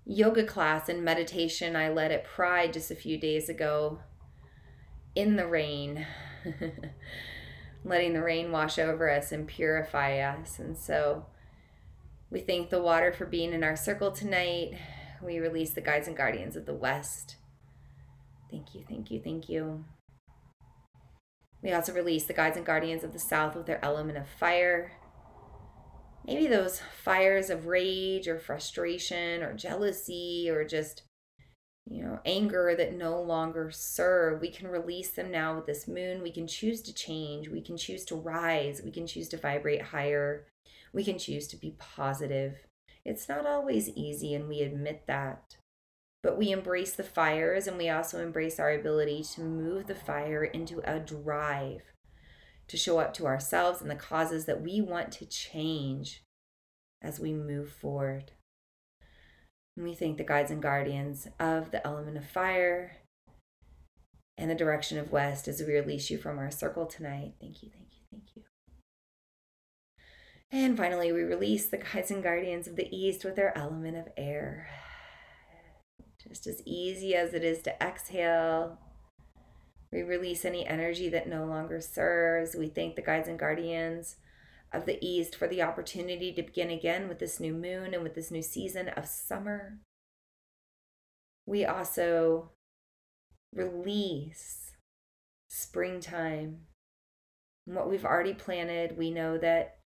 yoga 0.06 0.44
class 0.44 0.90
and 0.90 1.04
meditation 1.04 1.76
I 1.76 1.90
led 1.90 2.12
at 2.12 2.26
Pride 2.26 2.74
just 2.74 2.92
a 2.92 2.96
few 2.96 3.18
days 3.18 3.50
ago 3.50 4.00
in 5.16 5.36
the 5.36 5.48
rain, 5.48 6.06
letting 7.86 8.14
the 8.14 8.24
rain 8.24 8.52
wash 8.52 8.80
over 8.80 9.10
us 9.10 9.32
and 9.32 9.48
purify 9.48 10.20
us. 10.20 10.60
And 10.60 10.78
so 10.78 11.26
we 12.30 12.40
thank 12.40 12.70
the 12.70 12.82
water 12.82 13.14
for 13.14 13.26
being 13.26 13.54
in 13.54 13.64
our 13.64 13.76
circle 13.76 14.12
tonight. 14.12 14.78
We 15.22 15.40
release 15.40 15.72
the 15.72 15.82
guides 15.82 16.08
and 16.08 16.18
guardians 16.18 16.56
of 16.56 16.66
the 16.66 16.74
West. 16.74 17.38
Thank 18.52 18.76
you, 18.76 18.84
thank 18.88 19.10
you, 19.10 19.22
thank 19.24 19.50
you. 19.50 19.86
We 21.62 21.72
also 21.72 21.94
release 21.94 22.26
the 22.26 22.34
guides 22.34 22.58
and 22.58 22.66
guardians 22.66 23.06
of 23.06 23.14
the 23.14 23.20
South 23.20 23.56
with 23.56 23.68
their 23.68 23.84
element 23.84 24.18
of 24.18 24.28
fire 24.28 24.92
maybe 26.26 26.48
those 26.48 26.80
fires 26.80 27.50
of 27.50 27.68
rage 27.68 28.28
or 28.28 28.40
frustration 28.40 29.44
or 29.44 29.54
jealousy 29.54 30.50
or 30.50 30.64
just 30.66 31.04
you 31.86 32.02
know 32.02 32.20
anger 32.26 32.76
that 32.78 32.96
no 32.96 33.22
longer 33.22 33.70
serve. 33.72 34.42
We 34.42 34.50
can 34.50 34.68
release 34.68 35.12
them 35.12 35.32
now 35.32 35.56
with 35.56 35.66
this 35.66 35.88
moon. 35.88 36.24
We 36.24 36.32
can 36.32 36.48
choose 36.48 36.82
to 36.84 36.94
change. 36.94 37.50
We 37.50 37.62
can 37.62 37.78
choose 37.78 38.06
to 38.06 38.16
rise. 38.16 38.82
We 38.84 38.92
can 38.92 39.08
choose 39.08 39.30
to 39.30 39.38
vibrate 39.38 39.82
higher. 39.82 40.48
We 40.94 41.04
can 41.04 41.18
choose 41.18 41.48
to 41.48 41.58
be 41.58 41.76
positive. 41.80 42.56
It's 43.06 43.28
not 43.28 43.46
always 43.46 43.90
easy 43.90 44.34
and 44.34 44.48
we 44.48 44.62
admit 44.62 45.04
that. 45.08 45.58
But 46.22 46.38
we 46.38 46.52
embrace 46.52 46.94
the 46.94 47.04
fires 47.04 47.68
and 47.68 47.78
we 47.78 47.90
also 47.90 48.22
embrace 48.22 48.60
our 48.60 48.72
ability 48.72 49.24
to 49.34 49.42
move 49.42 49.88
the 49.88 49.96
fire 49.96 50.46
into 50.46 50.82
a 50.86 51.00
drive 51.00 51.82
to 52.68 52.78
show 52.78 53.00
up 53.00 53.14
to 53.16 53.26
ourselves 53.26 53.82
and 53.82 53.90
the 53.90 53.96
causes 53.96 54.46
that 54.46 54.62
we 54.62 54.82
want 54.82 55.12
to 55.14 55.26
change 55.26 56.24
as 57.02 57.20
we 57.20 57.34
move 57.34 57.70
forward. 57.70 58.32
And 59.76 59.86
we 59.86 59.96
thank 59.96 60.18
the 60.18 60.24
guides 60.24 60.52
and 60.52 60.62
guardians 60.62 61.28
of 61.40 61.72
the 61.72 61.86
element 61.86 62.18
of 62.18 62.26
fire 62.26 62.98
and 64.38 64.50
the 64.50 64.56
direction 64.56 64.98
of 64.98 65.12
west 65.12 65.48
as 65.48 65.62
we 65.62 65.74
release 65.74 66.10
you 66.10 66.18
from 66.18 66.40
our 66.40 66.52
circle 66.52 66.86
tonight. 66.86 67.34
Thank 67.40 67.64
you, 67.64 67.70
thank 67.70 67.90
you, 67.92 68.04
thank 68.12 68.24
you. 68.36 68.44
And 70.52 70.78
finally, 70.78 71.12
we 71.12 71.22
release 71.22 71.68
the 71.68 71.78
guides 71.78 72.12
and 72.12 72.22
guardians 72.22 72.68
of 72.68 72.76
the 72.76 72.96
east 72.96 73.26
with 73.26 73.36
their 73.36 73.58
element 73.58 73.98
of 73.98 74.10
air. 74.16 74.70
Just 76.28 76.46
as 76.46 76.62
easy 76.66 77.16
as 77.16 77.34
it 77.34 77.44
is 77.44 77.62
to 77.64 77.84
exhale 77.84 78.78
we 79.94 80.02
release 80.02 80.44
any 80.44 80.66
energy 80.66 81.08
that 81.10 81.30
no 81.30 81.46
longer 81.46 81.80
serves. 81.80 82.56
We 82.56 82.68
thank 82.68 82.96
the 82.96 83.04
guides 83.04 83.28
and 83.28 83.38
guardians 83.38 84.16
of 84.74 84.88
the 84.88 84.98
East 85.06 85.36
for 85.36 85.48
the 85.48 85.62
opportunity 85.62 86.34
to 86.34 86.42
begin 86.42 86.72
again 86.72 87.08
with 87.08 87.20
this 87.20 87.40
new 87.40 87.54
moon 87.54 87.94
and 87.94 88.02
with 88.02 88.16
this 88.16 88.32
new 88.32 88.42
season 88.42 88.90
of 88.90 89.06
summer. 89.06 89.78
We 91.46 91.64
also 91.64 92.52
release 93.54 94.72
springtime. 95.48 96.62
And 97.68 97.76
what 97.76 97.88
we've 97.88 98.06
already 98.06 98.34
planted, 98.34 98.98
we 98.98 99.12
know 99.12 99.38
that 99.38 99.78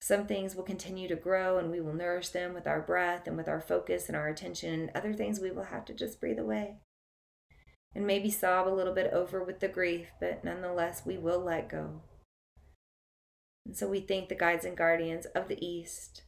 some 0.00 0.26
things 0.26 0.56
will 0.56 0.64
continue 0.64 1.06
to 1.06 1.14
grow 1.14 1.58
and 1.58 1.70
we 1.70 1.80
will 1.80 1.94
nourish 1.94 2.30
them 2.30 2.54
with 2.54 2.66
our 2.66 2.80
breath 2.80 3.28
and 3.28 3.36
with 3.36 3.48
our 3.48 3.60
focus 3.60 4.08
and 4.08 4.16
our 4.16 4.26
attention. 4.26 4.80
And 4.80 4.90
other 4.96 5.12
things 5.12 5.38
we 5.38 5.52
will 5.52 5.64
have 5.64 5.84
to 5.84 5.94
just 5.94 6.20
breathe 6.20 6.40
away 6.40 6.78
and 7.94 8.06
maybe 8.06 8.30
sob 8.30 8.68
a 8.68 8.70
little 8.70 8.94
bit 8.94 9.12
over 9.12 9.42
with 9.42 9.60
the 9.60 9.68
grief, 9.68 10.08
but 10.20 10.44
nonetheless, 10.44 11.02
we 11.04 11.16
will 11.18 11.40
let 11.40 11.68
go. 11.68 12.02
And 13.66 13.76
so 13.76 13.88
we 13.88 14.00
thank 14.00 14.28
the 14.28 14.34
guides 14.34 14.64
and 14.64 14.76
guardians 14.76 15.26
of 15.26 15.48
the 15.48 15.64
East 15.64 16.22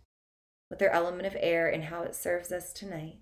with 0.69 0.79
their 0.79 0.93
element 0.93 1.27
of 1.27 1.37
air 1.41 1.69
and 1.69 1.85
how 1.85 2.03
it 2.03 2.15
serves 2.15 2.53
us 2.53 2.73
tonight. 2.73 3.21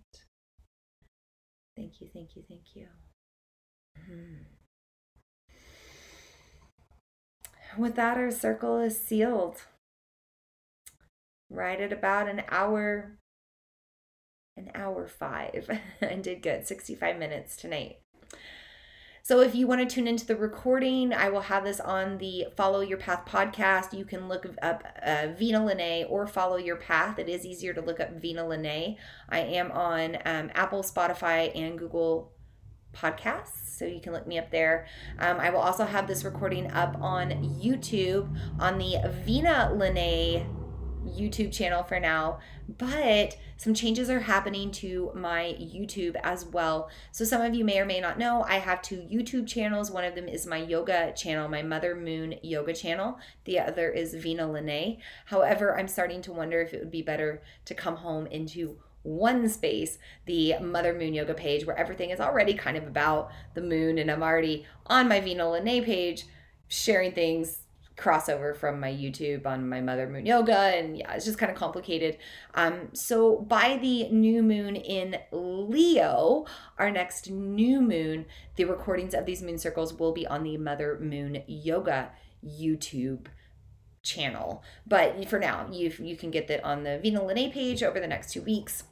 Thank 1.76 2.00
you, 2.00 2.08
thank 2.12 2.34
you, 2.34 2.42
thank 2.48 2.74
you. 2.74 2.88
Mm-hmm. 3.98 4.42
With 7.76 7.94
that, 7.94 8.16
our 8.16 8.30
circle 8.30 8.80
is 8.80 8.98
sealed. 8.98 9.62
Right 11.50 11.80
at 11.80 11.92
about 11.92 12.28
an 12.28 12.42
hour, 12.48 13.18
an 14.56 14.70
hour 14.74 15.06
five. 15.06 15.70
I 16.02 16.14
did 16.14 16.42
good, 16.42 16.66
65 16.66 17.18
minutes 17.18 17.56
tonight. 17.56 17.98
So 19.28 19.40
if 19.40 19.54
you 19.54 19.66
want 19.66 19.86
to 19.86 19.94
tune 19.94 20.08
into 20.08 20.24
the 20.24 20.36
recording, 20.36 21.12
I 21.12 21.28
will 21.28 21.42
have 21.42 21.62
this 21.62 21.80
on 21.80 22.16
the 22.16 22.46
Follow 22.56 22.80
Your 22.80 22.96
Path 22.96 23.26
podcast. 23.26 23.92
You 23.92 24.06
can 24.06 24.26
look 24.26 24.46
up 24.62 24.82
uh, 25.02 25.26
Vina 25.36 25.62
Lene 25.62 26.06
or 26.08 26.26
Follow 26.26 26.56
Your 26.56 26.76
Path. 26.76 27.18
It 27.18 27.28
is 27.28 27.44
easier 27.44 27.74
to 27.74 27.82
look 27.82 28.00
up 28.00 28.14
Vina 28.14 28.48
Lene. 28.48 28.96
I 29.28 29.40
am 29.40 29.70
on 29.70 30.16
um, 30.24 30.50
Apple, 30.54 30.82
Spotify, 30.82 31.54
and 31.54 31.78
Google 31.78 32.32
podcasts 32.94 33.76
so 33.76 33.84
you 33.84 34.00
can 34.00 34.14
look 34.14 34.26
me 34.26 34.38
up 34.38 34.50
there 34.50 34.86
um, 35.18 35.38
i 35.38 35.50
will 35.50 35.60
also 35.60 35.84
have 35.84 36.08
this 36.08 36.24
recording 36.24 36.68
up 36.72 36.96
on 37.02 37.30
youtube 37.62 38.34
on 38.58 38.78
the 38.78 38.96
vina 39.24 39.70
lene 39.74 40.46
YouTube 41.06 41.52
channel 41.52 41.82
for 41.82 42.00
now, 42.00 42.38
but 42.78 43.36
some 43.56 43.74
changes 43.74 44.10
are 44.10 44.20
happening 44.20 44.70
to 44.72 45.10
my 45.14 45.56
YouTube 45.60 46.16
as 46.22 46.44
well. 46.44 46.90
So, 47.12 47.24
some 47.24 47.40
of 47.40 47.54
you 47.54 47.64
may 47.64 47.80
or 47.80 47.84
may 47.84 48.00
not 48.00 48.18
know 48.18 48.44
I 48.48 48.58
have 48.58 48.82
two 48.82 49.06
YouTube 49.10 49.46
channels. 49.46 49.90
One 49.90 50.04
of 50.04 50.14
them 50.14 50.28
is 50.28 50.46
my 50.46 50.58
yoga 50.58 51.12
channel, 51.12 51.48
my 51.48 51.62
Mother 51.62 51.94
Moon 51.94 52.34
yoga 52.42 52.72
channel. 52.72 53.18
The 53.44 53.60
other 53.60 53.90
is 53.90 54.14
Vina 54.14 54.50
Lene. 54.50 54.98
However, 55.26 55.78
I'm 55.78 55.88
starting 55.88 56.22
to 56.22 56.32
wonder 56.32 56.60
if 56.60 56.72
it 56.72 56.80
would 56.80 56.90
be 56.90 57.02
better 57.02 57.42
to 57.64 57.74
come 57.74 57.96
home 57.96 58.26
into 58.26 58.78
one 59.02 59.48
space, 59.48 59.98
the 60.26 60.54
Mother 60.60 60.92
Moon 60.92 61.14
Yoga 61.14 61.34
page, 61.34 61.66
where 61.66 61.78
everything 61.78 62.10
is 62.10 62.20
already 62.20 62.54
kind 62.54 62.76
of 62.76 62.86
about 62.86 63.30
the 63.54 63.62
moon, 63.62 63.98
and 63.98 64.10
I'm 64.10 64.22
already 64.22 64.66
on 64.86 65.08
my 65.08 65.20
Vina 65.20 65.50
Lene 65.50 65.84
page 65.84 66.26
sharing 66.68 67.12
things 67.12 67.62
crossover 67.98 68.56
from 68.56 68.80
my 68.80 68.90
YouTube 68.90 69.44
on 69.46 69.68
my 69.68 69.80
Mother 69.80 70.08
Moon 70.08 70.24
Yoga, 70.24 70.56
and 70.56 70.96
yeah, 70.96 71.12
it's 71.14 71.24
just 71.24 71.38
kind 71.38 71.50
of 71.50 71.58
complicated. 71.58 72.16
Um, 72.54 72.88
so 72.92 73.40
by 73.40 73.78
the 73.80 74.08
new 74.10 74.42
moon 74.42 74.76
in 74.76 75.16
Leo, 75.32 76.46
our 76.78 76.90
next 76.90 77.30
new 77.30 77.80
moon, 77.80 78.26
the 78.56 78.64
recordings 78.64 79.14
of 79.14 79.26
these 79.26 79.42
moon 79.42 79.58
circles 79.58 79.92
will 79.92 80.12
be 80.12 80.26
on 80.26 80.44
the 80.44 80.56
Mother 80.56 80.98
Moon 81.00 81.42
Yoga 81.46 82.12
YouTube 82.44 83.26
channel. 84.02 84.62
But 84.86 85.28
for 85.28 85.38
now, 85.38 85.68
you 85.70 85.92
you 85.98 86.16
can 86.16 86.30
get 86.30 86.48
that 86.48 86.64
on 86.64 86.84
the 86.84 86.98
Vina 86.98 87.24
Lene 87.24 87.50
page 87.50 87.82
over 87.82 88.00
the 88.00 88.06
next 88.06 88.32
two 88.32 88.42
weeks. 88.42 88.84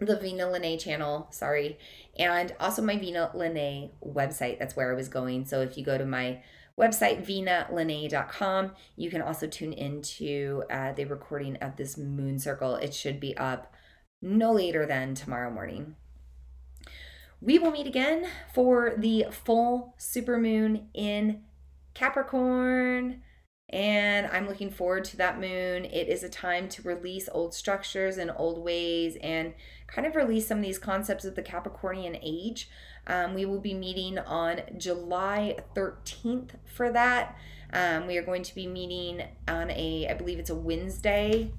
The 0.00 0.16
Vina 0.16 0.48
Lene 0.48 0.78
channel, 0.78 1.26
sorry, 1.30 1.78
and 2.16 2.54
also 2.60 2.82
my 2.82 2.96
Vina 2.96 3.32
Lene 3.34 3.90
website. 4.04 4.58
That's 4.58 4.76
where 4.76 4.92
I 4.92 4.94
was 4.94 5.08
going. 5.08 5.44
So 5.44 5.60
if 5.62 5.76
you 5.76 5.84
go 5.84 5.98
to 5.98 6.06
my 6.06 6.40
website, 6.78 7.26
vinalene.com. 7.26 8.72
You 8.96 9.10
can 9.10 9.22
also 9.22 9.46
tune 9.46 9.72
into 9.72 10.62
uh, 10.70 10.92
the 10.92 11.04
recording 11.04 11.56
of 11.56 11.76
this 11.76 11.98
moon 11.98 12.38
circle. 12.38 12.76
It 12.76 12.94
should 12.94 13.18
be 13.18 13.36
up 13.36 13.74
no 14.22 14.52
later 14.52 14.86
than 14.86 15.14
tomorrow 15.14 15.50
morning. 15.50 15.96
We 17.40 17.58
will 17.58 17.70
meet 17.70 17.86
again 17.86 18.26
for 18.52 18.94
the 18.96 19.26
full 19.30 19.94
supermoon 19.98 20.86
in 20.94 21.42
Capricorn. 21.94 23.22
And 23.70 24.26
I'm 24.28 24.48
looking 24.48 24.70
forward 24.70 25.04
to 25.06 25.16
that 25.18 25.38
moon. 25.38 25.84
It 25.84 26.08
is 26.08 26.22
a 26.22 26.28
time 26.28 26.68
to 26.70 26.82
release 26.82 27.28
old 27.30 27.52
structures 27.54 28.16
and 28.16 28.30
old 28.34 28.64
ways 28.64 29.16
and 29.20 29.52
kind 29.86 30.06
of 30.06 30.16
release 30.16 30.46
some 30.46 30.58
of 30.58 30.64
these 30.64 30.78
concepts 30.78 31.24
of 31.24 31.34
the 31.34 31.42
Capricornian 31.42 32.18
age. 32.22 32.70
Um, 33.08 33.34
we 33.34 33.46
will 33.46 33.60
be 33.60 33.74
meeting 33.74 34.18
on 34.18 34.60
July 34.76 35.56
13th 35.74 36.50
for 36.66 36.92
that. 36.92 37.36
Um, 37.72 38.06
we 38.06 38.16
are 38.18 38.22
going 38.22 38.42
to 38.42 38.54
be 38.54 38.66
meeting 38.66 39.22
on 39.46 39.70
a, 39.70 40.06
I 40.08 40.14
believe 40.14 40.38
it's 40.38 40.50
a 40.50 40.54
Wednesday. 40.54 41.50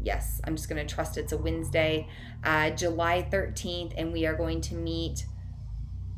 Yes, 0.00 0.40
I'm 0.44 0.56
just 0.56 0.68
going 0.68 0.84
to 0.84 0.94
trust 0.94 1.18
it's 1.18 1.32
a 1.32 1.36
Wednesday, 1.36 2.08
uh, 2.44 2.70
July 2.70 3.26
13th, 3.30 3.94
and 3.96 4.12
we 4.12 4.26
are 4.26 4.34
going 4.34 4.60
to 4.62 4.74
meet 4.74 5.26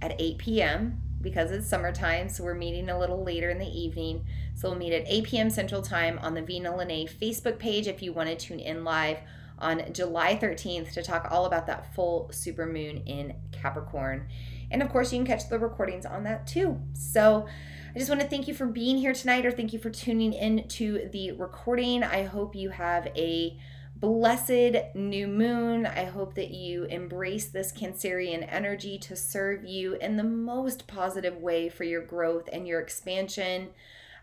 at 0.03 0.15
8 0.19 0.39
p.m. 0.39 1.01
because 1.21 1.51
it's 1.51 1.69
summertime. 1.69 2.29
So 2.29 2.45
we're 2.45 2.55
meeting 2.55 2.91
a 2.91 2.99
little 2.99 3.23
later 3.23 3.51
in 3.51 3.59
the 3.59 3.67
evening. 3.67 4.25
So 4.55 4.69
we'll 4.69 4.79
meet 4.79 4.93
at 4.93 5.05
8 5.07 5.25
p.m. 5.25 5.51
Central 5.51 5.83
Time 5.83 6.19
on 6.21 6.35
the 6.35 6.43
Vina 6.43 6.77
Lene 6.77 7.09
Facebook 7.09 7.59
page 7.59 7.87
if 7.87 8.03
you 8.03 8.13
want 8.13 8.29
to 8.29 8.37
tune 8.37 8.61
in 8.61 8.85
live 8.85 9.19
on 9.59 9.93
July 9.93 10.37
13th 10.37 10.93
to 10.93 11.03
talk 11.03 11.29
all 11.31 11.47
about 11.47 11.67
that 11.67 11.95
full 11.95 12.31
super 12.33 12.67
moon 12.67 12.99
in 13.07 13.35
Capricorn. 13.53 14.29
And 14.71 14.83
of 14.83 14.91
course, 14.91 15.13
you 15.13 15.19
can 15.19 15.27
catch 15.27 15.49
the 15.49 15.59
recordings 15.59 16.07
on 16.07 16.25
that 16.25 16.47
too. 16.47 16.81
So 16.93 17.47
I 17.95 17.99
just 17.99 18.11
want 18.11 18.21
to 18.21 18.27
thank 18.27 18.49
you 18.49 18.55
for 18.55 18.67
being 18.67 18.99
here 18.99 19.15
tonight 19.15 19.47
or 19.47 19.51
thank 19.51 19.73
you 19.73 19.79
for 19.79 19.91
tuning 19.91 20.33
in 20.33 20.69
to 20.69 21.09
the 21.13 21.33
recording. 21.33 22.03
I 22.03 22.25
hope 22.25 22.55
you 22.55 22.71
have 22.71 23.07
a 23.17 23.59
blessed 23.97 24.95
new 24.95 25.27
moon. 25.27 25.87
I 25.87 26.05
hope 26.05 26.35
that 26.35 26.51
you 26.51 26.85
embrace 26.85 27.47
this 27.47 27.73
Cancerian 27.73 28.47
energy 28.49 28.99
to 28.99 29.17
serve 29.17 29.65
you 29.65 29.95
in 29.95 30.17
the 30.17 30.25
most 30.25 30.87
positive 30.87 31.39
way 31.39 31.69
for 31.69 31.85
your 31.85 32.03
growth 32.03 32.49
and 32.53 32.69
your 32.69 32.81
expansion. 32.81 33.71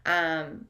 Um, 0.05 0.67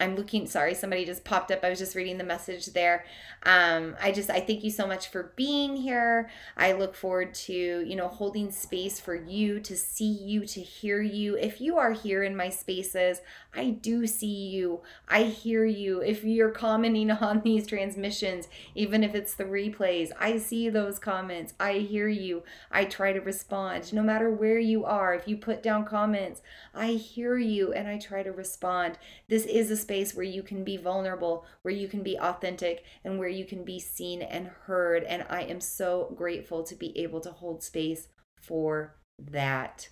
I'm 0.00 0.16
looking, 0.16 0.46
sorry, 0.46 0.74
somebody 0.74 1.04
just 1.04 1.24
popped 1.24 1.50
up. 1.50 1.62
I 1.62 1.70
was 1.70 1.78
just 1.78 1.94
reading 1.94 2.18
the 2.18 2.24
message 2.24 2.66
there. 2.66 3.04
Um, 3.44 3.94
I 4.00 4.10
just, 4.10 4.30
I 4.30 4.40
thank 4.40 4.64
you 4.64 4.70
so 4.70 4.86
much 4.86 5.08
for 5.08 5.32
being 5.36 5.76
here. 5.76 6.30
I 6.56 6.72
look 6.72 6.94
forward 6.94 7.34
to, 7.34 7.52
you 7.52 7.94
know, 7.94 8.08
holding 8.08 8.50
space 8.50 8.98
for 8.98 9.14
you 9.14 9.60
to 9.60 9.76
see 9.76 10.10
you, 10.10 10.46
to 10.46 10.60
hear 10.60 11.02
you. 11.02 11.36
If 11.36 11.60
you 11.60 11.76
are 11.76 11.92
here 11.92 12.22
in 12.22 12.34
my 12.34 12.48
spaces, 12.48 13.20
I 13.54 13.70
do 13.70 14.06
see 14.06 14.48
you. 14.48 14.80
I 15.08 15.24
hear 15.24 15.66
you. 15.66 16.00
If 16.00 16.24
you're 16.24 16.50
commenting 16.50 17.10
on 17.10 17.42
these 17.42 17.66
transmissions, 17.66 18.48
even 18.74 19.04
if 19.04 19.14
it's 19.14 19.34
the 19.34 19.44
replays, 19.44 20.10
I 20.18 20.38
see 20.38 20.68
those 20.68 20.98
comments. 20.98 21.52
I 21.60 21.74
hear 21.74 22.08
you. 22.08 22.44
I 22.70 22.86
try 22.86 23.12
to 23.12 23.20
respond. 23.20 23.92
No 23.92 24.02
matter 24.02 24.30
where 24.30 24.58
you 24.58 24.84
are, 24.84 25.14
if 25.14 25.28
you 25.28 25.36
put 25.36 25.62
down 25.62 25.84
comments, 25.84 26.40
I 26.74 26.92
hear 26.92 27.36
you 27.36 27.72
and 27.72 27.88
I 27.88 27.98
try 27.98 28.22
to 28.22 28.32
respond. 28.32 28.98
This 29.28 29.44
is 29.44 29.70
a 29.70 29.76
space 29.82 30.14
where 30.14 30.24
you 30.24 30.42
can 30.42 30.64
be 30.64 30.76
vulnerable, 30.76 31.44
where 31.62 31.74
you 31.74 31.88
can 31.88 32.02
be 32.02 32.18
authentic, 32.18 32.84
and 33.04 33.18
where 33.18 33.28
you 33.28 33.44
can 33.44 33.64
be 33.64 33.78
seen 33.78 34.22
and 34.22 34.46
heard. 34.46 35.04
And 35.04 35.26
I 35.28 35.42
am 35.42 35.60
so 35.60 36.14
grateful 36.16 36.62
to 36.64 36.74
be 36.74 36.96
able 36.98 37.20
to 37.20 37.30
hold 37.30 37.62
space 37.62 38.08
for 38.40 38.96
that. 39.18 39.88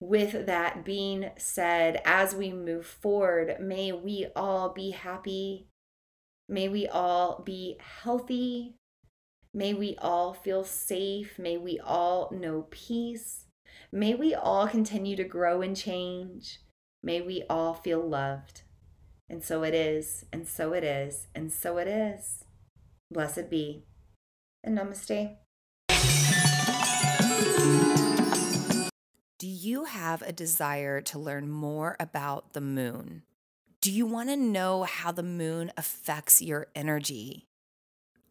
With 0.00 0.46
that 0.46 0.84
being 0.84 1.30
said, 1.36 2.00
as 2.04 2.34
we 2.34 2.52
move 2.52 2.86
forward, 2.86 3.56
may 3.60 3.90
we 3.90 4.26
all 4.36 4.68
be 4.68 4.90
happy. 4.90 5.66
May 6.48 6.68
we 6.68 6.86
all 6.86 7.42
be 7.44 7.78
healthy. 7.80 8.76
May 9.52 9.74
we 9.74 9.96
all 9.98 10.34
feel 10.34 10.62
safe. 10.62 11.38
May 11.38 11.56
we 11.56 11.80
all 11.80 12.30
know 12.32 12.66
peace. 12.70 13.46
May 13.90 14.14
we 14.14 14.34
all 14.34 14.68
continue 14.68 15.16
to 15.16 15.24
grow 15.24 15.62
and 15.62 15.76
change. 15.76 16.60
May 17.02 17.20
we 17.20 17.44
all 17.50 17.74
feel 17.74 18.06
loved. 18.06 18.62
And 19.30 19.44
so 19.44 19.62
it 19.62 19.74
is, 19.74 20.24
and 20.32 20.48
so 20.48 20.72
it 20.72 20.82
is, 20.82 21.26
and 21.34 21.52
so 21.52 21.76
it 21.78 21.86
is. 21.86 22.44
Blessed 23.10 23.50
be. 23.50 23.84
And 24.64 24.78
namaste. 24.78 25.36
Do 29.38 29.46
you 29.46 29.84
have 29.84 30.22
a 30.22 30.32
desire 30.32 31.00
to 31.02 31.18
learn 31.18 31.48
more 31.48 31.96
about 32.00 32.54
the 32.54 32.60
moon? 32.60 33.22
Do 33.80 33.92
you 33.92 34.06
want 34.06 34.30
to 34.30 34.36
know 34.36 34.82
how 34.82 35.12
the 35.12 35.22
moon 35.22 35.70
affects 35.76 36.42
your 36.42 36.66
energy? 36.74 37.46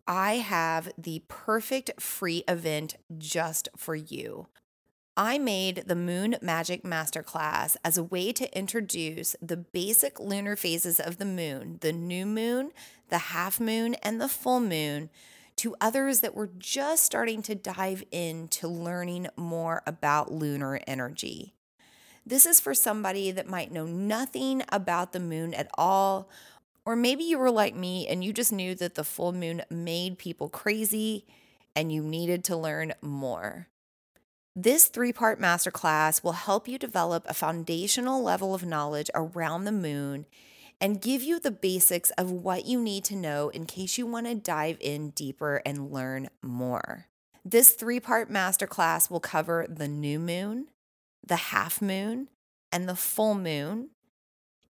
I 0.08 0.36
have 0.36 0.92
the 0.98 1.24
perfect 1.28 2.02
free 2.02 2.44
event 2.48 2.96
just 3.18 3.70
for 3.78 3.96
you. 3.96 4.48
I 5.20 5.40
made 5.40 5.86
the 5.88 5.96
Moon 5.96 6.36
Magic 6.44 6.84
Masterclass 6.84 7.76
as 7.84 7.98
a 7.98 8.04
way 8.04 8.32
to 8.34 8.56
introduce 8.56 9.36
the 9.42 9.58
basic 9.58 10.20
lunar 10.20 10.56
phases 10.56 11.00
of 11.00 11.18
the 11.18 11.26
moon, 11.26 11.80
the 11.82 11.92
new 11.92 12.24
moon, 12.28 12.70
the 13.10 13.18
half 13.18 13.60
moon, 13.60 13.96
and 14.04 14.22
the 14.22 14.30
full 14.30 14.60
moon, 14.60 15.10
to 15.56 15.76
others 15.82 16.20
that 16.20 16.36
were 16.36 16.52
just 16.60 17.04
starting 17.04 17.42
to 17.42 17.56
dive 17.56 18.04
into 18.12 18.68
learning 18.68 19.26
more 19.36 19.82
about 19.88 20.32
lunar 20.32 20.80
energy. 20.86 21.56
This 22.24 22.46
is 22.46 22.60
for 22.60 22.76
somebody 22.76 23.32
that 23.32 23.50
might 23.50 23.72
know 23.72 23.86
nothing 23.86 24.62
about 24.70 25.14
the 25.14 25.20
moon 25.20 25.56
at 25.56 25.68
all, 25.80 26.30
or 26.86 26.96
maybe 26.96 27.24
you 27.24 27.40
were 27.40 27.50
like 27.50 27.74
me 27.74 28.08
and 28.08 28.24
you 28.24 28.34
just 28.34 28.54
knew 28.54 28.76
that 28.76 28.94
the 28.94 29.04
full 29.04 29.32
moon 29.32 29.64
made 29.72 30.20
people 30.20 30.48
crazy 30.48 31.26
and 31.76 31.92
you 31.92 32.04
needed 32.04 32.44
to 32.44 32.56
learn 32.56 32.94
more. 33.02 33.68
This 34.60 34.88
three 34.88 35.14
part 35.14 35.40
masterclass 35.40 36.24
will 36.24 36.32
help 36.32 36.68
you 36.68 36.80
develop 36.80 37.24
a 37.28 37.36
foundational 37.36 38.24
level 38.24 38.56
of 38.56 38.66
knowledge 38.66 39.12
around 39.14 39.66
the 39.66 39.72
moon 39.72 40.26
and 40.82 41.00
give 41.00 41.22
you 41.22 41.40
the 41.40 41.52
basics 41.52 42.10
of 42.18 42.32
what 42.32 42.66
you 42.66 42.82
need 42.82 43.04
to 43.04 43.16
know 43.16 43.50
in 43.50 43.68
case 43.68 44.00
you 44.00 44.08
want 44.08 44.26
to 44.26 44.34
dive 44.34 44.78
in 44.80 45.12
deeper 45.12 45.62
and 45.64 45.92
learn 45.92 46.30
more. 46.42 47.06
This 47.46 47.74
three 47.74 48.00
part 48.00 48.32
masterclass 48.32 49.12
will 49.12 49.20
cover 49.20 49.68
the 49.70 49.88
new 49.88 50.18
moon, 50.18 50.70
the 51.24 51.36
half 51.36 51.80
moon, 51.80 52.28
and 52.72 52.90
the 52.90 52.96
full 52.96 53.36
moon, 53.36 53.92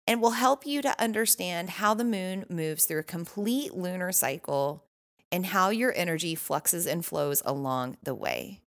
and 0.08 0.20
will 0.20 0.32
help 0.32 0.66
you 0.66 0.82
to 0.82 1.00
understand 1.00 1.70
how 1.70 1.94
the 1.94 2.04
moon 2.04 2.48
moves 2.50 2.86
through 2.86 3.02
a 3.02 3.04
complete 3.04 3.76
lunar 3.76 4.12
cycle 4.12 4.84
and 5.32 5.46
how 5.46 5.70
your 5.70 5.94
energy 5.96 6.34
fluxes 6.34 6.88
and 6.88 7.06
flows 7.06 7.44
along 7.46 7.98
the 8.02 8.16
way. 8.16 8.62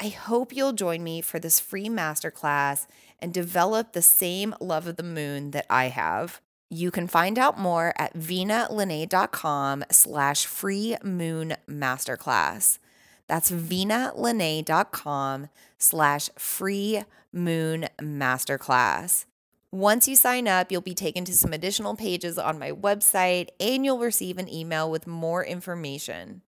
I 0.00 0.08
hope 0.08 0.54
you'll 0.54 0.74
join 0.74 1.02
me 1.02 1.20
for 1.20 1.40
this 1.40 1.58
free 1.58 1.88
masterclass 1.88 2.86
and 3.18 3.34
develop 3.34 3.92
the 3.92 4.02
same 4.02 4.54
love 4.60 4.86
of 4.86 4.94
the 4.96 5.02
moon 5.02 5.50
that 5.50 5.66
I 5.68 5.88
have. 5.88 6.40
You 6.70 6.90
can 6.90 7.08
find 7.08 7.38
out 7.38 7.58
more 7.58 7.92
at 7.98 8.14
vinalene.com 8.14 9.84
slash 9.90 10.46
free 10.46 10.96
moon 11.02 11.56
masterclass. 11.68 12.78
That's 13.26 13.50
vinalene.com 13.50 15.48
slash 15.78 16.30
free 16.36 17.02
moon 17.32 17.88
masterclass. 18.00 19.24
Once 19.72 20.08
you 20.08 20.16
sign 20.16 20.46
up, 20.46 20.70
you'll 20.70 20.80
be 20.80 20.94
taken 20.94 21.24
to 21.24 21.34
some 21.34 21.52
additional 21.52 21.94
pages 21.94 22.38
on 22.38 22.58
my 22.58 22.70
website 22.70 23.48
and 23.58 23.84
you'll 23.84 23.98
receive 23.98 24.38
an 24.38 24.48
email 24.48 24.90
with 24.90 25.06
more 25.06 25.44
information. 25.44 26.42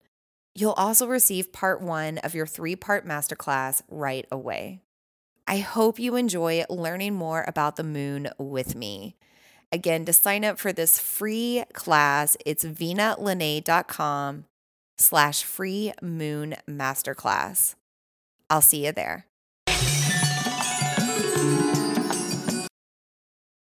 You'll 0.58 0.72
also 0.72 1.06
receive 1.06 1.52
part 1.52 1.82
one 1.82 2.16
of 2.16 2.34
your 2.34 2.46
three 2.46 2.76
part 2.76 3.06
masterclass 3.06 3.82
right 3.90 4.26
away. 4.32 4.80
I 5.46 5.58
hope 5.58 5.98
you 5.98 6.16
enjoy 6.16 6.64
learning 6.70 7.12
more 7.12 7.44
about 7.46 7.76
the 7.76 7.84
moon 7.84 8.30
with 8.38 8.74
me. 8.74 9.16
Again, 9.70 10.06
to 10.06 10.14
sign 10.14 10.46
up 10.46 10.58
for 10.58 10.72
this 10.72 10.98
free 10.98 11.62
class, 11.74 12.38
it's 12.46 12.64
vinalene.com 12.64 14.46
slash 14.96 15.44
free 15.44 15.92
moon 16.00 16.56
masterclass. 16.66 17.74
I'll 18.48 18.62
see 18.62 18.86
you 18.86 18.92
there. 18.92 19.26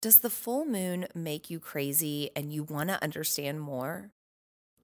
Does 0.02 0.20
the 0.20 0.30
full 0.30 0.66
moon 0.66 1.08
make 1.14 1.50
you 1.50 1.60
crazy 1.60 2.30
and 2.38 2.54
you 2.54 2.64
want 2.64 2.88
to 2.88 3.04
understand 3.04 3.60
more? 3.60 4.12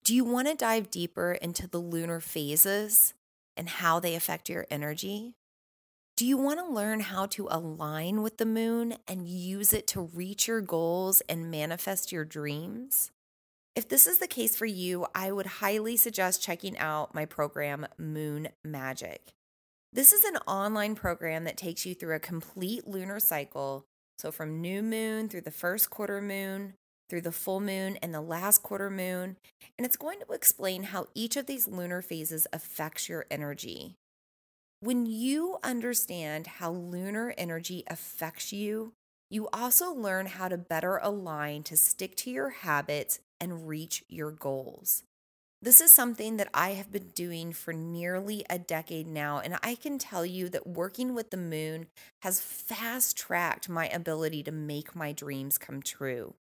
Do 0.03 0.15
you 0.15 0.23
want 0.23 0.47
to 0.47 0.55
dive 0.55 0.89
deeper 0.89 1.33
into 1.33 1.67
the 1.67 1.77
lunar 1.77 2.19
phases 2.19 3.13
and 3.55 3.69
how 3.69 3.99
they 3.99 4.15
affect 4.15 4.49
your 4.49 4.65
energy? 4.71 5.35
Do 6.17 6.25
you 6.25 6.37
want 6.37 6.59
to 6.59 6.65
learn 6.65 7.01
how 7.01 7.27
to 7.27 7.47
align 7.51 8.21
with 8.21 8.37
the 8.37 8.45
moon 8.45 8.95
and 9.07 9.27
use 9.27 9.73
it 9.73 9.85
to 9.87 10.01
reach 10.01 10.47
your 10.47 10.61
goals 10.61 11.21
and 11.29 11.51
manifest 11.51 12.11
your 12.11 12.25
dreams? 12.25 13.11
If 13.75 13.87
this 13.87 14.07
is 14.07 14.17
the 14.17 14.27
case 14.27 14.55
for 14.55 14.65
you, 14.65 15.05
I 15.13 15.31
would 15.31 15.45
highly 15.45 15.97
suggest 15.97 16.41
checking 16.41 16.77
out 16.79 17.13
my 17.13 17.25
program, 17.25 17.87
Moon 17.97 18.49
Magick. 18.65 19.33
This 19.93 20.11
is 20.11 20.23
an 20.23 20.37
online 20.47 20.95
program 20.95 21.43
that 21.43 21.57
takes 21.57 21.85
you 21.85 21.93
through 21.93 22.15
a 22.15 22.19
complete 22.19 22.87
lunar 22.87 23.19
cycle 23.19 23.85
so 24.21 24.31
from 24.31 24.61
new 24.61 24.83
moon 24.83 25.29
through 25.29 25.41
the 25.41 25.49
first 25.49 25.89
quarter 25.89 26.21
moon, 26.21 26.75
through 27.11 27.21
the 27.21 27.31
full 27.33 27.59
moon 27.59 27.97
and 28.01 28.13
the 28.13 28.21
last 28.21 28.63
quarter 28.63 28.89
moon. 28.89 29.35
And 29.77 29.85
it's 29.85 29.97
going 29.97 30.19
to 30.21 30.33
explain 30.33 30.83
how 30.83 31.07
each 31.13 31.35
of 31.35 31.45
these 31.45 31.67
lunar 31.67 32.01
phases 32.01 32.47
affects 32.53 33.09
your 33.09 33.25
energy. 33.29 33.97
When 34.79 35.05
you 35.05 35.57
understand 35.61 36.47
how 36.47 36.71
lunar 36.71 37.33
energy 37.37 37.83
affects 37.87 38.53
you, 38.53 38.93
you 39.29 39.49
also 39.51 39.91
learn 39.93 40.27
how 40.27 40.47
to 40.47 40.57
better 40.57 41.01
align 41.03 41.63
to 41.63 41.75
stick 41.75 42.15
to 42.15 42.31
your 42.31 42.49
habits 42.49 43.19
and 43.41 43.67
reach 43.67 44.05
your 44.07 44.31
goals. 44.31 45.03
This 45.61 45.81
is 45.81 45.91
something 45.91 46.37
that 46.37 46.49
I 46.53 46.71
have 46.71 46.93
been 46.93 47.09
doing 47.13 47.51
for 47.51 47.73
nearly 47.73 48.45
a 48.49 48.57
decade 48.57 49.05
now, 49.05 49.39
and 49.39 49.57
I 49.61 49.75
can 49.75 49.99
tell 49.99 50.25
you 50.25 50.47
that 50.47 50.65
working 50.65 51.13
with 51.13 51.29
the 51.29 51.37
moon 51.37 51.87
has 52.21 52.39
fast 52.39 53.17
tracked 53.17 53.67
my 53.67 53.89
ability 53.89 54.43
to 54.43 54.51
make 54.51 54.95
my 54.95 55.11
dreams 55.11 55.57
come 55.57 55.81
true. 55.81 56.35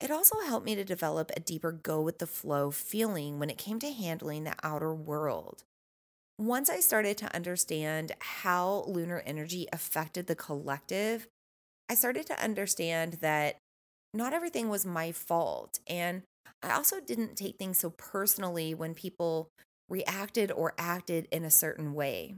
It 0.00 0.10
also 0.10 0.40
helped 0.40 0.64
me 0.64 0.74
to 0.76 0.84
develop 0.84 1.30
a 1.36 1.40
deeper 1.40 1.72
go 1.72 2.00
with 2.00 2.18
the 2.18 2.26
flow 2.26 2.70
feeling 2.70 3.38
when 3.38 3.50
it 3.50 3.58
came 3.58 3.80
to 3.80 3.92
handling 3.92 4.44
the 4.44 4.54
outer 4.62 4.94
world. 4.94 5.64
Once 6.38 6.70
I 6.70 6.78
started 6.78 7.18
to 7.18 7.34
understand 7.34 8.12
how 8.20 8.84
lunar 8.86 9.22
energy 9.26 9.66
affected 9.72 10.28
the 10.28 10.36
collective, 10.36 11.26
I 11.88 11.94
started 11.94 12.26
to 12.26 12.42
understand 12.42 13.14
that 13.14 13.56
not 14.14 14.32
everything 14.32 14.68
was 14.68 14.86
my 14.86 15.10
fault 15.10 15.80
and 15.88 16.22
I 16.62 16.72
also 16.72 17.00
didn't 17.00 17.36
take 17.36 17.56
things 17.56 17.78
so 17.78 17.90
personally 17.90 18.74
when 18.74 18.94
people 18.94 19.48
reacted 19.88 20.52
or 20.52 20.74
acted 20.78 21.28
in 21.32 21.44
a 21.44 21.50
certain 21.50 21.94
way. 21.94 22.36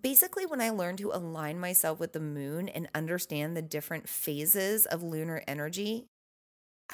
Basically, 0.00 0.46
when 0.46 0.60
I 0.60 0.70
learned 0.70 0.98
to 0.98 1.12
align 1.12 1.58
myself 1.58 2.00
with 2.00 2.12
the 2.12 2.20
moon 2.20 2.68
and 2.68 2.88
understand 2.94 3.56
the 3.56 3.62
different 3.62 4.08
phases 4.08 4.86
of 4.86 5.02
lunar 5.02 5.42
energy, 5.46 6.06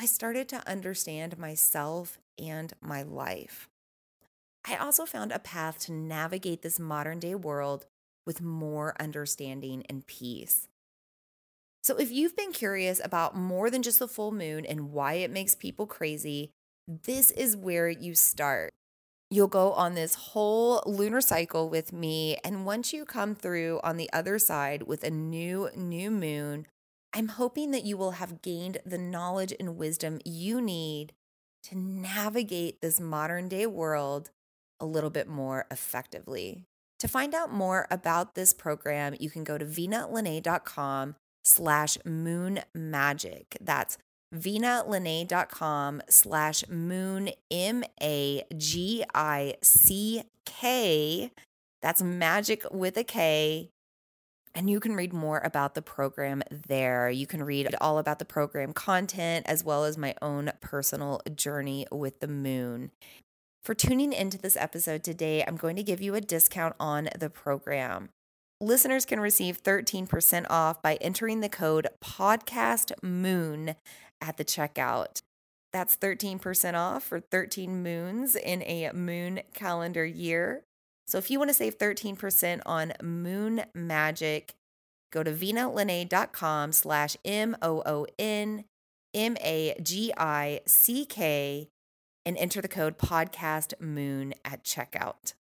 I 0.01 0.07
started 0.07 0.49
to 0.51 0.63
understand 0.69 1.39
myself 1.39 2.19
and 2.39 2.73
my 2.81 3.03
life. 3.03 3.69
I 4.65 4.77
also 4.77 5.05
found 5.05 5.33
a 5.33 5.41
path 5.41 5.81
to 5.81 5.93
navigate 5.93 6.63
this 6.63 6.79
modern 6.79 7.19
day 7.19 7.35
world 7.35 7.87
with 8.25 8.41
more 8.41 8.95
understanding 9.01 9.83
and 9.89 10.07
peace. 10.07 10.69
So, 11.83 11.97
if 11.97 12.13
you've 12.13 12.37
been 12.37 12.53
curious 12.53 13.01
about 13.03 13.35
more 13.35 13.71
than 13.71 13.83
just 13.83 13.99
the 13.99 14.07
full 14.07 14.31
moon 14.31 14.65
and 14.65 14.93
why 14.93 15.15
it 15.15 15.33
makes 15.33 15.57
people 15.57 15.87
crazy, 15.87 16.51
this 16.87 17.33
is 17.33 17.57
where 17.57 17.89
you 17.89 18.15
start. 18.15 18.71
You'll 19.31 19.49
go 19.49 19.73
on 19.73 19.95
this 19.95 20.15
whole 20.15 20.81
lunar 20.87 21.21
cycle 21.21 21.69
with 21.69 21.93
me. 21.93 22.37
And 22.45 22.65
once 22.65 22.93
you 22.93 23.05
come 23.05 23.35
through 23.35 23.81
on 23.83 23.97
the 23.97 24.11
other 24.13 24.39
side 24.39 24.85
with 24.85 25.03
a 25.03 25.11
new, 25.11 25.71
new 25.75 26.11
moon, 26.11 26.67
I'm 27.13 27.29
hoping 27.29 27.71
that 27.71 27.85
you 27.85 27.97
will 27.97 28.13
have 28.13 28.43
gained 28.43 28.79
the 28.85 28.99
knowledge 28.99 29.55
and 29.59 29.77
wisdom 29.77 30.21
you 30.25 30.61
need 30.61 31.13
to 31.65 31.77
navigate 31.77 32.81
this 32.81 33.01
modern 33.01 33.49
day 33.49 33.67
world 33.67 34.31
a 34.81 34.87
little 34.87 35.11
bit 35.11 35.27
more 35.27 35.67
effectively. 35.71 36.65
To 37.01 37.09
find 37.09 37.35
out 37.35 37.53
more 37.53 37.87
about 37.91 38.35
this 38.35 38.53
program, 38.53 39.15
you 39.19 39.31
can 39.31 39.45
go 39.45 39.57
to 39.57 39.65
vinalene.com 39.65 41.15
slash 41.45 41.99
moon 42.05 42.61
magick. 42.77 43.57
That's 43.61 43.99
vinalene.com 44.35 46.03
slash 46.09 46.69
moon 46.69 47.31
M 47.51 47.85
A 48.03 48.45
G 48.57 49.05
I 49.15 49.55
C 49.63 50.23
K. 50.45 51.31
That's 51.81 52.03
magic 52.03 52.65
with 52.71 52.97
a 52.97 53.05
K. 53.05 53.71
And 54.59 54.69
you 54.69 54.81
can 54.81 54.97
read 54.97 55.13
more 55.13 55.41
about 55.45 55.77
the 55.77 55.83
program 55.83 56.43
there. 56.51 57.09
You 57.09 57.29
can 57.29 57.45
read 57.45 57.77
all 57.81 57.97
about 57.99 58.19
the 58.19 58.25
program 58.25 58.73
content 58.73 59.47
as 59.47 59.63
well 59.63 59.85
as 59.85 59.97
my 59.97 60.17
own 60.21 60.51
personal 60.61 61.21
journey 61.33 61.87
with 61.93 62.19
the 62.19 62.27
moon. 62.27 62.91
For 63.63 63.73
tuning 63.73 64.13
into 64.13 64.37
this 64.37 64.57
episode 64.57 65.05
today, 65.05 65.45
I'm 65.47 65.57
going 65.57 65.77
to 65.77 65.85
give 65.85 66.01
you 66.01 66.17
a 66.17 66.21
discount 66.21 66.75
on 66.81 67.09
the 67.17 67.31
program. 67.31 68.09
Listeners 68.61 69.05
can 69.05 69.21
receive 69.21 69.63
13% 69.63 70.47
off 70.51 70.83
by 70.83 70.97
entering 70.97 71.39
the 71.39 71.49
code 71.49 71.87
podcast 72.03 72.91
moon 73.01 73.77
at 74.21 74.39
the 74.39 74.45
checkout. 74.45 75.21
That's 75.73 75.97
13% 75.97 76.75
off 76.75 77.05
for 77.05 77.21
13 77.21 77.81
moons 77.81 78.35
in 78.35 78.65
a 78.65 78.91
moon 78.93 79.43
calendar 79.55 80.05
year. 80.05 80.65
So 81.09 81.17
if 81.17 81.31
you 81.31 81.39
want 81.39 81.49
to 81.49 81.55
save 81.55 81.79
13% 81.79 82.61
on 82.67 82.93
Moon 83.03 83.65
Magick, 83.75 84.51
go 85.11 85.23
to 85.23 85.33
vinalene.com 85.33 86.73
slash 86.73 87.17
M-O-O-N 87.25 88.65
M-A-G-I-C-K 89.15 89.79
and 92.27 92.37
enter 92.37 92.61
the 92.61 92.69
code 92.69 92.99
podcast 92.99 93.73
moon 93.81 94.35
at 94.45 94.63
checkout. 94.63 95.33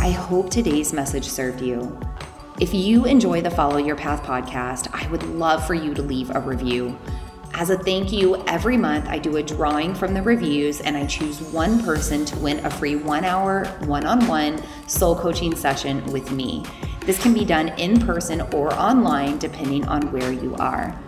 I 0.00 0.10
hope 0.10 0.50
today's 0.50 0.92
message 0.92 1.24
served 1.24 1.62
you. 1.62 1.98
If 2.60 2.74
you 2.74 3.06
enjoy 3.06 3.40
the 3.40 3.50
Follow 3.50 3.78
Your 3.78 3.96
Path 3.96 4.22
podcast, 4.22 4.88
I 4.92 5.10
would 5.10 5.22
love 5.22 5.66
for 5.66 5.72
you 5.72 5.94
to 5.94 6.02
leave 6.02 6.28
a 6.28 6.40
review. 6.40 6.98
As 7.56 7.70
a 7.70 7.78
thank 7.78 8.10
you, 8.10 8.42
every 8.48 8.76
month 8.76 9.06
I 9.08 9.18
do 9.18 9.36
a 9.36 9.42
drawing 9.42 9.94
from 9.94 10.12
the 10.12 10.22
reviews 10.22 10.80
and 10.80 10.96
I 10.96 11.06
choose 11.06 11.40
one 11.40 11.84
person 11.84 12.24
to 12.24 12.36
win 12.40 12.58
a 12.66 12.70
free 12.70 12.96
one 12.96 13.24
hour, 13.24 13.66
one 13.84 14.04
on 14.04 14.26
one 14.26 14.60
soul 14.88 15.14
coaching 15.14 15.54
session 15.54 16.04
with 16.06 16.32
me. 16.32 16.64
This 17.06 17.22
can 17.22 17.32
be 17.32 17.44
done 17.44 17.68
in 17.78 18.04
person 18.04 18.40
or 18.52 18.74
online 18.74 19.38
depending 19.38 19.86
on 19.86 20.10
where 20.10 20.32
you 20.32 20.56
are. 20.56 20.98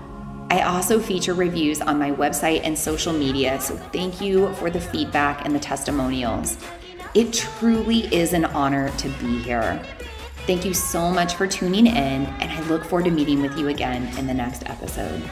I 0.48 0.60
also 0.60 1.00
feature 1.00 1.34
reviews 1.34 1.80
on 1.80 1.98
my 1.98 2.12
website 2.12 2.60
and 2.62 2.78
social 2.78 3.12
media, 3.12 3.60
so 3.60 3.76
thank 3.76 4.20
you 4.20 4.54
for 4.54 4.70
the 4.70 4.80
feedback 4.80 5.44
and 5.44 5.52
the 5.52 5.58
testimonials. 5.58 6.58
It 7.14 7.32
truly 7.32 8.02
is 8.14 8.34
an 8.34 8.44
honor 8.44 8.90
to 8.98 9.08
be 9.08 9.38
here. 9.38 9.82
Thank 10.46 10.64
you 10.64 10.74
so 10.74 11.10
much 11.10 11.34
for 11.34 11.48
tuning 11.48 11.88
in, 11.88 11.96
and 11.96 12.52
I 12.52 12.60
look 12.68 12.84
forward 12.84 13.06
to 13.06 13.10
meeting 13.10 13.42
with 13.42 13.58
you 13.58 13.66
again 13.66 14.16
in 14.16 14.28
the 14.28 14.34
next 14.34 14.62
episode. 14.70 15.28